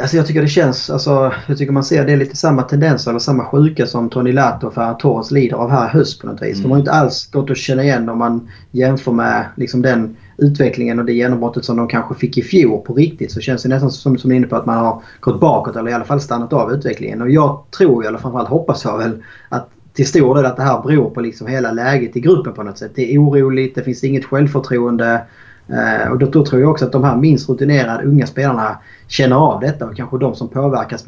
Alltså 0.00 0.16
jag 0.16 0.26
tycker 0.26 0.42
det 0.42 0.48
känns, 0.48 0.90
alltså, 0.90 1.32
jag 1.46 1.58
tycker 1.58 1.72
man 1.72 1.84
ser 1.84 2.06
det 2.06 2.12
är 2.12 2.16
lite 2.16 2.36
samma 2.36 2.62
tendenser 2.62 3.10
eller 3.10 3.18
samma 3.18 3.44
sjuka 3.44 3.86
som 3.86 4.10
Tony 4.10 4.32
Lato 4.32 4.66
och 4.66 4.74
Ferran 4.74 4.98
Torres 4.98 5.30
lider 5.30 5.56
av 5.56 5.70
här 5.70 5.86
i 5.86 5.90
höst 5.90 6.20
på 6.20 6.26
något 6.26 6.42
vis. 6.42 6.58
Mm. 6.58 6.62
De 6.62 6.70
har 6.70 6.78
inte 6.78 6.92
alls 6.92 7.30
gått 7.30 7.50
att 7.50 7.56
känna 7.56 7.82
igen 7.82 8.08
om 8.08 8.18
man 8.18 8.48
jämför 8.70 9.12
med 9.12 9.46
liksom 9.56 9.82
den 9.82 10.16
utvecklingen 10.38 10.98
och 10.98 11.04
det 11.04 11.12
genombrottet 11.12 11.64
som 11.64 11.76
de 11.76 11.88
kanske 11.88 12.14
fick 12.14 12.38
i 12.38 12.42
fjol 12.42 12.80
på 12.80 12.94
riktigt 12.94 13.32
så 13.32 13.40
känns 13.40 13.62
det 13.62 13.68
nästan 13.68 13.90
som, 13.90 14.18
som 14.18 14.32
inne 14.32 14.46
på 14.46 14.56
att 14.56 14.66
man 14.66 14.78
har 14.78 15.02
gått 15.20 15.40
bakåt 15.40 15.76
eller 15.76 15.90
i 15.90 15.94
alla 15.94 16.04
fall 16.04 16.20
stannat 16.20 16.52
av 16.52 16.72
utvecklingen. 16.72 17.22
Och 17.22 17.30
jag 17.30 17.64
tror, 17.78 18.06
eller 18.06 18.18
framförallt 18.18 18.48
hoppas 18.48 18.84
jag 18.84 18.98
väl, 18.98 19.22
att 19.48 19.68
till 19.94 20.06
stor 20.06 20.34
del 20.34 20.46
att 20.46 20.56
det 20.56 20.62
här 20.62 20.82
beror 20.82 21.10
på 21.10 21.20
liksom 21.20 21.46
hela 21.46 21.72
läget 21.72 22.16
i 22.16 22.20
gruppen 22.20 22.52
på 22.52 22.62
något 22.62 22.78
sätt. 22.78 22.92
Det 22.94 23.14
är 23.14 23.18
oroligt, 23.18 23.74
det 23.74 23.82
finns 23.82 24.04
inget 24.04 24.24
självförtroende. 24.24 25.22
Eh, 25.68 26.10
och 26.10 26.18
då, 26.18 26.26
då, 26.26 26.46
tror 26.46 26.62
jag 26.62 26.70
också 26.70 26.84
att 26.84 26.92
de 26.92 27.04
här 27.04 27.16
minst 27.16 27.48
rutinerade 27.48 28.04
unga 28.04 28.26
spelarna 28.26 28.78
känner 29.08 29.36
av 29.36 29.60
detta 29.60 29.86
och 29.86 29.96
kanske 29.96 30.18
de 30.18 30.34
som 30.34 30.48
påverkas 30.48 31.04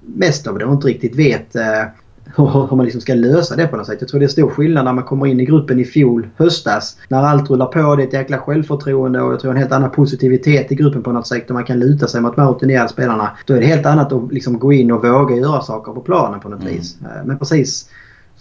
mest 0.00 0.46
av 0.46 0.58
det 0.58 0.64
och 0.64 0.72
inte 0.72 0.86
riktigt 0.86 1.16
vet 1.16 1.56
eh, 1.56 1.82
hur, 2.36 2.68
hur 2.68 2.76
man 2.76 2.84
liksom 2.84 3.00
ska 3.00 3.14
lösa 3.14 3.56
det 3.56 3.66
på 3.66 3.76
något 3.76 3.86
sätt. 3.86 3.96
Jag 4.00 4.08
tror 4.08 4.20
det 4.20 4.26
är 4.26 4.28
stor 4.28 4.50
skillnad 4.50 4.84
när 4.84 4.92
man 4.92 5.04
kommer 5.04 5.26
in 5.26 5.40
i 5.40 5.44
gruppen 5.44 5.80
i 5.80 5.84
fjol, 5.84 6.28
höstas. 6.36 6.96
När 7.08 7.22
allt 7.22 7.50
rullar 7.50 7.66
på, 7.66 7.96
det 7.96 8.02
är 8.02 8.06
ett 8.06 8.12
jäkla 8.12 8.38
självförtroende 8.38 9.20
och 9.20 9.32
jag 9.32 9.40
tror 9.40 9.50
en 9.50 9.56
helt 9.56 9.72
annan 9.72 9.90
positivitet 9.90 10.72
i 10.72 10.74
gruppen 10.74 11.02
på 11.02 11.12
något 11.12 11.26
sätt. 11.26 11.50
Och 11.50 11.54
man 11.54 11.64
kan 11.64 11.78
luta 11.78 12.06
sig 12.06 12.20
mot 12.20 12.36
de 12.36 12.48
rutinerade 12.48 12.88
spelarna. 12.88 13.30
Då 13.46 13.54
är 13.54 13.60
det 13.60 13.66
helt 13.66 13.86
annat 13.86 14.12
att 14.12 14.32
liksom 14.32 14.58
gå 14.58 14.72
in 14.72 14.92
och 14.92 15.04
våga 15.04 15.36
göra 15.36 15.60
saker 15.60 15.92
på 15.92 16.00
planen 16.00 16.40
på 16.40 16.48
något 16.48 16.62
mm. 16.62 16.74
vis. 16.74 16.96
Eh, 17.02 17.24
men 17.24 17.38
precis 17.38 17.88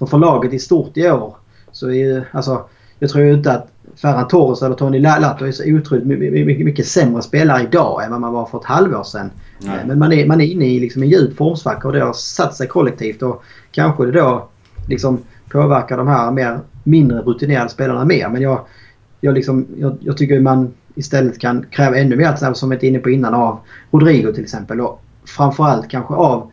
som 0.04 0.20
för 0.20 0.28
laget 0.28 0.54
i 0.54 0.60
stort 0.60 0.98
i 0.98 1.10
år 1.10 1.36
så 1.72 1.88
är 1.88 1.94
ju, 1.94 2.24
alltså, 2.32 2.66
jag 3.00 3.10
tror 3.10 3.26
ju 3.26 3.34
inte 3.34 3.52
att 3.52 3.68
Ferran 3.96 4.28
Torres 4.28 4.62
eller 4.62 4.76
Tony 4.76 5.00
Lato 5.00 5.46
är 5.46 5.52
så 5.52 5.64
otroligt 5.64 6.06
mycket, 6.06 6.66
mycket 6.66 6.88
sämre 6.88 7.22
spelare 7.22 7.64
idag 7.64 8.04
än 8.04 8.12
vad 8.12 8.22
man 8.22 8.34
var 8.34 8.46
för 8.46 8.58
ett 8.58 8.66
halvår 8.66 9.04
sedan. 9.04 9.32
Nej. 9.60 9.86
Men 9.86 10.00
man 10.00 10.14
är, 10.14 10.26
man 10.26 10.42
är 10.42 10.46
inne 10.46 10.66
i 10.66 10.80
liksom 10.80 11.04
en 11.04 11.10
djup 11.10 11.38
formsvacka 11.38 11.88
och 11.88 11.94
det 11.94 12.00
har 12.00 12.14
satt 12.14 12.56
sig 12.56 12.68
kollektivt. 12.68 13.22
Och 13.22 13.44
kanske 13.72 14.06
det 14.06 14.12
då 14.12 14.48
liksom 14.88 15.20
påverkar 15.50 15.98
de 15.98 16.08
här 16.08 16.32
mer, 16.32 16.60
mindre 16.84 17.20
rutinerade 17.20 17.70
spelarna 17.70 18.06
mer. 18.06 18.30
Men 18.30 18.42
jag, 18.42 18.60
jag, 19.22 19.34
liksom, 19.34 19.68
jag, 19.78 19.98
jag 20.00 20.18
tycker 20.18 20.40
man 20.40 20.74
istället 20.96 21.40
kan 21.40 21.66
kräva 21.72 21.98
ännu 21.98 22.16
mer, 22.16 22.54
som 22.54 22.70
vi 22.70 22.76
är 22.76 22.84
inne 22.84 23.00
på 23.00 23.10
innan, 23.10 23.34
av 23.34 23.60
Rodrigo 23.92 24.32
till 24.34 24.44
exempel. 24.44 24.82
Och 24.82 25.02
framförallt 25.26 25.90
kanske 25.90 26.14
av 26.14 26.52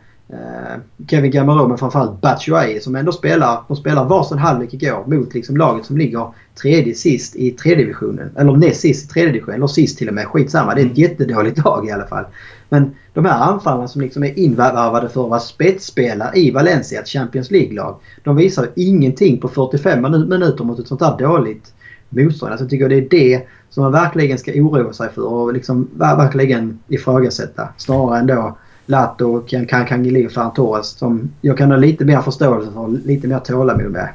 Kevin 1.07 1.31
Gamero 1.31 1.67
men 1.67 1.77
framförallt 1.77 2.21
Batshuayi 2.21 2.79
som 2.79 2.95
ändå 2.95 3.11
spelar, 3.11 3.63
de 3.67 3.77
spelar 3.77 4.05
varsin 4.05 4.37
halvlek 4.37 4.73
igår 4.73 5.03
mot 5.07 5.33
liksom 5.33 5.57
laget 5.57 5.85
som 5.85 5.97
ligger 5.97 6.33
tredje 6.61 6.93
sist 6.93 7.35
i 7.35 7.51
tredje 7.51 7.83
divisionen. 7.83 8.29
Eller 8.37 8.53
näst 8.53 8.81
sist 8.81 9.05
i 9.05 9.13
tredje 9.13 9.31
divisionen. 9.31 9.55
Eller 9.55 9.67
sist 9.67 9.97
till 9.97 10.07
och 10.07 10.13
med. 10.13 10.25
Skitsamma. 10.25 10.75
Det 10.75 10.81
är 10.81 10.85
ett 10.85 10.97
mm. 10.97 11.09
jättedåligt 11.09 11.65
lag 11.65 11.87
i 11.87 11.91
alla 11.91 12.05
fall. 12.05 12.25
Men 12.69 12.95
de 13.13 13.25
här 13.25 13.41
anfallarna 13.41 13.87
som 13.87 14.01
liksom 14.01 14.23
är 14.23 14.39
invärvade 14.39 15.09
för 15.09 15.23
att 15.23 15.29
vara 15.29 15.39
spetsspelare 15.39 16.39
i 16.39 16.51
Valencia, 16.51 17.01
ett 17.01 17.07
Champions 17.07 17.51
League-lag. 17.51 17.99
De 18.23 18.35
visar 18.35 18.67
ingenting 18.75 19.41
på 19.41 19.47
45 19.47 20.01
minuter 20.29 20.63
mot 20.63 20.79
ett 20.79 20.87
sånt 20.87 21.01
här 21.01 21.17
dåligt 21.17 21.73
motstånd. 22.09 22.51
Alltså 22.51 22.63
jag 22.63 22.69
tycker 22.69 22.89
det 22.89 22.95
är 22.95 23.09
det 23.09 23.47
som 23.69 23.83
man 23.83 23.91
verkligen 23.91 24.37
ska 24.37 24.51
oroa 24.51 24.93
sig 24.93 25.09
för 25.09 25.23
och 25.23 25.53
liksom 25.53 25.87
verkligen 25.93 26.79
ifrågasätta. 26.87 27.69
Snarare 27.77 28.19
än 28.19 28.27
då 28.27 28.57
Lato 28.85 29.35
och 29.35 29.49
Kangeli 29.69 30.27
och 30.27 30.55
Torres 30.55 30.87
som 30.87 31.29
jag 31.41 31.57
kan 31.57 31.71
ha 31.71 31.77
lite 31.77 32.05
mer 32.05 32.21
förståelse 32.21 32.71
för 32.71 32.79
och 32.79 32.89
lite 32.89 33.27
mer 33.27 33.39
tålamod 33.39 33.91
med. 33.91 34.09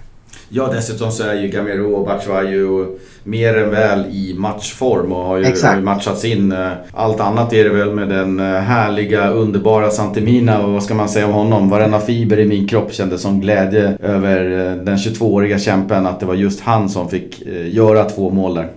Ja, 0.49 0.71
dessutom 0.73 1.11
så 1.11 1.23
är 1.23 1.35
ju 1.35 1.49
Gamero 1.49 1.95
och 1.95 2.07
Batshuayu 2.07 2.99
mer 3.25 3.57
än 3.57 3.71
väl 3.71 4.07
i 4.07 4.35
matchform 4.39 5.13
och 5.13 5.25
har 5.25 5.37
ju, 5.39 5.45
ju 5.77 5.81
matchats 5.83 6.25
in. 6.25 6.53
Eh, 6.53 6.71
allt 6.93 7.21
annat 7.21 7.53
är 7.53 7.65
det 7.65 7.71
väl 7.71 7.95
med 7.95 8.09
den 8.09 8.41
eh, 8.41 8.61
härliga, 8.61 9.31
underbara 9.31 9.91
Santemina 9.91 10.67
och 10.67 10.73
vad 10.73 10.83
ska 10.83 10.95
man 10.95 11.09
säga 11.09 11.27
om 11.27 11.33
honom? 11.33 11.69
Varenda 11.69 12.01
fiber 12.01 12.39
i 12.39 12.45
min 12.45 12.69
kropp 12.69 12.93
kände 12.93 13.19
som 13.19 13.41
glädje 13.41 13.97
över 14.03 14.45
eh, 14.45 14.85
den 14.85 14.97
22-åriga 14.97 15.59
kämpen 15.59 16.07
att 16.07 16.21
det 16.21 16.27
var 16.27 16.35
just 16.35 16.61
han 16.61 16.89
som 16.89 17.09
fick 17.09 17.47
göra 17.67 18.05
två 18.05 18.31
mål 18.31 18.55
där. 18.55 18.69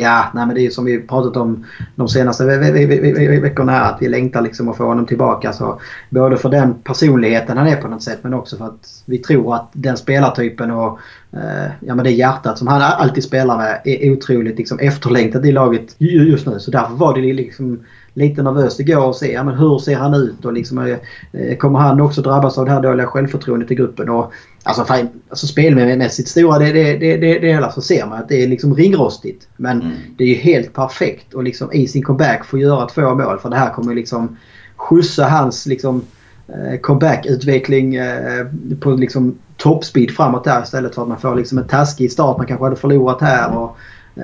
Ja, 0.00 0.30
nej 0.34 0.46
men 0.46 0.54
det 0.54 0.66
är 0.66 0.70
som 0.70 0.84
vi 0.84 1.00
pratat 1.00 1.36
om 1.36 1.66
de 1.94 2.08
senaste 2.08 2.44
ve 2.44 2.56
ve 2.56 3.40
veckorna 3.40 3.72
här. 3.72 3.92
Att 3.92 4.02
vi 4.02 4.08
längtar 4.08 4.40
liksom 4.40 4.68
att 4.68 4.76
få 4.76 4.84
honom 4.84 5.06
tillbaka. 5.06 5.52
Så 5.52 5.80
både 6.10 6.36
för 6.36 6.48
den 6.48 6.74
personligheten 6.74 7.56
han 7.56 7.66
är 7.66 7.76
på 7.76 7.88
något 7.88 8.02
sätt 8.02 8.18
men 8.22 8.34
också 8.34 8.56
för 8.56 8.64
att 8.64 9.02
vi 9.06 9.18
tror 9.18 9.54
att 9.54 9.70
den 9.72 9.96
spelartypen 9.96 10.70
och 10.70 10.98
eh, 11.32 11.70
ja, 11.80 11.94
men 11.94 12.04
det 12.04 12.10
hjärtat 12.10 12.58
som 12.58 12.68
han 12.68 12.82
alltid 12.82 13.24
spelar 13.24 13.56
med 13.56 13.80
är 13.84 14.12
otroligt 14.12 14.58
liksom, 14.58 14.78
efterlängtat 14.78 15.44
i 15.44 15.52
laget 15.52 15.94
just 15.98 16.46
nu. 16.46 16.58
Så 16.58 16.70
därför 16.70 16.94
var 16.94 17.14
det 17.14 17.32
liksom 17.32 17.80
lite 18.20 18.42
nervöst 18.42 18.80
igår 18.80 19.06
och 19.06 19.16
se 19.16 19.32
ja, 19.32 19.44
men 19.44 19.54
hur 19.54 19.78
ser 19.78 19.96
han 19.96 20.14
ut 20.14 20.44
och 20.44 20.52
liksom, 20.52 20.98
eh, 21.32 21.56
kommer 21.56 21.78
han 21.78 22.00
också 22.00 22.22
drabbas 22.22 22.58
av 22.58 22.64
det 22.64 22.70
här 22.70 22.82
dåliga 22.82 23.06
självförtroendet 23.06 23.70
i 23.70 23.74
gruppen. 23.74 24.08
Och, 24.08 24.32
alltså, 24.62 24.84
fan, 24.84 25.08
alltså 25.28 25.46
spelmässigt 25.46 26.28
stora 26.28 26.58
det, 26.58 26.72
det, 26.72 26.96
det, 26.96 27.16
det, 27.16 27.38
delar 27.38 27.70
så 27.70 27.80
ser 27.80 28.06
man 28.06 28.18
att 28.18 28.28
det 28.28 28.42
är 28.42 28.48
liksom 28.48 28.74
ringrostigt. 28.74 29.48
Men 29.56 29.82
mm. 29.82 29.92
det 30.16 30.24
är 30.24 30.28
ju 30.28 30.34
helt 30.34 30.72
perfekt 30.72 31.34
att 31.34 31.44
liksom, 31.44 31.72
i 31.72 31.88
sin 31.88 32.02
comeback 32.02 32.44
få 32.44 32.58
göra 32.58 32.86
två 32.86 33.14
mål 33.14 33.38
för 33.38 33.50
det 33.50 33.56
här 33.56 33.70
kommer 33.70 33.94
liksom 33.94 34.36
skjutsa 34.76 35.24
hans 35.24 35.66
liksom, 35.66 36.02
eh, 36.48 36.80
comeback-utveckling 36.80 37.94
eh, 37.94 38.46
på 38.80 38.90
liksom, 38.90 39.38
toppspeed 39.56 40.10
framåt 40.10 40.44
där 40.44 40.62
istället 40.62 40.94
för 40.94 41.02
att 41.02 41.08
man 41.08 41.20
får 41.20 41.36
liksom 41.36 41.58
en 41.58 41.66
taskig 41.66 42.12
start 42.12 42.38
man 42.38 42.46
kanske 42.46 42.64
hade 42.64 42.76
förlorat 42.76 43.20
här. 43.20 43.56
Och, 43.56 43.76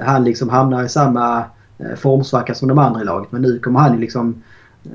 han 0.05 0.25
liksom 0.25 0.49
hamnar 0.49 0.85
i 0.85 0.89
samma 0.89 1.39
Eh, 1.39 1.56
formsvacka 1.97 2.55
som 2.55 2.69
de 2.69 2.79
andra 2.79 3.01
i 3.01 3.05
laget. 3.05 3.33
Men 3.33 3.43
nu 3.43 3.59
kommer 3.59 3.81
han 3.81 3.95
ju 3.95 4.01
liksom 4.01 4.43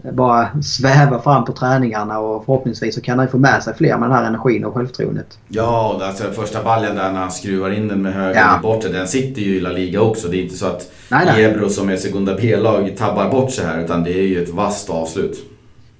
eh, 0.03 0.11
bara 0.11 0.61
sväva 0.61 1.21
fram 1.21 1.45
på 1.45 1.53
träningarna 1.53 2.19
och 2.19 2.45
förhoppningsvis 2.45 2.95
så 2.95 3.01
kan 3.01 3.19
han 3.19 3.27
få 3.27 3.37
med 3.37 3.63
sig 3.63 3.73
fler 3.75 3.97
med 3.97 4.09
den 4.09 4.17
här 4.17 4.25
energin 4.25 4.65
och 4.65 4.73
självförtroendet. 4.73 5.39
Ja, 5.47 6.01
alltså 6.03 6.23
första 6.23 6.63
ballen 6.63 6.95
där 6.95 7.11
när 7.11 7.19
han 7.19 7.31
skruvar 7.31 7.69
in 7.69 7.87
den 7.87 8.01
med 8.01 8.13
höger 8.13 8.39
ja. 8.39 8.59
bortre, 8.63 8.89
den 8.89 9.07
sitter 9.07 9.41
ju 9.41 9.55
i 9.55 9.59
La 9.59 9.69
Liga 9.69 10.01
också. 10.01 10.27
Det 10.27 10.37
är 10.37 10.43
inte 10.43 10.57
så 10.57 10.65
att 10.65 10.91
nej, 11.11 11.25
nej. 11.25 11.45
Ebro 11.45 11.69
som 11.69 11.89
är 11.89 11.97
Segunda 11.97 12.35
B-lag 12.35 12.97
tabbar 12.97 13.29
bort 13.29 13.51
sig 13.51 13.65
här 13.65 13.83
utan 13.83 14.03
det 14.03 14.13
är 14.13 14.27
ju 14.27 14.43
ett 14.43 14.49
vasst 14.49 14.89
avslut 14.89 15.50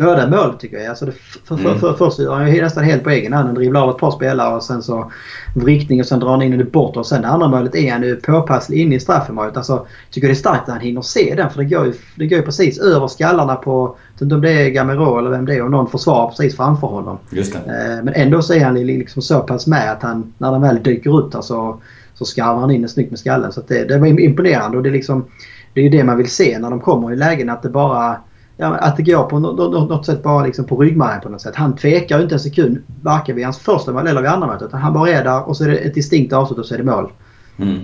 båda 0.02 0.28
mål 0.28 0.54
tycker 0.60 0.78
jag. 0.78 0.88
Alltså 0.88 1.06
det, 1.06 1.12
för, 1.12 1.58
för, 1.58 1.76
för, 1.76 1.94
först 1.94 2.20
gör 2.20 2.36
han 2.36 2.56
ju 2.56 2.62
nästan 2.62 2.84
helt 2.84 3.04
på 3.04 3.10
egen 3.10 3.34
hand. 3.34 3.48
Han 3.48 3.56
dribblar 3.56 3.82
av 3.82 3.90
ett 3.90 3.98
par 3.98 4.12
spelare 4.12 4.56
och 4.56 4.64
sen 4.64 4.84
så 4.84 5.12
vrickning 5.56 6.00
och 6.00 6.06
sen 6.06 6.20
drar 6.20 6.30
han 6.30 6.42
in 6.42 6.58
det 6.58 6.64
bort. 6.64 6.98
Och 6.98 7.06
sen 7.06 7.22
det 7.22 7.28
andra 7.28 7.48
målet 7.48 7.76
är 7.76 7.92
han 7.92 8.04
ju 8.04 8.16
påpasslig 8.16 8.80
in 8.80 8.94
i 8.94 9.00
straffområdet. 9.00 9.58
Alltså, 9.58 9.88
tycker 10.12 10.28
det 10.28 10.34
är 10.34 10.36
starkt 10.36 10.64
att 10.64 10.70
han 10.70 10.80
hinner 10.80 11.02
se 11.02 11.34
den 11.36 11.50
för 11.50 11.58
det 11.58 11.66
går 11.66 11.86
ju, 11.86 11.94
det 12.16 12.28
går 12.28 12.40
ju 12.40 12.46
precis 12.46 12.80
över 12.80 13.08
skallarna 13.08 13.56
på, 13.56 13.96
om 14.20 14.42
det 14.42 14.52
är 14.52 14.70
Gamero 14.70 15.20
eller 15.20 15.30
vem 15.30 15.46
det 15.46 15.56
är 15.56 15.64
och 15.64 15.72
någon 15.72 15.90
försvarar 15.90 16.30
precis 16.30 16.56
framför 16.56 16.88
honom. 16.88 17.18
Just 17.30 17.54
det. 17.54 17.60
Eh, 17.60 18.04
men 18.04 18.14
ändå 18.14 18.42
så 18.42 18.54
är 18.54 18.66
han 18.66 18.76
liksom 18.76 19.22
så 19.22 19.40
pass 19.40 19.68
med 19.68 19.92
att 19.92 20.04
han, 20.04 20.34
när 20.38 20.52
den 20.52 20.62
väl 20.62 20.84
dyker 20.84 21.16
upp 21.16 21.32
där 21.32 21.42
så, 21.42 21.82
så 22.14 22.26
skarvar 22.26 22.62
han 22.62 22.72
in 22.72 22.82
den 22.82 22.90
snyggt 22.90 23.12
med 23.12 23.20
skallen. 23.20 23.52
Så 23.52 23.62
det, 23.68 23.84
det 23.84 23.98
var 23.98 24.08
imponerande 24.08 24.78
och 24.78 24.84
det 24.84 24.90
är 24.90 24.94
liksom 24.94 25.26
det 25.74 25.80
är 25.80 25.84
ju 25.84 25.90
det 25.90 26.04
man 26.04 26.18
vill 26.18 26.30
se 26.30 26.60
när 26.60 26.70
de 26.70 26.80
kommer 26.80 27.14
i 27.14 27.16
lägen 27.16 27.50
att 27.50 27.62
det 27.62 27.70
bara 27.70 28.18
ja, 28.62 28.76
att 28.78 28.98
det 28.98 29.04
går 29.04 29.24
på 29.24 29.40
något, 29.40 29.90
något 29.90 30.06
sätt 30.06 30.24
bara 30.24 30.46
liksom 30.46 30.66
på 30.66 30.78
ryggmärgen 30.78 31.22
på 31.22 31.30
något 31.30 31.42
sätt. 31.42 31.56
Han 31.56 31.76
tvekar 31.76 32.18
ju 32.18 32.24
inte 32.24 32.36
en 32.36 32.40
sekund 32.40 32.78
varken 33.02 33.36
vid 33.36 33.46
hans 33.46 33.60
första 33.60 33.92
mål 33.92 34.08
eller 34.08 34.22
vid 34.22 34.30
andra 34.30 34.48
målet. 34.48 34.72
Han 34.72 34.94
bara 34.94 35.10
är 35.10 35.24
där 35.24 35.48
och 35.48 35.58
så 35.58 35.64
är 35.64 35.68
det 35.68 35.78
ett 35.78 35.94
distinkt 35.94 36.34
avslut 36.34 36.60
och 36.60 36.66
så 36.66 36.74
är 36.74 36.78
det 36.78 36.84
mål. 36.84 37.12
Mm. 37.58 37.80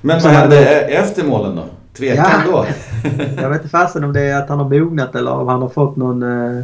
Men 0.00 0.20
vad 0.22 0.32
hände 0.32 0.56
efter 0.80 1.24
målen 1.24 1.56
då? 1.56 1.64
Tvekar 1.96 2.42
ja. 2.46 2.52
då? 2.52 2.66
jag 3.42 3.50
vet 3.50 3.58
inte 3.58 3.68
fasen 3.68 4.04
om 4.04 4.12
det 4.12 4.20
är 4.20 4.42
att 4.42 4.48
han 4.48 4.58
har 4.58 4.68
mognat 4.68 5.14
eller 5.14 5.32
om 5.32 5.48
han 5.48 5.62
har 5.62 5.68
fått 5.68 5.96
någon, 5.96 6.22
eh, 6.22 6.62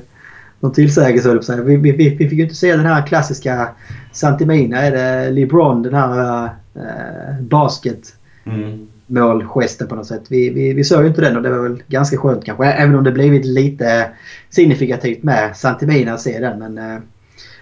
någon 0.60 0.72
tillsägelse. 0.72 1.62
Vi, 1.62 1.76
vi, 1.76 1.92
vi, 1.92 2.08
vi 2.08 2.28
fick 2.28 2.38
ju 2.38 2.42
inte 2.42 2.54
se 2.54 2.76
den 2.76 2.86
här 2.86 3.06
klassiska 3.06 3.68
Santimina. 4.12 4.82
Är 4.82 4.90
det 4.90 5.30
LeBron, 5.30 5.82
den 5.82 5.94
här 5.94 6.44
eh, 6.74 7.40
basket... 7.40 8.14
Mm 8.44 8.86
målgesten 9.06 9.88
på 9.88 9.94
något 9.94 10.06
sätt. 10.06 10.22
Vi, 10.28 10.50
vi, 10.50 10.72
vi 10.72 10.84
såg 10.84 11.02
ju 11.02 11.08
inte 11.08 11.20
den 11.20 11.36
och 11.36 11.42
det 11.42 11.50
var 11.50 11.58
väl 11.58 11.82
ganska 11.88 12.16
skönt 12.16 12.44
kanske. 12.44 12.64
Även 12.64 12.94
om 12.94 13.04
det 13.04 13.12
blivit 13.12 13.44
lite 13.44 14.10
signifikativt 14.50 15.22
med 15.22 15.56
Santimina 15.56 16.12
att 16.12 16.20
se 16.20 16.40
den. 16.40 16.58
Men 16.58 16.78
eh, 16.78 17.00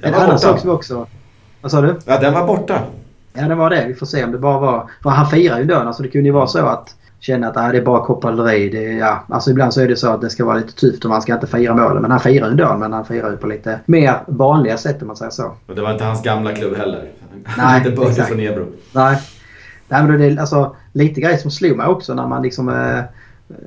en 0.03 0.15
annan 0.15 0.39
sak 0.39 0.61
som 0.61 0.71
också... 0.71 1.07
Vad 1.61 1.71
sa 1.71 1.81
du? 1.81 1.99
Ja, 2.07 2.19
den 2.19 2.35
var 2.35 2.47
borta. 2.47 2.83
Ja, 3.33 3.49
den 3.49 3.59
var 3.59 3.71
det. 3.71 3.85
Vi 3.89 3.95
får 3.95 4.07
se 4.07 4.25
om 4.25 4.33
det 4.33 4.39
bara 4.39 4.59
var... 4.59 4.91
För 5.03 5.11
han 5.11 5.27
firar 5.27 5.59
ju 5.59 5.65
dörren. 5.65 5.87
Alltså 5.87 6.03
det 6.03 6.09
kunde 6.09 6.29
ju 6.29 6.33
vara 6.33 6.47
så 6.47 6.67
att 6.67 6.97
känna 7.21 7.49
att 7.49 7.57
ah, 7.57 7.73
det 7.73 7.79
är 7.79 7.83
bara 7.83 8.05
koppleri. 8.05 8.69
Det, 8.69 8.83
ja, 8.83 9.25
alltså 9.29 9.51
ibland 9.51 9.75
så 9.75 9.81
är 9.81 9.89
det 9.89 9.97
så 9.97 10.11
att 10.11 10.21
det 10.21 10.31
ska 10.31 10.45
vara 10.45 10.57
lite 10.57 10.73
tufft 10.73 11.05
och 11.05 11.11
man 11.11 11.23
ska 11.23 11.35
inte 11.35 11.47
fira 11.47 11.75
målen. 11.75 12.03
Men 12.03 12.11
han 12.11 12.21
firar 12.21 12.51
ju 12.51 12.57
dörren 12.57 12.81
men 12.81 12.93
han 12.93 13.05
firar 13.05 13.31
ju 13.31 13.37
på 13.37 13.47
lite 13.47 13.81
mer 13.87 14.15
vanliga 14.27 14.77
sätt 14.77 15.03
om 15.03 15.07
man 15.07 15.17
säger 15.17 15.31
så. 15.31 15.57
Och 15.67 15.75
det 15.75 15.83
var 15.83 15.93
inte 15.93 16.05
hans 16.05 16.23
gamla 16.23 16.53
klubb 16.53 16.77
heller. 16.77 17.11
Nej, 17.57 17.79
inte 17.87 17.91
började 17.91 18.25
från 18.25 18.41
Ebro. 18.41 18.67
Nej. 18.93 19.19
Nej 19.93 20.05
men 20.05 20.19
det 20.19 20.27
är 20.27 20.41
alltså 20.41 20.77
lite 20.93 21.21
grejer 21.21 21.37
som 21.37 21.51
slog 21.51 21.77
mig 21.77 21.87
också 21.87 22.15
när 22.15 22.27
man 22.27 22.43
liksom... 22.43 22.69
Eh, 22.69 23.01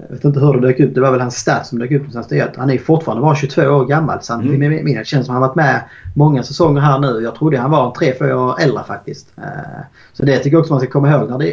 jag 0.09 0.15
vet 0.15 0.25
inte 0.25 0.39
hur 0.39 0.53
det 0.53 0.67
dök 0.67 0.79
upp. 0.79 0.95
Det 0.95 1.01
var 1.01 1.11
väl 1.11 1.21
hans 1.21 1.35
stats 1.35 1.69
som 1.69 1.79
dök 1.79 1.91
upp 1.91 1.97
någonstans. 1.97 2.27
Det 2.27 2.41
att 2.41 2.55
han 2.55 2.69
är 2.69 2.77
fortfarande 2.77 3.21
bara 3.21 3.35
22 3.35 3.61
år 3.61 3.85
gammal. 3.85 4.21
Samtidigt 4.21 4.55
mm. 4.55 4.83
med 4.83 4.97
Det 4.97 5.07
känns 5.07 5.25
som 5.25 5.35
att 5.35 5.41
han 5.41 5.49
varit 5.49 5.55
med 5.55 5.81
många 6.15 6.43
säsonger 6.43 6.81
här 6.81 6.99
nu. 6.99 7.21
Jag 7.23 7.35
trodde 7.35 7.57
han 7.57 7.71
var 7.71 7.93
3-4 7.93 8.33
år 8.33 8.61
äldre 8.61 8.83
faktiskt. 8.87 9.27
Eh, 9.37 9.83
så 10.13 10.25
det 10.25 10.37
tycker 10.37 10.51
jag 10.51 10.61
också 10.61 10.73
man 10.73 10.79
ska 10.79 10.89
komma 10.89 11.11
ihåg 11.11 11.29
när 11.29 11.37
det 11.37 11.45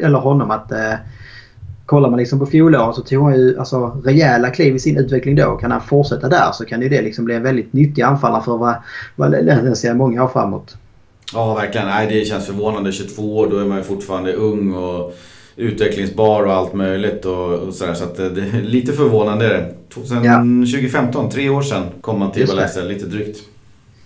gäller 0.00 0.18
honom. 0.18 0.50
att 0.50 0.72
eh, 0.72 0.94
Kollar 1.86 2.10
man 2.10 2.18
liksom 2.18 2.38
på 2.38 2.46
fjolåret 2.46 2.94
så 2.94 3.02
tog 3.02 3.24
han 3.24 3.34
ju 3.34 3.58
alltså, 3.58 4.02
rejäla 4.04 4.50
kliv 4.50 4.74
i 4.74 4.78
sin 4.78 4.98
utveckling 4.98 5.36
då. 5.36 5.56
Kan 5.56 5.70
han 5.70 5.80
fortsätta 5.80 6.28
där 6.28 6.52
så 6.52 6.64
kan 6.64 6.82
ju 6.82 6.88
det 6.88 7.02
liksom 7.02 7.24
bli 7.24 7.34
en 7.34 7.42
väldigt 7.42 7.72
nyttig 7.72 8.02
anfallare 8.02 8.42
för 8.42 8.56
vad, 8.56 8.74
vad 9.16 9.78
ser 9.78 9.94
många 9.94 10.24
år 10.24 10.28
framåt. 10.28 10.76
Ja, 11.34 11.54
verkligen. 11.54 11.86
Nej, 11.86 12.06
det 12.10 12.24
känns 12.24 12.46
förvånande. 12.46 12.92
22 12.92 13.36
år, 13.36 13.48
då 13.50 13.58
är 13.58 13.64
man 13.64 13.78
ju 13.78 13.84
fortfarande 13.84 14.32
ung 14.32 14.74
och 14.74 15.14
utvecklingsbar 15.56 16.42
och 16.42 16.52
allt 16.52 16.74
möjligt. 16.74 17.24
Och, 17.24 17.52
och 17.52 17.74
sådär. 17.74 17.94
Så 17.94 18.04
att 18.04 18.16
det 18.16 18.24
är 18.24 18.62
lite 18.62 18.92
förvånande 18.92 19.46
är 19.46 19.50
det. 19.50 19.74
2015, 19.94 21.24
ja. 21.24 21.30
tre 21.30 21.48
år 21.48 21.62
sedan, 21.62 21.86
kom 22.00 22.18
man 22.18 22.32
till 22.32 22.46
Valencia. 22.46 22.82
Lite 22.82 23.06
drygt. 23.06 23.38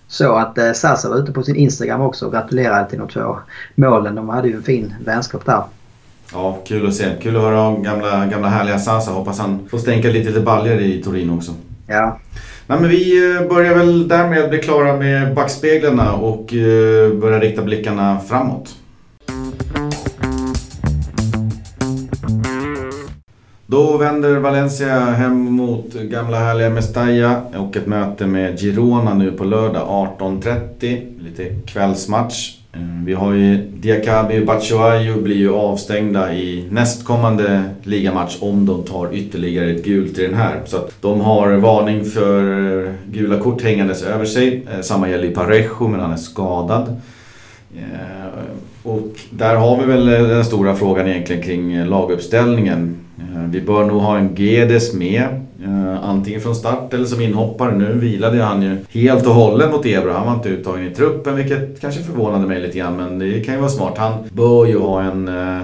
Så 0.09 0.35
att 0.35 0.59
eh, 0.59 0.72
Sasa 0.72 1.09
var 1.09 1.16
ute 1.16 1.33
på 1.33 1.43
sin 1.43 1.57
Instagram 1.57 2.01
också 2.01 2.26
och 2.26 2.33
gratulerade 2.33 2.91
till 2.91 2.99
de 2.99 3.09
två 3.09 3.39
målen. 3.74 4.14
De 4.14 4.29
hade 4.29 4.49
ju 4.49 4.55
en 4.55 4.62
fin 4.62 4.95
vänskap 5.05 5.47
där. 5.47 5.62
Ja, 6.33 6.59
kul 6.66 6.87
att 6.87 6.95
se. 6.95 7.05
Kul 7.22 7.37
att 7.37 7.43
höra 7.43 7.61
om 7.61 7.83
gamla, 7.83 8.26
gamla 8.26 8.49
härliga 8.49 8.79
Sasa. 8.79 9.11
Hoppas 9.11 9.39
han 9.39 9.68
får 9.70 9.79
stänka 9.79 10.09
lite 10.09 10.41
baljor 10.41 10.81
i 10.81 11.03
Torino 11.03 11.37
också. 11.37 11.55
Ja. 11.87 12.18
Nej, 12.70 12.80
men 12.80 12.90
vi 12.90 13.34
eh, 13.34 13.48
börjar 13.48 13.74
väl 13.74 14.08
därmed 14.08 14.50
bli 14.50 14.58
klara 14.58 14.96
med 14.96 15.34
backspeglarna 15.34 16.14
och 16.14 16.54
eh, 16.54 17.12
börjar 17.12 17.40
rikta 17.40 17.62
blickarna 17.62 18.20
framåt. 18.28 18.74
Då 23.66 23.96
vänder 23.96 24.36
Valencia 24.36 25.00
hem 25.00 25.44
mot 25.44 25.94
gamla 25.94 26.38
härliga 26.38 26.70
Mestalla 26.70 27.42
och 27.56 27.76
ett 27.76 27.86
möte 27.86 28.26
med 28.26 28.60
Girona 28.60 29.14
nu 29.14 29.32
på 29.32 29.44
lördag 29.44 29.88
18.30. 30.18 31.22
Lite 31.22 31.54
kvällsmatch. 31.66 32.57
Eh, 32.79 33.05
vi 33.05 33.14
har 33.14 33.33
ju 33.33 33.57
Diakabi 33.57 34.41
och 34.41 34.47
Batshuayu 34.47 35.22
blir 35.22 35.37
ju 35.37 35.55
avstängda 35.55 36.35
i 36.35 36.68
nästkommande 36.70 37.62
ligamatch 37.83 38.37
om 38.41 38.66
de 38.66 38.83
tar 38.83 39.14
ytterligare 39.14 39.70
ett 39.70 39.85
gult 39.85 40.18
i 40.18 40.26
den 40.26 40.35
här. 40.35 40.61
Så 40.66 40.76
att 40.76 41.03
de 41.03 41.20
har 41.20 41.53
varning 41.53 42.05
för 42.05 42.43
eh, 42.87 42.93
gula 43.11 43.39
kort 43.39 43.62
hängandes 43.62 44.03
över 44.03 44.24
sig. 44.24 44.66
Eh, 44.74 44.81
samma 44.81 45.09
gäller 45.11 45.24
ju 45.24 45.35
Parejo 45.35 45.89
men 45.89 46.01
han 46.01 46.12
är 46.12 46.16
skadad. 46.16 47.01
Och 48.83 49.09
där 49.31 49.55
har 49.55 49.81
vi 49.81 49.87
väl 49.87 50.07
den 50.07 50.45
stora 50.45 50.74
frågan 50.74 51.09
egentligen 51.09 51.43
kring 51.43 51.85
laguppställningen. 51.85 52.97
Vi 53.51 53.61
bör 53.61 53.85
nog 53.85 54.01
ha 54.01 54.18
en 54.18 54.35
Gedes 54.35 54.95
med. 54.95 55.47
Eh, 55.64 56.04
antingen 56.04 56.40
från 56.40 56.54
start 56.54 56.94
eller 56.94 57.04
som 57.04 57.20
inhoppare. 57.20 57.76
Nu 57.76 57.92
vilade 57.92 58.42
han 58.42 58.62
ju 58.62 58.76
helt 58.90 59.26
och 59.26 59.34
hållet 59.34 59.72
mot 59.72 59.86
Ebro. 59.86 60.12
Han 60.12 60.26
var 60.26 60.34
inte 60.34 60.48
uttagen 60.48 60.86
i 60.86 60.94
truppen 60.94 61.36
vilket 61.36 61.80
kanske 61.80 62.02
förvånade 62.02 62.46
mig 62.46 62.61
lite 62.61 62.78
grann. 62.78 62.96
Men 62.96 63.18
det 63.18 63.40
kan 63.40 63.54
ju 63.54 63.61
vara 63.61 63.70
smart. 63.70 63.98
Han 63.98 64.12
bör 64.32 64.66
ju 64.66 64.78
ha 64.78 65.02
en, 65.02 65.28
eh, 65.28 65.62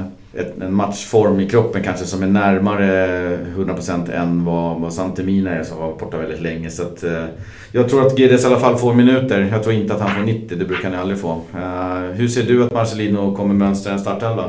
en 0.60 0.74
matchform 0.74 1.40
i 1.40 1.48
kroppen 1.48 1.82
kanske 1.82 2.06
som 2.06 2.22
är 2.22 2.26
närmare 2.26 3.38
100% 3.56 4.08
än 4.08 4.44
vad, 4.44 4.80
vad 4.80 4.92
Santemina 4.92 5.50
är 5.50 5.62
som 5.62 5.78
var 5.78 5.92
borta 5.92 6.16
väldigt 6.16 6.42
länge. 6.42 6.70
Så 6.70 6.82
att, 6.82 7.04
eh, 7.04 7.24
jag 7.72 7.88
tror 7.88 8.06
att 8.06 8.16
Guedes 8.16 8.44
i 8.44 8.46
alla 8.46 8.58
fall 8.58 8.76
får 8.76 8.94
minuter. 8.94 9.48
Jag 9.52 9.62
tror 9.62 9.74
inte 9.74 9.94
att 9.94 10.00
han 10.00 10.10
får 10.16 10.22
90, 10.22 10.58
det 10.58 10.64
brukar 10.64 10.90
han 10.90 11.00
aldrig 11.00 11.18
få. 11.18 11.40
Hur 12.12 12.28
ser 12.28 12.42
du 12.42 12.64
att 12.64 12.72
Marcelino 12.72 13.36
kommer 13.36 13.54
mönstra 13.54 13.92
en 13.92 13.98
startelva? 13.98 14.44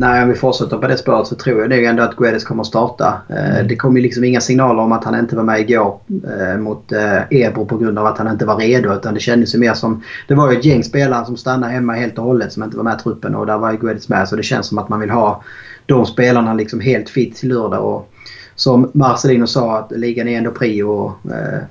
Nej, 0.00 0.22
om 0.22 0.28
vi 0.28 0.34
fortsätter 0.34 0.76
på 0.76 0.86
det 0.86 0.96
spåret 0.96 1.26
så 1.26 1.34
tror 1.34 1.60
jag 1.60 1.70
nog 1.70 1.84
ändå 1.84 2.02
att 2.02 2.16
Guedes 2.16 2.44
kommer 2.44 2.62
starta. 2.62 3.20
Mm. 3.28 3.68
Det 3.68 3.76
kom 3.76 3.96
ju 3.96 4.02
liksom 4.02 4.24
inga 4.24 4.40
signaler 4.40 4.82
om 4.82 4.92
att 4.92 5.04
han 5.04 5.18
inte 5.18 5.36
var 5.36 5.42
med 5.42 5.60
igår 5.60 6.00
eh, 6.08 6.58
mot 6.58 6.92
eh, 6.92 7.22
Ebro 7.30 7.66
på 7.66 7.76
grund 7.76 7.98
av 7.98 8.06
att 8.06 8.18
han 8.18 8.28
inte 8.28 8.44
var 8.44 8.56
redo. 8.56 8.94
Utan 8.94 9.14
det 9.14 9.20
kändes 9.20 9.54
ju 9.54 9.58
mer 9.58 9.74
som... 9.74 10.02
Det 10.28 10.34
var 10.34 10.52
ju 10.52 10.58
ett 10.58 10.64
gäng 10.64 10.84
spelare 10.84 11.26
som 11.26 11.36
stannade 11.36 11.72
hemma 11.72 11.92
helt 11.92 12.18
och 12.18 12.24
hållet 12.24 12.52
som 12.52 12.62
inte 12.62 12.76
var 12.76 12.84
med 12.84 12.98
i 13.00 13.02
truppen 13.02 13.34
och 13.34 13.46
där 13.46 13.58
var 13.58 13.72
ju 13.72 13.78
Guedes 13.78 14.08
med. 14.08 14.28
Så 14.28 14.36
det 14.36 14.42
känns 14.42 14.66
som 14.66 14.78
att 14.78 14.88
man 14.88 15.00
vill 15.00 15.10
ha 15.10 15.42
de 15.86 16.06
spelarna 16.06 16.54
liksom 16.54 16.80
helt 16.80 17.08
fit 17.08 17.36
till 17.36 17.48
lördag. 17.48 17.84
Och 17.84 18.12
som 18.54 18.90
Marcelino 18.94 19.46
sa 19.46 19.78
att 19.78 19.92
ligan 19.92 20.28
är 20.28 20.38
ändå 20.38 20.50
prio 20.50 20.84
och 20.84 21.12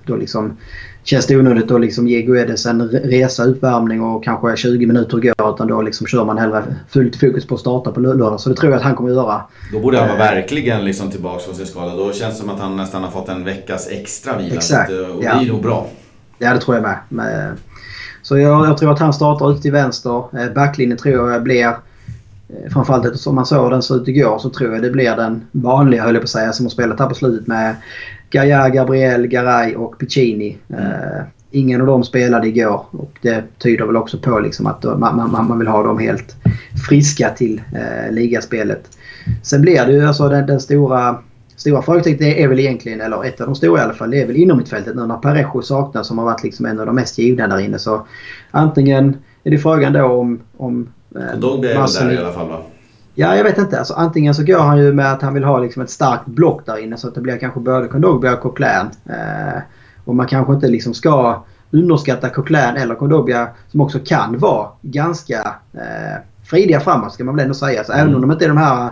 då 0.05 0.15
liksom 0.15 0.57
känns 1.09 1.27
det 1.27 1.37
onödigt 1.37 1.71
att 1.71 1.81
liksom 1.81 2.07
ge 2.07 2.21
Guedes 2.21 2.65
en 2.65 2.89
resa, 2.89 3.43
uppvärmning 3.43 4.01
och 4.01 4.23
kanske 4.23 4.57
20 4.57 4.85
minuter 4.85 5.17
går. 5.17 5.53
Utan 5.53 5.67
då 5.67 5.81
liksom 5.81 6.07
kör 6.07 6.25
man 6.25 6.37
hellre 6.37 6.63
fullt 6.89 7.15
fokus 7.15 7.47
på 7.47 7.55
att 7.55 7.61
starta 7.61 7.91
på 7.91 7.99
lördag. 7.99 8.39
Så 8.39 8.49
det 8.49 8.55
tror 8.55 8.71
jag 8.71 8.77
att 8.77 8.83
han 8.83 8.95
kommer 8.95 9.09
att 9.09 9.15
göra. 9.15 9.41
Då 9.71 9.79
borde 9.79 9.99
han 9.99 10.07
vara 10.07 10.17
verkligen 10.17 10.85
liksom 10.85 11.11
tillbaka 11.11 11.39
från 11.39 11.55
sin 11.55 11.65
skada. 11.65 11.95
Då 11.95 12.13
känns 12.13 12.33
det 12.33 12.41
som 12.41 12.49
att 12.49 12.59
han 12.59 12.77
nästan 12.77 13.03
har 13.03 13.11
fått 13.11 13.29
en 13.29 13.43
veckas 13.43 13.87
extra 13.87 14.37
vila. 14.37 14.55
Exakt. 14.55 14.91
Och 14.91 15.23
ja. 15.23 15.35
det 15.35 15.45
är 15.45 15.51
nog 15.51 15.61
bra. 15.61 15.87
Ja, 16.37 16.53
det 16.53 16.59
tror 16.59 16.77
jag 16.77 16.95
med. 17.09 17.57
Så 18.21 18.37
jag, 18.37 18.67
jag 18.67 18.77
tror 18.77 18.91
att 18.91 18.99
han 18.99 19.13
startar 19.13 19.51
ut 19.51 19.61
till 19.61 19.71
vänster. 19.71 20.23
Eh, 20.39 20.53
backlinjen 20.53 20.97
tror 20.97 21.31
jag 21.31 21.43
blir 21.43 21.75
Framförallt 22.73 23.05
eftersom 23.05 23.35
man 23.35 23.45
såg 23.45 23.71
den 23.71 23.81
se 23.81 23.93
ut 23.93 24.07
igår 24.07 24.39
så 24.39 24.49
tror 24.49 24.73
jag 24.73 24.83
det 24.83 24.89
blir 24.89 25.15
den 25.15 25.47
vanliga 25.51 26.03
höll 26.03 26.13
jag 26.13 26.21
på 26.21 26.25
att 26.25 26.29
säga 26.29 26.53
som 26.53 26.65
har 26.65 26.69
spelat 26.69 26.99
här 26.99 27.07
på 27.07 27.15
slutet 27.15 27.47
med 27.47 27.75
Gaia, 28.29 28.69
Gabriel, 28.69 29.27
Garay 29.27 29.75
och 29.75 29.97
Piccini. 29.97 30.57
Mm. 30.69 30.83
Uh, 30.83 31.23
ingen 31.51 31.81
av 31.81 31.87
dem 31.87 32.03
spelade 32.03 32.47
igår 32.47 32.85
och 32.91 33.11
det 33.21 33.43
tyder 33.57 33.85
väl 33.85 33.97
också 33.97 34.17
på 34.17 34.39
liksom 34.39 34.67
att 34.67 34.83
man, 34.83 35.15
man, 35.15 35.47
man 35.47 35.59
vill 35.59 35.67
ha 35.67 35.83
dem 35.83 35.99
helt 35.99 36.35
friska 36.89 37.29
till 37.29 37.61
uh, 37.73 38.11
ligaspelet. 38.11 38.89
Sen 39.43 39.61
blir 39.61 39.85
det 39.85 39.91
ju 39.91 40.07
alltså 40.07 40.29
den, 40.29 40.45
den 40.45 40.59
stora 40.59 41.17
stora 41.59 41.81
frågetecknet 41.81 42.37
är 42.37 42.47
väl 42.47 42.59
egentligen, 42.59 43.01
eller 43.01 43.25
ett 43.25 43.41
av 43.41 43.47
de 43.47 43.55
stora 43.55 43.81
i 43.81 43.83
alla 43.83 43.93
fall, 43.93 44.11
det 44.11 44.21
är 44.21 44.27
väl 44.27 44.35
inom 44.35 44.57
mittfältet 44.57 44.95
nu 44.95 45.05
när 45.05 45.17
Parejo 45.17 45.61
saknas 45.61 46.07
som 46.07 46.17
har 46.17 46.25
varit 46.25 46.43
liksom 46.43 46.65
en 46.65 46.79
av 46.79 46.85
de 46.85 46.95
mest 46.95 47.17
givna 47.17 47.47
där 47.47 47.59
inne. 47.59 47.79
Så 47.79 48.07
antingen 48.51 49.17
är 49.43 49.51
det 49.51 49.57
frågan 49.57 49.93
då 49.93 50.05
om... 50.05 50.39
om 50.57 50.89
eh, 51.15 51.39
Dogby 51.39 51.67
är 51.67 51.81
väl 51.81 51.91
där 51.93 52.11
i 52.13 52.17
alla 52.17 52.31
fall 52.31 52.47
va? 52.49 52.61
Ja, 53.19 53.35
jag 53.35 53.43
vet 53.43 53.57
inte. 53.57 53.79
Alltså, 53.79 53.93
antingen 53.93 54.35
så 54.35 54.43
går 54.43 54.59
han 54.59 54.77
ju 54.77 54.93
med 54.93 55.13
att 55.13 55.21
han 55.21 55.33
vill 55.33 55.43
ha 55.43 55.59
liksom 55.59 55.81
ett 55.81 55.89
starkt 55.89 56.25
block 56.25 56.65
där 56.65 56.77
inne 56.77 56.97
så 56.97 57.07
att 57.07 57.15
det 57.15 57.21
blir 57.21 57.37
kanske 57.37 57.59
både 57.59 57.87
Kondogbia 57.87 58.33
och 58.33 58.39
Coquelin. 58.39 58.89
Eh, 59.09 59.61
och 60.05 60.15
man 60.15 60.27
kanske 60.27 60.53
inte 60.53 60.67
liksom 60.67 60.93
ska 60.93 61.43
underskatta 61.71 62.29
Coquelin 62.29 62.75
eller 62.77 62.95
Kondogbia 62.95 63.47
som 63.71 63.81
också 63.81 63.99
kan 64.05 64.37
vara 64.37 64.67
ganska 64.81 65.55
eh, 65.73 66.21
fridiga 66.43 66.79
framåt 66.79 67.13
ska 67.13 67.23
man 67.23 67.35
väl 67.35 67.43
ändå 67.43 67.55
säga. 67.55 67.83
Så 67.83 67.93
mm. 67.93 68.03
Även 68.03 68.15
om 68.15 68.21
de 68.21 68.31
inte 68.31 68.45
är 68.45 68.49
de 68.49 68.57
här 68.57 68.91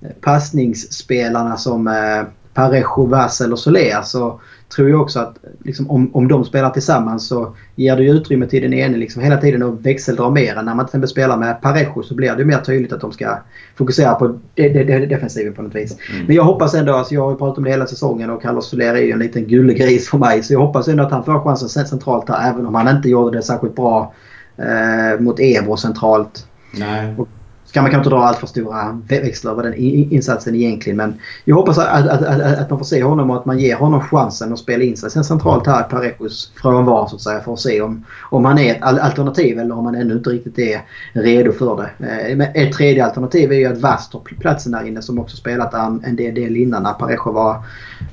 eh, 0.00 0.10
passningsspelarna 0.20 1.56
som 1.56 1.86
eh, 1.86 2.22
Parejo, 2.54 3.06
Vass 3.06 3.40
eller 3.40 3.56
Soler 3.56 4.02
så 4.02 4.40
tror 4.74 4.90
jag 4.90 5.00
också 5.00 5.20
att 5.20 5.38
liksom, 5.64 5.90
om, 5.90 6.10
om 6.14 6.28
de 6.28 6.44
spelar 6.44 6.70
tillsammans 6.70 7.28
så 7.28 7.56
ger 7.74 7.96
det 7.96 8.04
utrymme 8.04 8.46
till 8.46 8.62
den 8.62 8.72
ene 8.72 8.96
liksom, 8.96 9.22
hela 9.22 9.36
tiden 9.36 9.62
att 9.62 9.80
växeldra 9.80 10.30
mer. 10.30 10.54
När 10.54 10.74
man 10.74 10.78
till 10.78 10.84
exempel 10.84 11.08
spelar 11.08 11.36
med 11.36 11.62
Parejo 11.62 12.02
så 12.02 12.14
blir 12.14 12.34
det 12.34 12.44
mer 12.44 12.58
tydligt 12.58 12.92
att 12.92 13.00
de 13.00 13.12
ska 13.12 13.38
fokusera 13.76 14.14
på 14.14 14.26
de, 14.54 14.68
de, 14.68 14.84
de, 14.84 15.06
defensiven 15.06 15.52
på 15.52 15.62
något 15.62 15.74
vis. 15.74 15.96
Mm. 16.12 16.26
Men 16.26 16.36
jag 16.36 16.44
hoppas 16.44 16.74
ändå, 16.74 16.92
alltså, 16.94 17.14
jag 17.14 17.22
har 17.22 17.30
ju 17.30 17.36
pratat 17.36 17.58
om 17.58 17.64
det 17.64 17.70
hela 17.70 17.86
säsongen 17.86 18.30
och 18.30 18.42
Carlos 18.42 18.68
Soler 18.68 18.94
är 18.94 19.02
ju 19.02 19.10
en 19.10 19.18
liten 19.18 19.46
gullegris 19.46 20.08
för 20.08 20.18
mig. 20.18 20.42
Så 20.42 20.52
jag 20.52 20.60
hoppas 20.60 20.88
ändå 20.88 21.02
att 21.02 21.12
han 21.12 21.24
får 21.24 21.44
chansen 21.44 21.86
centralt 21.86 22.28
här 22.28 22.50
även 22.50 22.66
om 22.66 22.74
han 22.74 22.96
inte 22.96 23.08
gjorde 23.08 23.38
det 23.38 23.42
särskilt 23.42 23.76
bra 23.76 24.14
eh, 24.56 25.20
mot 25.20 25.36
Ebro 25.40 25.76
centralt. 25.76 26.46
Nej. 26.78 27.14
Och, 27.18 27.28
kan 27.76 27.82
man 27.82 27.90
kanske 27.90 28.08
inte 28.08 28.16
dra 28.16 28.24
allt 28.24 28.38
för 28.38 28.46
stora 28.46 29.02
växlar 29.08 29.52
över 29.52 29.62
den 29.62 29.74
insatsen 29.74 30.54
egentligen. 30.54 30.96
Men 30.96 31.14
jag 31.44 31.56
hoppas 31.56 31.78
att, 31.78 32.08
att, 32.08 32.22
att, 32.22 32.40
att, 32.40 32.70
man 32.70 32.78
får 32.78 32.84
se 32.84 33.02
honom 33.02 33.30
och 33.30 33.36
att 33.36 33.44
man 33.44 33.58
ger 33.58 33.76
honom 33.76 34.00
chansen 34.00 34.52
att 34.52 34.58
spela 34.58 34.84
in 34.84 34.96
sig 34.96 35.10
sen 35.10 35.24
centralt 35.24 35.66
här 35.66 35.80
i 35.80 35.90
Parejos 35.90 36.52
frånvaro 36.62 37.08
så 37.08 37.16
att 37.16 37.22
säga. 37.22 37.40
För 37.40 37.52
att 37.52 37.60
se 37.60 37.80
om, 37.80 38.04
om 38.30 38.44
han 38.44 38.58
är 38.58 38.74
ett 38.74 38.82
alternativ 38.82 39.58
eller 39.58 39.78
om 39.78 39.84
han 39.84 39.94
ännu 39.94 40.14
inte 40.14 40.30
riktigt 40.30 40.58
är 40.58 40.80
redo 41.12 41.52
för 41.52 41.76
det. 41.76 42.06
Eh, 42.06 42.62
ett 42.64 42.72
tredje 42.72 43.04
alternativ 43.04 43.52
är 43.52 43.56
ju 43.56 43.66
att 43.66 43.78
Vast 43.78 44.12
tar 44.12 44.20
platsen 44.20 44.72
där 44.72 44.86
inne 44.86 45.02
som 45.02 45.18
också 45.18 45.36
spelat 45.36 45.74
en 45.74 46.16
del, 46.16 46.34
del 46.34 46.56
innan 46.56 46.82
när 46.82 46.92
Parejo 46.92 47.32
var, 47.32 47.56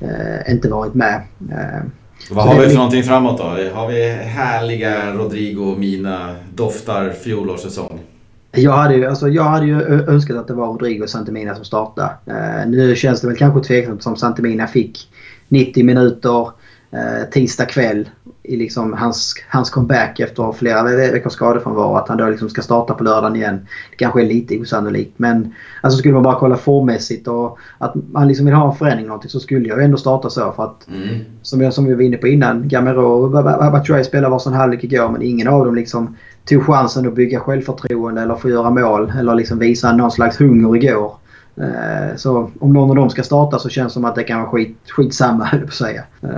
eh, 0.00 0.52
inte 0.52 0.68
varit 0.68 0.94
med. 0.94 1.22
Eh, 1.50 1.90
vad 2.30 2.48
har 2.48 2.60
vi 2.60 2.68
för 2.68 2.76
någonting 2.76 3.02
framåt 3.02 3.38
då? 3.38 3.44
Har 3.74 3.88
vi 3.88 4.08
härliga 4.12 5.14
Rodrigo 5.14 5.76
Mina 5.78 6.34
doftar 6.54 7.10
fjolårssäsong? 7.10 8.00
Jag 8.56 8.72
hade, 8.72 8.94
ju, 8.94 9.06
alltså, 9.06 9.28
jag 9.28 9.42
hade 9.42 9.66
ju 9.66 9.82
önskat 10.08 10.36
att 10.36 10.48
det 10.48 10.54
var 10.54 10.66
Rodrigo 10.66 11.06
Santemina 11.06 11.54
som 11.54 11.64
startade. 11.64 12.10
Uh, 12.28 12.70
nu 12.70 12.96
känns 12.96 13.20
det 13.20 13.26
väl 13.26 13.36
kanske 13.36 13.60
tveksamt 13.60 14.02
som 14.02 14.16
Santemina 14.16 14.66
fick 14.66 15.08
90 15.48 15.84
minuter 15.84 16.42
uh, 16.94 17.30
tisdag 17.30 17.64
kväll 17.64 18.08
i 18.42 18.56
liksom 18.56 18.92
hans, 18.92 19.34
hans 19.48 19.70
comeback 19.70 20.20
efter 20.20 20.52
flera 20.52 20.82
veckors 20.82 21.32
skadefrånvaro. 21.32 21.96
Att 21.96 22.08
han 22.08 22.18
då 22.18 22.28
liksom 22.28 22.50
ska 22.50 22.62
starta 22.62 22.94
på 22.94 23.04
lördagen 23.04 23.36
igen. 23.36 23.66
Det 23.90 23.96
kanske 23.96 24.22
är 24.22 24.26
lite 24.26 24.58
osannolikt. 24.58 25.18
Men 25.18 25.54
alltså 25.80 25.98
skulle 25.98 26.14
man 26.14 26.22
bara 26.22 26.38
kolla 26.38 26.56
formmässigt 26.56 27.28
och 27.28 27.58
att 27.78 27.94
man 27.94 28.28
liksom 28.28 28.46
vill 28.46 28.54
ha 28.54 28.70
en 28.70 28.78
förändring 28.78 29.06
någonting 29.06 29.30
så 29.30 29.40
skulle 29.40 29.68
jag 29.68 29.84
ändå 29.84 29.96
starta 29.96 30.30
så. 30.30 30.52
För 30.52 30.64
att 30.64 30.88
mm. 30.88 31.24
som, 31.42 31.60
jag, 31.60 31.72
som 31.72 31.84
vi 31.84 31.94
var 31.94 32.02
inne 32.02 32.16
på 32.16 32.28
innan, 32.28 32.68
Gamero 32.68 33.06
och 33.06 33.30
Batshuayi 33.72 34.04
spelade 34.04 34.30
varsin 34.30 34.52
halvlek 34.52 34.84
igår 34.84 35.08
men 35.08 35.22
ingen 35.22 35.48
av 35.48 35.64
dem 35.64 35.74
liksom 35.74 36.16
tog 36.44 36.62
chansen 36.62 37.08
att 37.08 37.14
bygga 37.14 37.40
självförtroende 37.40 38.22
eller 38.22 38.34
få 38.34 38.48
göra 38.48 38.70
mål 38.70 39.12
eller 39.18 39.34
liksom 39.34 39.58
visa 39.58 39.92
någon 39.92 40.10
slags 40.10 40.40
hunger 40.40 40.76
igår. 40.76 41.12
Eh, 41.56 42.16
så 42.16 42.50
om 42.60 42.72
någon 42.72 42.90
av 42.90 42.96
dem 42.96 43.10
ska 43.10 43.22
starta 43.22 43.58
så 43.58 43.68
känns 43.68 43.92
det 43.92 43.94
som 43.94 44.04
att 44.04 44.14
det 44.14 44.22
kan 44.22 44.40
vara 44.40 44.50
skit, 44.50 44.76
skitsamma, 44.88 45.44
höll 45.52 45.60
på 45.60 45.66
att 45.66 45.74
säga. 45.74 46.02
Eh, 46.22 46.30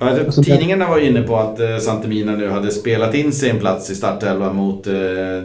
ja, 0.00 0.16
typ, 0.16 0.44
tidningarna 0.44 0.88
var 0.88 0.98
inne 0.98 1.22
på 1.22 1.36
att 1.36 1.60
eh, 1.60 1.78
Santemina 1.78 2.32
nu 2.32 2.48
hade 2.48 2.70
spelat 2.70 3.14
in 3.14 3.32
sig 3.32 3.50
en 3.50 3.58
plats 3.58 3.90
i 3.90 3.94
startelvan 3.94 4.56
mot 4.56 4.86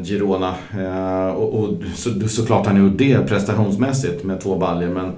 Girona. 0.04 0.54
Och, 1.36 1.60
och 1.60 1.70
så, 1.96 2.28
såklart 2.28 2.66
han 2.66 2.86
gjort 2.86 2.98
det 2.98 3.28
prestationsmässigt 3.28 4.24
med 4.24 4.42
två 4.42 4.56
baljer 4.56 4.90
men 4.90 5.12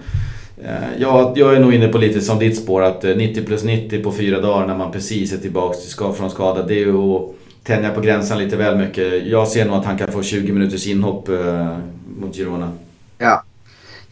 Ja, 0.97 1.33
jag 1.35 1.55
är 1.55 1.59
nog 1.59 1.73
inne 1.73 1.87
på 1.87 1.97
lite 1.97 2.21
som 2.21 2.39
ditt 2.39 2.57
spår 2.57 2.81
att 2.81 3.03
90 3.03 3.45
plus 3.45 3.63
90 3.63 4.03
på 4.03 4.11
fyra 4.11 4.41
dagar 4.41 4.67
när 4.67 4.77
man 4.77 4.91
precis 4.91 5.33
är 5.33 5.37
tillbaka 5.37 5.77
från 6.17 6.29
skada. 6.29 6.63
Det 6.63 6.73
är 6.73 6.79
ju 6.79 6.97
att 6.97 7.31
tänja 7.75 7.93
på 7.93 8.01
gränsen 8.01 8.37
lite 8.37 8.55
väl 8.55 8.77
mycket. 8.77 9.27
Jag 9.27 9.47
ser 9.47 9.65
nog 9.65 9.75
att 9.75 9.85
han 9.85 9.97
kan 9.97 10.11
få 10.11 10.23
20 10.23 10.51
minuters 10.51 10.87
inhopp 10.87 11.29
eh, 11.29 11.77
mot 12.19 12.35
Girona. 12.35 12.71
Ja, 13.17 13.43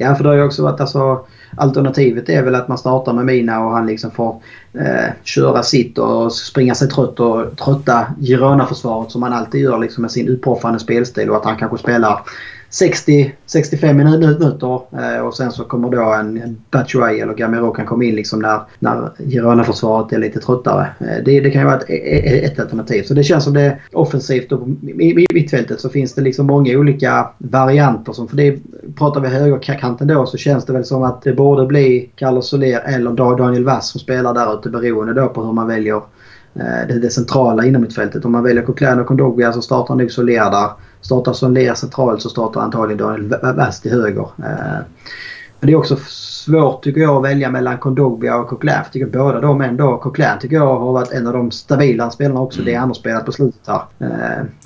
Ja, 0.02 0.16
för 0.16 0.24
det 0.24 0.30
har 0.30 0.36
ju 0.36 0.44
också 0.44 0.64
varit 0.64 0.82
alltså... 0.82 1.26
Alternativet 1.58 2.30
är 2.30 2.44
väl 2.44 2.56
att 2.56 2.68
man 2.68 2.78
startar 2.78 3.14
med 3.14 3.26
Mina 3.26 3.66
och 3.66 3.72
han 3.72 3.86
liksom 3.86 4.12
får 4.12 4.42
eh, 4.74 5.14
köra 5.24 5.64
sitt 5.64 5.98
och 5.98 6.34
springa 6.34 6.76
sig 6.76 6.90
trött 6.90 7.20
och 7.20 7.58
trötta 7.58 8.08
Girona-försvaret 8.20 9.12
som 9.12 9.24
han 9.24 9.34
alltid 9.34 9.62
gör 9.62 9.78
liksom 9.78 10.02
med 10.02 10.12
sin 10.12 10.30
uppoffrande 10.30 10.80
spelstil 10.80 11.30
och 11.30 11.38
att 11.38 11.46
han 11.46 11.58
kanske 11.58 11.78
spelar 11.78 12.22
60, 12.70 13.36
65 13.46 13.98
minuter 13.98 14.82
eh, 14.92 15.22
och 15.22 15.36
sen 15.36 15.52
så 15.52 15.64
kommer 15.64 15.90
då 15.90 16.14
en 16.14 16.62
Batshuayi 16.72 17.20
eller 17.20 17.34
Gamero 17.34 17.72
kan 17.72 17.86
komma 17.86 18.04
in 18.04 18.16
liksom 18.16 18.40
när, 18.40 18.62
när 18.80 19.12
Girona-försvaret 19.18 20.14
är 20.14 20.18
lite 20.18 20.40
tröttare. 20.40 20.88
Eh, 21.00 21.24
det, 21.26 21.40
det 21.40 21.52
kan 21.52 21.62
ju 21.62 21.68
vara 21.68 21.78
ett, 21.78 21.90
e, 21.90 21.94
e, 21.94 22.38
e, 22.38 22.46
ett, 22.46 22.60
alternativ. 22.60 23.04
Så 23.04 23.14
det 23.14 23.24
känns 23.24 23.44
som 23.44 23.54
det 23.54 23.62
är 23.62 23.82
offensivt 23.94 24.52
och 24.52 24.68
i 25.02 25.28
mittfältet 25.34 25.82
så 25.82 25.90
finns 25.90 26.14
det 26.14 26.22
liksom 26.22 26.48
många 26.48 26.78
olika 26.78 27.30
varianter. 27.38 28.14
Som, 28.14 28.28
för 28.28 28.38
det 28.38 28.60
pratar 28.98 29.22
vi 29.22 29.28
högerkanten 29.28 30.08
då 30.08 30.26
så 30.26 30.38
känns 30.38 30.66
det 30.66 30.74
väl 30.74 30.86
som 30.86 31.04
att 31.04 31.22
det 31.22 31.34
borde 31.34 31.66
bli 31.66 32.10
Carlos 32.16 32.50
Soler 32.50 32.82
eller 32.86 33.12
Daniel 33.12 33.66
Vass 33.66 33.90
som 33.90 34.00
spelar 34.00 34.34
där 34.34 34.60
ute 34.60 34.70
beroende 34.70 35.14
då 35.14 35.28
på 35.28 35.44
hur 35.44 35.54
man 35.54 35.68
väljer 35.68 36.02
det, 36.54 37.00
det 37.00 37.10
centrala 37.10 37.66
inom 37.66 37.82
mittfältet. 37.82 38.26
Om 38.26 38.32
man 38.32 38.44
väljer 38.44 38.64
Coquelin 38.64 39.00
och 39.00 39.08
Kondogbia 39.08 39.54
så 39.54 39.62
startar 39.62 39.96
nog 39.96 40.12
Soler 40.12 40.52
där. 40.52 40.70
Startar 41.02 41.34
Soler 41.34 41.74
centralt 41.74 42.22
så 42.22 42.30
startar 42.30 42.62
antagligen 42.62 42.98
Daniel 42.98 43.56
Vass 43.56 43.82
till 43.82 43.92
höger. 43.92 44.28
Eh, 44.38 44.80
men 45.60 45.68
det 45.68 45.72
är 45.72 45.76
också 45.76 45.98
svårt 46.06 46.84
tycker 46.84 47.02
jag 47.02 47.16
att 47.16 47.24
välja 47.24 47.52
mellan 47.52 47.78
Kondogbia 47.78 48.38
och 48.38 48.48
Coquelin. 48.48 48.76
Jag 48.84 48.92
tycker 48.92 49.06
båda 49.06 49.40
de 49.40 49.62
ändå. 49.62 49.98
Coquelin 49.98 50.40
tycker 50.42 50.56
jag 50.56 50.80
har 50.80 50.94
varit 50.94 51.12
en 51.12 51.28
av 51.28 51.34
de 51.34 51.52
stabila 51.52 52.12
spelarna 52.12 52.42
också. 52.42 52.60
Mm. 52.60 52.74
Det 52.74 52.80
han 52.80 52.90
har 52.90 52.96
spelat 52.96 53.26
på 53.26 53.32
slutet 53.32 53.68
här. 53.68 53.82
Eh, 54.00 54.08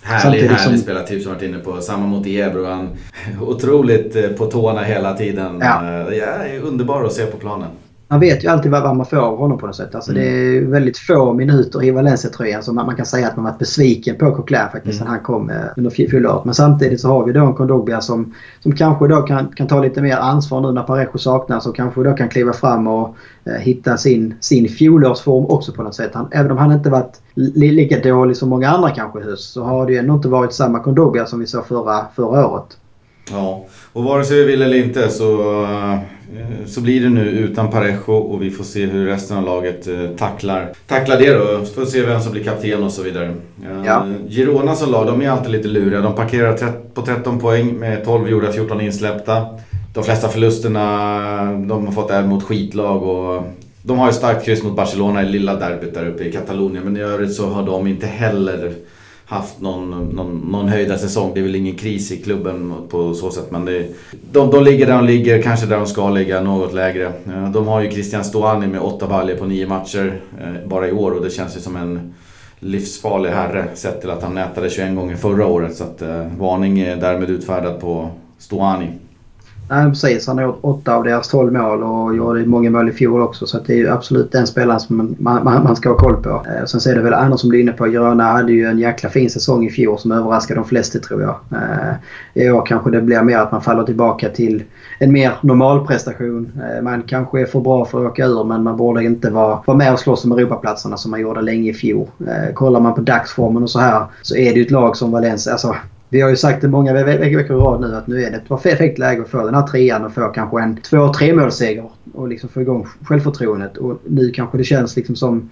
härlig, 0.01 0.39
härlig 0.41 0.59
som... 0.59 0.77
spelartyp 0.77 1.23
som 1.23 1.33
varit 1.33 1.43
inne 1.43 1.57
på. 1.57 1.81
Samma 1.81 2.07
mot 2.07 2.27
Ebro. 2.27 2.65
Han 2.65 2.89
otroligt 3.41 4.15
eh, 4.15 4.29
på 4.29 4.45
tårna 4.45 4.81
hela 4.81 5.13
tiden. 5.13 5.59
Ja. 5.61 5.83
Eh, 5.83 6.17
ja, 6.17 6.59
underbar 6.63 7.03
att 7.03 7.13
se 7.13 7.25
på 7.25 7.37
planen 7.37 7.69
man 8.13 8.19
vet 8.19 8.43
ju 8.43 8.47
alltid 8.47 8.71
vad, 8.71 8.95
man 8.95 9.05
får 9.05 9.17
av 9.17 9.37
honom 9.37 9.57
på 9.57 9.67
något 9.67 9.75
sätt. 9.75 9.95
Alltså 9.95 10.11
mm. 10.11 10.23
Det 10.23 10.29
är 10.29 10.61
väldigt 10.61 10.97
få 10.97 11.33
minuter 11.33 11.83
i 11.83 11.91
Valencia-tröjan 11.91 12.63
som 12.63 12.75
man, 12.75 12.85
man, 12.85 12.95
kan 12.95 13.05
säga 13.05 13.27
att 13.27 13.35
man 13.35 13.45
varit 13.45 13.59
besviken 13.59 14.15
på 14.15 14.35
Coquelin 14.35 14.67
faktiskt 14.71 15.01
mm. 15.01 15.05
när 15.05 15.15
han 15.15 15.23
kom 15.23 15.49
eh, 15.49 15.55
under 15.77 15.91
fjolåret. 15.91 16.45
Men 16.45 16.53
samtidigt 16.53 17.01
så 17.01 17.07
har 17.07 17.25
vi 17.25 17.33
då 17.33 17.45
en 17.45 17.53
Kondogbia 17.53 18.01
som, 18.01 18.33
som 18.59 18.75
kanske 18.75 19.07
då 19.07 19.21
kan, 19.21 19.47
kan 19.47 19.67
ta 19.67 19.81
lite 19.81 20.01
mer 20.01 20.17
ansvar 20.17 20.61
nu 20.61 20.71
när 20.71 20.83
Parejo 20.83 21.17
saknas 21.17 21.67
och 21.67 21.75
kanske 21.75 22.03
då 22.03 22.13
kan 22.13 22.29
kliva 22.29 22.53
fram 22.53 22.87
och 22.87 23.15
eh, 23.45 23.53
hitta 23.53 23.97
sin, 23.97 24.33
sin 24.39 24.69
fjolårsform 24.69 25.45
också 25.45 25.71
på 25.71 25.83
något 25.83 25.95
sätt. 25.95 26.11
Han, 26.13 26.27
även 26.31 26.51
om 26.51 26.57
han 26.57 26.71
inte 26.71 26.89
varit 26.89 27.21
li, 27.33 27.71
lika 27.71 27.99
dålig 27.99 28.37
som 28.37 28.49
många 28.49 28.69
andra 28.69 28.89
kanske 28.89 29.19
i 29.19 29.23
höst 29.23 29.53
så 29.53 29.63
har 29.63 29.85
det 29.85 29.91
ju 29.91 29.99
ändå 29.99 30.13
inte 30.13 30.27
varit 30.27 30.53
samma 30.53 30.79
Kondogbia 30.79 31.25
som 31.25 31.39
vi 31.39 31.47
såg 31.47 31.65
förra, 31.65 32.05
förra 32.15 32.47
året. 32.47 32.77
Ja, 33.31 33.65
och 33.93 34.03
vare 34.03 34.25
sig 34.25 34.37
vi 34.37 34.43
vill 34.43 34.61
eller 34.61 34.77
inte 34.77 35.09
så, 35.09 35.63
eh, 35.63 35.99
så 36.65 36.81
blir 36.81 37.01
det 37.01 37.09
nu 37.09 37.29
utan 37.29 37.71
Parejo 37.71 38.13
och 38.13 38.41
vi 38.41 38.51
får 38.51 38.63
se 38.63 38.85
hur 38.85 39.05
resten 39.05 39.37
av 39.37 39.45
laget 39.45 39.87
eh, 39.87 40.09
tacklar, 40.17 40.69
tacklar 40.87 41.17
det 41.17 41.33
då. 41.33 41.65
Får 41.65 41.85
se 41.85 42.05
vem 42.05 42.21
som 42.21 42.31
blir 42.31 42.43
kapten 42.43 42.83
och 42.83 42.91
så 42.91 43.03
vidare. 43.03 43.33
Ja. 43.85 44.07
Girona 44.29 44.75
som 44.75 44.91
lag, 44.91 45.07
de 45.07 45.21
är 45.21 45.29
alltid 45.29 45.51
lite 45.51 45.67
luriga. 45.67 46.01
De 46.01 46.15
parkerar 46.15 46.71
på 46.93 47.01
13 47.01 47.39
poäng 47.39 47.79
med 47.79 48.05
12 48.05 48.29
gjorda, 48.29 48.51
14 48.51 48.81
insläppta. 48.81 49.45
De 49.93 50.03
flesta 50.03 50.27
förlusterna 50.27 50.85
de 51.67 51.85
har 51.85 51.91
fått 51.91 52.11
är 52.11 52.23
mot 52.23 52.43
skitlag 52.43 53.03
och 53.03 53.43
de 53.81 53.99
har 53.99 54.07
ju 54.07 54.13
starkt 54.13 54.45
kryss 54.45 54.63
mot 54.63 54.75
Barcelona 54.75 55.23
i 55.23 55.29
lilla 55.29 55.55
derbyt 55.55 55.93
där 55.93 56.07
uppe 56.07 56.23
i 56.23 56.31
Katalonien 56.31 56.83
men 56.83 56.97
i 56.97 57.01
övrigt 57.01 57.33
så 57.33 57.47
har 57.47 57.65
de 57.65 57.87
inte 57.87 58.07
heller 58.07 58.73
haft 59.25 59.61
någon, 59.61 59.89
någon, 59.89 60.37
någon 60.51 60.67
höjda 60.69 60.97
säsong. 60.97 61.31
Det 61.33 61.39
är 61.39 61.43
väl 61.43 61.55
ingen 61.55 61.75
kris 61.75 62.11
i 62.11 62.17
klubben 62.17 62.73
på 62.89 63.13
så 63.13 63.31
sätt. 63.31 63.51
Men 63.51 63.65
det, 63.65 63.87
de, 64.31 64.51
de 64.51 64.63
ligger 64.63 64.85
där 64.87 64.95
de 64.95 65.05
ligger, 65.05 65.41
kanske 65.41 65.65
där 65.65 65.77
de 65.77 65.85
ska 65.85 66.09
ligga, 66.09 66.41
något 66.41 66.73
lägre. 66.73 67.11
De 67.53 67.67
har 67.67 67.81
ju 67.81 67.91
Christian 67.91 68.23
Stoani 68.23 68.67
med 68.67 68.81
åtta 68.81 69.07
baljor 69.07 69.35
på 69.35 69.45
nio 69.45 69.67
matcher 69.67 70.21
eh, 70.41 70.67
bara 70.67 70.87
i 70.87 70.91
år 70.91 71.11
och 71.11 71.23
det 71.23 71.29
känns 71.29 71.57
ju 71.57 71.59
som 71.59 71.75
en 71.75 72.13
livsfarlig 72.59 73.29
herre 73.29 73.67
sett 73.73 74.01
till 74.01 74.09
att 74.09 74.23
han 74.23 74.35
nätade 74.35 74.69
21 74.69 74.95
gånger 74.95 75.15
förra 75.15 75.47
året. 75.47 75.75
Så 75.75 75.83
att 75.83 76.01
eh, 76.01 76.27
varning 76.39 76.79
är 76.79 76.95
därmed 76.95 77.29
utfärdad 77.29 77.79
på 77.79 78.09
Stoani. 78.37 78.87
Nej 79.73 79.89
precis, 79.89 80.27
han 80.27 80.37
har 80.37 80.45
gjort 80.45 80.59
åtta 80.61 80.95
av 80.95 81.03
deras 81.03 81.27
tolv 81.27 81.53
mål 81.53 81.83
och 81.83 82.15
gjorde 82.15 82.45
många 82.45 82.69
mål 82.69 82.89
i 82.89 82.91
fjol 82.91 83.21
också. 83.21 83.45
Så 83.45 83.59
det 83.65 83.81
är 83.81 83.91
absolut 83.91 84.31
den 84.31 84.47
spelaren 84.47 84.79
som 84.79 85.15
man, 85.17 85.43
man, 85.43 85.63
man 85.63 85.75
ska 85.75 85.89
ha 85.89 85.97
koll 85.97 86.23
på. 86.23 86.29
Eh, 86.29 86.65
sen 86.65 86.79
så 86.79 86.89
är 86.89 86.95
det 86.95 87.01
väl 87.01 87.13
andra 87.13 87.37
som 87.37 87.53
är 87.53 87.59
inne 87.59 87.71
på. 87.71 87.85
Gröna 87.85 88.23
hade 88.23 88.51
ju 88.51 88.65
en 88.65 88.79
jäkla 88.79 89.09
fin 89.09 89.29
säsong 89.29 89.65
i 89.65 89.69
fjol 89.69 89.99
som 89.99 90.11
överraskade 90.11 90.59
de 90.59 90.65
flesta 90.65 90.99
tror 90.99 91.21
jag. 91.21 91.35
Eh, 91.51 91.93
I 92.33 92.49
år 92.49 92.65
kanske 92.65 92.91
det 92.91 93.01
blir 93.01 93.21
mer 93.21 93.37
att 93.37 93.51
man 93.51 93.61
faller 93.61 93.83
tillbaka 93.83 94.29
till 94.29 94.63
en 94.99 95.11
mer 95.11 95.31
normal 95.41 95.87
prestation. 95.87 96.51
Eh, 96.55 96.83
man 96.83 97.03
kanske 97.03 97.41
är 97.41 97.45
för 97.45 97.59
bra 97.59 97.85
för 97.85 98.05
att 98.05 98.11
åka 98.11 98.25
ur 98.25 98.43
men 98.43 98.63
man 98.63 98.77
borde 98.77 99.03
inte 99.03 99.29
vara, 99.29 99.59
vara 99.65 99.77
med 99.77 99.93
och 99.93 99.99
slåss 99.99 100.25
om 100.25 100.31
Europaplatserna 100.31 100.97
som 100.97 101.11
man 101.11 101.21
gjorde 101.21 101.41
länge 101.41 101.69
i 101.69 101.73
fjol. 101.73 102.07
Eh, 102.27 102.53
kollar 102.53 102.79
man 102.79 102.93
på 102.93 103.01
dagsformen 103.01 103.63
och 103.63 103.69
så 103.69 103.79
här 103.79 104.05
så 104.21 104.35
är 104.35 104.53
det 104.53 104.59
ju 104.59 104.65
ett 104.65 104.71
lag 104.71 104.97
som 104.97 105.11
Valencia. 105.11 105.51
Alltså, 105.51 105.75
vi 106.13 106.21
har 106.21 106.29
ju 106.29 106.35
sagt 106.35 106.61
det 106.61 106.67
många 106.67 106.93
veckor 106.93 107.41
i 107.41 107.43
rad 107.43 107.81
nu 107.81 107.95
att 107.95 108.07
nu 108.07 108.23
är 108.23 108.31
det 108.31 108.37
ett 108.37 108.47
perfekt 108.47 108.99
läge 108.99 109.21
att 109.21 109.29
få 109.29 109.45
den 109.45 109.55
här 109.55 109.67
trean 109.67 110.05
och 110.05 110.13
få 110.13 110.27
kanske 110.27 110.61
en 110.61 110.77
två 110.77 111.13
tre 111.13 111.33
målseger 111.33 111.89
och 112.13 112.27
liksom 112.27 112.49
få 112.49 112.61
igång 112.61 112.87
självförtroendet. 113.05 113.77
Och 113.77 114.01
nu 114.07 114.31
kanske 114.31 114.57
det 114.57 114.63
känns 114.63 114.95
liksom 114.95 115.15
som 115.15 115.49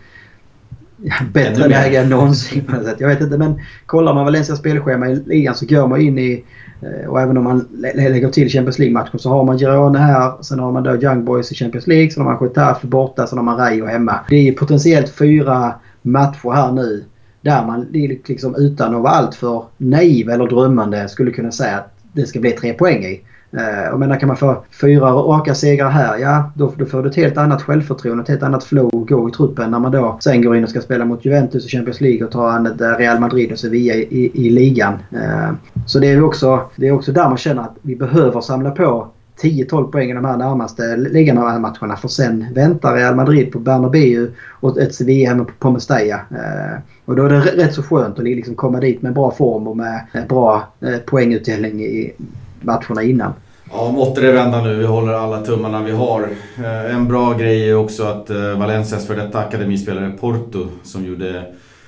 ja, 0.97 1.13
bättre 1.33 1.67
läge 1.67 1.99
än 1.99 2.09
någonsin 2.09 2.63
på 2.65 2.75
något 2.75 2.85
sätt. 2.85 2.95
Jag 2.99 3.07
vet 3.07 3.21
inte 3.21 3.37
men 3.37 3.61
kollar 3.85 4.13
man 4.13 4.25
Valencias 4.25 4.59
spelschema 4.59 5.09
i 5.09 5.15
ligan 5.15 5.55
så 5.55 5.65
går 5.65 5.87
man 5.87 6.01
in 6.01 6.19
i 6.19 6.43
eh, 6.81 7.09
och 7.09 7.21
även 7.21 7.37
om 7.37 7.43
man 7.43 7.67
lägger 7.93 8.29
till 8.29 8.49
Champions 8.49 8.79
League-matchen 8.79 9.19
så 9.19 9.29
har 9.29 9.43
man 9.43 9.57
Girona 9.57 9.99
här. 9.99 10.43
Sen 10.43 10.59
har 10.59 10.71
man 10.71 10.83
då 10.83 10.95
Young 10.95 11.25
Boys 11.25 11.51
i 11.51 11.55
Champions 11.55 11.87
League. 11.87 12.11
Sen 12.11 12.23
har 12.23 12.33
man 12.33 12.47
Getafe 12.47 12.87
borta. 12.87 13.27
Sen 13.27 13.37
har 13.37 13.45
man 13.45 13.57
Rayo 13.57 13.85
hemma. 13.85 14.19
Det 14.29 14.47
är 14.47 14.53
potentiellt 14.53 15.09
fyra 15.09 15.73
matcher 16.01 16.51
här 16.51 16.71
nu 16.71 17.05
där 17.41 17.65
man 17.65 17.87
liksom 18.25 18.55
utan 18.55 18.95
att 18.95 19.01
vara 19.01 19.13
alltför 19.13 19.63
naiv 19.77 20.29
eller 20.29 20.47
drömmande 20.47 21.09
skulle 21.09 21.31
kunna 21.31 21.51
säga 21.51 21.77
att 21.77 21.93
det 22.13 22.25
ska 22.25 22.39
bli 22.39 22.51
tre 22.51 22.73
poäng 22.73 23.03
i. 23.03 23.21
Eh, 23.57 23.83
Jag 23.83 23.99
menar 23.99 24.19
kan 24.19 24.27
man 24.27 24.37
få 24.37 24.63
fyra 24.81 25.11
raka 25.11 25.55
segrar 25.55 25.89
här, 25.89 26.17
ja 26.17 26.51
då, 26.55 26.73
då 26.77 26.85
får 26.85 27.03
du 27.03 27.09
ett 27.09 27.15
helt 27.15 27.37
annat 27.37 27.61
självförtroende, 27.61 28.23
ett 28.23 28.29
helt 28.29 28.43
annat 28.43 28.63
flow 28.63 29.01
att 29.01 29.09
gå 29.09 29.29
i 29.29 29.31
truppen 29.31 29.71
när 29.71 29.79
man 29.79 29.91
då 29.91 30.17
sen 30.21 30.41
går 30.41 30.55
in 30.55 30.63
och 30.63 30.69
ska 30.69 30.81
spela 30.81 31.05
mot 31.05 31.25
Juventus 31.25 31.65
i 31.65 31.69
Champions 31.69 32.01
League 32.01 32.25
och 32.25 32.31
ta 32.31 32.51
an 32.51 32.77
Real 32.97 33.19
Madrid 33.19 33.51
och 33.51 33.59
Sevilla 33.59 33.93
i, 33.93 34.01
i, 34.01 34.47
i 34.47 34.49
ligan. 34.49 34.93
Eh, 35.11 35.51
så 35.85 35.99
det 35.99 36.07
är, 36.07 36.23
också, 36.23 36.61
det 36.75 36.87
är 36.87 36.91
också 36.91 37.11
där 37.11 37.29
man 37.29 37.37
känner 37.37 37.61
att 37.61 37.75
vi 37.81 37.95
behöver 37.95 38.41
samla 38.41 38.71
på 38.71 39.07
10-12 39.41 39.91
poäng 39.91 40.11
i 40.11 40.13
de 40.13 40.25
här 40.25 40.37
närmaste 40.37 40.95
ligamatcherna 40.95 41.95
för 41.95 42.07
sen 42.07 42.53
väntar 42.53 42.95
Real 42.95 43.15
Madrid 43.15 43.51
på 43.51 43.59
Bernabéu 43.59 44.31
och 44.59 44.79
ett 44.79 44.95
Sevilla 44.95 45.29
hemma 45.29 45.45
på 45.59 45.71
Mestalla. 45.71 46.15
Eh, 46.15 46.79
och 47.05 47.15
då 47.15 47.25
är 47.25 47.29
det 47.29 47.39
rätt 47.39 47.73
så 47.73 47.83
skönt 47.83 48.19
att 48.19 48.23
liksom 48.23 48.55
komma 48.55 48.79
dit 48.79 49.01
med 49.01 49.13
bra 49.13 49.31
form 49.31 49.67
och 49.67 49.77
med 49.77 50.05
bra 50.29 50.67
eh, 50.81 50.97
poängutdelning 50.97 51.81
i 51.81 52.13
matcherna 52.61 53.03
innan. 53.03 53.33
Ja, 53.71 53.91
måtte 53.91 54.21
det 54.21 54.31
vända 54.31 54.61
nu. 54.61 54.75
Vi 54.75 54.85
håller 54.85 55.13
alla 55.13 55.41
tummarna 55.41 55.83
vi 55.83 55.91
har. 55.91 56.29
Eh, 56.57 56.95
en 56.95 57.07
bra 57.07 57.33
grej 57.33 57.69
är 57.69 57.75
också 57.75 58.03
att 58.03 58.29
Valencias 58.57 59.07
för 59.07 59.15
detta 59.15 59.39
akademispelare 59.39 60.11
Porto 60.19 60.67
som 60.83 61.05
gjorde 61.05 61.43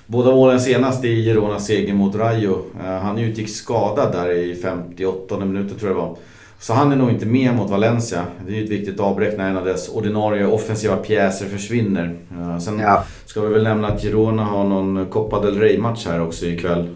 båda 0.05 0.31
målen 0.31 0.59
senast 0.59 1.05
i 1.05 1.23
Gironas 1.23 1.65
seger 1.65 1.93
mot 1.93 2.15
Rayo. 2.15 2.57
Han 3.01 3.17
utgick 3.17 3.49
skadad 3.49 4.11
där 4.11 4.31
i 4.31 4.55
58 4.55 5.37
minuter 5.39 5.75
tror 5.75 5.91
jag 5.91 5.97
det 5.97 6.01
var. 6.01 6.15
Så 6.64 6.74
han 6.74 6.91
är 6.91 6.95
nog 6.95 7.09
inte 7.09 7.26
med 7.26 7.55
mot 7.55 7.70
Valencia. 7.70 8.26
Det 8.47 8.53
är 8.53 8.55
ju 8.55 8.64
ett 8.64 8.70
viktigt 8.70 8.99
avbräck 8.99 9.38
när 9.38 9.49
en 9.49 9.57
av 9.57 9.66
dess 9.66 9.89
ordinarie 9.89 10.45
offensiva 10.45 10.95
pjäser 10.95 11.45
försvinner. 11.45 12.16
Sen 12.59 12.80
ja. 12.80 13.03
ska 13.26 13.41
vi 13.41 13.53
väl 13.53 13.64
nämna 13.64 13.88
att 13.88 14.01
Girona 14.01 14.43
har 14.43 14.64
någon 14.64 15.05
Copa 15.05 15.41
del 15.41 15.59
Rey-match 15.59 16.05
här 16.05 16.22
också 16.22 16.45
ikväll. 16.45 16.89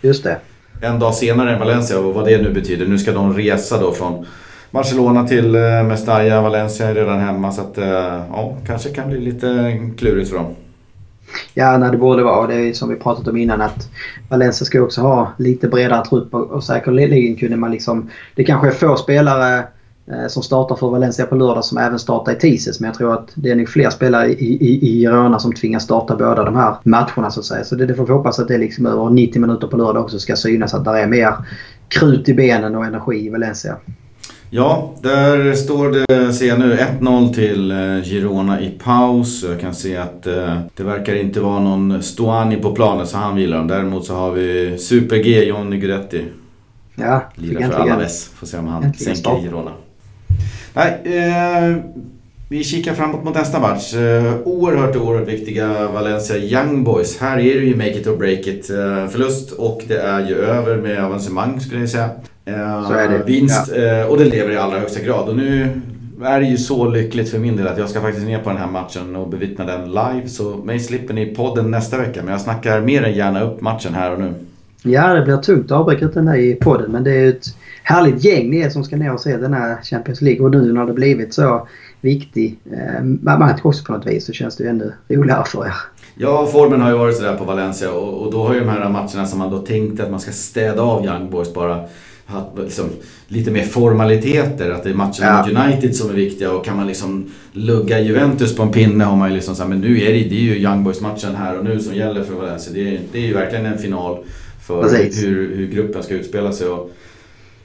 Just 0.00 0.24
det. 0.24 0.38
En 0.80 0.98
dag 0.98 1.14
senare 1.14 1.52
än 1.52 1.58
Valencia 1.58 1.98
och 1.98 2.14
vad 2.14 2.24
det 2.24 2.42
nu 2.42 2.52
betyder. 2.52 2.86
Nu 2.86 2.98
ska 2.98 3.12
de 3.12 3.36
resa 3.36 3.80
då 3.80 3.92
från 3.92 4.26
Barcelona 4.70 5.28
till 5.28 5.54
eh, 5.54 5.82
Mestalla. 5.82 6.40
Valencia 6.42 6.88
är 6.88 6.94
redan 6.94 7.20
hemma 7.20 7.52
så 7.52 7.60
att 7.60 7.78
eh, 7.78 7.88
ja, 8.32 8.56
kanske 8.66 8.88
kan 8.88 9.08
bli 9.08 9.20
lite 9.20 9.80
klurigt 9.98 10.30
för 10.30 10.36
dem. 10.36 10.54
Ja, 11.54 11.78
när 11.78 11.92
det 11.92 11.98
borde 11.98 12.22
vara. 12.22 12.46
Det 12.46 12.54
är 12.54 12.72
som 12.72 12.88
vi 12.88 12.96
pratat 12.96 13.28
om 13.28 13.36
innan 13.36 13.60
att 13.60 13.88
Valencia 14.28 14.64
ska 14.64 14.82
också 14.82 15.00
ha 15.00 15.32
lite 15.38 15.68
bredare 15.68 16.04
trupp 16.04 16.34
och, 16.34 16.50
och 16.50 16.64
säkerligen 16.64 17.36
kunde 17.36 17.56
man 17.56 17.70
liksom... 17.70 18.10
Det 18.34 18.44
kanske 18.44 18.68
är 18.68 18.72
få 18.72 18.96
spelare 18.96 19.58
eh, 20.10 20.26
som 20.28 20.42
startar 20.42 20.76
för 20.76 20.90
Valencia 20.90 21.26
på 21.26 21.34
lördag 21.34 21.64
som 21.64 21.78
även 21.78 21.98
startar 21.98 22.32
i 22.32 22.36
tisdags. 22.36 22.80
Men 22.80 22.88
jag 22.88 22.96
tror 22.96 23.14
att 23.14 23.30
det 23.34 23.50
är 23.50 23.56
nog 23.56 23.68
fler 23.68 23.90
spelare 23.90 24.28
i, 24.28 24.54
i, 24.54 24.88
i 24.88 25.00
Girona 25.00 25.38
som 25.38 25.52
tvingas 25.52 25.82
starta 25.82 26.16
båda 26.16 26.44
de 26.44 26.56
här 26.56 26.76
matcherna 26.82 27.30
så 27.30 27.40
att 27.40 27.46
säga. 27.46 27.64
Så 27.64 27.74
det, 27.74 27.86
det 27.86 27.94
får 27.94 28.06
vi 28.06 28.12
hoppas 28.12 28.38
att 28.38 28.48
det 28.48 28.58
liksom 28.58 28.86
över 28.86 29.10
90 29.10 29.40
minuter 29.40 29.66
på 29.66 29.76
lördag 29.76 30.02
också 30.02 30.18
ska 30.18 30.36
synas 30.36 30.74
att 30.74 30.84
det 30.84 31.00
är 31.00 31.06
mer 31.06 31.34
krut 31.88 32.28
i 32.28 32.34
benen 32.34 32.74
och 32.74 32.84
energi 32.84 33.26
i 33.26 33.28
Valencia. 33.28 33.76
Ja, 34.50 34.94
där 35.02 35.54
står 35.54 35.90
det, 35.90 36.32
ser 36.32 36.48
jag 36.48 36.58
nu, 36.58 36.76
1-0 37.00 37.34
till 37.34 37.70
eh, 37.70 38.02
Girona 38.02 38.60
i 38.60 38.70
paus. 38.70 39.44
Jag 39.48 39.60
kan 39.60 39.74
se 39.74 39.96
att 39.96 40.26
eh, 40.26 40.58
det 40.76 40.82
verkar 40.82 41.14
inte 41.14 41.40
vara 41.40 41.60
någon 41.60 42.02
Stoani 42.02 42.56
på 42.56 42.74
planen 42.74 43.06
så 43.06 43.16
han 43.16 43.36
vilar. 43.36 43.64
Däremot 43.64 44.06
så 44.06 44.14
har 44.14 44.32
vi 44.32 44.78
Super-G, 44.78 45.44
Johnny 45.44 45.76
Guidetti. 45.76 46.24
Ja, 46.94 47.22
Lirar 47.34 47.70
för 47.70 47.80
Alaves. 47.80 48.28
Får 48.28 48.46
se 48.46 48.58
om 48.58 48.66
han 48.66 48.94
sänker 48.94 49.40
Girona. 49.40 49.70
Nej, 50.74 51.00
eh, 51.04 51.76
vi 52.48 52.64
kikar 52.64 52.94
framåt 52.94 53.24
mot 53.24 53.34
nästa 53.34 53.60
match. 53.60 53.94
Eh, 53.94 54.34
oerhört, 54.44 54.96
oerhört 54.96 55.28
viktiga 55.28 55.88
Valencia 55.88 56.36
Young 56.36 56.84
Boys. 56.84 57.18
Här 57.18 57.38
är 57.38 57.60
det 57.60 57.66
ju 57.66 57.76
make 57.76 58.00
it 58.00 58.06
or 58.06 58.16
break 58.16 58.46
it. 58.46 58.70
Eh, 58.70 59.08
förlust 59.08 59.52
och 59.52 59.82
det 59.88 59.98
är 59.98 60.28
ju 60.28 60.34
över 60.34 60.76
med 60.76 61.04
avancemang 61.04 61.60
skulle 61.60 61.80
jag 61.80 61.90
säga. 61.90 62.10
Är 62.54 63.08
det. 63.08 63.24
Vinst, 63.26 63.72
ja. 63.76 64.06
och 64.06 64.18
det 64.18 64.24
lever 64.24 64.50
i 64.50 64.56
allra 64.56 64.78
högsta 64.78 65.00
grad. 65.00 65.28
Och 65.28 65.36
nu 65.36 65.68
är 66.22 66.40
det 66.40 66.46
ju 66.46 66.56
så 66.56 66.88
lyckligt 66.88 67.30
för 67.30 67.38
min 67.38 67.56
del 67.56 67.66
att 67.66 67.78
jag 67.78 67.88
ska 67.88 68.00
faktiskt 68.00 68.26
ner 68.26 68.38
på 68.38 68.50
den 68.50 68.58
här 68.58 68.66
matchen 68.66 69.16
och 69.16 69.28
bevittna 69.28 69.64
den 69.64 69.88
live. 69.88 70.28
Så 70.28 70.56
mig 70.56 70.80
slipper 70.80 71.14
ni 71.14 71.26
podden 71.26 71.70
nästa 71.70 71.98
vecka. 71.98 72.22
Men 72.22 72.32
jag 72.32 72.40
snackar 72.40 72.80
mer 72.80 73.02
än 73.02 73.12
gärna 73.12 73.40
upp 73.42 73.60
matchen 73.60 73.94
här 73.94 74.12
och 74.12 74.20
nu. 74.20 74.34
Ja, 74.82 75.14
det 75.14 75.22
blir 75.22 75.36
tungt 75.36 75.64
att 75.64 75.78
avbryta 75.78 76.06
den 76.06 76.28
här 76.28 76.36
i 76.36 76.54
podden. 76.54 76.92
Men 76.92 77.04
det 77.04 77.12
är 77.12 77.28
ett 77.28 77.44
härligt 77.82 78.24
gäng 78.24 78.50
ni 78.50 78.60
är 78.60 78.70
som 78.70 78.84
ska 78.84 78.96
ner 78.96 79.12
och 79.12 79.20
se 79.20 79.36
den 79.36 79.54
här 79.54 79.82
Champions 79.82 80.20
League. 80.20 80.44
Och 80.44 80.50
nu 80.50 80.72
när 80.72 80.86
det 80.86 80.92
blivit 80.92 81.34
så 81.34 81.68
viktig 82.00 82.58
eh, 82.72 83.02
match 83.38 83.60
också 83.62 83.84
på 83.84 83.92
något 83.92 84.06
vis 84.06 84.26
så 84.26 84.32
känns 84.32 84.56
det 84.56 84.64
ju 84.64 84.70
ännu 84.70 84.92
roligare 85.08 85.44
för 85.44 85.66
er. 85.66 85.74
Ja, 86.14 86.46
formen 86.46 86.80
har 86.80 86.90
ju 86.90 86.96
varit 86.96 87.16
sådär 87.16 87.36
på 87.36 87.44
Valencia 87.44 87.92
och, 87.92 88.22
och 88.22 88.32
då 88.32 88.46
har 88.46 88.54
ju 88.54 88.60
de 88.60 88.68
här 88.68 88.88
matcherna 88.88 89.26
som 89.26 89.38
man 89.38 89.50
då 89.50 89.58
tänkte 89.58 90.02
att 90.02 90.10
man 90.10 90.20
ska 90.20 90.32
städa 90.32 90.82
av 90.82 91.04
Young 91.04 91.30
Boys 91.30 91.54
bara 91.54 91.84
liksom, 92.64 92.84
lite 93.28 93.50
mer 93.50 93.62
formaliteter. 93.62 94.70
Att 94.70 94.84
det 94.84 94.90
är 94.90 94.94
matcherna 94.94 95.14
ja. 95.20 95.46
mot 95.46 95.66
United 95.66 95.96
som 95.96 96.10
är 96.10 96.14
viktiga 96.14 96.52
och 96.52 96.64
kan 96.64 96.76
man 96.76 96.86
liksom 96.86 97.30
lugga 97.52 98.00
Juventus 98.00 98.56
på 98.56 98.62
en 98.62 98.72
pinne 98.72 99.04
har 99.04 99.16
man 99.16 99.28
ju 99.28 99.34
liksom 99.34 99.54
såhär, 99.54 99.68
men 99.68 99.80
nu 99.80 100.02
är 100.02 100.12
det, 100.12 100.28
det 100.28 100.36
är 100.36 100.40
ju 100.40 100.56
Young 100.56 100.84
Boys 100.84 101.00
matchen 101.00 101.34
här 101.36 101.58
och 101.58 101.64
nu 101.64 101.80
som 101.80 101.94
gäller 101.94 102.24
för 102.24 102.34
Valencia. 102.34 102.72
Det 102.72 102.94
är, 102.94 103.00
det 103.12 103.18
är 103.18 103.26
ju 103.26 103.34
verkligen 103.34 103.66
en 103.66 103.78
final 103.78 104.18
för 104.66 104.82
hur, 105.22 105.56
hur 105.56 105.66
gruppen 105.66 106.02
ska 106.02 106.14
utspela 106.14 106.52
sig. 106.52 106.68
Och 106.68 106.90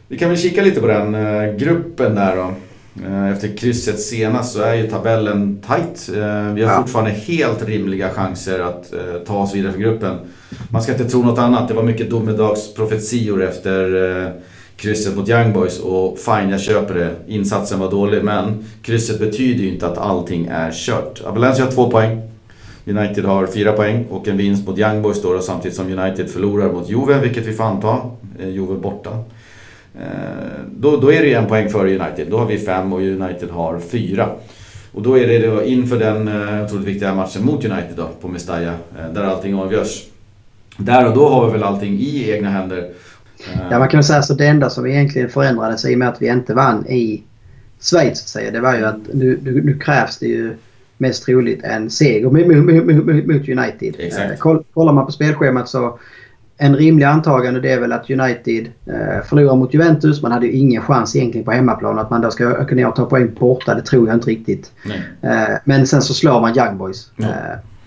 vi 0.07 0.17
kan 0.17 0.29
väl 0.29 0.37
kika 0.37 0.63
lite 0.63 0.81
på 0.81 0.87
den 0.87 1.15
uh, 1.15 1.55
gruppen 1.55 2.15
där 2.15 2.35
då. 2.35 2.53
Uh, 3.01 3.31
efter 3.31 3.57
krysset 3.57 3.99
senast 3.99 4.53
så 4.53 4.61
är 4.61 4.73
ju 4.73 4.87
tabellen 4.87 5.61
tight. 5.67 6.09
Uh, 6.09 6.53
vi 6.53 6.63
har 6.63 6.71
ja. 6.71 6.81
fortfarande 6.81 7.11
helt 7.11 7.67
rimliga 7.67 8.09
chanser 8.09 8.59
att 8.59 8.93
ta 9.25 9.37
oss 9.37 9.55
vidare 9.55 9.71
för 9.71 9.79
gruppen. 9.79 10.17
Man 10.69 10.81
ska 10.81 10.91
inte 10.91 11.09
tro 11.09 11.23
något 11.23 11.39
annat. 11.39 11.67
Det 11.67 11.73
var 11.73 11.83
mycket 11.83 12.09
domedagsprofetior 12.09 13.43
efter 13.43 14.33
krysset 14.75 15.15
mot 15.15 15.29
Young 15.29 15.53
Boys 15.53 15.79
och 15.79 16.19
fine, 16.19 16.49
jag 16.49 16.61
köper 16.61 16.93
det. 16.93 17.15
Insatsen 17.27 17.79
var 17.79 17.91
dålig 17.91 18.23
men 18.23 18.65
krysset 18.81 19.19
betyder 19.19 19.63
ju 19.63 19.73
inte 19.73 19.87
att 19.87 19.97
allting 19.97 20.47
är 20.51 20.71
kört. 20.71 21.21
Valencia 21.25 21.65
har 21.65 21.71
två 21.71 21.91
poäng. 21.91 22.21
United 22.85 23.25
har 23.25 23.47
fyra 23.47 23.71
poäng 23.71 24.05
och 24.09 24.27
en 24.27 24.37
vinst 24.37 24.67
mot 24.67 24.79
Young 24.79 25.01
Boys 25.01 25.21
då, 25.21 25.39
samtidigt 25.39 25.77
som 25.77 25.99
United 25.99 26.29
förlorar 26.29 26.71
mot 26.71 26.89
Juve, 26.89 27.19
vilket 27.19 27.45
vi 27.45 27.53
får 27.53 27.63
anta. 27.63 27.97
Eh, 28.39 28.49
Juve 28.49 28.75
borta. 28.75 29.23
Eh, 29.99 30.05
då, 30.75 30.97
då 30.97 31.11
är 31.11 31.21
det 31.21 31.33
en 31.33 31.47
poäng 31.47 31.69
före 31.69 31.89
United. 31.89 32.27
Då 32.29 32.37
har 32.37 32.45
vi 32.45 32.57
fem 32.57 32.93
och 32.93 32.99
United 32.99 33.49
har 33.49 33.79
fyra. 33.79 34.29
Och 34.91 35.01
då 35.01 35.17
är 35.17 35.27
det 35.27 35.47
då 35.47 35.63
inför 35.63 35.99
den 35.99 36.27
eh, 36.27 36.65
otroligt 36.65 36.87
viktiga 36.87 37.15
matchen 37.15 37.45
mot 37.45 37.65
United 37.65 37.93
då, 37.95 38.09
på 38.21 38.27
Mestalla, 38.27 38.73
där 39.13 39.23
allting 39.23 39.55
avgörs. 39.55 40.03
Där 40.77 41.07
och 41.07 41.15
då 41.15 41.29
har 41.29 41.45
vi 41.45 41.51
väl 41.51 41.63
allting 41.63 41.99
i 41.99 42.31
egna 42.31 42.49
händer. 42.49 42.89
Ja, 43.71 43.79
man 43.79 43.89
kan 43.89 43.97
väl 43.97 44.03
säga 44.03 44.21
så 44.21 44.33
det 44.33 44.47
enda 44.47 44.69
som 44.69 44.87
egentligen 44.87 45.29
förändrades 45.29 45.85
i 45.85 45.95
och 45.95 45.99
med 45.99 46.09
att 46.09 46.21
vi 46.21 46.27
inte 46.27 46.53
vann 46.53 46.87
i 46.87 47.23
Schweiz, 47.79 48.27
säger, 48.27 48.51
det 48.51 48.59
var 48.59 48.75
ju 48.75 48.85
att 48.85 49.13
nu, 49.13 49.39
nu, 49.43 49.61
nu 49.63 49.79
krävs 49.79 50.19
det 50.19 50.27
ju 50.27 50.55
mest 50.97 51.25
troligt 51.25 51.63
en 51.63 51.89
seger 51.89 52.29
mot 53.27 53.49
United. 53.49 53.95
Exakt. 53.97 54.31
Eh, 54.31 54.37
kollar 54.73 54.93
man 54.93 55.05
på 55.05 55.11
spelschemat 55.11 55.69
så 55.69 55.99
en 56.57 56.75
rimlig 56.75 57.05
antagande 57.05 57.59
det 57.59 57.71
är 57.71 57.79
väl 57.79 57.91
att 57.91 58.09
United 58.09 58.71
eh, 58.85 59.23
förlorar 59.25 59.55
mot 59.55 59.73
Juventus. 59.73 60.21
Man 60.21 60.31
hade 60.31 60.45
ju 60.45 60.51
ingen 60.51 60.81
chans 60.81 61.15
egentligen 61.15 61.45
på 61.45 61.51
hemmaplan. 61.51 61.99
Att 61.99 62.09
man 62.09 62.21
då 62.21 62.31
ska 62.31 62.43
öka 62.43 62.75
ner 62.75 62.87
och 62.87 62.95
ta 62.95 63.05
poäng 63.05 63.33
borta, 63.39 63.75
det 63.75 63.81
tror 63.81 64.07
jag 64.07 64.15
inte 64.17 64.29
riktigt. 64.29 64.71
Eh, 65.21 65.55
men 65.63 65.87
sen 65.87 66.01
så 66.01 66.13
slår 66.13 66.41
man 66.41 66.57
Young 66.57 66.77
Boys. 66.77 67.11
Eh, 67.19 67.27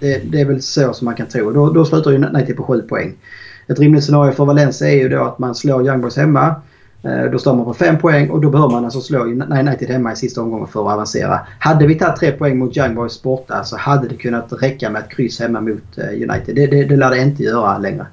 det, 0.00 0.32
det, 0.32 0.40
är 0.40 0.44
väl 0.44 0.62
så 0.62 0.92
som 0.92 1.04
man 1.04 1.14
kan 1.14 1.26
tro. 1.26 1.50
Då, 1.50 1.70
då 1.70 1.84
slutar 1.84 2.14
United 2.14 2.56
på 2.56 2.62
7 2.62 2.82
poäng. 2.82 3.14
Ett 3.68 3.78
rimligt 3.78 4.04
scenario 4.04 4.32
för 4.32 4.44
Valencia 4.44 4.88
är 4.88 4.96
ju 4.96 5.08
då 5.08 5.24
att 5.24 5.38
man 5.38 5.54
slår 5.54 5.86
Young 5.86 6.00
Boys 6.00 6.16
hemma. 6.16 6.54
Eh, 7.02 7.30
då 7.32 7.38
står 7.38 7.54
man 7.54 7.64
på 7.64 7.74
5 7.74 7.98
poäng 7.98 8.30
och 8.30 8.40
då 8.40 8.50
behöver 8.50 8.72
man 8.72 8.84
alltså 8.84 9.00
slå 9.00 9.20
United 9.20 9.88
hemma 9.88 10.12
i 10.12 10.16
sista 10.16 10.42
omgången 10.42 10.66
för 10.66 10.86
att 10.86 10.92
avancera. 10.92 11.40
Hade 11.58 11.86
vi 11.86 11.94
tagit 11.94 12.16
3 12.16 12.32
poäng 12.32 12.58
mot 12.58 12.76
Young 12.76 12.94
Boys 12.94 13.22
borta 13.22 13.64
så 13.64 13.76
hade 13.76 14.08
det 14.08 14.16
kunnat 14.16 14.52
räcka 14.62 14.90
med 14.90 15.02
ett 15.02 15.10
kryss 15.10 15.40
hemma 15.40 15.60
mot 15.60 15.98
United. 15.98 16.54
Det, 16.54 16.66
det, 16.66 16.84
det 16.84 16.96
lär 16.96 17.10
det 17.10 17.18
inte 17.18 17.42
göra 17.42 17.78
längre. 17.78 18.06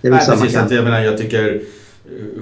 Det 0.00 0.08
är 0.08 0.12
Nej, 0.12 0.20
precis. 0.26 0.54
Kan... 0.54 0.68
Jag 0.70 0.84
menar, 0.84 1.00
jag 1.00 1.18
tycker 1.18 1.60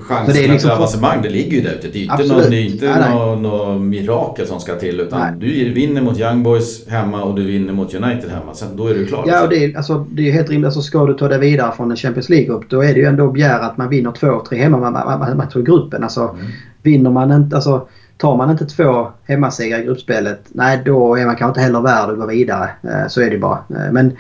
chansen 0.01 0.35
det 0.35 0.45
är 0.45 0.49
liksom 0.49 0.71
till 0.71 0.77
avancemang 0.77 1.23
det 1.23 1.29
ligger 1.29 1.57
ju 1.57 1.61
där 1.61 1.73
ute. 1.73 1.89
Det 1.89 1.99
är 1.99 2.03
inte, 2.03 2.35
någon, 2.35 2.51
det 2.51 2.57
är 2.57 2.65
inte 2.65 3.11
något, 3.37 3.81
mirakel 3.81 4.47
som 4.47 4.61
ska 4.61 4.75
till. 4.75 5.01
Utan 5.01 5.21
nej. 5.21 5.33
du 5.41 5.73
vinner 5.73 6.03
mot 6.03 6.19
Young 6.19 6.43
Boys 6.43 6.89
hemma 6.89 7.23
och 7.23 7.35
du 7.35 7.45
vinner 7.45 7.73
mot 7.73 7.95
United 7.95 8.31
hemma. 8.31 8.55
Sen, 8.55 8.77
då 8.77 8.87
är 8.87 8.95
du 8.95 9.07
klar. 9.07 9.25
Ja, 9.27 9.43
och 9.43 9.49
det 9.49 9.65
är, 9.65 9.77
alltså, 9.77 10.07
det 10.11 10.29
är 10.29 10.33
helt 10.33 10.51
rimligt. 10.51 10.67
Alltså, 10.67 10.81
ska 10.81 11.07
du 11.07 11.15
ta 11.15 11.29
dig 11.29 11.39
vidare 11.39 11.73
från 11.77 11.91
en 11.91 11.97
Champions 11.97 12.29
League-grupp 12.29 12.71
då 12.71 12.85
är 12.85 12.95
det 12.95 13.01
ju 13.01 13.07
ändå 13.07 13.31
begär 13.31 13.61
att 13.61 13.77
man 13.77 13.89
vinner 13.89 14.13
två, 14.13 14.43
tre 14.49 14.59
hemmamatcher 14.59 15.59
i 15.59 15.63
gruppen. 15.63 16.03
Alltså, 16.03 16.21
mm. 16.21 16.47
Vinner 16.83 17.11
man 17.11 17.33
inte... 17.33 17.57
Alltså, 17.57 17.89
Tar 18.19 18.37
man 18.37 18.51
inte 18.51 18.67
två 18.67 19.09
hemmasegrar 19.25 19.79
i 19.79 19.85
gruppspelet, 19.85 20.41
nej 20.49 20.83
då 20.85 21.17
är 21.17 21.27
man 21.27 21.37
kanske 21.37 21.49
inte 21.49 21.61
heller 21.61 21.81
värd 21.81 22.11
att 22.11 22.19
gå 22.19 22.27
vidare. 22.27 22.71
Eh, 22.83 23.09
så 23.09 23.21
är 23.21 23.31
det 23.31 23.39
bara. 23.39 23.59
Eh, 23.71 23.93
men 23.93 24.17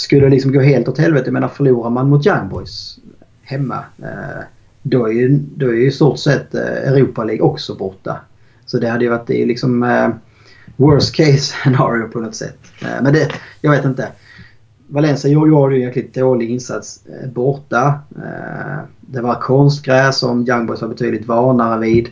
skulle 0.00 0.24
det 0.24 0.30
liksom 0.30 0.52
gå 0.52 0.60
helt 0.60 0.88
åt 0.88 0.98
helvete, 0.98 1.26
jag 1.26 1.32
menar 1.32 1.48
förlorar 1.48 1.90
man 1.90 2.08
mot 2.08 2.26
Young 2.26 2.48
Boys 2.48 2.98
hemma 3.42 3.84
eh, 3.98 4.44
då 4.82 5.06
är 5.06 5.12
ju, 5.12 5.38
då 5.56 5.68
är 5.68 5.72
ju 5.72 5.86
i 5.86 5.90
stort 5.90 6.18
sett 6.18 6.54
eh, 6.54 6.62
Europa 6.62 7.24
League 7.24 7.42
också 7.42 7.74
borta. 7.74 8.20
Så 8.66 8.78
det 8.78 8.88
hade 8.88 9.04
ju 9.04 9.10
varit 9.10 9.26
det 9.26 9.46
liksom 9.46 9.82
eh, 9.82 10.08
worst 10.76 11.14
case 11.14 11.38
scenario 11.38 12.08
på 12.08 12.20
något 12.20 12.34
sätt. 12.34 12.58
Eh, 12.82 13.02
men 13.02 13.12
det, 13.12 13.32
jag 13.60 13.70
vet 13.70 13.84
inte. 13.84 14.08
Valencia 14.86 15.30
gjorde 15.30 15.74
ju 15.74 15.80
en 15.80 15.86
jäkligt 15.86 16.14
dålig 16.14 16.50
insats 16.50 17.06
eh, 17.06 17.30
borta. 17.30 18.00
Eh, 18.16 18.84
det 19.00 19.20
var 19.20 19.34
konstgräs 19.34 20.18
som 20.18 20.48
Young 20.48 20.66
Boys 20.66 20.82
var 20.82 20.88
betydligt 20.88 21.26
vanare 21.26 21.80
vid 21.80 22.08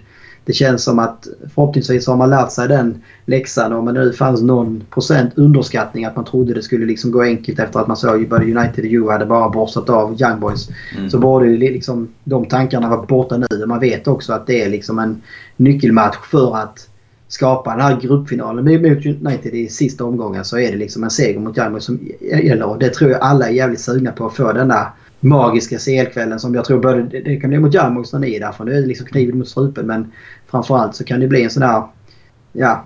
det 0.49 0.55
känns 0.55 0.85
som 0.85 0.99
att 0.99 1.29
förhoppningsvis 1.55 2.07
har 2.07 2.17
man 2.17 2.31
lärt 2.31 2.53
sig 2.53 2.69
den 2.69 3.03
läxan. 3.27 3.73
Om 3.73 3.87
det 3.87 3.93
nu 3.93 4.13
fanns 4.13 4.43
någon 4.43 4.85
procent 4.91 5.33
underskattning 5.39 6.05
att 6.05 6.17
man 6.17 6.25
trodde 6.25 6.55
det 6.55 6.63
skulle 6.63 6.87
liksom 6.87 7.11
gå 7.11 7.23
enkelt 7.23 7.59
efter 7.59 7.81
att 7.81 7.87
man 7.87 7.97
såg 7.97 8.21
ju 8.21 8.29
både 8.29 8.45
United 8.45 8.85
och 8.85 8.91
Juve 8.91 9.13
hade 9.13 9.27
bara 9.27 9.49
borstat 9.49 9.91
av 9.91 10.21
Young 10.21 10.41
Boys. 10.41 10.69
Mm. 10.97 11.11
Så 11.11 11.19
borde 11.19 11.47
ju 11.47 11.57
liksom 11.57 12.09
de 12.25 12.45
tankarna 12.45 12.89
vara 12.89 13.03
borta 13.03 13.37
nu. 13.37 13.67
Man 13.67 13.81
vet 13.81 14.09
också 14.09 14.33
att 14.33 14.47
det 14.47 14.63
är 14.63 14.71
liksom 14.71 14.99
en 14.99 15.23
nyckelmatch 15.57 16.17
för 16.31 16.57
att 16.57 16.89
skapa 17.29 17.71
den 17.71 17.81
här 17.81 18.01
gruppfinalen 18.01 18.65
mot 18.65 19.07
United 19.07 19.55
i 19.55 19.69
sista 19.69 20.05
omgången 20.05 20.45
så 20.45 20.59
är 20.59 20.71
det 20.71 20.77
liksom 20.77 21.05
en 21.05 21.11
seger 21.11 21.41
mot 21.41 21.59
Young 21.59 21.73
Boys 21.73 21.85
som 21.85 22.01
gäller. 22.21 22.65
Och 22.65 22.79
det 22.79 22.89
tror 22.89 23.11
jag 23.11 23.21
alla 23.21 23.49
är 23.49 23.53
jävligt 23.53 23.81
sugna 23.81 24.13
på 24.13 24.27
att 24.27 24.37
få 24.37 24.53
denna 24.53 24.93
magiska 25.21 25.79
CL-kvällen 25.79 26.41
som 26.41 26.55
jag 26.55 26.65
tror 26.65 26.81
både 26.81 27.03
det 27.03 27.37
kan 27.37 27.51
bli 27.51 27.59
mot 27.59 27.75
Jarmox 27.75 28.13
när 28.13 28.21
ni 28.21 28.35
är 28.35 28.41
där 28.41 28.53
för 28.53 28.65
nu 28.65 28.73
är 28.73 28.81
det 28.81 28.87
liksom 28.87 29.07
kniven 29.07 29.39
mot 29.39 29.49
strupen 29.49 29.87
men 29.87 30.13
framförallt 30.51 30.97
så 30.97 31.05
kan 31.05 31.21
det 31.21 31.27
bli 31.27 31.45
en 31.45 31.51
sån 31.51 31.61
där 31.61 31.83
ja 32.53 32.85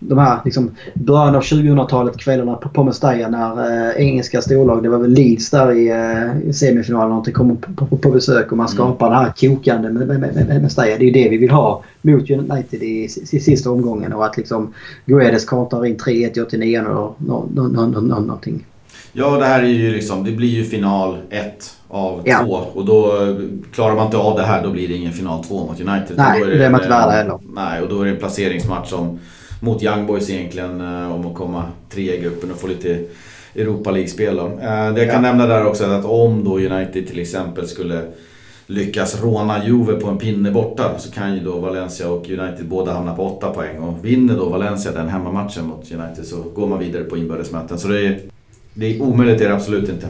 de 0.00 0.18
här 0.18 0.40
liksom 0.44 0.70
början 0.94 1.34
av 1.34 1.42
2000-talet 1.42 2.16
kvällarna 2.16 2.54
på, 2.56 2.68
på 2.68 2.84
Mestalla 2.84 3.28
när 3.28 3.88
eh, 3.88 4.06
engelska 4.06 4.42
storlag, 4.42 4.82
det 4.82 4.88
var 4.88 4.98
väl 4.98 5.10
Leeds 5.10 5.50
där 5.50 5.72
i, 5.72 5.88
eh, 5.88 6.48
i 6.48 6.52
semifinalen 6.52 7.12
och 7.12 7.32
kommer 7.32 7.54
på, 7.54 7.86
på, 7.86 7.96
på, 7.96 8.10
besök 8.10 8.50
och 8.52 8.56
man 8.56 8.66
mm. 8.66 8.74
skapar 8.74 9.06
mm. 9.06 9.18
det 9.18 9.24
här 9.24 9.32
kokande 9.48 9.90
med, 9.90 10.08
med, 10.08 10.20
med, 10.20 10.46
med 10.46 10.62
Mestalla. 10.62 10.96
Det 10.98 11.08
är 11.08 11.12
det 11.12 11.28
vi 11.28 11.36
vill 11.36 11.50
ha 11.50 11.82
mot 12.02 12.30
United 12.30 12.82
i, 12.82 12.86
i, 12.86 13.04
i 13.04 13.40
sista 13.40 13.70
omgången 13.70 14.12
och 14.12 14.26
att 14.26 14.36
liksom 14.36 14.74
Guedes 15.06 15.44
kontar 15.44 15.86
in 15.86 15.96
3-1 15.96 16.38
i 16.38 16.42
89 16.42 16.80
och 16.80 17.16
no, 17.18 17.48
no, 17.54 17.60
no, 17.60 17.86
no, 17.86 18.00
någonting. 18.00 18.66
Ja, 19.12 19.38
det 19.38 19.44
här 19.44 19.62
är 19.62 19.66
ju 19.66 19.92
liksom, 19.92 20.24
det 20.24 20.30
blir 20.30 20.48
ju 20.48 20.64
final 20.64 21.18
1 21.30 21.76
av 21.88 22.22
ja. 22.24 22.44
två. 22.44 22.52
Och 22.52 22.84
då 22.84 23.12
klarar 23.72 23.94
man 23.94 24.04
inte 24.04 24.16
av 24.16 24.36
det 24.36 24.42
här, 24.42 24.62
då 24.62 24.70
blir 24.70 24.88
det 24.88 24.94
ingen 24.94 25.12
final 25.12 25.44
2 25.44 25.66
mot 25.66 25.80
United. 25.80 26.16
Nej, 26.16 26.40
då 26.40 26.46
är 26.46 26.50
det, 26.50 26.58
det 26.58 26.64
är 26.64 26.70
man 26.70 26.80
inte 26.80 26.90
värda 26.90 27.10
heller. 27.10 27.38
Nej, 27.54 27.82
och 27.82 27.88
då 27.88 28.00
är 28.00 28.04
det 28.04 28.10
en 28.10 28.16
placeringsmatch 28.16 28.88
som, 28.88 29.18
mot 29.60 29.82
Young 29.82 30.06
Boys 30.06 30.30
egentligen 30.30 30.80
eh, 30.80 31.14
om 31.14 31.26
att 31.26 31.34
komma 31.34 31.64
tre 31.90 32.14
i 32.14 32.20
gruppen 32.20 32.50
och 32.50 32.56
få 32.56 32.66
lite 32.66 32.98
Europa 33.54 33.90
League-spel. 33.90 34.38
Eh, 34.38 34.46
det 34.94 35.04
jag 35.04 35.10
kan 35.10 35.24
ja. 35.24 35.32
nämna 35.32 35.46
där 35.46 35.66
också 35.66 35.84
är 35.84 35.88
att 35.88 36.04
om 36.04 36.44
då 36.44 36.58
United 36.58 37.08
till 37.08 37.18
exempel 37.18 37.68
skulle 37.68 38.02
lyckas 38.66 39.22
råna 39.22 39.64
Juve 39.64 39.92
på 39.92 40.08
en 40.08 40.18
pinne 40.18 40.50
borta 40.50 40.98
så 40.98 41.12
kan 41.12 41.34
ju 41.34 41.40
då 41.40 41.58
Valencia 41.58 42.08
och 42.08 42.30
United 42.30 42.68
båda 42.68 42.92
hamna 42.92 43.14
på 43.14 43.24
8 43.24 43.50
poäng. 43.50 43.78
Och 43.78 44.04
vinner 44.04 44.36
då 44.36 44.48
Valencia 44.48 44.92
den 44.92 45.08
hemmamatchen 45.08 45.66
mot 45.66 45.92
United 45.92 46.24
så 46.24 46.36
går 46.54 46.66
man 46.66 46.78
vidare 46.78 47.04
på 47.04 47.16
inbördesmöten. 47.16 47.78
Så 47.78 47.88
det 47.88 48.06
är 48.06 48.20
det 48.74 48.96
är 48.96 49.02
omöjligt 49.02 49.40
är 49.40 49.48
det 49.48 49.54
absolut 49.54 49.88
inte. 49.88 50.06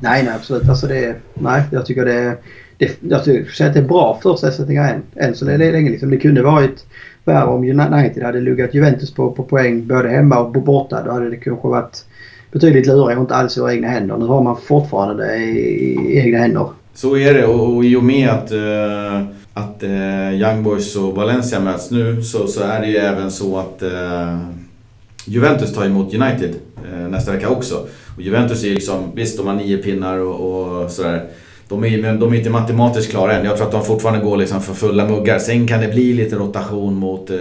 Nej, 0.00 0.22
nej 0.22 0.34
absolut. 0.34 0.68
Alltså 0.68 0.86
det, 0.86 1.16
nej, 1.34 1.62
jag 1.72 1.86
tycker 1.86 2.04
det, 2.04 2.36
det, 2.78 2.98
jag 3.00 3.24
tycker 3.24 3.66
att 3.66 3.74
det 3.74 3.80
är 3.80 3.88
bra 3.88 4.18
förutsättningar 4.22 4.94
än, 4.94 5.02
än 5.24 5.34
så 5.34 5.44
länge. 5.44 5.90
Liksom. 5.90 6.10
Det 6.10 6.16
kunde 6.16 6.42
varit 6.42 6.84
värre 7.24 7.44
om 7.44 7.64
United 7.64 8.22
hade 8.22 8.40
luggat 8.40 8.74
Juventus 8.74 9.14
på, 9.14 9.30
på 9.30 9.42
poäng 9.42 9.86
både 9.86 10.08
hemma 10.08 10.38
och 10.38 10.52
borta. 10.52 11.02
Då 11.02 11.10
hade 11.10 11.30
det 11.30 11.36
kanske 11.36 11.68
varit 11.68 12.04
betydligt 12.52 12.86
lurigare 12.86 13.16
och 13.16 13.22
inte 13.22 13.34
alls 13.34 13.58
i 13.58 13.60
egna 13.60 13.88
händer. 13.88 14.16
Nu 14.16 14.24
har 14.24 14.42
man 14.42 14.56
fortfarande 14.56 15.26
det 15.26 15.36
i, 15.36 15.98
i 16.08 16.18
egna 16.18 16.38
händer. 16.38 16.66
Så 16.94 17.16
är 17.16 17.34
det 17.34 17.46
och, 17.46 17.76
och 17.76 17.84
i 17.84 17.96
och 17.96 18.04
med 18.04 18.28
att, 18.28 18.52
uh, 18.52 19.26
att 19.54 19.82
uh, 19.82 20.40
Young 20.40 20.62
Boys 20.62 20.96
och 20.96 21.14
Valencia 21.14 21.60
möts 21.60 21.90
nu 21.90 22.22
så, 22.22 22.46
så 22.46 22.62
är 22.62 22.80
det 22.80 22.86
ju 22.86 22.96
även 22.96 23.30
så 23.30 23.58
att 23.58 23.82
uh, 23.82 24.48
Juventus 25.24 25.74
tar 25.74 25.84
emot 25.84 26.14
United 26.14 26.54
nästa 27.10 27.32
vecka 27.32 27.48
också. 27.48 27.86
Och 28.16 28.22
Juventus 28.22 28.64
är 28.64 28.70
liksom, 28.70 29.12
visst 29.14 29.36
de 29.36 29.46
har 29.46 29.54
nio 29.54 29.78
pinnar 29.78 30.18
och, 30.18 30.82
och 30.82 30.90
sådär. 30.90 31.24
de 31.68 31.84
är, 31.84 32.12
de 32.18 32.32
är 32.32 32.36
inte 32.36 32.50
matematiskt 32.50 33.10
klara 33.10 33.38
än. 33.38 33.44
Jag 33.44 33.56
tror 33.56 33.66
att 33.66 33.72
de 33.72 33.84
fortfarande 33.84 34.24
går 34.24 34.36
liksom 34.36 34.62
för 34.62 34.74
fulla 34.74 35.08
muggar. 35.08 35.38
Sen 35.38 35.68
kan 35.68 35.80
det 35.80 35.88
bli 35.88 36.12
lite 36.12 36.36
rotation 36.36 36.94
mot 36.94 37.30
eh, 37.30 37.36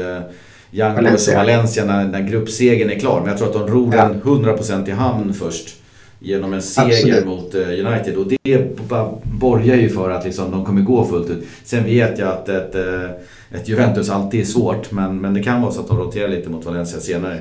Young 0.72 0.95
Boys 0.95 1.28
och 1.28 1.34
Valencia 1.34 1.86
när, 1.86 2.07
när 2.07 2.22
gruppsegern 2.22 2.89
är 2.89 2.99
klar. 2.99 3.19
Men 3.19 3.30
jag 3.30 3.38
tror 3.38 3.47
att 3.47 3.53
de 3.53 3.67
ror 3.67 3.95
ja. 3.95 4.07
den 4.07 4.22
100% 4.22 4.89
i 4.89 4.91
hamn 4.91 5.34
först. 5.34 5.76
Genom 6.24 6.53
en 6.53 6.61
seger 6.61 6.88
Absolut. 6.88 7.26
mot 7.26 7.55
eh, 7.55 7.61
United. 7.61 8.15
Och 8.17 8.28
det 8.43 8.78
borgar 9.24 9.76
ju 9.76 9.89
för 9.89 10.09
att 10.09 10.26
liksom, 10.26 10.51
de 10.51 10.65
kommer 10.65 10.82
gå 10.82 11.05
fullt 11.05 11.30
ut. 11.30 11.43
Sen 11.63 11.84
vet 11.84 12.19
jag 12.19 12.30
att 12.30 12.49
ett, 12.49 12.76
eh, 12.76 13.09
ett 13.51 13.69
Juventus 13.69 14.09
alltid 14.09 14.41
är 14.41 14.45
svårt. 14.45 14.91
Men, 14.91 15.22
men 15.22 15.34
det 15.34 15.43
kan 15.43 15.61
vara 15.61 15.72
så 15.72 15.80
att 15.80 15.88
de 15.88 15.97
roterar 15.97 16.28
lite 16.28 16.49
mot 16.49 16.65
Valencia 16.65 16.99
senare. 16.99 17.39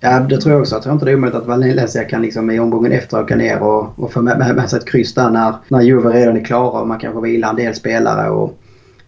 Ja, 0.00 0.20
det 0.20 0.40
tror 0.40 0.52
jag 0.52 0.60
också. 0.60 0.74
Jag 0.74 0.82
tror 0.82 0.92
inte 0.92 1.04
det 1.04 1.10
är 1.10 1.16
omöjligt 1.16 1.40
att 1.40 1.46
Valencia 1.46 2.04
kan 2.04 2.22
liksom 2.22 2.50
i 2.50 2.58
omgången 2.58 2.92
efter 2.92 3.20
åka 3.20 3.36
ner 3.36 3.62
och, 3.62 3.98
och 3.98 4.12
få 4.12 4.22
med, 4.22 4.38
med, 4.38 4.56
med 4.56 4.70
sig 4.70 4.78
ett 4.78 4.88
kryss 4.88 5.14
där 5.14 5.30
när, 5.30 5.54
när 5.68 5.80
Juve 5.80 6.10
redan 6.10 6.36
är 6.36 6.44
klara 6.44 6.80
och 6.80 6.88
man 6.88 6.98
kanske 6.98 7.20
vilar 7.20 7.50
en 7.50 7.56
del 7.56 7.74
spelare. 7.74 8.30
Och, 8.30 8.58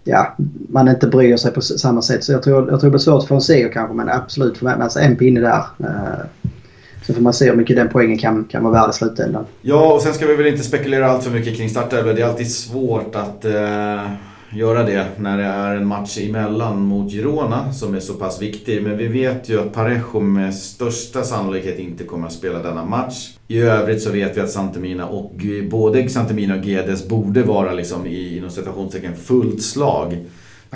ja, 0.05 0.37
man 0.68 0.89
inte 0.89 1.07
bryr 1.07 1.37
sig 1.37 1.53
på 1.53 1.61
samma 1.61 2.03
sätt. 2.03 2.24
Så 2.24 2.32
jag 2.32 2.43
tror, 2.43 2.70
jag 2.70 2.80
tror 2.80 2.91
det 2.91 2.91
blir 2.91 2.99
svårt 2.99 3.28
för 3.28 3.34
en 3.34 3.41
seger 3.41 3.72
kanske 3.72 3.95
men 3.95 4.09
absolut 4.09 4.59
få 4.59 4.64
med 4.64 4.93
sig 4.93 5.07
en 5.07 5.16
pinne 5.16 5.41
där. 5.41 5.64
Eh, 5.78 6.26
så 7.07 7.14
får 7.14 7.22
man 7.22 7.32
se 7.32 7.51
hur 7.51 7.57
mycket 7.57 7.76
den 7.76 7.89
poängen 7.89 8.18
kan, 8.18 8.45
kan 8.45 8.64
vara 8.64 8.72
värd 8.72 8.91
i 8.91 8.93
slutändan. 8.93 9.45
Ja, 9.62 9.93
och 9.93 10.03
sen 10.03 10.14
ska 10.14 10.26
vi 10.26 10.37
väl 10.37 10.47
inte 10.47 10.62
spekulera 10.62 11.11
allt 11.11 11.24
för 11.24 11.30
mycket 11.30 11.57
kring 11.57 11.68
startelvor. 11.68 12.12
Det 12.12 12.22
är 12.22 12.26
alltid 12.26 12.53
svårt 12.53 13.14
att 13.14 13.45
eh, 13.45 14.11
göra 14.53 14.82
det 14.82 15.07
när 15.18 15.38
det 15.38 15.44
är 15.44 15.76
en 15.76 15.86
match 15.86 16.18
emellan 16.18 16.82
mot 16.82 17.12
Girona 17.12 17.72
som 17.72 17.94
är 17.94 18.01
så 18.01 18.14
pass 18.14 18.42
viktig. 18.42 18.82
Men 18.82 18.99
vi 18.99 19.07
vet 19.07 19.49
ju 19.49 19.61
att 19.61 19.72
Parejo 19.72 20.20
med 20.20 20.55
största 20.55 21.22
sannolikhet 21.22 21.78
inte 21.78 22.05
kommer 22.05 22.26
att 22.26 22.32
spela 22.32 22.62
denna 22.62 22.84
match. 22.84 23.32
I 23.49 23.59
övrigt 23.59 24.03
så 24.03 24.11
vet 24.11 24.36
vi 24.36 24.40
att 24.40 24.51
Santemina 24.51 25.07
och 25.07 25.32
både 25.70 26.09
Santemina 26.09 26.55
och 26.55 26.64
Gedes 26.64 27.09
borde 27.09 27.42
vara 27.42 27.72
liksom 27.72 28.07
i 28.07 28.36
inom 28.36 28.51
citationstecken 28.51 29.16
fullt 29.16 29.62
slag. 29.62 30.24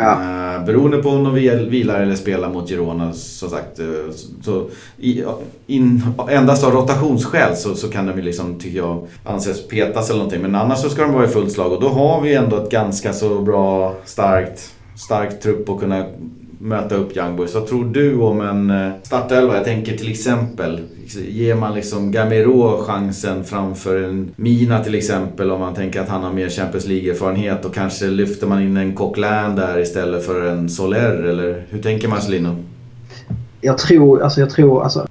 Ja. 0.02 0.56
Uh, 0.58 0.64
beroende 0.66 1.02
på 1.02 1.08
om 1.08 1.24
de 1.24 1.34
vilar 1.68 2.00
eller 2.00 2.14
spelar 2.14 2.48
mot 2.48 2.68
Girona 2.68 3.12
som 3.12 3.50
sagt. 3.50 3.78
Eh, 3.78 3.86
så 4.42 4.66
i, 4.98 5.24
in, 5.66 6.02
endast 6.30 6.64
av 6.64 6.72
rotationsskäl 6.72 7.56
så, 7.56 7.74
så 7.74 7.88
kan 7.88 8.06
de 8.06 8.16
ju 8.16 8.22
liksom, 8.22 8.58
tycker 8.58 8.78
jag, 8.78 9.06
anses 9.24 9.68
petas 9.68 10.10
eller 10.10 10.18
någonting. 10.18 10.42
Men 10.42 10.54
annars 10.54 10.78
så 10.78 10.90
ska 10.90 11.02
de 11.02 11.12
vara 11.12 11.24
i 11.24 11.28
fullt 11.28 11.52
slag 11.52 11.72
och 11.72 11.80
då 11.80 11.88
har 11.88 12.20
vi 12.20 12.34
ändå 12.34 12.56
ett 12.56 12.70
ganska 12.70 13.12
så 13.12 13.40
bra, 13.40 13.94
starkt, 14.04 14.74
starkt 14.96 15.42
trupp 15.42 15.68
att 15.68 15.80
kunna 15.80 16.06
möta 16.60 16.94
upp 16.94 17.16
Young 17.16 17.36
Boys. 17.36 17.54
Vad 17.54 17.66
tror 17.66 17.84
du 17.84 18.20
om 18.20 18.40
en 18.40 18.70
eh, 18.70 18.92
startelva? 19.02 19.54
Jag 19.54 19.64
tänker 19.64 19.96
till 19.96 20.10
exempel, 20.10 20.80
ger 21.28 21.54
man 21.54 21.74
liksom 21.74 22.12
Gamero 22.12 22.82
chansen 22.82 23.44
framför 23.44 24.02
en 24.02 24.30
Mina 24.36 24.84
till 24.84 24.94
exempel 24.94 25.50
om 25.50 25.60
man 25.60 25.74
tänker 25.74 26.00
att 26.00 26.08
han 26.08 26.22
har 26.22 26.32
mer 26.32 26.48
Champions 26.48 26.86
League-erfarenhet 26.86 27.64
och 27.64 27.74
kanske 27.74 28.06
lyfter 28.06 28.46
man 28.46 28.62
in 28.62 28.76
en 28.76 28.94
Coquelin 28.94 29.56
där 29.56 29.78
istället 29.78 30.26
för 30.26 30.46
en 30.46 30.68
Soler 30.68 31.22
eller 31.22 31.64
hur 31.70 31.82
tänker 31.82 32.08
Marcelino? 32.08 32.56
Jag 33.60 33.78
tror, 33.78 34.22
alltså 34.22 34.40
jag 34.40 34.50
tror, 34.50 34.82
alltså, 34.82 35.06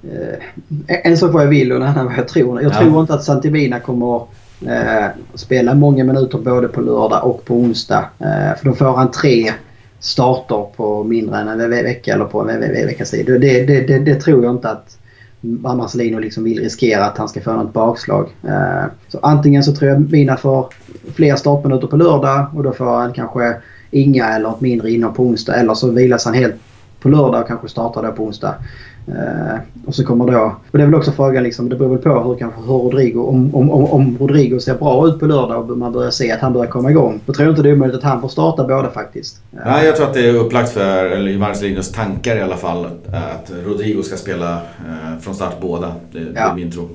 eh, 0.86 0.96
en 1.04 1.16
sak 1.16 1.32
vad 1.32 1.42
jag 1.42 1.48
vill 1.48 1.72
och 1.72 1.76
en 1.76 1.82
annan 1.82 2.06
vad 2.06 2.18
jag 2.18 2.28
tror. 2.28 2.62
Jag 2.62 2.72
ja. 2.72 2.78
tror 2.78 3.00
inte 3.00 3.14
att 3.14 3.24
Santivina 3.24 3.80
kommer 3.80 4.22
eh, 4.66 5.06
spela 5.34 5.74
många 5.74 6.04
minuter 6.04 6.38
både 6.38 6.68
på 6.68 6.80
lördag 6.80 7.24
och 7.24 7.44
på 7.44 7.54
onsdag. 7.54 8.04
Eh, 8.18 8.58
för 8.58 8.64
då 8.64 8.72
får 8.72 8.96
han 8.96 9.10
tre 9.10 9.52
starter 10.00 10.66
på 10.76 11.04
mindre 11.04 11.38
än 11.38 11.48
en 11.48 11.70
vecka 11.70 12.14
eller 12.14 12.24
på 12.24 12.50
en 12.50 12.60
veckas 12.60 13.10
tid. 13.10 13.26
Det, 13.26 13.38
det, 13.38 13.86
det, 13.86 13.98
det 13.98 14.14
tror 14.14 14.44
jag 14.44 14.54
inte 14.54 14.70
att 14.70 14.96
Marcelino 15.40 16.18
liksom 16.18 16.44
vill 16.44 16.60
riskera 16.60 17.04
att 17.04 17.18
han 17.18 17.28
ska 17.28 17.40
få 17.40 17.52
något 17.52 17.72
bakslag. 17.72 18.28
Eh, 18.42 18.84
så 19.08 19.18
antingen 19.22 19.62
så 19.62 19.74
tror 19.74 19.90
jag 19.90 20.10
Mina 20.12 20.36
får 20.36 20.66
fler 21.14 21.36
startminuter 21.36 21.86
på 21.86 21.96
lördag 21.96 22.46
och 22.54 22.62
då 22.62 22.72
får 22.72 22.84
han 22.84 23.12
kanske 23.12 23.56
inga 23.90 24.28
eller 24.28 24.50
ett 24.50 24.60
mindre 24.60 24.90
innan 24.90 25.14
på 25.14 25.22
onsdag. 25.22 25.54
Eller 25.54 25.74
så 25.74 25.90
vilas 25.90 26.24
han 26.24 26.34
helt 26.34 26.54
på 27.00 27.08
lördag 27.08 27.40
och 27.40 27.48
kanske 27.48 27.68
startar 27.68 28.02
då 28.02 28.12
på 28.12 28.24
onsdag. 28.24 28.54
Uh, 29.08 29.58
och 29.86 29.94
så 29.94 30.04
kommer 30.04 30.32
då... 30.32 30.56
Och 30.70 30.78
det 30.78 30.84
är 30.84 30.86
väl 30.86 30.94
också 30.94 31.12
frågan 31.12 31.42
liksom, 31.42 31.68
det 31.68 31.76
beror 31.76 31.88
väl 31.88 31.98
på 31.98 32.22
hur, 32.22 32.38
kanske, 32.38 32.60
hur 32.60 32.78
Rodrigo... 32.78 33.20
Om, 33.20 33.54
om, 33.54 33.70
om, 33.70 34.16
Rodrigo 34.20 34.60
ser 34.60 34.74
bra 34.74 35.08
ut 35.08 35.20
på 35.20 35.26
lördag 35.26 35.70
och 35.70 35.78
man 35.78 35.92
börjar 35.92 36.10
se 36.10 36.32
att 36.32 36.40
han 36.40 36.52
börjar 36.52 36.66
komma 36.66 36.90
igång. 36.90 37.20
Då 37.26 37.32
tror 37.32 37.46
jag 37.46 37.52
inte 37.52 37.62
det 37.62 37.68
är 37.68 37.72
omöjligt 37.74 37.96
att 37.96 38.02
han 38.02 38.20
får 38.20 38.28
starta 38.28 38.64
båda 38.64 38.90
faktiskt. 38.90 39.42
Uh, 39.54 39.60
Nej, 39.66 39.86
jag 39.86 39.96
tror 39.96 40.06
att 40.06 40.14
det 40.14 40.28
är 40.28 40.34
upplagt 40.34 40.70
för, 40.70 41.38
Marcelinos 41.38 41.92
tankar 41.92 42.36
i 42.36 42.42
alla 42.42 42.56
fall, 42.56 42.86
att 43.12 43.52
Rodrigo 43.66 44.02
ska 44.02 44.16
spela 44.16 44.54
uh, 44.54 45.18
från 45.20 45.34
start 45.34 45.60
båda. 45.60 45.92
Det, 46.12 46.18
ja. 46.18 46.24
det 46.32 46.40
är 46.40 46.54
min 46.54 46.72
tro. 46.72 46.88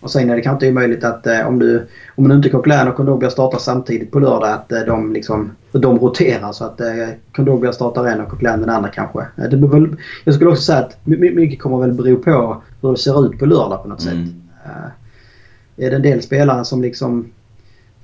Och 0.00 0.10
sen 0.10 0.30
är 0.30 0.36
det 0.36 0.42
kanske 0.42 0.66
inte 0.66 0.78
omöjligt 0.78 1.04
att 1.04 1.26
eh, 1.26 1.48
om 1.48 1.58
du 1.58 1.86
om 2.14 2.28
man 2.28 2.36
inte 2.36 2.48
Coquelin 2.48 2.88
och 2.88 2.96
Kondogbia 2.96 3.30
startar 3.30 3.58
samtidigt 3.58 4.10
på 4.10 4.18
lördag 4.18 4.50
att 4.50 4.72
eh, 4.72 4.80
de 4.80 5.12
liksom 5.12 5.50
de 5.78 5.98
roterar 5.98 6.52
så 6.52 6.64
att 6.64 6.80
eh, 6.80 7.08
Kondogbia 7.32 7.72
startar 7.72 8.06
en 8.06 8.20
och 8.20 8.28
Coquelin 8.28 8.60
den 8.60 8.70
andra 8.70 8.88
kanske. 8.88 9.20
Eh, 9.20 9.50
det 9.50 9.56
väl, 9.56 9.96
jag 10.24 10.34
skulle 10.34 10.50
också 10.50 10.62
säga 10.62 10.78
att 10.78 10.98
mycket 11.06 11.60
kommer 11.60 11.78
väl 11.78 11.92
bero 11.92 12.16
på 12.16 12.62
hur 12.82 12.90
det 12.90 12.98
ser 12.98 13.26
ut 13.26 13.38
på 13.38 13.46
lördag 13.46 13.82
på 13.82 13.88
något 13.88 14.06
mm. 14.06 14.26
sätt. 14.26 14.34
Eh, 14.64 15.86
är 15.86 15.90
det 15.90 15.96
en 15.96 16.02
del 16.02 16.22
spelare 16.22 16.64
som 16.64 16.82
liksom 16.82 17.26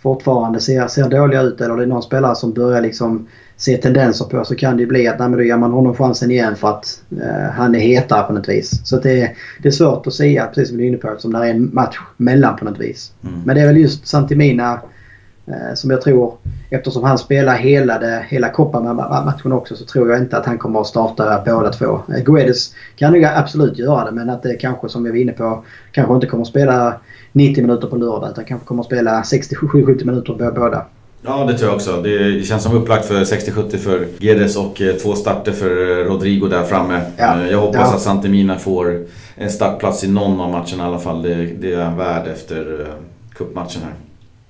fortfarande 0.02 0.60
ser, 0.60 0.86
ser 0.86 1.08
dåliga 1.08 1.42
ut 1.42 1.60
eller 1.60 1.76
det 1.76 1.82
är 1.82 1.86
någon 1.86 2.02
spelare 2.02 2.34
som 2.34 2.52
börjar 2.52 2.80
liksom 2.80 3.26
se 3.56 3.76
tendenser 3.76 4.24
på 4.24 4.44
så 4.44 4.54
kan 4.54 4.76
det 4.76 4.80
ju 4.80 4.86
bli 4.86 5.08
att 5.08 5.18
nej, 5.18 5.28
men 5.28 5.38
då 5.38 5.44
ger 5.44 5.56
man 5.56 5.72
honom 5.72 5.94
chansen 5.94 6.30
igen 6.30 6.56
för 6.56 6.68
att 6.68 7.02
eh, 7.10 7.50
han 7.52 7.74
är 7.74 7.78
hetare 7.78 8.22
på 8.22 8.32
något 8.32 8.48
vis. 8.48 8.86
Så 8.86 9.00
det, 9.00 9.32
det 9.62 9.68
är 9.68 9.72
svårt 9.72 10.06
att 10.06 10.14
säga, 10.14 10.46
precis 10.46 10.68
som 10.68 10.78
du 10.78 10.84
är 10.84 10.88
inne 10.88 10.96
på, 10.96 11.08
eftersom 11.08 11.32
det 11.32 11.38
är 11.38 11.50
en 11.50 11.74
match 11.74 11.98
mellan 12.16 12.56
på 12.56 12.64
något 12.64 12.80
vis. 12.80 13.12
Mm. 13.24 13.40
Men 13.44 13.56
det 13.56 13.62
är 13.62 13.66
väl 13.66 13.76
just 13.76 14.06
Santimina 14.06 14.80
som 15.74 15.90
jag 15.90 16.00
tror, 16.00 16.34
eftersom 16.70 17.04
han 17.04 17.18
spelar 17.18 17.54
hela, 17.54 17.98
det, 17.98 18.24
hela 18.28 18.48
Copa-matchen 18.48 19.52
också, 19.52 19.76
så 19.76 19.84
tror 19.84 20.10
jag 20.10 20.18
inte 20.18 20.36
att 20.36 20.46
han 20.46 20.58
kommer 20.58 20.80
att 20.80 20.86
starta 20.86 21.42
båda 21.46 21.72
två. 21.72 22.00
Eh, 22.08 22.24
Guedes 22.24 22.74
kan 22.96 23.14
ju 23.14 23.24
absolut 23.24 23.78
göra 23.78 24.04
det, 24.04 24.12
men 24.12 24.30
att 24.30 24.42
det 24.42 24.54
kanske, 24.54 24.88
som 24.88 25.04
vi 25.04 25.10
var 25.10 25.16
inne 25.16 25.32
på, 25.32 25.64
kanske 25.92 26.14
inte 26.14 26.26
kommer 26.26 26.42
att 26.42 26.48
spela 26.48 26.94
90 27.32 27.62
minuter 27.62 27.88
på 27.88 27.96
lördag 27.96 28.30
utan 28.30 28.44
kanske 28.44 28.66
kommer 28.66 28.80
att 28.80 28.86
spela 28.86 29.22
60-70 29.22 30.04
minuter 30.04 30.32
på 30.32 30.60
båda. 30.60 30.86
Ja, 31.24 31.44
det 31.44 31.58
tror 31.58 31.68
jag 31.68 31.76
också. 31.76 32.02
Det 32.02 32.46
känns 32.46 32.62
som 32.62 32.76
upplagt 32.76 33.04
för 33.04 33.24
60-70 33.24 33.76
för 33.76 34.06
Gedes 34.18 34.56
och 34.56 34.80
eh, 34.80 34.94
två 34.94 35.14
starter 35.14 35.52
för 35.52 36.00
eh, 36.00 36.04
Rodrigo 36.04 36.48
där 36.48 36.62
framme. 36.62 37.00
Ja. 37.16 37.40
Eh, 37.40 37.50
jag 37.50 37.58
hoppas 37.58 37.88
ja. 37.90 37.94
att 37.94 38.00
Santemina 38.00 38.58
får 38.58 39.04
en 39.36 39.50
startplats 39.50 40.04
i 40.04 40.08
någon 40.08 40.40
av 40.40 40.50
matcherna 40.50 40.84
i 40.84 40.86
alla 40.86 40.98
fall. 40.98 41.22
Det, 41.22 41.34
det 41.34 41.74
är 41.74 41.84
han 41.84 41.96
värd 41.96 42.26
efter 42.26 42.86
cupmatchen 43.34 43.82
här. 43.82 43.92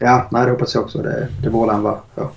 Ja, 0.03 0.28
nej, 0.30 0.44
det 0.44 0.50
hoppas 0.50 0.74
jag 0.74 0.84
också. 0.84 0.98
Det, 0.98 1.28
det 1.42 1.50
borde 1.50 1.72
han 1.72 1.82
vara. 1.82 1.96
Ja. 2.14 2.30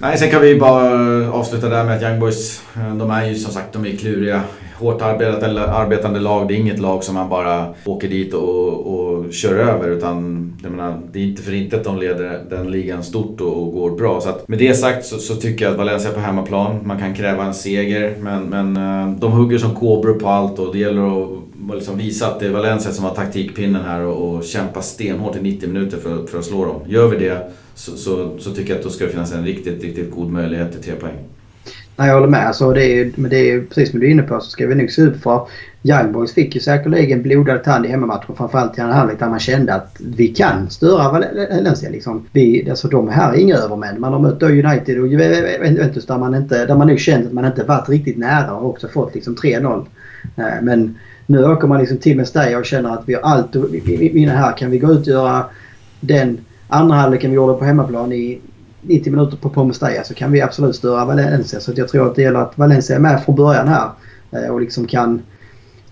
Nej, 0.00 0.18
sen 0.18 0.30
kan 0.30 0.40
vi 0.40 0.60
bara 0.60 1.22
eh, 1.22 1.34
avsluta 1.34 1.68
där 1.68 1.84
med 1.84 1.96
att 1.96 2.02
Young 2.02 2.20
Boys, 2.20 2.62
eh, 2.76 2.94
de 2.94 3.10
är 3.10 3.24
ju 3.24 3.34
som 3.34 3.52
sagt 3.52 3.72
de 3.72 3.86
är 3.86 3.96
kluriga 3.96 4.42
hårt 4.78 5.02
arbetande, 5.02 5.70
arbetande 5.70 6.20
lag. 6.20 6.48
Det 6.48 6.54
är 6.54 6.58
inget 6.58 6.78
lag 6.78 7.04
som 7.04 7.14
man 7.14 7.28
bara 7.28 7.74
åker 7.84 8.08
dit 8.08 8.34
och, 8.34 8.94
och 8.94 9.32
kör 9.32 9.54
över. 9.54 9.88
Utan 9.88 10.52
jag 10.62 10.72
menar, 10.72 11.00
det 11.12 11.18
är 11.18 11.24
inte 11.24 11.42
för 11.42 11.54
inte 11.54 11.76
att 11.76 11.84
de 11.84 11.98
leder 11.98 12.44
den 12.50 12.70
ligan 12.70 13.02
stort 13.02 13.40
och, 13.40 13.62
och 13.62 13.72
går 13.72 13.90
bra. 13.90 14.20
Så 14.20 14.28
att 14.28 14.48
med 14.48 14.58
det 14.58 14.74
sagt 14.74 15.06
så, 15.06 15.18
så, 15.18 15.34
tycker 15.34 15.64
jag 15.64 15.72
att 15.72 15.78
Valencia 15.78 16.10
är 16.10 16.14
på 16.14 16.20
hemmaplan. 16.20 16.80
Man 16.84 16.98
kan 16.98 17.14
kräva 17.14 17.44
en 17.44 17.54
seger. 17.54 18.14
Men, 18.20 18.42
men 18.42 18.76
eh, 18.76 19.18
de 19.18 19.32
hugger 19.32 19.58
som 19.58 19.74
kobror 19.74 20.14
på 20.14 20.28
allt 20.28 20.58
och 20.58 20.72
det 20.72 20.78
gäller 20.78 21.22
att 21.22 21.45
liksom 21.74 21.98
visa 21.98 22.26
att 22.26 22.40
det 22.40 22.46
är 22.46 22.50
Valencia 22.50 22.92
som 22.92 23.04
har 23.04 23.14
taktikpinnen 23.14 23.82
här 23.84 24.00
och, 24.00 24.34
och 24.34 24.44
kämpa 24.44 24.82
stenhårt 24.82 25.36
i 25.36 25.40
90 25.40 25.68
minuter 25.68 25.96
för, 25.96 26.26
för 26.26 26.38
att 26.38 26.44
slå 26.44 26.64
dem. 26.64 26.80
Gör 26.86 27.08
vi 27.08 27.16
det 27.16 27.50
så, 27.74 27.96
så, 27.96 28.38
så 28.38 28.54
tycker 28.54 28.70
jag 28.70 28.78
att 28.78 28.84
då 28.84 28.90
ska 28.90 29.04
det 29.04 29.10
finnas 29.10 29.32
en 29.32 29.44
riktigt, 29.44 29.82
riktigt 29.82 30.10
god 30.10 30.30
möjlighet 30.30 30.72
till 30.72 30.82
tre 30.82 30.92
poäng. 30.94 31.16
Nej, 31.96 32.08
jag 32.08 32.14
håller 32.14 32.28
med. 32.28 32.46
Alltså, 32.46 32.72
det 32.72 32.84
är, 32.84 33.12
men 33.14 33.30
det 33.30 33.50
är 33.50 33.60
precis 33.60 33.90
som 33.90 34.00
du 34.00 34.06
är 34.06 34.10
inne 34.10 34.22
på 34.22 34.40
så 34.40 34.50
ska 34.50 34.66
vi 34.66 34.74
nog 34.74 34.90
se 34.90 35.02
upp 35.02 35.22
för 35.22 35.48
Young 35.82 36.12
Boys 36.12 36.34
fick 36.34 36.54
ju 36.54 36.60
säkerligen 36.60 37.22
blodad 37.22 37.64
tand 37.64 37.86
i 37.86 37.88
hemmamatchen. 37.88 38.36
Framförallt 38.36 38.78
i 38.78 38.80
andra 38.80 38.94
halvlek 38.94 39.18
där 39.18 39.28
man 39.28 39.40
kände 39.40 39.74
att 39.74 39.96
vi 40.00 40.28
kan 40.28 40.70
störa 40.70 41.12
Valencia. 41.12 41.90
Liksom. 41.90 42.26
Vi, 42.32 42.70
alltså, 42.70 42.88
de 42.88 43.08
här 43.08 43.32
är 43.32 43.36
inga 43.36 43.56
övermän. 43.56 44.00
Man 44.00 44.12
har 44.12 44.20
mött 44.20 44.42
United 44.42 45.00
och 45.00 45.08
Juventus 45.08 46.06
där 46.06 46.18
man, 46.18 46.34
inte, 46.34 46.66
där 46.66 46.76
man 46.76 46.86
nog 46.86 46.98
känt 46.98 47.26
att 47.26 47.32
man 47.32 47.44
inte 47.44 47.64
varit 47.64 47.88
riktigt 47.88 48.18
nära 48.18 48.52
och 48.52 48.70
också 48.70 48.88
fått 48.88 49.14
liksom 49.14 49.36
3-0. 49.36 49.86
Eh, 50.36 50.44
men 50.62 50.98
nu 51.26 51.44
åker 51.44 51.68
man 51.68 51.80
liksom 51.80 51.98
till 51.98 52.16
Mestalla 52.16 52.58
och 52.58 52.64
känner 52.64 52.90
att 52.90 53.02
vi 53.06 53.14
har 53.14 53.20
allt 53.20 53.56
att 53.56 53.70
vinna 53.70 54.32
här. 54.32 54.56
Kan 54.56 54.70
vi 54.70 54.78
gå 54.78 54.92
ut 54.92 55.00
och 55.00 55.06
göra 55.06 55.44
den 56.00 56.38
andra 56.68 56.96
halvleken 56.96 57.30
vi 57.30 57.36
gjorde 57.36 57.58
på 57.58 57.64
hemmaplan 57.64 58.12
i 58.12 58.40
90 58.82 59.12
minuter 59.12 59.36
på 59.36 59.64
Mestalla 59.64 60.04
så 60.04 60.14
kan 60.14 60.32
vi 60.32 60.40
absolut 60.40 60.76
störa 60.76 61.04
Valencia. 61.04 61.60
Så 61.60 61.72
jag 61.76 61.88
tror 61.88 62.06
att 62.06 62.14
det 62.14 62.22
gäller 62.22 62.40
att 62.40 62.58
Valencia 62.58 62.96
är 62.96 63.00
med 63.00 63.24
från 63.24 63.36
början 63.36 63.68
här 63.68 63.90
eh, 64.32 64.48
och 64.48 64.60
liksom 64.60 64.86
kan 64.86 65.22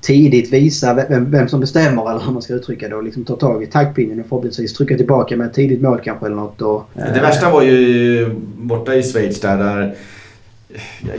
tidigt 0.04 0.52
visa 0.52 0.94
vem, 0.94 1.30
vem 1.30 1.48
som 1.48 1.60
bestämmer 1.60 2.10
eller 2.10 2.20
hur 2.20 2.32
man 2.32 2.42
ska 2.42 2.54
uttrycka 2.54 2.88
det 2.88 2.94
och 2.94 3.04
liksom 3.04 3.24
ta 3.24 3.36
tag 3.36 3.62
i 3.62 3.66
taktpinnen 3.66 4.20
och 4.20 4.26
förhoppningsvis 4.26 4.72
trycka 4.72 4.96
tillbaka 4.96 5.36
med 5.36 5.46
ett 5.46 5.54
tidigt 5.54 5.82
mål 5.82 6.00
kanske 6.04 6.26
eller 6.26 6.36
något. 6.36 6.62
Och, 6.62 6.90
det 6.94 7.20
värsta 7.20 7.50
var 7.50 7.62
ju 7.62 8.30
borta 8.56 8.94
i 8.94 9.02
Schweiz 9.02 9.40
där, 9.40 9.58
där 9.58 9.94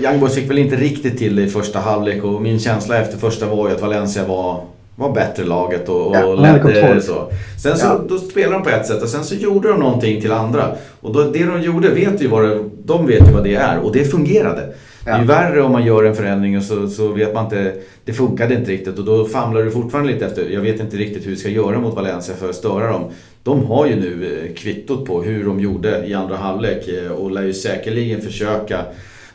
Young 0.02 0.20
Boys 0.20 0.36
fick 0.36 0.50
väl 0.50 0.58
inte 0.58 0.76
riktigt 0.76 1.18
till 1.18 1.36
det 1.36 1.42
i 1.42 1.50
första 1.50 1.80
halvlek 1.80 2.24
och 2.24 2.42
min 2.42 2.60
känsla 2.60 2.98
efter 2.98 3.18
första 3.18 3.46
var 3.46 3.70
ju 3.70 3.76
att 3.76 3.82
Valencia 3.82 4.28
var 4.28 4.64
var 4.96 5.14
bättre 5.14 5.44
laget 5.44 5.90
och, 5.90 6.08
och 6.08 6.16
ja, 6.16 6.36
ledde 6.36 7.02
så. 7.02 7.32
Sen 7.64 7.78
så 7.78 7.86
ja. 7.86 8.02
då 8.10 8.18
spelade 8.18 8.54
de 8.54 8.64
på 8.64 8.70
ett 8.70 8.86
sätt 8.86 9.04
och 9.04 9.10
sen 9.10 9.24
så 9.24 9.36
gjorde 9.36 9.68
de 9.68 9.80
någonting 9.80 10.22
till 10.22 10.32
andra. 10.32 10.76
Och 11.02 11.14
då, 11.14 11.24
det 11.24 11.44
de 11.46 11.62
gjorde 11.62 11.90
vet 11.90 12.22
ju 12.22 12.28
vad 12.28 12.44
det, 12.44 12.60
de 12.86 13.08
vet 13.08 13.28
ju 13.28 13.32
vad 13.32 13.44
det 13.44 13.56
är 13.56 13.80
och 13.80 13.92
det 13.92 14.06
fungerade. 14.06 14.74
Ja. 15.06 15.12
Det 15.12 15.18
är 15.18 15.20
ju 15.20 15.26
värre 15.26 15.62
om 15.62 15.72
man 15.72 15.86
gör 15.86 16.04
en 16.04 16.16
förändring 16.16 16.58
och 16.58 16.64
så, 16.64 16.88
så 16.88 17.08
vet 17.08 17.34
man 17.34 17.44
inte, 17.44 17.74
det 18.06 18.14
funkade 18.14 18.56
inte 18.56 18.72
riktigt 18.72 19.00
och 19.00 19.06
då 19.06 19.26
famlar 19.26 19.64
du 19.64 19.72
fortfarande 19.72 20.14
lite 20.14 20.26
efter, 20.26 20.50
jag 20.50 20.62
vet 20.62 20.80
inte 20.80 20.98
riktigt 20.98 21.26
hur 21.26 21.32
vi 21.32 21.38
ska 21.38 21.50
göra 21.50 21.80
mot 21.80 21.96
Valencia 21.96 22.36
för 22.36 22.50
att 22.50 22.56
störa 22.56 22.92
dem. 22.92 23.04
De 23.44 23.66
har 23.66 23.86
ju 23.86 23.96
nu 23.96 24.44
eh, 24.44 24.56
kvittot 24.56 25.06
på 25.06 25.22
hur 25.22 25.46
de 25.46 25.60
gjorde 25.60 26.06
i 26.08 26.14
andra 26.14 26.36
halvlek 26.36 26.88
eh, 26.88 27.12
och 27.12 27.32
lär 27.32 27.44
ju 27.44 27.54
säkerligen 27.54 28.22
försöka 28.22 28.86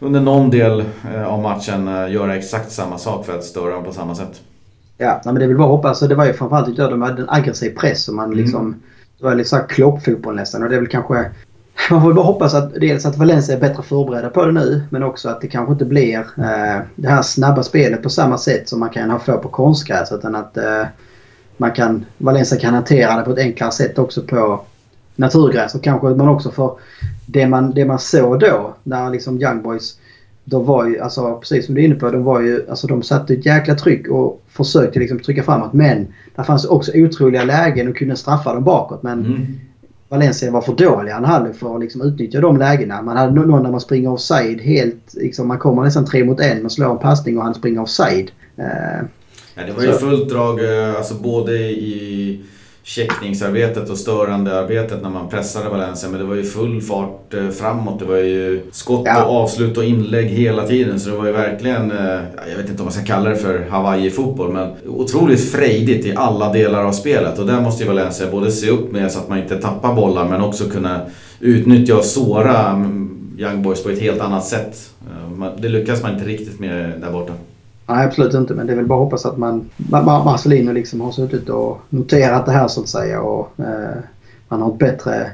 under 0.01 0.21
någon 0.21 0.51
del 0.51 0.85
eh, 1.15 1.27
av 1.27 1.43
matchen 1.43 1.87
göra 1.87 2.37
exakt 2.37 2.73
samma 2.73 2.99
sak 2.99 3.27
för 3.27 3.39
att 3.39 3.45
störa 3.45 3.75
dem 3.75 3.85
på 3.85 3.93
samma 3.93 4.15
sätt. 4.15 4.41
Ja, 4.99 5.21
men 5.25 5.35
det 5.35 5.47
väl 5.47 5.57
bara 5.57 5.69
hoppas. 5.69 6.01
Det 6.01 6.15
var 6.15 6.27
ju 6.27 6.33
framförallt 6.33 6.69
att 6.69 6.91
de 6.91 7.03
hade 7.03 7.23
en 7.23 7.31
aggressiv 7.31 7.71
press 7.71 8.09
och 8.09 8.15
man 8.15 8.25
mm. 8.25 8.39
liksom... 8.39 8.61
Mm. 8.61 8.81
Det 9.19 9.25
var 9.25 9.45
såhär 9.45 9.67
kloppfotboll 9.69 10.35
nästan 10.35 10.63
och 10.63 10.69
det 10.69 10.77
är 10.77 10.81
väl 10.81 10.89
kanske... 10.89 11.31
Man 11.91 12.03
får 12.03 12.13
bara 12.13 12.25
hoppas 12.25 12.55
att 12.55 12.75
dels 12.75 13.07
att 13.07 13.17
Valencia 13.17 13.57
är 13.57 13.61
bättre 13.61 13.83
förberedda 13.83 14.29
på 14.29 14.45
det 14.45 14.53
nu 14.53 14.83
men 14.91 15.03
också 15.03 15.29
att 15.29 15.41
det 15.41 15.49
kanske 15.49 15.73
inte 15.73 15.85
blir 15.85 16.19
eh, 16.19 16.83
det 16.95 17.09
här 17.09 17.23
snabba 17.23 17.63
spelet 17.63 18.03
på 18.03 18.11
samma 18.11 18.39
sätt 18.39 18.69
som 18.69 18.81
man 18.81 18.91
kan 18.91 19.11
ha 19.11 19.19
få 19.19 19.39
på 19.39 19.49
konstgräs 19.49 20.13
utan 20.13 20.35
att 20.35 20.57
eh, 20.57 20.85
man 21.57 21.73
kan, 21.73 22.05
Valencia 22.19 22.59
kan 22.59 22.75
hantera 22.75 23.17
det 23.17 23.23
på 23.23 23.31
ett 23.31 23.39
enklare 23.39 23.73
sätt 23.73 23.99
också 23.99 24.23
på 24.23 24.65
naturgräs 25.21 25.75
och 25.75 25.83
kanske 25.83 26.09
man 26.09 26.29
också 26.29 26.51
får 26.51 26.79
det 27.27 27.47
man, 27.47 27.75
det 27.75 27.85
man 27.85 27.99
såg 27.99 28.41
då 28.41 28.75
när 28.83 29.11
liksom 29.11 29.43
Young 29.43 29.63
Boys 29.63 29.99
de 30.45 30.65
var 30.65 30.87
ju, 30.87 31.01
alltså 31.01 31.37
precis 31.37 31.67
som 31.67 31.75
du 31.75 31.81
är 31.81 31.85
inne 31.85 31.95
på, 31.95 32.11
de 32.11 32.25
var 32.25 32.41
ju, 32.41 32.71
alltså 32.71 32.87
de 32.87 33.03
satte 33.03 33.33
ett 33.35 33.47
jäkla 33.47 33.75
tryck 33.75 34.09
och 34.09 34.43
försökte 34.49 34.99
liksom 34.99 35.19
trycka 35.19 35.43
framåt. 35.43 35.73
Men 35.73 36.07
det 36.37 36.45
fanns 36.45 36.65
också 36.65 36.93
otroliga 36.95 37.45
lägen 37.45 37.89
och 37.89 37.97
kunde 37.97 38.17
straffa 38.17 38.55
dem 38.55 38.65
bakåt. 38.65 39.03
Men 39.03 39.27
mm. 39.27 39.47
Valencia 40.09 40.51
var 40.51 40.61
för 40.61 40.73
dåliga 40.73 41.17
en 41.17 41.25
halvlek 41.25 41.57
för 41.57 41.75
att 41.75 41.81
liksom 41.81 42.03
utnyttja 42.03 42.41
de 42.41 42.57
lägena. 42.57 43.03
Man 43.03 43.17
hade 43.17 43.33
någon 43.33 43.63
där 43.63 43.71
man 43.71 43.81
springer 43.81 44.13
offside 44.13 44.61
helt, 44.61 45.15
liksom, 45.15 45.49
man 45.49 45.59
kommer 45.59 45.83
nästan 45.83 46.05
tre 46.05 46.25
mot 46.25 46.41
en 46.41 46.65
och 46.65 46.73
slår 46.73 46.91
en 46.91 46.99
passning 46.99 47.39
och 47.39 47.45
han 47.45 47.55
springer 47.55 47.83
offside. 47.83 48.31
Uh, 48.59 48.65
ja, 49.55 49.67
det 49.67 49.73
var 49.73 49.83
ju 49.83 49.93
fullt 49.93 50.29
drag, 50.29 50.65
eh, 50.65 50.97
alltså 50.97 51.15
både 51.15 51.53
i 51.59 52.41
checkningsarbetet 52.83 53.91
och 53.91 53.99
störandearbetet 53.99 55.03
när 55.03 55.11
man 55.11 55.29
pressade 55.29 55.69
Valencia. 55.69 56.09
Men 56.09 56.21
det 56.21 56.27
var 56.27 56.35
ju 56.35 56.45
full 56.45 56.81
fart 56.81 57.35
eh, 57.35 57.49
framåt. 57.49 57.99
Det 57.99 58.05
var 58.05 58.17
ju 58.17 58.61
skott 58.73 59.09
och 59.27 59.43
avslut 59.43 59.77
och 59.77 59.85
inlägg 59.85 60.27
hela 60.27 60.67
tiden. 60.67 61.01
Så 61.01 61.11
det 61.11 61.17
var 61.17 61.27
ju 61.27 61.33
verkligen, 61.33 61.91
eh, 61.91 62.21
jag 62.51 62.57
vet 62.57 62.69
inte 62.71 62.83
om 62.83 62.85
man 62.85 62.93
ska 62.93 63.05
kalla 63.05 63.31
det 63.31 63.37
för 63.37 63.67
Hawaii-fotboll, 63.71 64.53
men 64.53 64.71
otroligt 64.87 65.53
frejdigt 65.53 66.07
i 66.07 66.15
alla 66.17 66.53
delar 66.53 66.85
av 66.85 66.93
spelet. 66.93 67.39
Och 67.39 67.47
där 67.47 67.61
måste 67.61 67.83
ju 67.83 67.89
Valencia 67.89 68.31
både 68.31 68.53
se 68.53 68.71
upp 68.71 68.93
med 68.93 69.13
så 69.13 69.19
att 69.19 69.29
man 69.29 69.39
inte 69.39 69.57
tappar 69.57 69.95
bollar, 69.95 70.29
men 70.29 70.41
också 70.41 70.65
kunna 70.65 71.01
utnyttja 71.41 71.97
och 71.97 72.05
såra 72.05 72.69
mm, 72.69 73.35
Young 73.39 73.63
Boys 73.63 73.83
på 73.83 73.91
ett 73.91 74.01
helt 74.01 74.21
annat 74.21 74.47
sätt. 74.47 74.91
Eh, 75.01 75.47
det 75.59 75.69
lyckas 75.69 76.03
man 76.03 76.15
inte 76.15 76.25
riktigt 76.25 76.61
med 76.61 76.93
där 77.01 77.13
borta. 77.13 77.33
Nej, 77.95 78.07
absolut 78.07 78.35
inte. 78.35 78.55
Men 78.55 78.67
det 78.67 78.73
är 78.73 78.77
väl 78.77 78.87
bara 78.87 78.99
att 78.99 79.05
hoppas 79.05 79.27
att 79.27 79.39
man, 79.39 79.71
Marcelino 80.05 80.73
liksom 80.73 81.01
har 81.01 81.13
suttit 81.13 81.49
och 81.49 81.79
noterat 81.89 82.47
det 82.47 82.53
här 82.53 82.69
så 82.69 82.81
att 82.81 82.89
säga 82.89 83.21
och 83.21 83.53
eh, 83.59 83.97
man 84.49 84.63
har 84.63 84.73
ett 84.73 84.79
bättre 84.79 85.31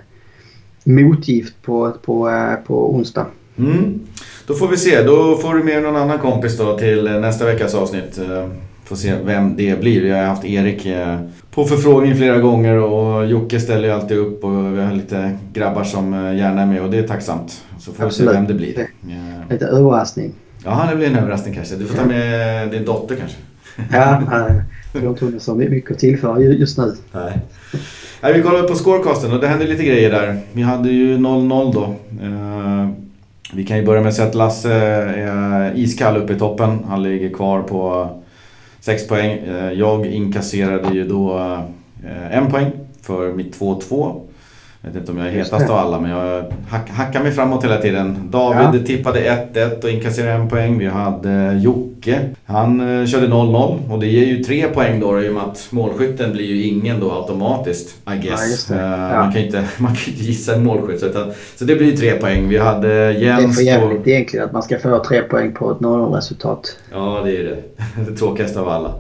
motgift 0.85 1.63
på, 1.63 1.93
på, 2.03 2.31
eh, 2.31 2.55
på 2.67 2.95
onsdag. 2.95 3.27
Mm. 3.59 4.01
Då 4.47 4.55
får 4.55 4.69
vi 4.69 4.77
se. 4.77 5.03
Då 5.03 5.37
får 5.37 5.55
du 5.55 5.65
med 5.65 5.83
någon 5.83 5.97
annan 5.97 6.19
kompis 6.19 6.59
då 6.59 6.79
till 6.79 7.07
eh, 7.07 7.13
nästa 7.13 7.45
veckas 7.45 7.75
avsnitt. 7.75 8.19
Eh, 8.19 8.49
får 8.85 8.97
se 8.97 9.15
vem 9.25 9.57
det 9.57 9.81
blir. 9.81 10.03
Vi 10.03 10.11
har 10.11 10.23
haft 10.23 10.45
Erik 10.45 10.87
på 11.51 11.65
förfrågning 11.65 12.17
flera 12.17 12.39
gånger 12.39 12.77
och 12.77 13.27
Jocke 13.27 13.61
ställer 13.61 13.89
ju 13.89 13.95
alltid 13.95 14.19
upp 14.19 14.45
och 14.45 14.77
vi 14.77 14.81
har 14.81 14.93
lite 14.93 15.39
grabbar 15.53 15.85
som 15.85 16.13
gärna 16.13 16.63
är 16.63 16.67
med 16.67 16.83
och 16.83 16.91
det 16.91 16.99
är 16.99 17.09
tacksamt. 17.09 17.65
Så 17.79 17.93
får 17.93 18.05
Absolut. 18.05 18.31
vi 18.31 18.35
se 18.35 18.39
vem 18.39 18.47
det 18.47 18.55
blir. 18.55 18.89
Lite 19.51 19.67
överraskning. 19.67 20.33
Ja, 20.67 20.89
det 20.91 20.97
blir 20.97 21.07
en 21.07 21.17
överraskning 21.17 21.55
kanske. 21.55 21.77
Du 21.77 21.87
får 21.87 21.99
ta 21.99 22.05
med 22.05 22.71
din 22.71 22.85
dotter 22.85 23.17
kanske. 23.17 23.37
Ja, 23.93 24.23
jag 24.93 25.17
tror 25.19 25.31
inte 25.31 25.45
så 25.45 25.55
mycket 25.55 25.91
att 25.91 25.99
tillföra 25.99 26.41
just 26.41 26.79
nu. 26.79 26.95
Nej. 27.13 27.39
Nej, 28.21 28.33
vi 28.33 28.43
kollar 28.43 28.63
på 28.63 28.75
scorecasten 28.75 29.33
och 29.33 29.41
det 29.41 29.49
hände 29.49 29.67
lite 29.67 29.85
grejer 29.85 30.11
där. 30.11 30.41
Vi 30.53 30.63
hade 30.63 30.91
ju 30.91 31.17
0-0 31.17 31.73
då. 31.75 31.83
Eh, 32.25 32.89
vi 33.53 33.65
kan 33.65 33.77
ju 33.77 33.87
börja 33.87 34.01
med 34.01 34.09
att 34.09 34.15
säga 34.15 34.29
att 34.29 34.35
Lasse 34.35 34.73
är 34.73 35.73
iskall 35.79 36.17
uppe 36.17 36.33
i 36.33 36.39
toppen. 36.39 36.79
Han 36.89 37.03
ligger 37.03 37.31
kvar 37.35 37.63
på 37.63 38.11
6 38.81 39.09
poäng. 39.09 39.31
Eh, 39.31 39.73
jag 39.73 40.07
inkasserade 40.07 40.95
ju 40.95 41.09
då 41.09 41.39
eh, 42.05 42.37
en 42.37 42.51
poäng 42.51 42.71
för 43.03 43.33
mitt 43.33 43.59
2-2. 43.61 44.21
Jag 44.87 44.93
vet 44.93 45.01
inte 45.01 45.13
om 45.13 45.19
jag 45.19 45.27
är 45.27 45.33
hetast 45.33 45.71
av 45.71 45.77
alla 45.77 46.01
men 46.01 46.11
jag 46.11 46.45
hack, 46.69 46.91
hackar 46.91 47.23
mig 47.23 47.33
framåt 47.33 47.65
hela 47.65 47.77
tiden. 47.77 48.29
David 48.31 48.81
ja. 48.81 48.87
tippade 48.87 49.47
1-1 49.55 49.85
och 49.85 49.91
inkasserade 49.91 50.33
en 50.33 50.49
poäng. 50.49 50.79
Vi 50.79 50.87
hade 50.87 51.61
Jocke. 51.63 52.21
Han 52.45 52.81
uh, 52.81 53.07
körde 53.07 53.27
0-0 53.27 53.91
och 53.91 54.01
det 54.01 54.07
ger 54.07 54.27
ju 54.27 54.45
tre 54.45 54.69
poäng 54.69 55.01
då 55.01 55.23
i 55.23 55.29
och 55.29 55.35
med 55.35 55.43
att 55.43 55.69
målskytten 55.71 56.33
blir 56.33 56.45
ju 56.45 56.63
ingen 56.63 57.01
då 57.01 57.13
automatiskt. 57.13 57.97
I 58.15 58.27
guess. 58.27 58.71
Ja, 58.71 58.77
uh, 58.77 58.83
ja. 58.83 58.97
Man 59.23 59.33
kan 59.33 59.41
ju 59.41 59.47
inte, 59.47 59.65
man 59.79 59.95
kan 59.95 60.13
inte 60.13 60.25
gissa 60.25 60.55
en 60.55 60.65
målskytt. 60.65 61.01
Så, 61.01 61.07
utan, 61.07 61.33
så 61.57 61.65
det 61.65 61.77
blir 61.77 61.87
ju 61.87 61.97
tre 61.97 62.13
poäng. 62.13 62.49
Vi 62.49 62.59
hade 62.59 63.13
Jens... 63.13 63.57
Det 63.57 63.63
är 63.63 63.77
för 63.77 63.81
jävligt 63.83 64.07
egentligen 64.07 64.47
att 64.47 64.53
man 64.53 64.63
ska 64.63 64.79
få 64.79 65.05
tre 65.05 65.23
poäng 65.23 65.55
på 65.55 65.71
ett 65.71 65.79
0-0-resultat. 65.79 66.77
Ja 66.93 67.23
det 67.25 67.37
är 67.37 67.45
det. 67.45 67.57
Det 68.11 68.17
tråkigaste 68.17 68.61
av 68.61 68.69
alla. 68.69 68.95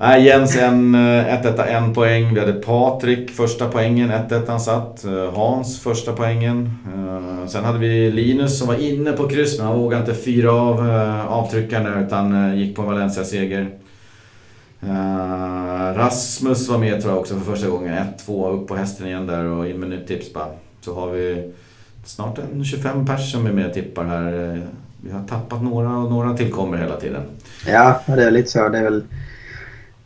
Nej, 0.00 0.24
Jens 0.24 0.56
en 0.56 0.96
1-1 0.96 1.58
eh, 1.58 1.76
en 1.76 1.94
poäng. 1.94 2.34
Vi 2.34 2.40
hade 2.40 2.52
Patrik 2.52 3.30
första 3.30 3.68
poängen 3.68 4.10
1-1 4.10 4.42
han 4.46 4.60
satt. 4.60 4.93
Eh, 5.04 5.34
Hans 5.34 5.80
första 5.80 6.12
poängen. 6.12 6.70
Eh, 6.94 7.46
sen 7.48 7.64
hade 7.64 7.78
vi 7.78 8.10
Linus 8.10 8.58
som 8.58 8.68
var 8.68 8.74
inne 8.74 9.12
på 9.12 9.28
kryss 9.28 9.58
men 9.58 9.66
han 9.66 9.78
vågade 9.78 10.00
inte 10.00 10.22
fyra 10.22 10.52
av 10.52 10.90
eh, 10.90 11.26
avtryckarna 11.26 12.00
utan 12.06 12.48
eh, 12.48 12.58
gick 12.58 12.76
på 12.76 12.82
en 12.82 12.88
Valencia-seger. 12.88 13.70
Rasmus 15.94 16.68
var 16.68 16.78
med 16.78 17.00
tror 17.00 17.12
jag 17.12 17.20
också 17.20 17.34
för 17.34 17.52
första 17.52 17.68
gången. 17.68 17.98
1-2 18.26 18.52
upp 18.52 18.68
på 18.68 18.76
hästen 18.76 19.06
igen 19.06 19.26
där 19.26 19.44
och 19.44 19.68
in 19.68 19.80
med 19.80 19.90
nytt 19.90 20.08
tips 20.08 20.32
bara. 20.32 20.46
Så 20.80 20.94
har 20.94 21.10
vi 21.10 21.52
snart 22.04 22.38
en 22.38 22.64
25 22.64 23.06
pers 23.06 23.32
som 23.32 23.46
är 23.46 23.52
med 23.52 23.66
och 23.66 23.74
tippar 23.74 24.04
här. 24.04 24.62
Vi 25.00 25.10
har 25.10 25.24
tappat 25.28 25.62
några 25.62 25.96
och 25.96 26.10
några 26.10 26.36
tillkommer 26.36 26.78
hela 26.78 26.96
tiden. 26.96 27.22
Ja, 27.66 28.00
det 28.06 28.24
är 28.24 28.30
lite 28.30 28.50
så. 28.50 28.68
Det 28.68 28.78
är 28.78 28.84
väl 28.84 29.02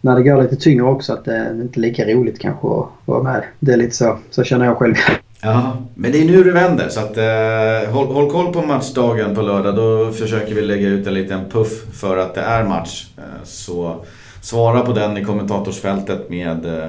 när 0.01 0.17
det 0.17 0.23
går 0.23 0.43
lite 0.43 0.57
tyngre 0.57 0.85
också 0.85 1.13
att 1.13 1.25
det 1.25 1.37
är 1.37 1.51
inte 1.51 1.81
lika 1.81 2.05
roligt 2.05 2.39
kanske 2.39 2.69
att 2.69 2.87
vara 3.05 3.23
med. 3.23 3.43
Det 3.61 3.73
är 3.73 3.77
lite 3.77 3.97
så. 3.97 4.19
Så 4.31 4.45
känner 4.45 4.67
jag 4.67 4.77
själv. 4.77 4.95
Ja, 5.41 5.77
men 5.95 6.13
det 6.13 6.23
är 6.23 6.25
nu 6.25 6.45
det 6.45 6.53
vänder 6.53 6.89
så 6.89 7.01
att 7.01 7.17
eh, 7.17 7.93
håll, 7.93 8.07
håll, 8.07 8.31
koll 8.31 8.53
på 8.53 8.63
matchdagen 8.63 9.35
på 9.35 9.43
lördag. 9.43 9.77
Då 9.77 10.13
försöker 10.13 10.55
vi 10.55 10.63
lägga 10.63 10.89
ut 10.89 11.07
en 11.07 11.15
liten 11.15 11.41
puff 11.51 12.01
för 12.01 12.17
att 12.17 12.35
det 12.35 12.41
är 12.41 12.65
match. 12.65 13.07
Eh, 13.17 13.45
så 13.45 14.05
svara 14.43 14.81
på 14.81 14.93
den 14.93 15.17
i 15.17 15.25
kommentatorsfältet 15.25 16.31
med 16.31 16.67
eh, 16.67 16.89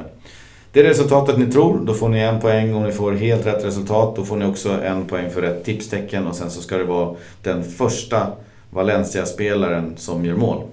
det 0.71 0.83
resultatet 0.83 1.37
ni 1.37 1.45
tror. 1.45 1.79
Då 1.85 1.93
får 1.93 2.09
ni 2.09 2.19
en 2.19 2.39
poäng. 2.39 2.75
Om 2.75 2.83
ni 2.83 2.91
får 2.91 3.11
helt 3.11 3.45
rätt 3.45 3.65
resultat 3.65 4.15
då 4.15 4.25
får 4.25 4.35
ni 4.35 4.45
också 4.45 4.69
en 4.69 5.05
poäng 5.05 5.29
för 5.29 5.41
rätt 5.41 5.63
tipstecken. 5.63 6.27
Och 6.27 6.35
sen 6.35 6.49
så 6.49 6.61
ska 6.61 6.77
det 6.77 6.83
vara 6.83 7.15
den 7.43 7.63
första 7.63 8.27
Valencia-spelaren 8.69 9.93
som 9.97 10.25
gör 10.25 10.35
mål. 10.35 10.63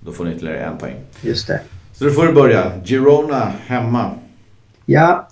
Då 0.00 0.12
får 0.12 0.24
ni 0.24 0.34
ytterligare 0.34 0.58
en 0.58 0.78
poäng. 0.78 0.96
Just 1.20 1.46
det. 1.46 1.60
Så 1.92 2.04
då 2.04 2.10
får 2.10 2.26
du 2.26 2.32
börja. 2.32 2.72
Girona 2.84 3.52
hemma. 3.66 4.10
Ja. 4.86 5.28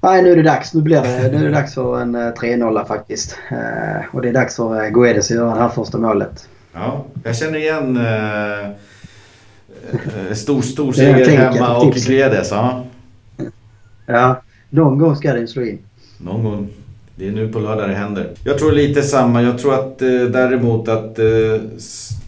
Nej, 0.00 0.22
nu 0.22 0.32
är 0.32 0.36
det 0.36 0.42
dags. 0.42 0.74
Nu, 0.74 0.82
blir 0.82 1.02
det, 1.02 1.30
nu 1.32 1.38
är 1.38 1.44
det 1.44 1.50
dags 1.50 1.74
för 1.74 2.00
en 2.00 2.16
3-0 2.16 2.78
eh, 2.78 2.86
faktiskt. 2.86 3.38
Eh, 3.50 4.14
och 4.14 4.22
det 4.22 4.28
är 4.28 4.32
dags 4.32 4.56
för 4.56 4.84
eh, 4.84 4.90
Guedes 4.90 5.30
att 5.30 5.36
göra 5.36 5.54
det 5.54 5.60
här 5.60 5.68
första 5.68 5.98
målet. 5.98 6.48
Ja, 6.72 7.04
jag 7.24 7.36
känner 7.36 7.58
igen 7.58 7.96
eh, 7.96 8.70
stor, 10.34 10.62
stor 10.62 10.92
seger 10.92 11.36
hemma 11.36 11.76
och 11.76 11.94
Guedes. 11.94 12.50
Ja. 12.50 12.84
ja, 14.06 14.42
någon 14.70 14.98
gång 14.98 15.16
ska 15.16 15.32
den 15.32 15.48
slå 15.48 15.62
in. 15.62 15.78
Någon 16.18 16.44
gång. 16.44 16.68
Det 17.16 17.28
är 17.28 17.32
nu 17.32 17.48
på 17.48 17.58
lördag 17.60 17.88
det 17.88 17.94
händer. 17.94 18.30
Jag 18.44 18.58
tror 18.58 18.72
lite 18.72 19.02
samma. 19.02 19.42
Jag 19.42 19.58
tror 19.58 19.74
att 19.74 20.02
eh, 20.02 20.08
däremot 20.08 20.88
att... 20.88 21.18
Eh, 21.18 21.24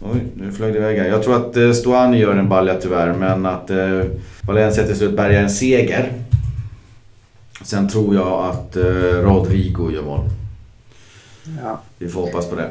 oj, 0.01 0.19
nu 0.33 0.51
flög 0.51 0.73
det 0.73 0.79
iväg 0.79 0.97
här. 0.97 1.07
Jag 1.07 1.23
tror 1.23 1.35
att 1.35 1.57
eh, 1.57 1.71
Stoani 1.71 2.17
gör 2.17 2.35
en 2.35 2.49
balja 2.49 2.75
tyvärr, 2.81 3.13
men 3.13 3.45
att 3.45 3.69
eh, 3.69 4.01
Valencia 4.41 4.83
till 4.83 4.95
slut 4.95 5.17
bärgar 5.17 5.41
en 5.41 5.49
seger. 5.49 6.11
Sen 7.61 7.89
tror 7.89 8.15
jag 8.15 8.45
att 8.45 8.75
eh, 8.75 8.83
Rodrigo 9.23 9.91
gör 9.91 10.03
mål. 10.03 10.29
Ja. 11.63 11.81
Vi 11.97 12.07
får 12.07 12.21
hoppas 12.21 12.49
på 12.49 12.55
det. 12.55 12.69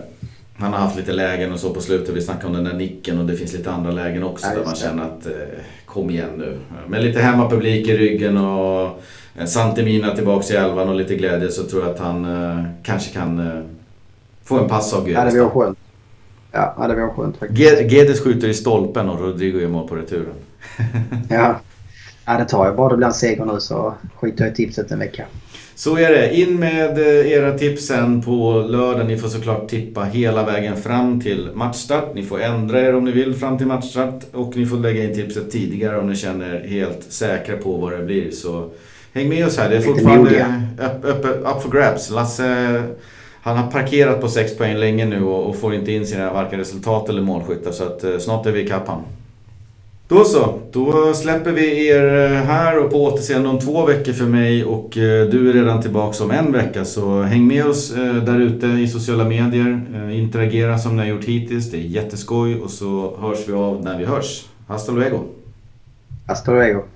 Han 0.57 0.73
har 0.73 0.81
haft 0.81 0.97
lite 0.97 1.13
lägen 1.13 1.53
och 1.53 1.61
så 1.61 1.75
på 1.75 1.81
slutet. 1.81 2.17
Vi 2.17 2.23
snackade 2.23 2.47
om 2.47 2.53
den 2.53 2.65
där 2.65 2.73
nicken 2.75 3.19
och 3.19 3.25
det 3.25 3.37
finns 3.37 3.53
lite 3.53 3.71
andra 3.71 3.91
lägen 3.91 4.23
också 4.23 4.47
ja, 4.47 4.59
där 4.59 4.65
man 4.65 4.75
känner 4.75 5.03
att 5.03 5.27
eh, 5.27 5.33
kom 5.87 6.11
igen 6.11 6.31
nu. 6.39 6.59
Med 6.89 7.03
lite 7.03 7.21
hemmapublik 7.21 7.89
i 7.89 7.97
ryggen 7.97 8.37
och 8.37 9.03
Santemina 9.47 10.15
tillbaks 10.15 10.51
i 10.51 10.55
elvan 10.55 10.89
och 10.89 10.95
lite 10.95 11.15
glädje 11.15 11.51
så 11.51 11.65
tror 11.65 11.83
jag 11.83 11.91
att 11.91 11.99
han 11.99 12.25
eh, 12.25 12.65
kanske 12.83 13.13
kan 13.13 13.39
eh, 13.39 13.63
få 14.45 14.59
en 14.59 14.69
pass 14.69 14.95
av 14.95 15.07
Gud. 15.07 15.17
Ja, 15.17 15.25
det 15.25 15.41
vore 15.41 15.51
skönt. 15.51 15.79
Ja, 16.53 16.87
det 16.89 16.95
var 16.95 17.09
skönt 17.09 17.37
faktiskt. 17.37 17.93
Gedes 17.93 18.21
skjuter 18.21 18.49
i 18.49 18.55
stolpen 18.55 19.09
och 19.09 19.21
Rodrigo 19.21 19.61
gör 19.61 19.69
mål 19.69 19.89
på 19.89 19.95
returen. 19.95 20.35
ja. 21.29 21.61
ja, 22.25 22.39
det 22.39 22.45
tar 22.45 22.67
jag. 22.67 22.77
Bara 22.77 22.89
det 22.89 22.97
blir 22.97 23.07
en 23.07 23.13
seger 23.13 23.45
nu 23.45 23.61
så 23.61 23.95
skiter 24.15 24.45
jag 24.45 24.53
i 24.53 24.57
tipset 24.57 24.91
en 24.91 24.99
vecka. 24.99 25.25
Så 25.75 25.99
är 25.99 26.11
det. 26.11 26.37
In 26.37 26.61
med 26.61 26.99
eh, 26.99 27.33
era 27.33 27.59
tips 27.59 27.87
sen 27.87 28.23
på 28.23 28.67
lördag. 28.69 29.07
Ni 29.07 29.17
får 29.17 29.29
såklart 29.29 29.69
tippa 29.69 30.05
hela 30.05 30.45
vägen 30.45 30.77
fram 30.77 31.21
till 31.21 31.51
matchstart. 31.55 32.15
Ni 32.15 32.23
får 32.23 32.41
ändra 32.41 32.81
er 32.81 32.95
om 32.95 33.05
ni 33.05 33.13
vill 33.13 33.35
fram 33.35 33.59
till 33.59 33.67
matchstart. 33.67 34.25
Och 34.33 34.57
ni 34.57 34.67
får 34.67 34.77
lägga 34.77 35.05
in 35.05 35.15
tipset 35.15 35.51
tidigare 35.51 35.99
om 35.99 36.09
ni 36.09 36.17
känner 36.17 36.55
er 36.55 36.69
helt 36.69 37.03
säkra 37.09 37.57
på 37.57 37.77
vad 37.77 37.93
det 37.93 38.03
blir. 38.03 38.31
Så 38.31 38.71
häng 39.15 39.29
med 39.29 39.47
oss 39.47 39.59
här. 39.59 39.71
Det 39.71 39.77
är 39.77 39.81
fortfarande 39.81 40.63
upp, 41.03 41.25
up 41.25 41.63
for 41.63 41.71
grabs. 41.71 42.11
Lasse 42.11 42.83
han 43.45 43.57
har 43.57 43.71
parkerat 43.71 44.21
på 44.21 44.29
6 44.29 44.57
poäng 44.57 44.77
länge 44.77 45.07
nu 45.07 45.25
och, 45.25 45.57
får 45.57 45.75
inte 45.75 45.93
in 45.93 46.07
sina 46.07 46.33
varken 46.33 46.59
resultat 46.59 47.09
eller 47.09 47.23
målskyttar. 47.23 47.73
Så 47.73 47.85
att 47.85 48.05
eh, 48.05 48.19
snart 48.19 48.47
är 48.47 48.53
vi 48.53 48.65
ikapp 48.65 48.89
han. 48.89 49.03
Då 50.09 50.25
så, 50.25 50.59
då 50.73 51.15
släpper 51.15 51.53
vi 51.53 51.89
er 51.89 52.15
eh, 52.15 52.31
här 52.31 52.79
och 52.79 52.91
på 52.91 53.05
återseende 53.05 53.49
om 53.49 53.59
två 53.59 53.87
veckor 53.87 54.13
för 54.13 54.25
mig 54.25 54.65
och 54.65 54.99
eh, 54.99 55.29
du 55.29 55.51
är 55.51 55.53
redan 55.53 55.83
tillbaka 55.83 56.25
om 56.25 56.31
en 56.31 56.53
vecka 56.53 56.85
så 56.85 57.23
häng 57.23 57.47
med 57.47 57.67
oss 57.67 57.95
där 58.27 58.41
ute 58.41 58.67
i 58.67 58.89
sociala 58.89 59.25
medier. 59.25 59.81
Interagera 60.13 60.79
som 60.79 60.97
ni 60.97 61.03
har 61.03 61.09
gjort 61.09 61.25
hittills, 61.25 61.71
det 61.71 61.77
är 61.77 61.81
jätteskoj 61.81 62.61
och 62.61 62.71
så 62.71 63.17
hörs 63.21 63.49
vi 63.49 63.53
av 63.53 63.85
när 63.85 63.99
vi 63.99 64.05
hörs. 64.05 64.45
Hasta 64.67 64.93
luego! 64.93 65.19
Hasta 66.27 66.53
luego! 66.53 66.94